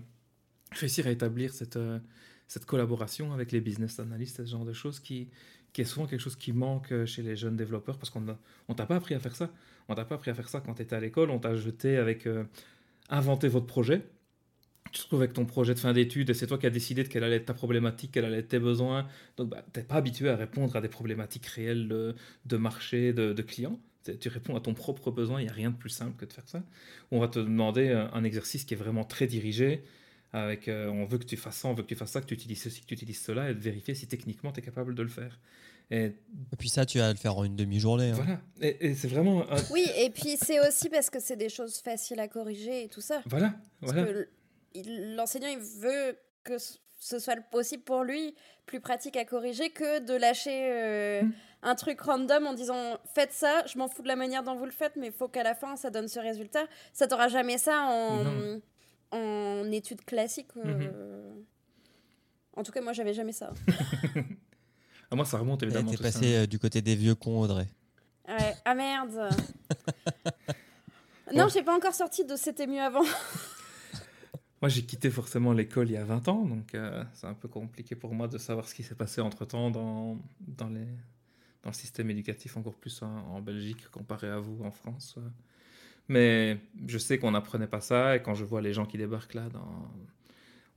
réussir 0.72 1.06
à 1.06 1.12
établir 1.12 1.54
cette, 1.54 1.78
euh, 1.78 2.00
cette 2.48 2.66
collaboration 2.66 3.32
avec 3.34 3.52
les 3.52 3.62
business 3.62 4.00
analysts, 4.00 4.38
ce 4.44 4.50
genre 4.50 4.66
de 4.66 4.74
choses 4.74 5.00
qui, 5.00 5.30
qui 5.74 5.82
est 5.82 5.86
souvent 5.86 6.08
quelque 6.08 6.20
chose 6.20 6.36
qui 6.36 6.54
manque 6.54 6.92
euh, 6.92 7.06
chez 7.06 7.22
les 7.22 7.36
jeunes 7.36 7.56
développeurs 7.56 7.98
parce 7.98 8.10
qu'on 8.10 8.26
on 8.68 8.74
t'a 8.74 8.86
pas 8.86 8.96
appris 8.96 9.16
à 9.16 9.20
faire 9.20 9.36
ça. 9.36 9.52
On 9.92 9.96
t'a 9.96 10.06
pas 10.06 10.16
appris 10.16 10.32
à 10.32 10.34
faire 10.34 10.48
ça 10.48 10.62
quand 10.62 10.74
tu 10.76 10.82
étais 10.82 10.96
à 10.96 11.00
l'école. 11.00 11.30
On 11.30 11.40
t'a 11.40 11.56
jeté 11.56 11.98
avec 11.98 12.26
euh, 12.26 12.44
inventer 13.10 13.48
votre 13.48 13.66
projet. 13.66 14.02
Tu 14.92 15.00
te 15.00 15.04
retrouves 15.04 15.22
avec 15.22 15.34
ton 15.34 15.46
projet 15.46 15.74
de 15.74 15.80
fin 15.80 15.94
d'études 15.94 16.30
et 16.30 16.34
c'est 16.34 16.48
toi 16.48 16.58
qui 16.58 16.66
as 16.66 16.70
décidé 16.70 17.04
de 17.04 17.08
quelle 17.08 17.24
allait 17.24 17.38
être 17.38 17.46
ta 17.46 17.54
problématique, 17.54 18.12
quels 18.14 18.26
allaient 18.26 18.40
être 18.40 18.50
tes 18.50 18.60
besoins. 18.60 19.08
Donc, 19.38 19.50
bah, 19.50 19.64
tu 19.74 19.80
n'es 19.80 19.86
pas 19.86 19.96
habitué 19.96 20.30
à 20.30 20.36
répondre 20.36 20.76
à 20.76 20.82
des 20.82 20.90
problématiques 20.90 21.46
réelles 21.46 21.88
de, 21.88 22.58
marché, 22.58 23.14
de, 23.14 23.34
de 23.34 23.42
clients. 23.42 23.80
Tu 24.20 24.30
réponds 24.30 24.56
à 24.56 24.62
ton 24.62 24.74
propre 24.74 25.12
besoin, 25.12 25.40
il 25.40 25.44
n'y 25.44 25.50
a 25.50 25.54
rien 25.54 25.70
de 25.70 25.76
plus 25.76 25.90
simple 25.90 26.18
que 26.18 26.26
de 26.26 26.34
faire 26.34 26.48
ça. 26.48 26.64
On 27.12 27.20
va 27.20 27.28
te 27.28 27.40
demander 27.40 27.90
euh, 27.90 28.08
un 28.14 28.24
exercice 28.24 28.66
qui 28.66 28.74
est 28.74 28.78
vraiment 28.78 29.04
très 29.04 29.28
dirigé, 29.28 29.84
avec 30.34 30.68
euh, 30.68 30.88
on 30.88 31.06
veut 31.06 31.20
que 31.20 31.26
tu 31.26 31.38
fasses 31.38 31.58
ça, 31.58 31.68
on 31.68 31.74
veut 31.74 31.84
que 31.84 31.90
tu 31.90 31.96
fasses 31.96 32.12
ça, 32.12 32.22
que 32.22 32.26
tu 32.26 32.34
utilises 32.34 32.62
ceci, 32.62 32.82
que 32.82 32.88
tu 32.88 32.96
utilises 32.96 33.22
cela, 33.22 33.52
et 33.52 33.54
de 33.54 33.60
vérifier 33.60 33.94
si 33.94 34.08
techniquement 34.08 34.52
tu 34.52 34.60
es 34.60 34.64
capable 34.64 34.96
de 34.96 35.04
le 35.04 35.10
faire. 35.10 35.38
Et 35.92 36.06
Et 36.06 36.56
puis 36.58 36.70
ça, 36.70 36.86
tu 36.86 36.98
vas 37.00 37.12
le 37.12 37.18
faire 37.18 37.38
en 37.38 37.44
une 37.44 37.56
demi-journée. 37.56 38.12
hein. 38.12 38.16
voilà, 38.16 38.40
et, 38.62 38.88
et 38.88 38.96
c'est 38.96 39.08
vraiment... 39.10 39.42
un- 39.52 39.62
Oui, 39.72 39.86
et 39.98 40.10
puis 40.10 40.38
c'est 40.42 40.60
aussi 40.66 40.90
parce 40.90 41.10
que 41.10 41.20
c'est 41.20 41.36
des 41.36 41.50
choses 41.50 41.78
faciles 41.80 42.20
à 42.22 42.28
corriger 42.30 42.86
et 42.86 42.88
tout 42.88 43.02
ça. 43.02 43.22
Voilà, 43.26 43.54
Parce 43.82 43.92
que 43.94 44.28
l'enseignant, 45.16 45.50
il 45.50 45.60
veut 45.60 46.18
que 46.44 46.58
ce- 46.58 47.20
soit 47.20 47.36
le 47.36 47.44
possible 47.52 47.84
pour 47.84 48.04
lui, 48.04 48.34
plus 48.66 48.80
pratique 48.80 49.18
à 49.18 49.26
corriger 49.26 49.70
que 49.72 50.00
de 50.00 50.14
lâcher 50.14 50.72
euh, 50.72 51.22
Mm. 51.24 51.32
un 51.64 51.76
truc 51.76 52.00
random 52.02 52.48
en 52.48 52.54
disant 52.54 52.98
faites 53.14 53.34
ça, 53.34 53.66
je 53.66 53.78
m'en 53.78 53.88
fous 53.90 54.02
de 54.04 54.08
la 54.08 54.16
manière 54.16 54.44
dont 54.44 54.56
vous 54.56 54.66
le 54.66 54.72
faites, 54.72 54.96
mais 54.96 55.08
il 55.08 55.12
faut 55.14 55.28
qu'à 55.28 55.44
la 55.44 55.56
fin 55.56 55.76
ça 55.76 55.90
donne 55.90 56.08
ce 56.08 56.20
résultat. 56.20 56.66
Ça 56.94 57.08
t'aura 57.08 57.28
jamais 57.28 57.58
ça 57.58 57.82
en, 57.82 58.24
Non. 58.24 58.62
en 59.12 59.72
études 59.72 60.06
classiques. 60.06 60.56
euh. 60.66 61.34
En 62.56 62.64
tout 62.64 62.72
cas, 62.72 62.82
moi, 62.82 62.94
j'avais 62.94 63.14
jamais 63.14 63.32
ça. 63.34 63.52
Ah, 65.12 65.16
moi, 65.16 65.26
ça 65.26 65.38
remonte 65.38 65.62
évidemment. 65.62 65.92
T'es 65.92 65.98
passé 65.98 66.36
euh, 66.36 66.48
du 66.48 66.58
côté 66.58 66.82
des 66.82 66.96
vieux 66.96 67.16
cons, 67.16 67.42
Audrey. 67.42 67.68
Ouais. 68.28 68.56
Ah 68.64 68.74
merde 68.74 69.12
Non, 71.36 71.50
j'ai 71.50 71.64
pas 71.64 71.76
encore 71.76 71.94
sorti 71.94 72.26
de 72.26 72.36
C'était 72.38 72.68
mieux 72.68 72.82
avant. 72.82 73.04
Moi, 74.62 74.70
j'ai 74.70 74.84
quitté 74.84 75.10
forcément 75.10 75.54
l'école 75.54 75.90
il 75.90 75.94
y 75.94 75.98
a 75.98 76.04
20 76.04 76.28
ans, 76.28 76.46
donc 76.46 76.76
euh, 76.76 77.04
c'est 77.14 77.26
un 77.26 77.34
peu 77.34 77.48
compliqué 77.48 77.96
pour 77.96 78.14
moi 78.14 78.28
de 78.28 78.38
savoir 78.38 78.68
ce 78.68 78.76
qui 78.76 78.84
s'est 78.84 78.94
passé 78.94 79.20
entre-temps 79.20 79.72
dans, 79.72 80.20
dans, 80.40 80.68
les, 80.68 80.86
dans 81.64 81.72
le 81.72 81.74
système 81.74 82.12
éducatif, 82.12 82.58
encore 82.58 82.76
plus 82.76 83.02
en, 83.02 83.08
en 83.08 83.42
Belgique 83.42 83.90
comparé 83.90 84.30
à 84.30 84.38
vous 84.38 84.64
en 84.64 84.70
France. 84.70 85.18
Mais 86.10 86.60
je 86.86 87.00
sais 87.00 87.18
qu'on 87.18 87.32
n'apprenait 87.32 87.66
pas 87.66 87.82
ça, 87.82 88.16
et 88.16 88.22
quand 88.22 88.36
je 88.36 88.46
vois 88.46 88.62
les 88.62 88.72
gens 88.72 88.86
qui 88.86 89.00
débarquent 89.00 89.34
là 89.34 89.50
dans, 89.50 89.92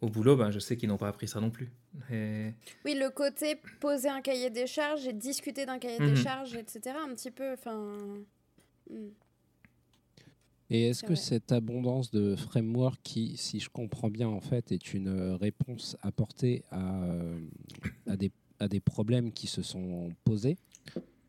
au 0.04 0.08
boulot, 0.08 0.36
ben, 0.36 0.50
je 0.50 0.58
sais 0.58 0.76
qu'ils 0.76 0.88
n'ont 0.88 0.98
pas 0.98 1.08
appris 1.08 1.26
ça 1.28 1.40
non 1.40 1.50
plus. 1.50 1.68
Et 2.12 2.52
Oui, 2.84 2.94
le 2.94 3.10
côté 3.10 3.56
poser 3.80 4.08
un 4.08 4.20
cahier 4.20 4.50
des 4.50 4.66
charges 4.66 5.06
et 5.06 5.12
discuter 5.12 5.66
d'un 5.66 5.78
cahier 5.78 5.98
Mhm. 6.00 6.14
des 6.14 6.16
charges, 6.22 6.54
etc. 6.54 6.96
Un 7.04 7.14
petit 7.14 7.30
peu, 7.30 7.52
enfin... 7.52 7.94
hmm. 8.90 9.08
Et 10.70 10.88
est-ce 10.88 11.02
que 11.02 11.08
vrai. 11.08 11.16
cette 11.16 11.52
abondance 11.52 12.10
de 12.10 12.36
framework 12.36 12.98
qui, 13.02 13.36
si 13.36 13.60
je 13.60 13.68
comprends 13.68 14.08
bien, 14.10 14.28
en 14.28 14.40
fait, 14.40 14.72
est 14.72 14.94
une 14.94 15.32
réponse 15.34 15.96
apportée 16.02 16.64
à, 16.70 17.04
euh, 17.04 17.38
à, 18.06 18.16
des, 18.16 18.30
à 18.58 18.66
des 18.68 18.80
problèmes 18.80 19.30
qui 19.32 19.46
se 19.46 19.62
sont 19.62 20.10
posés 20.24 20.56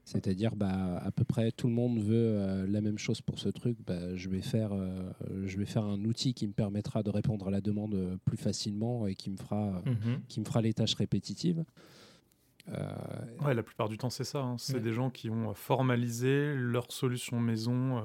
c'est-à-dire, 0.06 0.56
bah, 0.56 0.97
à 1.03 1.12
peu 1.12 1.24
près 1.26 1.51
tout 1.51 1.68
le 1.68 1.74
monde 1.74 1.99
veut 1.99 2.14
euh, 2.16 2.66
la 2.68 2.80
même 2.80 2.97
chose 2.97 3.22
pour 3.22 3.39
ce 3.39 3.49
truc. 3.49 3.78
Bah, 3.86 4.16
je, 4.16 4.30
vais 4.30 4.41
faire, 4.41 4.72
euh, 4.74 5.12
je 5.45 5.58
vais 5.58 5.66
faire 5.66 5.84
un 5.84 6.03
outil 6.06 6.34
qui 6.34 6.47
me 6.47 6.53
permettra 6.53 7.03
de 7.03 7.10
répondre 7.10 7.47
à 7.47 7.51
la 7.51 7.60
demande 7.62 8.18
plus 8.24 8.38
facilement 8.38 9.08
et 9.08 9.16
qui 9.16 9.30
me 9.32 9.38
fera, 9.38 9.82
Mhm. 9.86 10.22
qui 10.28 10.39
me 10.39 10.45
fera 10.45 10.62
les 10.62 10.74
tâches 10.74 10.93
répétitives. 10.95 11.66
Euh, 12.70 12.95
Ouais, 13.43 13.53
la 13.53 13.64
plupart 13.64 13.89
du 13.89 13.97
temps, 13.97 14.10
c'est 14.10 14.24
ça. 14.24 14.39
hein. 14.41 14.56
C'est 14.58 14.76
Ouais. 14.76 14.80
des 14.80 14.93
gens 14.93 15.10
qui 15.10 15.30
ont 15.30 15.53
formalisé 15.53 16.56
leur 16.56 16.91
solution 16.91 17.39
maison 17.39 17.97
euh, 17.99 18.01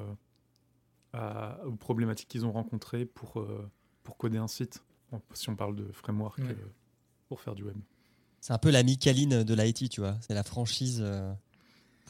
à- 1.12 1.58
aux 1.66 1.76
problématiques 1.76 2.28
qu'ils 2.28 2.44
ont 2.46 2.52
rencontrées 2.52 3.04
pour, 3.06 3.40
euh, 3.40 3.68
pour 4.04 4.16
coder 4.16 4.38
un 4.38 4.48
site. 4.48 4.84
Bon, 5.10 5.20
si 5.34 5.48
on 5.50 5.56
parle 5.56 5.76
de 5.76 5.84
framework 5.92 6.38
Ouais. 6.38 6.50
euh, 6.50 6.54
pour 7.28 7.40
faire 7.40 7.54
du 7.54 7.64
web. 7.64 7.76
C'est 8.40 8.52
un 8.52 8.58
peu 8.58 8.70
la 8.70 8.82
Micaline 8.82 9.42
de 9.44 9.54
l'IT, 9.54 9.88
tu 9.88 10.00
vois. 10.00 10.16
C'est 10.20 10.34
la 10.34 10.42
franchise 10.44 11.00
euh, 11.02 11.32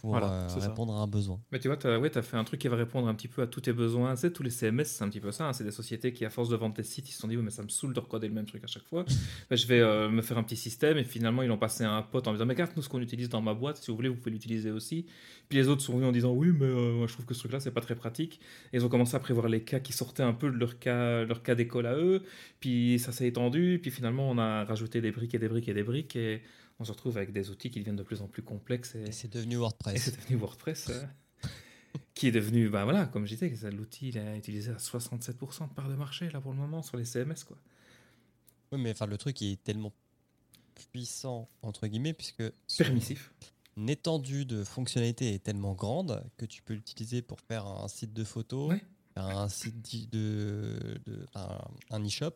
pour 0.00 0.10
Voilà, 0.10 0.32
euh, 0.32 0.48
c'est 0.48 0.60
ça. 0.60 0.68
répondre 0.68 0.94
à 0.94 0.98
un 1.00 1.06
besoin. 1.06 1.40
Mais 1.52 1.58
tu 1.58 1.68
vois, 1.68 1.76
tu 1.76 1.86
as, 1.86 1.98
ouais, 1.98 2.16
as 2.16 2.22
fait 2.22 2.36
un 2.36 2.44
truc 2.44 2.60
qui 2.60 2.68
va 2.68 2.76
répondre 2.76 3.06
un 3.08 3.14
petit 3.14 3.28
peu 3.28 3.42
à 3.42 3.46
tous 3.46 3.60
tes 3.60 3.72
besoins. 3.72 4.16
Sais, 4.16 4.32
tous 4.32 4.42
les 4.42 4.50
CMS, 4.50 4.84
c'est 4.84 5.04
un 5.04 5.08
petit 5.08 5.20
peu 5.20 5.30
ça. 5.32 5.48
hein. 5.48 5.52
C'est 5.52 5.64
des 5.64 5.70
sociétés 5.70 6.12
qui, 6.12 6.24
à 6.24 6.30
force 6.30 6.48
de 6.48 6.56
vendre 6.56 6.74
des 6.74 6.82
sites, 6.82 7.08
ils 7.08 7.12
se 7.12 7.20
sont 7.20 7.28
dit, 7.28 7.36
oui, 7.36 7.42
mais 7.42 7.50
ça 7.50 7.62
me 7.62 7.68
saoule 7.68 7.92
de 7.94 8.00
recoder 8.00 8.28
le 8.28 8.34
même 8.34 8.46
truc 8.46 8.64
à 8.64 8.66
chaque 8.66 8.84
fois. 8.84 9.04
Ben, 9.50 9.56
je 9.56 9.66
vais 9.66 9.80
euh, 9.80 10.08
me 10.08 10.22
faire 10.22 10.38
un 10.38 10.42
petit 10.42 10.56
système. 10.56 10.96
Et 10.98 11.04
finalement, 11.04 11.42
ils 11.42 11.48
l'ont 11.48 11.58
passé 11.58 11.84
à 11.84 11.92
un 11.92 12.02
pote 12.02 12.26
en 12.28 12.32
disant, 12.32 12.46
mais 12.46 12.54
regarde, 12.54 12.72
nous, 12.76 12.82
ce 12.82 12.88
qu'on 12.88 13.00
utilise 13.00 13.28
dans 13.28 13.40
ma 13.42 13.54
boîte, 13.54 13.76
si 13.78 13.90
vous 13.90 13.96
voulez, 13.96 14.08
vous 14.08 14.16
pouvez 14.16 14.30
l'utiliser 14.30 14.70
aussi. 14.70 15.06
Puis 15.48 15.58
les 15.58 15.68
autres 15.68 15.82
sont 15.82 15.94
venus 15.94 16.08
en 16.08 16.12
disant, 16.12 16.32
oui, 16.32 16.48
mais 16.52 16.66
euh, 16.66 16.92
moi, 16.94 17.06
je 17.06 17.12
trouve 17.14 17.26
que 17.26 17.34
ce 17.34 17.40
truc-là, 17.40 17.60
c'est 17.60 17.70
pas 17.72 17.80
très 17.80 17.94
pratique. 17.96 18.40
Et 18.72 18.76
ils 18.76 18.84
ont 18.84 18.88
commencé 18.88 19.16
à 19.16 19.18
prévoir 19.18 19.48
les 19.48 19.62
cas 19.62 19.80
qui 19.80 19.92
sortaient 19.92 20.22
un 20.22 20.32
peu 20.32 20.50
de 20.50 20.56
leur 20.56 20.78
cas, 20.78 21.24
leur 21.24 21.42
cas 21.42 21.54
d'école 21.54 21.86
à 21.86 21.96
eux. 21.96 22.22
Puis 22.60 22.98
ça 22.98 23.10
s'est 23.12 23.26
étendu. 23.26 23.78
Puis 23.82 23.90
finalement, 23.90 24.30
on 24.30 24.38
a 24.38 24.64
rajouté 24.64 25.00
des 25.00 25.10
briques 25.10 25.34
et 25.34 25.38
des 25.38 25.48
briques 25.48 25.68
et 25.68 25.74
des 25.74 25.82
briques. 25.82 26.14
Et 26.16 26.42
on 26.80 26.84
se 26.84 26.90
retrouve 26.92 27.16
avec 27.18 27.30
des 27.32 27.50
outils 27.50 27.70
qui 27.70 27.78
deviennent 27.78 27.96
de 27.96 28.02
plus 28.02 28.20
en 28.22 28.26
plus 28.26 28.42
complexes. 28.42 28.94
Et, 28.96 29.02
Et 29.04 29.12
c'est 29.12 29.28
devenu 29.32 29.54
et 29.54 29.58
WordPress. 29.58 30.02
c'est 30.02 30.16
devenu 30.20 30.36
WordPress, 30.36 30.88
euh, 30.90 31.04
qui 32.14 32.26
est 32.28 32.32
devenu, 32.32 32.68
ben 32.68 32.84
voilà, 32.84 33.06
comme 33.06 33.26
je 33.26 33.34
disais, 33.36 33.70
l'outil 33.70 34.08
il 34.08 34.16
est 34.18 34.36
utilisé 34.38 34.72
à 34.72 34.76
67% 34.76 35.68
de 35.68 35.74
part 35.74 35.88
de 35.88 35.94
marché 35.94 36.28
là 36.30 36.40
pour 36.40 36.52
le 36.52 36.58
moment 36.58 36.82
sur 36.82 36.96
les 36.96 37.04
CMS 37.04 37.44
quoi. 37.46 37.56
Oui, 38.72 38.80
mais 38.80 38.90
enfin, 38.92 39.06
le 39.06 39.18
truc 39.18 39.40
est 39.42 39.62
tellement 39.62 39.92
puissant, 40.92 41.48
entre 41.62 41.86
guillemets, 41.86 42.14
puisque 42.14 42.42
Permissif. 42.78 43.32
étendue 43.88 44.44
de 44.46 44.64
fonctionnalités 44.64 45.34
est 45.34 45.42
tellement 45.42 45.74
grande 45.74 46.24
que 46.36 46.46
tu 46.46 46.62
peux 46.62 46.74
l'utiliser 46.74 47.20
pour 47.22 47.40
faire 47.40 47.66
un 47.66 47.88
site 47.88 48.12
de 48.12 48.24
photos, 48.24 48.70
Ouais. 48.70 48.82
faire 49.14 49.26
un 49.26 49.48
site 49.48 50.10
de, 50.12 50.78
de- 51.04 51.26
un, 51.34 51.58
un 51.90 52.04
e-shop. 52.06 52.34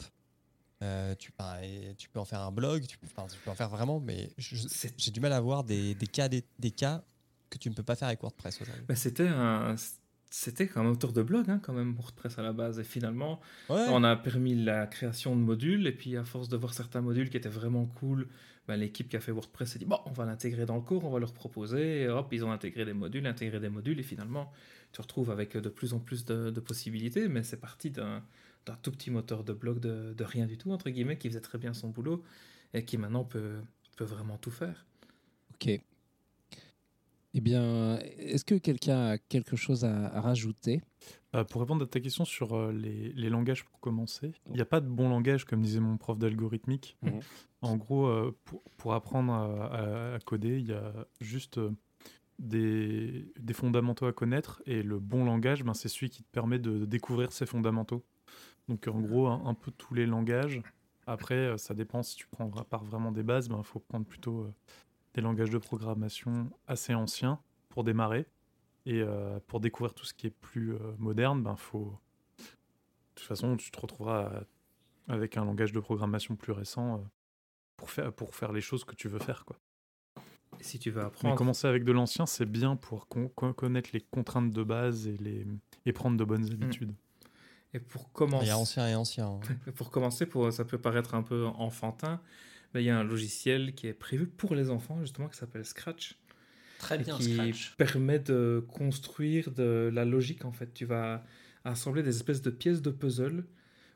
Euh, 0.84 1.14
tu, 1.16 1.32
peux 1.32 2.20
en 2.20 2.24
faire 2.24 2.40
un 2.40 2.52
blog, 2.52 2.86
tu 2.86 2.98
peux, 2.98 3.06
enfin, 3.06 3.26
tu 3.32 3.38
peux 3.42 3.50
en 3.50 3.54
faire 3.54 3.68
vraiment, 3.70 4.00
mais 4.00 4.30
j'ai 4.36 5.10
du 5.10 5.20
mal 5.20 5.32
à 5.32 5.40
voir 5.40 5.64
des, 5.64 5.94
des 5.94 6.06
cas, 6.06 6.28
des, 6.28 6.44
des 6.58 6.70
cas 6.70 7.02
que 7.50 7.58
tu 7.58 7.70
ne 7.70 7.74
peux 7.74 7.82
pas 7.82 7.96
faire 7.96 8.08
avec 8.08 8.20
WordPress 8.20 8.60
aujourd'hui. 8.60 8.84
Ben, 8.86 8.94
c'était 8.96 9.28
un, 9.28 9.76
c'était 10.30 10.68
un 10.76 10.84
auteur 10.86 11.12
de 11.12 11.22
blog 11.22 11.48
hein, 11.48 11.60
quand 11.62 11.72
même 11.72 11.94
WordPress 11.94 12.38
à 12.38 12.42
la 12.42 12.52
base. 12.52 12.78
Et 12.80 12.84
finalement 12.84 13.40
Ouais. 13.70 13.86
on 13.88 14.02
a 14.04 14.16
permis 14.16 14.54
la 14.56 14.86
création 14.86 15.36
de 15.36 15.40
modules. 15.40 15.86
Et 15.86 15.92
puis 15.92 16.16
à 16.16 16.24
force 16.24 16.48
de 16.48 16.56
voir 16.56 16.74
certains 16.74 17.00
modules 17.00 17.30
qui 17.30 17.36
étaient 17.36 17.48
vraiment 17.48 17.86
cool, 17.86 18.28
ben, 18.66 18.76
l'équipe 18.76 19.08
qui 19.08 19.16
a 19.16 19.20
fait 19.20 19.32
WordPress 19.32 19.70
s'est 19.72 19.78
dit 19.78 19.84
bon 19.84 19.98
on 20.06 20.12
va 20.12 20.24
l'intégrer 20.24 20.66
dans 20.66 20.74
le 20.76 20.80
cours, 20.82 21.04
on 21.04 21.10
va 21.10 21.20
leur 21.20 21.32
proposer. 21.32 22.02
Et 22.02 22.08
hop 22.08 22.28
ils 22.32 22.44
ont 22.44 22.50
intégré 22.50 22.84
des 22.84 22.92
modules, 22.94 23.26
intégré 23.26 23.60
des 23.60 23.68
modules. 23.68 24.00
Et 24.00 24.02
finalement 24.02 24.52
tu 24.92 25.00
retrouves 25.00 25.30
avec 25.30 25.56
de 25.56 25.68
plus 25.68 25.94
en 25.94 26.00
plus 26.00 26.24
de, 26.24 26.50
de 26.50 26.60
possibilités. 26.60 27.28
Mais 27.28 27.42
c'est 27.44 27.60
parti 27.60 27.90
d'un 27.90 28.22
d'un 28.66 28.76
tout 28.76 28.90
petit 28.90 29.10
moteur 29.10 29.44
de 29.44 29.52
blog 29.52 29.80
de, 29.80 30.14
de 30.14 30.24
rien 30.24 30.46
du 30.46 30.56
tout, 30.56 30.70
entre 30.70 30.90
guillemets, 30.90 31.18
qui 31.18 31.28
faisait 31.28 31.40
très 31.40 31.58
bien 31.58 31.74
son 31.74 31.88
boulot 31.90 32.22
et 32.72 32.84
qui 32.84 32.96
maintenant 32.98 33.24
peut, 33.24 33.56
peut 33.96 34.04
vraiment 34.04 34.38
tout 34.38 34.50
faire. 34.50 34.86
Ok. 35.54 35.80
Eh 37.36 37.40
bien, 37.40 37.98
est-ce 38.18 38.44
que 38.44 38.54
quelqu'un 38.54 39.06
a 39.10 39.18
quelque 39.18 39.56
chose 39.56 39.84
à, 39.84 40.06
à 40.06 40.20
rajouter? 40.20 40.82
Euh, 41.34 41.42
pour 41.42 41.60
répondre 41.60 41.82
à 41.84 41.86
ta 41.88 41.98
question 41.98 42.24
sur 42.24 42.54
euh, 42.54 42.72
les, 42.72 43.12
les 43.12 43.28
langages 43.28 43.64
pour 43.64 43.80
commencer, 43.80 44.32
il 44.46 44.52
n'y 44.52 44.60
a 44.60 44.64
pas 44.64 44.80
de 44.80 44.88
bon 44.88 45.08
langage, 45.08 45.44
comme 45.44 45.60
disait 45.60 45.80
mon 45.80 45.96
prof 45.96 46.16
d'algorithmique. 46.16 46.96
Mhm. 47.02 47.20
En 47.62 47.76
gros, 47.76 48.06
euh, 48.06 48.36
pour, 48.44 48.62
pour 48.76 48.94
apprendre 48.94 49.32
à, 49.32 49.66
à- 49.66 50.14
à 50.14 50.18
coder, 50.20 50.60
il 50.60 50.68
y 50.68 50.72
a 50.72 50.92
juste 51.20 51.58
euh, 51.58 51.72
des, 52.38 53.32
des 53.38 53.52
fondamentaux 53.54 54.06
à 54.06 54.12
connaître, 54.12 54.62
et 54.66 54.84
le 54.84 55.00
bon 55.00 55.24
langage, 55.24 55.64
ben, 55.64 55.74
c'est 55.74 55.88
celui 55.88 56.10
qui 56.10 56.22
te 56.22 56.30
permet 56.30 56.60
de 56.60 56.84
découvrir 56.84 57.32
ces 57.32 57.46
fondamentaux. 57.46 58.04
Donc 58.68 58.88
en 58.88 59.00
gros, 59.00 59.26
un, 59.26 59.44
un 59.46 59.54
peu 59.54 59.70
tous 59.70 59.94
les 59.94 60.06
langages. 60.06 60.62
Après, 61.06 61.34
euh, 61.34 61.56
ça 61.58 61.74
dépend 61.74 62.02
si 62.02 62.16
tu 62.16 62.26
prends 62.26 62.48
par 62.48 62.82
vraiment 62.84 63.12
des 63.12 63.22
bases, 63.22 63.46
il 63.46 63.52
ben, 63.52 63.62
faut 63.62 63.78
prendre 63.80 64.06
plutôt 64.06 64.44
euh, 64.44 64.54
des 65.14 65.20
langages 65.20 65.50
de 65.50 65.58
programmation 65.58 66.50
assez 66.66 66.94
anciens 66.94 67.38
pour 67.68 67.84
démarrer. 67.84 68.26
Et 68.86 69.00
euh, 69.00 69.38
pour 69.46 69.60
découvrir 69.60 69.94
tout 69.94 70.04
ce 70.04 70.12
qui 70.12 70.26
est 70.26 70.34
plus 70.40 70.74
euh, 70.74 70.78
moderne, 70.98 71.42
ben 71.42 71.56
faut. 71.56 71.98
De 72.38 73.20
toute 73.20 73.26
façon, 73.26 73.56
tu 73.56 73.70
te 73.70 73.80
retrouveras 73.80 74.44
avec 75.08 75.36
un 75.36 75.44
langage 75.44 75.72
de 75.72 75.80
programmation 75.80 76.36
plus 76.36 76.52
récent 76.52 76.96
euh, 76.96 76.98
pour 77.76 77.90
faire, 77.90 78.12
pour 78.12 78.34
faire 78.34 78.52
les 78.52 78.60
choses 78.60 78.84
que 78.84 78.94
tu 78.94 79.08
veux 79.08 79.18
faire. 79.18 79.44
Quoi. 79.44 79.56
Et 80.60 80.64
si 80.64 80.78
tu 80.78 80.90
veux 80.90 81.00
Mais 81.00 81.06
apprendre, 81.06 81.34
commencer 81.36 81.66
avec 81.66 81.84
de 81.84 81.92
l'ancien, 81.92 82.26
c'est 82.26 82.44
bien 82.46 82.76
pour 82.76 83.08
con- 83.08 83.30
con- 83.34 83.52
connaître 83.52 83.90
les 83.92 84.00
contraintes 84.00 84.50
de 84.50 84.62
base 84.62 85.06
et, 85.06 85.16
les, 85.16 85.46
et 85.86 85.92
prendre 85.92 86.16
de 86.16 86.24
bonnes 86.24 86.50
habitudes. 86.52 86.94
Et 87.74 87.80
pour 87.80 88.10
commencer, 88.12 88.52
ancien 88.52 88.88
et 88.88 88.94
ancien. 88.94 89.26
hein. 89.26 89.40
pour 89.74 89.90
commencer, 89.90 90.26
pour, 90.26 90.52
ça 90.52 90.64
peut 90.64 90.78
paraître 90.78 91.14
un 91.14 91.22
peu 91.22 91.44
enfantin, 91.46 92.20
mais 92.72 92.82
il 92.82 92.86
y 92.86 92.90
a 92.90 92.98
un 92.98 93.04
logiciel 93.04 93.74
qui 93.74 93.86
est 93.88 93.92
prévu 93.94 94.26
pour 94.26 94.54
les 94.54 94.70
enfants, 94.70 94.98
justement, 95.00 95.28
qui 95.28 95.36
s'appelle 95.36 95.64
Scratch. 95.64 96.16
Très 96.78 96.98
bien, 96.98 97.16
qui 97.16 97.34
Scratch. 97.34 97.74
permet 97.76 98.18
de 98.18 98.64
construire 98.68 99.50
de 99.50 99.90
la 99.92 100.04
logique 100.04 100.44
en 100.44 100.52
fait. 100.52 100.72
Tu 100.74 100.84
vas 100.84 101.24
assembler 101.64 102.02
des 102.02 102.14
espèces 102.16 102.42
de 102.42 102.50
pièces 102.50 102.82
de 102.82 102.90
puzzle 102.90 103.44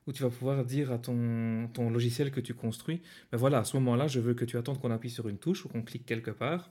où 0.07 0.13
tu 0.13 0.23
vas 0.23 0.31
pouvoir 0.31 0.65
dire 0.65 0.91
à 0.91 0.99
ton, 0.99 1.69
ton 1.75 1.91
logiciel 1.91 2.31
que 2.31 2.41
tu 2.41 2.55
construis, 2.55 3.03
ben 3.31 3.37
voilà, 3.37 3.59
à 3.59 3.65
ce 3.65 3.77
moment-là, 3.77 4.07
je 4.09 4.21
veux 4.21 4.33
que 4.33 4.47
tu 4.47 4.57
attendes 4.57 4.81
qu'on 4.81 4.91
appuie 4.91 5.11
sur 5.11 5.29
une 5.29 5.37
touche 5.39 5.67
ou 5.67 5.69
qu'on 5.69 5.83
clique 5.83 6.07
quelque 6.07 6.31
part. 6.31 6.71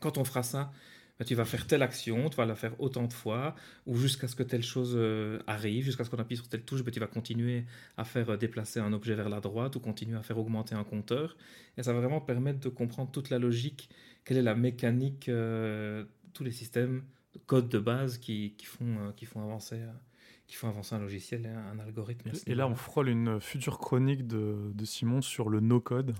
Quand 0.00 0.18
on 0.18 0.24
fera 0.24 0.42
ça, 0.42 0.72
ben 1.18 1.24
tu 1.24 1.34
vas 1.34 1.44
faire 1.44 1.66
telle 1.66 1.82
action, 1.82 2.28
tu 2.28 2.36
vas 2.36 2.46
la 2.46 2.54
faire 2.54 2.78
autant 2.80 3.06
de 3.06 3.12
fois, 3.12 3.54
ou 3.86 3.96
jusqu'à 3.96 4.28
ce 4.28 4.36
que 4.36 4.42
telle 4.42 4.62
chose 4.62 4.94
euh, 4.96 5.38
arrive, 5.46 5.84
jusqu'à 5.84 6.04
ce 6.04 6.10
qu'on 6.10 6.18
appuie 6.18 6.36
sur 6.36 6.48
telle 6.48 6.62
touche, 6.62 6.82
ben 6.82 6.92
tu 6.92 7.00
vas 7.00 7.06
continuer 7.06 7.64
à 7.96 8.04
faire 8.04 8.30
euh, 8.30 8.36
déplacer 8.36 8.80
un 8.80 8.92
objet 8.92 9.14
vers 9.14 9.28
la 9.28 9.40
droite 9.40 9.76
ou 9.76 9.80
continuer 9.80 10.16
à 10.16 10.22
faire 10.22 10.38
augmenter 10.38 10.74
un 10.74 10.84
compteur. 10.84 11.36
Et 11.78 11.82
ça 11.82 11.92
va 11.92 12.00
vraiment 12.00 12.20
permettre 12.20 12.60
de 12.60 12.68
comprendre 12.68 13.10
toute 13.10 13.30
la 13.30 13.38
logique 13.38 13.88
quelle 14.26 14.36
est 14.36 14.42
la 14.42 14.56
mécanique, 14.56 15.30
euh, 15.30 16.04
tous 16.34 16.44
les 16.44 16.50
systèmes, 16.50 17.04
de 17.32 17.38
code 17.38 17.68
de 17.70 17.78
base 17.78 18.18
qui, 18.18 18.54
qui 18.58 18.66
font, 18.66 18.98
euh, 18.98 19.12
qui, 19.12 19.24
font 19.24 19.40
avancer, 19.40 19.76
euh, 19.76 19.92
qui 20.48 20.56
font 20.56 20.68
avancer 20.68 20.94
un 20.94 20.98
logiciel, 20.98 21.46
et 21.46 21.48
un, 21.48 21.78
algorithme. 21.78 22.32
Et 22.46 22.54
là, 22.54 22.66
on 22.68 22.74
frôle 22.74 23.08
une 23.08 23.40
future 23.40 23.78
chronique 23.78 24.26
de, 24.26 24.72
de 24.74 24.84
Simon 24.84 25.22
sur 25.22 25.48
le 25.48 25.60
no-code. 25.60 26.14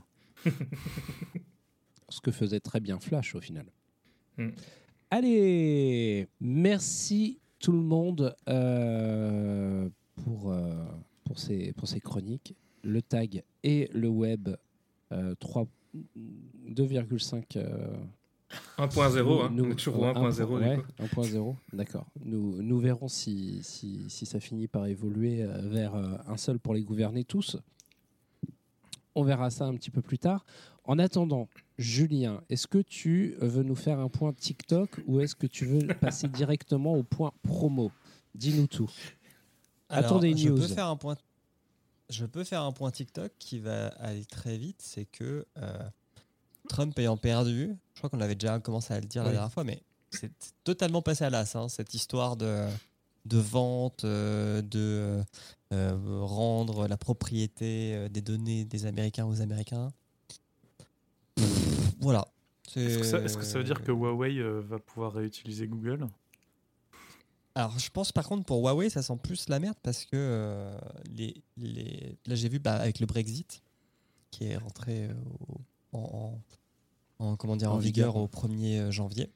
Ce 2.09 2.21
que 2.21 2.31
faisait 2.31 2.61
très 2.61 2.79
bien 2.79 3.01
Flash 3.01 3.35
au 3.35 3.41
final. 3.41 3.67
Mm. 4.39 4.51
Allez, 5.11 6.27
merci 6.41 7.39
tout 7.61 7.73
le 7.73 7.79
monde 7.81 8.35
euh, 8.49 9.89
pour, 10.25 10.51
euh, 10.53 10.85
pour, 11.25 11.39
ces, 11.39 11.73
pour 11.73 11.89
ces 11.89 12.01
chroniques. 12.01 12.55
Le 12.83 13.03
tag 13.03 13.43
et 13.63 13.89
le 13.93 14.09
web 14.09 14.49
euh, 15.13 15.35
3 15.39 15.67
2,5 16.69 17.57
euh, 17.57 17.97
1.0, 18.79 19.43
hein, 19.45 19.51
nous- 19.53 19.65
on 19.65 19.71
est 19.71 19.75
toujours 19.75 20.01
au 20.01 20.05
un 20.05 20.13
1.0 20.13 20.47
point- 20.47 20.61
du 20.61 20.67
ouais, 20.67 20.77
coup. 20.77 21.23
1.0, 21.23 21.57
d'accord. 21.73 22.07
Nous, 22.25 22.61
nous 22.63 22.79
verrons 22.79 23.09
si, 23.09 23.61
si, 23.63 24.05
si 24.09 24.27
ça 24.27 24.39
finit 24.41 24.69
par 24.69 24.87
évoluer 24.87 25.43
euh, 25.43 25.61
vers 25.69 25.95
euh, 25.95 26.17
un 26.27 26.37
seul 26.37 26.59
pour 26.59 26.75
les 26.75 26.83
gouverner 26.83 27.25
tous. 27.25 27.57
On 29.15 29.23
verra 29.25 29.51
ça 29.51 29.65
un 29.67 29.75
petit 29.75 29.91
peu 29.91 30.03
plus 30.03 30.19
tard. 30.19 30.45
En 30.85 30.99
attendant, 30.99 31.49
Julien, 31.79 32.43
est-ce 32.49 32.67
que 32.67 32.79
tu 32.79 33.35
veux 33.41 33.63
nous 33.63 33.75
faire 33.75 33.99
un 33.99 34.09
point 34.09 34.33
TikTok 34.33 35.03
ou 35.07 35.21
est-ce 35.21 35.35
que 35.35 35.47
tu 35.47 35.67
veux 35.67 35.87
passer 36.01 36.29
directement 36.29 36.95
au 36.95 37.03
point 37.03 37.33
promo? 37.43 37.93
Dis-nous 38.35 38.67
tout. 38.67 38.91
Attends 39.89 40.19
des 40.19 40.37
je 40.37 40.49
news. 40.49 40.57
Peux 40.57 40.69
faire 40.69 40.89
un 40.89 40.97
point, 40.97 41.17
je 42.09 42.25
peux 42.25 42.45
faire 42.45 42.63
un 42.63 42.73
point 42.73 42.91
TikTok 42.91 43.33
qui 43.39 43.59
va 43.59 43.89
aller 43.99 44.25
très 44.25 44.57
vite. 44.57 44.81
C'est 44.81 45.05
que 45.05 45.47
euh, 45.59 45.89
Trump 46.69 46.99
ayant 46.99 47.17
perdu, 47.17 47.77
je 47.95 47.99
crois 48.01 48.11
qu'on 48.11 48.21
avait 48.21 48.35
déjà 48.35 48.59
commencé 48.59 48.95
à 48.95 49.01
le 49.01 49.07
dire 49.07 49.23
la 49.25 49.33
dernière 49.33 49.53
fois, 49.53 49.65
mais 49.65 49.83
c'est 50.11 50.33
totalement 50.65 51.03
passé 51.03 51.25
à 51.25 51.31
l'as, 51.31 51.55
hein, 51.57 51.69
cette 51.69 51.95
histoire 51.95 52.37
de, 52.37 52.67
de 53.27 53.39
vente, 53.39 54.05
euh, 54.05 54.63
de 54.63 55.23
euh, 55.73 56.23
rendre 56.23 56.89
la 56.89 56.97
propriété 56.97 58.09
des 58.09 58.23
données 58.23 58.65
des 58.65 58.87
Américains 58.87 59.27
aux 59.27 59.41
Américains. 59.43 59.93
Voilà. 62.01 62.27
Est-ce 62.75 62.99
que, 62.99 63.05
ça, 63.05 63.19
est-ce 63.21 63.37
que 63.39 63.45
ça 63.45 63.59
veut 63.59 63.65
dire 63.65 63.83
que 63.83 63.93
Huawei 63.93 64.39
euh, 64.39 64.61
va 64.61 64.79
pouvoir 64.79 65.13
réutiliser 65.13 65.67
Google? 65.69 66.09
Alors, 67.55 67.79
je 67.79 67.89
pense 67.91 68.13
par 68.13 68.27
contre 68.29 68.45
pour 68.45 68.59
Huawei, 68.61 68.91
ça 68.91 69.03
sent 69.03 69.17
plus 69.23 69.49
la 69.49 69.59
merde 69.61 69.77
parce 69.83 70.05
que 70.05 70.11
euh, 70.17 70.77
les, 71.11 71.43
les... 71.57 72.19
là 72.27 72.35
j'ai 72.35 72.49
vu 72.51 72.59
bah, 72.59 72.75
avec 72.75 73.01
le 73.01 73.07
Brexit 73.07 73.63
qui 74.31 74.45
est 74.45 74.57
rentré 74.59 75.07
euh, 75.07 75.15
au- 75.49 75.61
en, 75.97 76.39
en- 77.19 77.25
en- 77.29 77.37
comment 77.37 77.57
dire, 77.57 77.71
en, 77.73 77.77
En 77.77 77.79
vigueur, 77.79 78.13
vigueur. 78.13 78.23
au 78.23 78.27
1er 78.49 78.91
janvier. 78.91 79.31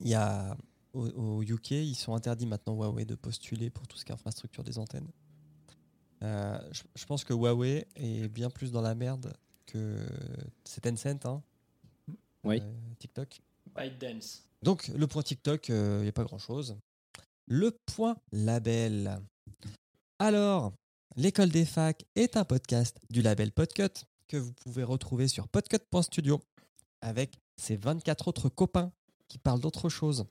Il 0.00 0.08
y 0.08 0.14
a 0.14 0.56
au, 0.92 1.06
au 1.08 1.42
UK, 1.42 1.70
ils 1.70 1.94
sont 1.94 2.14
interdits 2.14 2.46
maintenant 2.46 2.74
Huawei 2.74 3.06
de 3.06 3.14
postuler 3.14 3.70
pour 3.70 3.86
tout 3.86 3.96
ce 3.96 4.04
qui 4.04 4.10
est 4.10 4.14
infrastructure 4.14 4.64
des 4.64 4.78
antennes. 4.78 5.08
Euh, 6.22 6.58
je, 6.72 6.82
je 6.94 7.06
pense 7.06 7.24
que 7.24 7.32
Huawei 7.32 7.86
est 7.96 8.28
bien 8.28 8.50
plus 8.50 8.70
dans 8.72 8.82
la 8.82 8.94
merde 8.94 9.32
que 9.64 9.96
c'est 10.64 10.82
Tencent, 10.82 11.24
hein, 11.24 11.42
Oui. 12.44 12.60
euh, 12.60 12.94
TikTok. 12.98 13.40
ByteDance. 13.76 14.42
Donc, 14.62 14.88
le 14.88 15.06
point 15.06 15.22
TikTok, 15.22 15.68
il 15.68 16.02
n'y 16.02 16.08
a 16.08 16.12
pas 16.12 16.24
grand-chose. 16.24 16.76
Le 17.46 17.76
point 17.86 18.16
label. 18.32 19.20
Alors, 20.18 20.72
l'école 21.16 21.48
des 21.50 21.64
facs 21.64 22.04
est 22.14 22.36
un 22.36 22.44
podcast 22.44 22.98
du 23.10 23.22
label 23.22 23.52
Podcut 23.52 24.04
que 24.28 24.36
vous 24.36 24.52
pouvez 24.52 24.84
retrouver 24.84 25.28
sur 25.28 25.48
podcut.studio 25.48 26.40
avec 27.00 27.38
ses 27.56 27.76
24 27.76 28.28
autres 28.28 28.48
copains 28.48 28.92
qui 29.28 29.38
parlent 29.38 29.60
d'autre 29.60 29.88
chose. 29.88 30.26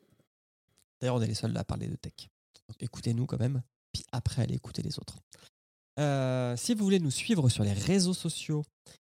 D'ailleurs, 1.01 1.15
on 1.15 1.21
est 1.21 1.27
les 1.27 1.33
seuls 1.33 1.55
à 1.57 1.63
parler 1.63 1.87
de 1.87 1.95
tech. 1.95 2.29
Donc, 2.67 2.81
écoutez-nous 2.81 3.25
quand 3.25 3.39
même, 3.39 3.61
puis 3.91 4.03
après, 4.11 4.43
allez 4.43 4.55
écouter 4.55 4.81
les 4.81 4.99
autres. 4.99 5.17
Euh, 5.99 6.55
si 6.55 6.73
vous 6.73 6.83
voulez 6.83 6.99
nous 6.99 7.11
suivre 7.11 7.49
sur 7.49 7.63
les 7.63 7.73
réseaux 7.73 8.13
sociaux, 8.13 8.63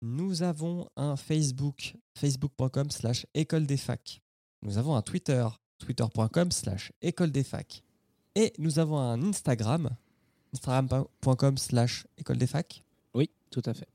nous 0.02 0.42
avons 0.42 0.88
un 0.96 1.16
Facebook, 1.16 1.94
facebook.com 2.14 2.90
slash 2.90 3.24
école 3.34 3.66
des 3.66 3.76
facs. 3.76 4.20
Nous 4.62 4.76
avons 4.76 4.96
un 4.96 5.02
Twitter, 5.02 5.46
twitter.com 5.78 6.50
slash 6.50 6.92
école 7.00 7.30
des 7.30 7.44
facs. 7.44 7.82
Et 8.34 8.52
nous 8.58 8.78
avons 8.78 8.98
un 8.98 9.22
Instagram, 9.22 9.90
instagram.com 10.52 11.56
slash 11.56 12.06
école 12.18 12.38
des 12.38 12.46
facs. 12.46 12.84
Oui, 13.14 13.30
tout 13.50 13.62
à 13.64 13.74
fait. 13.74 13.88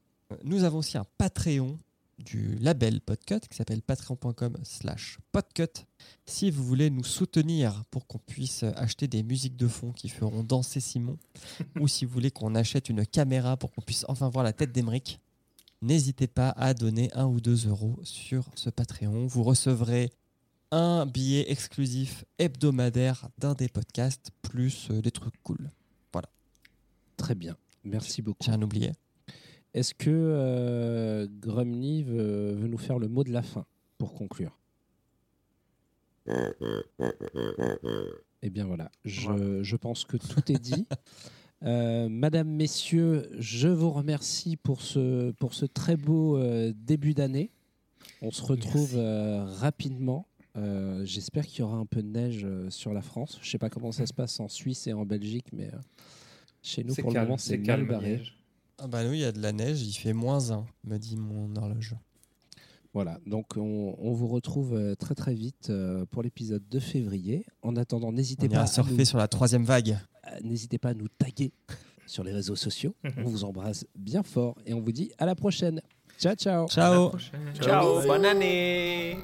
Nous 0.44 0.64
avons 0.64 0.80
aussi 0.80 0.98
un 0.98 1.06
Patreon 1.18 1.78
du 2.18 2.56
label 2.56 3.02
Podcut 3.02 3.42
qui 3.42 3.56
s'appelle 3.56 3.82
patreon.com 3.82 4.58
slash 4.64 5.20
podcut. 5.32 5.86
Si 6.26 6.50
vous 6.50 6.64
voulez 6.64 6.90
nous 6.90 7.04
soutenir 7.04 7.84
pour 7.92 8.08
qu'on 8.08 8.18
puisse 8.18 8.64
acheter 8.64 9.08
des 9.08 9.24
musiques 9.24 9.56
de 9.56 9.68
fond 9.68 9.92
qui 9.92 10.10
feront 10.10 10.44
danser 10.44 10.80
Simon, 10.80 11.18
ou 11.80 11.88
si 11.88 12.06
vous 12.06 12.14
voulez 12.14 12.32
qu'on 12.32 12.56
achète 12.56 12.90
une 12.90 13.06
caméra 13.06 13.58
pour 13.58 13.72
qu'on 13.72 13.82
puisse 13.82 14.06
enfin 14.08 14.30
voir 14.30 14.44
la 14.44 14.54
tête 14.54 14.72
d'Emeric, 14.72 15.20
n'hésitez 15.82 16.28
pas 16.28 16.50
à 16.50 16.74
donner 16.74 17.10
un 17.14 17.26
ou 17.26 17.40
deux 17.42 17.68
euros 17.68 18.00
sur 18.04 18.46
ce 18.56 18.70
Patreon. 18.70 19.28
Vous 19.28 19.44
recevrez 19.44 20.12
un 20.72 21.06
billet 21.06 21.50
exclusif 21.52 22.26
hebdomadaire 22.40 23.30
d'un 23.38 23.54
des 23.54 23.70
podcasts, 23.70 24.32
plus 24.42 24.90
euh, 24.92 25.02
des 25.02 25.12
trucs 25.12 25.42
cool. 25.44 25.72
Très 27.16 27.34
bien. 27.34 27.58
Merci 27.84 28.22
beaucoup. 28.22 28.44
J'ai 28.44 28.52
rien 28.52 28.62
oublié. 28.62 28.92
Est-ce 29.74 29.96
que 29.96 30.12
euh, 30.12 31.28
Grumly 31.40 32.04
veut, 32.04 32.54
veut 32.54 32.68
nous 32.68 32.78
faire 32.78 33.00
le 33.00 33.08
mot 33.08 33.24
de 33.24 33.32
la 33.32 33.42
fin 33.42 33.66
pour 33.98 34.14
conclure? 34.14 34.56
Eh 38.44 38.50
bien 38.52 38.66
voilà, 38.66 38.92
je, 39.04 39.28
Voilà. 39.30 39.64
je 39.64 39.76
pense 39.76 40.06
que 40.06 40.18
tout 40.18 40.52
est 40.52 40.60
dit. 40.60 40.86
Euh, 41.64 42.08
Madame, 42.10 42.50
Messieurs, 42.50 43.30
je 43.40 43.68
vous 43.68 43.90
remercie 43.92 44.58
pour 44.58 44.82
ce, 44.82 45.32
pour 45.32 45.54
ce 45.54 45.66
très 45.66 45.98
beau 45.98 46.38
euh, 46.38 46.72
début 46.76 47.14
d'année. 47.14 47.52
On 48.22 48.32
se 48.32 48.44
retrouve 48.44 48.92
euh, 48.96 49.44
rapidement. 49.46 50.28
Euh, 50.56 51.04
J'espère 51.06 51.46
qu'il 51.48 51.60
y 51.60 51.64
aura 51.64 51.78
un 51.78 51.86
peu 51.86 52.02
de 52.02 52.08
neige 52.08 52.42
euh, 52.46 52.70
sur 52.70 52.94
la 52.94 53.02
France. 53.02 53.38
Je 53.42 53.48
ne 53.48 53.52
sais 53.52 53.58
pas 53.58 53.70
comment 53.70 53.92
ça 53.92 54.06
se 54.06 54.14
passe 54.14 54.40
en 54.40 54.48
Suisse 54.48 54.88
et 54.88 54.94
en 54.94 55.06
Belgique, 55.06 55.48
mais 55.52 55.68
euh, 55.74 55.78
Chez 56.62 56.84
nous, 56.84 56.94
pour 56.96 57.12
le 57.12 57.20
moment, 57.22 57.38
c'est 57.38 57.50
c'est 57.52 57.58
mal 57.58 57.66
calme. 57.66 57.88
barré. 57.88 58.22
Ah 58.80 58.88
bah 58.88 59.00
oui, 59.10 59.18
il 59.18 59.22
y 59.22 59.26
a 59.26 59.32
de 59.32 59.42
la 59.42 59.52
neige, 59.52 59.82
il 59.82 59.94
fait 59.94 60.14
moins 60.14 60.52
1, 60.52 60.64
me 60.84 60.98
dit 60.98 61.18
mon 61.18 61.56
horloge. 61.56 61.96
Voilà, 62.94 63.20
donc 63.26 63.58
on, 63.58 63.96
on 64.00 64.14
vous 64.14 64.28
retrouve 64.28 64.96
très 64.98 65.14
très 65.16 65.34
vite 65.34 65.72
pour 66.12 66.22
l'épisode 66.24 66.64
de 66.70 66.80
février. 66.80 67.46
En 67.64 67.76
attendant, 67.76 68.12
n'hésitez 68.12 68.48
pas, 68.50 68.62
à 68.62 68.68
surfer 68.68 68.94
nous- 68.98 69.06
sur 69.06 69.18
la 69.18 69.28
troisième 69.28 69.64
vague. 69.64 69.98
Euh, 70.32 70.40
n'hésitez 70.44 70.78
pas 70.78 70.90
à 70.90 70.94
nous 70.94 71.08
taguer 71.08 71.52
sur 72.06 72.24
les 72.24 72.34
réseaux 72.34 72.56
sociaux. 72.56 72.96
Mhm. 73.04 73.12
On 73.26 73.30
vous 73.30 73.44
embrasse 73.44 73.86
bien 73.96 74.24
fort 74.24 74.56
et 74.66 74.74
on 74.74 74.82
vous 74.82 74.92
dit 74.92 75.12
à 75.18 75.26
la 75.26 75.36
prochaine. 75.36 75.82
Ciao, 76.20 76.36
ciao. 76.36 76.62
À 76.62 76.62
la 76.62 76.68
Ciao. 76.68 77.12
Ciao, 77.62 78.02
bonne 78.08 78.26
année 78.26 79.18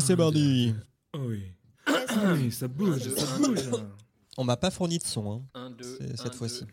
Et 0.00 0.02
c'est 0.02 0.16
parti 0.16 0.74
Oh 1.14 1.18
oui. 1.26 1.42
Ah 1.86 2.32
oui, 2.34 2.50
ça 2.50 2.66
bouge, 2.68 3.02
ça 3.14 3.38
bouge. 3.38 3.70
On 4.38 4.44
m'a 4.44 4.56
pas 4.56 4.70
fourni 4.70 4.96
de 4.98 5.04
son, 5.04 5.30
hein. 5.32 5.42
Un, 5.52 5.70
deux, 5.70 5.98
C'est- 5.98 6.16
cette 6.16 6.34
fois-ci. 6.34 6.64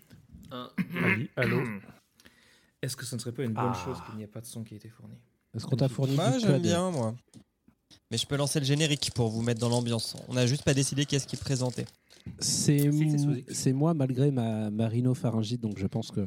un. 0.52 0.70
Ali, 1.04 1.30
allô 1.36 1.62
Est-ce 2.82 2.96
que 2.96 3.06
ce 3.06 3.16
ne 3.16 3.20
serait 3.20 3.34
pas 3.34 3.44
une 3.44 3.54
bonne 3.54 3.66
Ah. 3.74 3.82
chose 3.86 3.98
qu'il 4.06 4.16
n'y 4.16 4.24
ait 4.24 4.28
pas 4.28 4.40
de 4.40 4.46
son 4.46 4.64
qui 4.64 4.76
ait 4.76 4.78
été 4.78 4.88
fourni 4.88 5.16
Est-ce 5.54 5.66
qu'on 5.66 5.76
t'a 5.76 5.90
fourni 5.90 6.16
Moi, 6.16 6.38
j'aime 6.40 6.62
bien, 6.62 6.90
moi. 6.90 7.16
Mais 8.12 8.18
je 8.18 8.26
peux 8.26 8.38
lancer 8.38 8.60
le 8.62 8.66
générique 8.66 9.12
pour 9.14 9.30
vous 9.30 9.42
mettre 9.42 9.60
dans 9.60 9.68
l'ambiance. 9.70 10.16
On 10.30 10.34
n'a 10.36 10.46
juste 10.48 10.64
pas 10.64 10.74
décidé 10.74 11.06
qu'est-ce 11.06 11.28
qui 11.28 11.36
est 11.36 11.40
présenté. 11.40 11.86
C'est 12.40 13.74
moi 13.74 13.94
malgré 13.94 14.32
ma, 14.32 14.70
ma 14.70 14.88
rhinopharyngite, 14.88 15.60
donc 15.62 15.78
je 15.78 15.88
pense 15.88 16.12
que, 16.12 16.26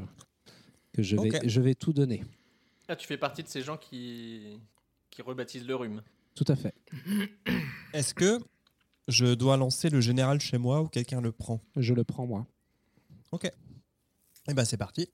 que 0.93 1.02
je, 1.02 1.16
vais, 1.16 1.36
Ok. 1.36 1.40
je 1.47 1.60
vais 1.62 1.74
tout 1.74 1.93
donner. 1.94 2.22
Ah, 2.89 2.97
tu 2.97 3.06
fais 3.06 3.16
partie 3.16 3.43
de 3.43 3.48
ces 3.48 3.62
gens 3.62 3.77
qui, 3.78 4.59
qui 5.10 5.22
rebaptisent 5.22 5.66
le 5.66 5.77
rhume. 5.77 6.02
Tout 6.35 6.44
à 6.48 6.57
fait. 6.57 6.74
Est-ce 7.93 8.15
que 8.15 8.39
je 9.09 9.35
dois 9.35 9.57
lancer 9.57 9.90
le 9.90 10.01
général 10.01 10.40
chez 10.40 10.59
moi 10.59 10.81
ou 10.82 10.89
quelqu'un 10.89 11.20
le 11.20 11.32
prend? 11.32 11.61
Je 11.77 11.94
le 11.94 12.05
prends 12.05 12.27
moi. 12.27 12.47
Eh 14.48 14.55
ben 14.55 14.65
c'est 14.65 14.77
parti. 14.77 15.09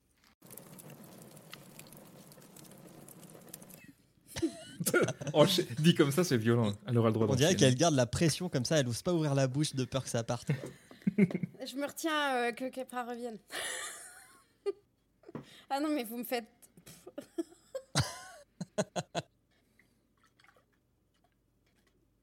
Oh, 5.33 5.45
je- 5.45 5.63
dit 5.83 5.95
comme 5.95 6.13
ça, 6.13 6.23
c'est 6.23 6.37
violent. 6.37 6.73
Elle 6.87 6.97
aura 6.99 7.09
le 7.09 7.15
droit 7.15 7.27
On 7.29 7.35
dirait 7.35 7.57
qu'elle 7.57 7.75
garde 7.75 7.95
la 7.95 8.07
pression 8.07 8.49
comme 8.49 8.65
ça, 8.65 8.79
elle 8.79 8.87
n'ose 8.87 9.03
pas 9.03 9.13
ouvrir 9.13 9.35
la 9.35 9.49
bouche 9.49 9.75
de 9.75 9.85
peur 9.85 10.05
que 10.05 10.09
ça 10.09 10.23
parte. 10.23 10.49
Je 11.19 11.77
me 11.77 11.87
retiens 11.87 12.37
euh, 12.37 12.53
que 12.53 12.69
Kepra 12.71 13.05
revienne. 13.05 13.39
ah 15.71 15.81
non, 15.81 15.89
mais 15.89 16.05
vous 16.05 16.19
me 16.19 16.25
faites. 16.25 16.47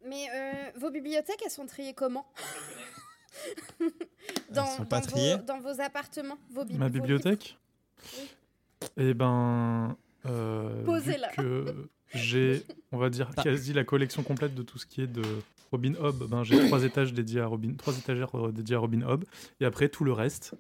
Mais 0.08 0.28
euh, 0.34 0.80
vos 0.80 0.90
bibliothèques, 0.92 1.42
elles 1.46 1.52
sont 1.52 1.66
triées 1.66 1.94
comment? 1.94 2.26
Dans, 4.52 4.66
sont 4.68 4.86
pas 4.86 5.00
dans 5.00 5.08
triées? 5.08 5.36
vos, 5.36 5.42
dans 5.44 5.60
vos 5.60 5.82
appartements, 5.82 6.38
vos 6.52 6.64
bib- 6.64 6.78
Ma 6.78 6.88
vos 6.88 6.94
bibliothèque? 6.94 7.58
Oui. 8.18 8.30
Eh 8.98 9.14
ben. 9.14 9.96
Euh, 10.26 10.76
vu 10.80 10.86
Posez-la. 10.86 11.30
que 11.30 11.90
j'ai, 12.14 12.64
on 12.92 12.98
va 12.98 13.10
dire, 13.10 13.30
quasi 13.44 13.74
la 13.74 13.84
collection 13.84 14.24
complète 14.24 14.56
de 14.56 14.64
tout 14.64 14.78
ce 14.78 14.86
qui 14.86 15.02
est 15.02 15.08
de 15.08 15.22
Robin 15.72 15.94
Hobb. 16.00 16.30
Ben, 16.30 16.44
j'ai 16.44 16.66
trois 16.68 16.84
étages 16.86 17.12
dédiés 17.14 17.42
à 17.42 17.48
Robin, 17.48 17.74
trois 17.78 17.98
étagères 17.98 18.38
euh, 18.38 18.52
dédiées 18.52 18.76
à 18.76 18.80
Robin 18.80 19.02
Hobb. 19.02 19.26
Et 19.60 19.66
après, 19.66 19.90
tout 19.90 20.04
le 20.06 20.14
reste, 20.14 20.56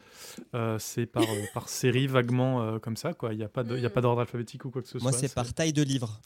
euh, 0.55 0.77
c'est 0.79 1.05
par, 1.05 1.23
euh, 1.23 1.43
par 1.53 1.69
série 1.69 2.07
vaguement 2.07 2.61
euh, 2.63 2.79
comme 2.79 2.97
ça. 2.97 3.13
quoi. 3.13 3.33
Il 3.33 3.37
n'y 3.37 3.43
a 3.43 3.49
pas 3.49 3.63
de- 3.63 3.77
il 3.77 3.83
y 3.83 3.85
a 3.85 3.89
Mm. 3.89 3.93
pas 3.93 4.01
d'ordre 4.01 4.21
alphabétique 4.21 4.65
ou 4.65 4.71
quoi 4.71 4.81
que 4.81 4.87
ce 4.89 4.97
Moi, 4.97 5.11
soit. 5.11 5.21
c'est 5.21 5.33
par 5.33 5.53
taille 5.53 5.73
de 5.73 5.83
livre. 5.83 6.19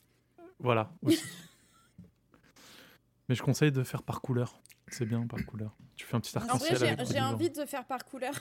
Voilà, 0.59 0.89
aussi. 1.03 1.21
Mais 3.27 3.35
je 3.35 3.43
conseille 3.43 3.71
de 3.71 3.83
faire 3.83 4.03
par 4.03 4.21
couleur. 4.21 4.61
C'est 4.87 5.05
bien 5.05 5.25
par 5.27 5.45
couleur. 5.45 5.75
Tu 5.95 6.05
fais 6.05 6.15
un 6.15 6.21
petit 6.21 6.37
En 6.37 6.41
vrai, 6.41 6.49
arc-en-ciel 6.71 7.05
j'ai 7.11 7.21
envie 7.21 7.49
de 7.49 7.65
faire 7.65 7.85
par 7.85 8.05
couleur. 8.05 8.33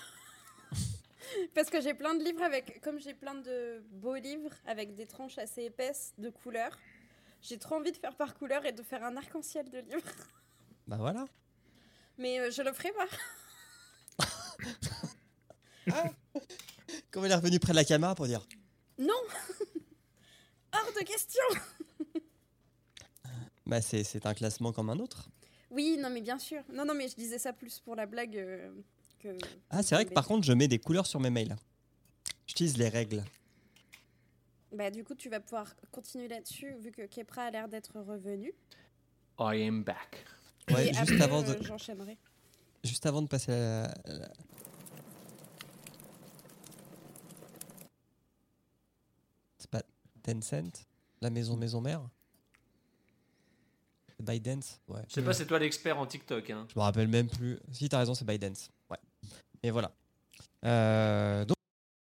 Parce 1.55 1.71
que 1.71 1.81
j'ai 1.81 1.95
plein 1.95 2.15
de 2.15 2.23
livres 2.23 2.43
avec. 2.43 2.81
Comme 2.83 3.01
j'ai 3.01 3.15
plein 3.15 3.35
de 3.35 3.83
beaux 3.91 4.15
livres 4.15 4.53
avec 4.65 4.95
des 4.95 5.07
tranches 5.07 5.39
assez 5.39 5.65
épaisses 5.65 6.15
de 6.19 6.31
couleurs, 6.31 6.79
j'ai 7.43 7.59
trop 7.59 7.77
envie 7.77 7.91
de 7.91 7.97
faire 7.97 8.15
par 8.15 8.35
couleur 8.35 8.65
et 8.65 8.73
de 8.73 8.83
faire 8.83 9.03
un 9.03 9.17
arc-en-ciel 9.17 9.69
de 9.71 9.79
livres. 9.79 10.03
Bah 10.87 10.99
voilà. 11.01 11.25
Mais 12.17 12.39
euh, 12.39 12.53
je 12.53 12.63
le 12.63 12.73
ferai 12.73 12.93
pas. 12.93 13.07
Quand 17.11 17.25
il 17.25 17.33
est 17.33 17.35
revenu 17.35 17.59
près 17.59 17.73
de 17.73 17.77
la 17.77 17.85
caméra 17.85 18.15
pour 18.15 18.29
dire 18.29 18.47
Non 18.97 19.21
Hors 20.73 20.93
de 20.97 21.05
question 21.05 21.43
Bah 23.67 23.81
c'est 23.83 24.05
c'est 24.05 24.27
un 24.27 24.35
classement 24.35 24.73
comme 24.73 24.91
un 24.91 24.99
autre. 24.99 25.29
Oui, 25.71 25.99
non, 26.01 26.09
mais 26.11 26.21
bien 26.21 26.39
sûr. 26.39 26.63
Non, 26.73 26.85
non, 26.85 26.95
mais 26.95 27.09
je 27.09 27.17
disais 27.17 27.39
ça 27.39 27.53
plus 27.53 27.81
pour 27.81 27.97
la 27.97 28.07
blague 28.07 28.37
euh, 28.37 28.71
que. 29.19 29.37
Ah, 29.71 29.83
c'est 29.83 29.95
vrai 29.97 30.05
que 30.07 30.13
par 30.13 30.27
contre, 30.27 30.47
je 30.47 30.53
mets 30.53 30.69
des 30.69 30.79
couleurs 30.79 31.07
sur 31.07 31.19
mes 31.19 31.31
mails. 31.31 31.57
J'utilise 32.47 32.77
les 32.79 32.89
règles. 32.89 33.25
Bah, 34.73 34.91
du 34.91 35.03
coup, 35.03 35.15
tu 35.15 35.29
vas 35.29 35.41
pouvoir 35.41 35.75
continuer 35.91 36.29
là-dessus 36.29 36.75
vu 36.79 36.93
que 36.93 37.03
Kepra 37.07 37.43
a 37.43 37.51
l'air 37.51 37.69
d'être 37.69 37.99
revenu. 38.01 38.53
I 39.41 39.67
am 39.67 39.83
back. 39.83 40.25
Ouais, 40.71 40.89
Et 40.89 40.95
juste 40.95 41.11
après, 41.13 41.23
avant 41.23 41.43
de 41.43 41.51
euh, 41.51 41.63
J'enchaînerai. 41.63 42.17
juste 42.85 43.05
avant 43.07 43.23
de 43.23 43.27
passer 43.29 43.53
à 43.53 43.95
la- 44.05 44.15
la- 44.19 44.33
C'est 49.59 49.71
pas 49.71 49.83
Tencent 50.23 50.87
La 51.21 51.31
maison 51.31 51.57
maison 51.57 51.81
mère 51.81 52.09
ByteDance 54.23 54.81
Ouais. 54.89 55.01
Je 55.09 55.15
sais 55.15 55.23
pas, 55.23 55.33
c'est 55.33 55.47
toi 55.47 55.59
l'expert 55.59 55.99
en 55.99 56.07
TikTok. 56.07 56.51
Hein. 56.51 56.67
Je 56.73 56.79
me 56.79 56.83
rappelle 56.83 57.09
même 57.09 57.29
plus. 57.29 57.59
Si, 57.73 57.89
t'as 57.89 57.99
raison, 57.99 58.15
c'est 58.15 58.25
ByteDance. 58.25 58.71
Ouais. 58.91 58.99
Et 59.63 59.71
voilà. 59.71 59.93
Euh, 60.65 61.45
donc, 61.45 61.56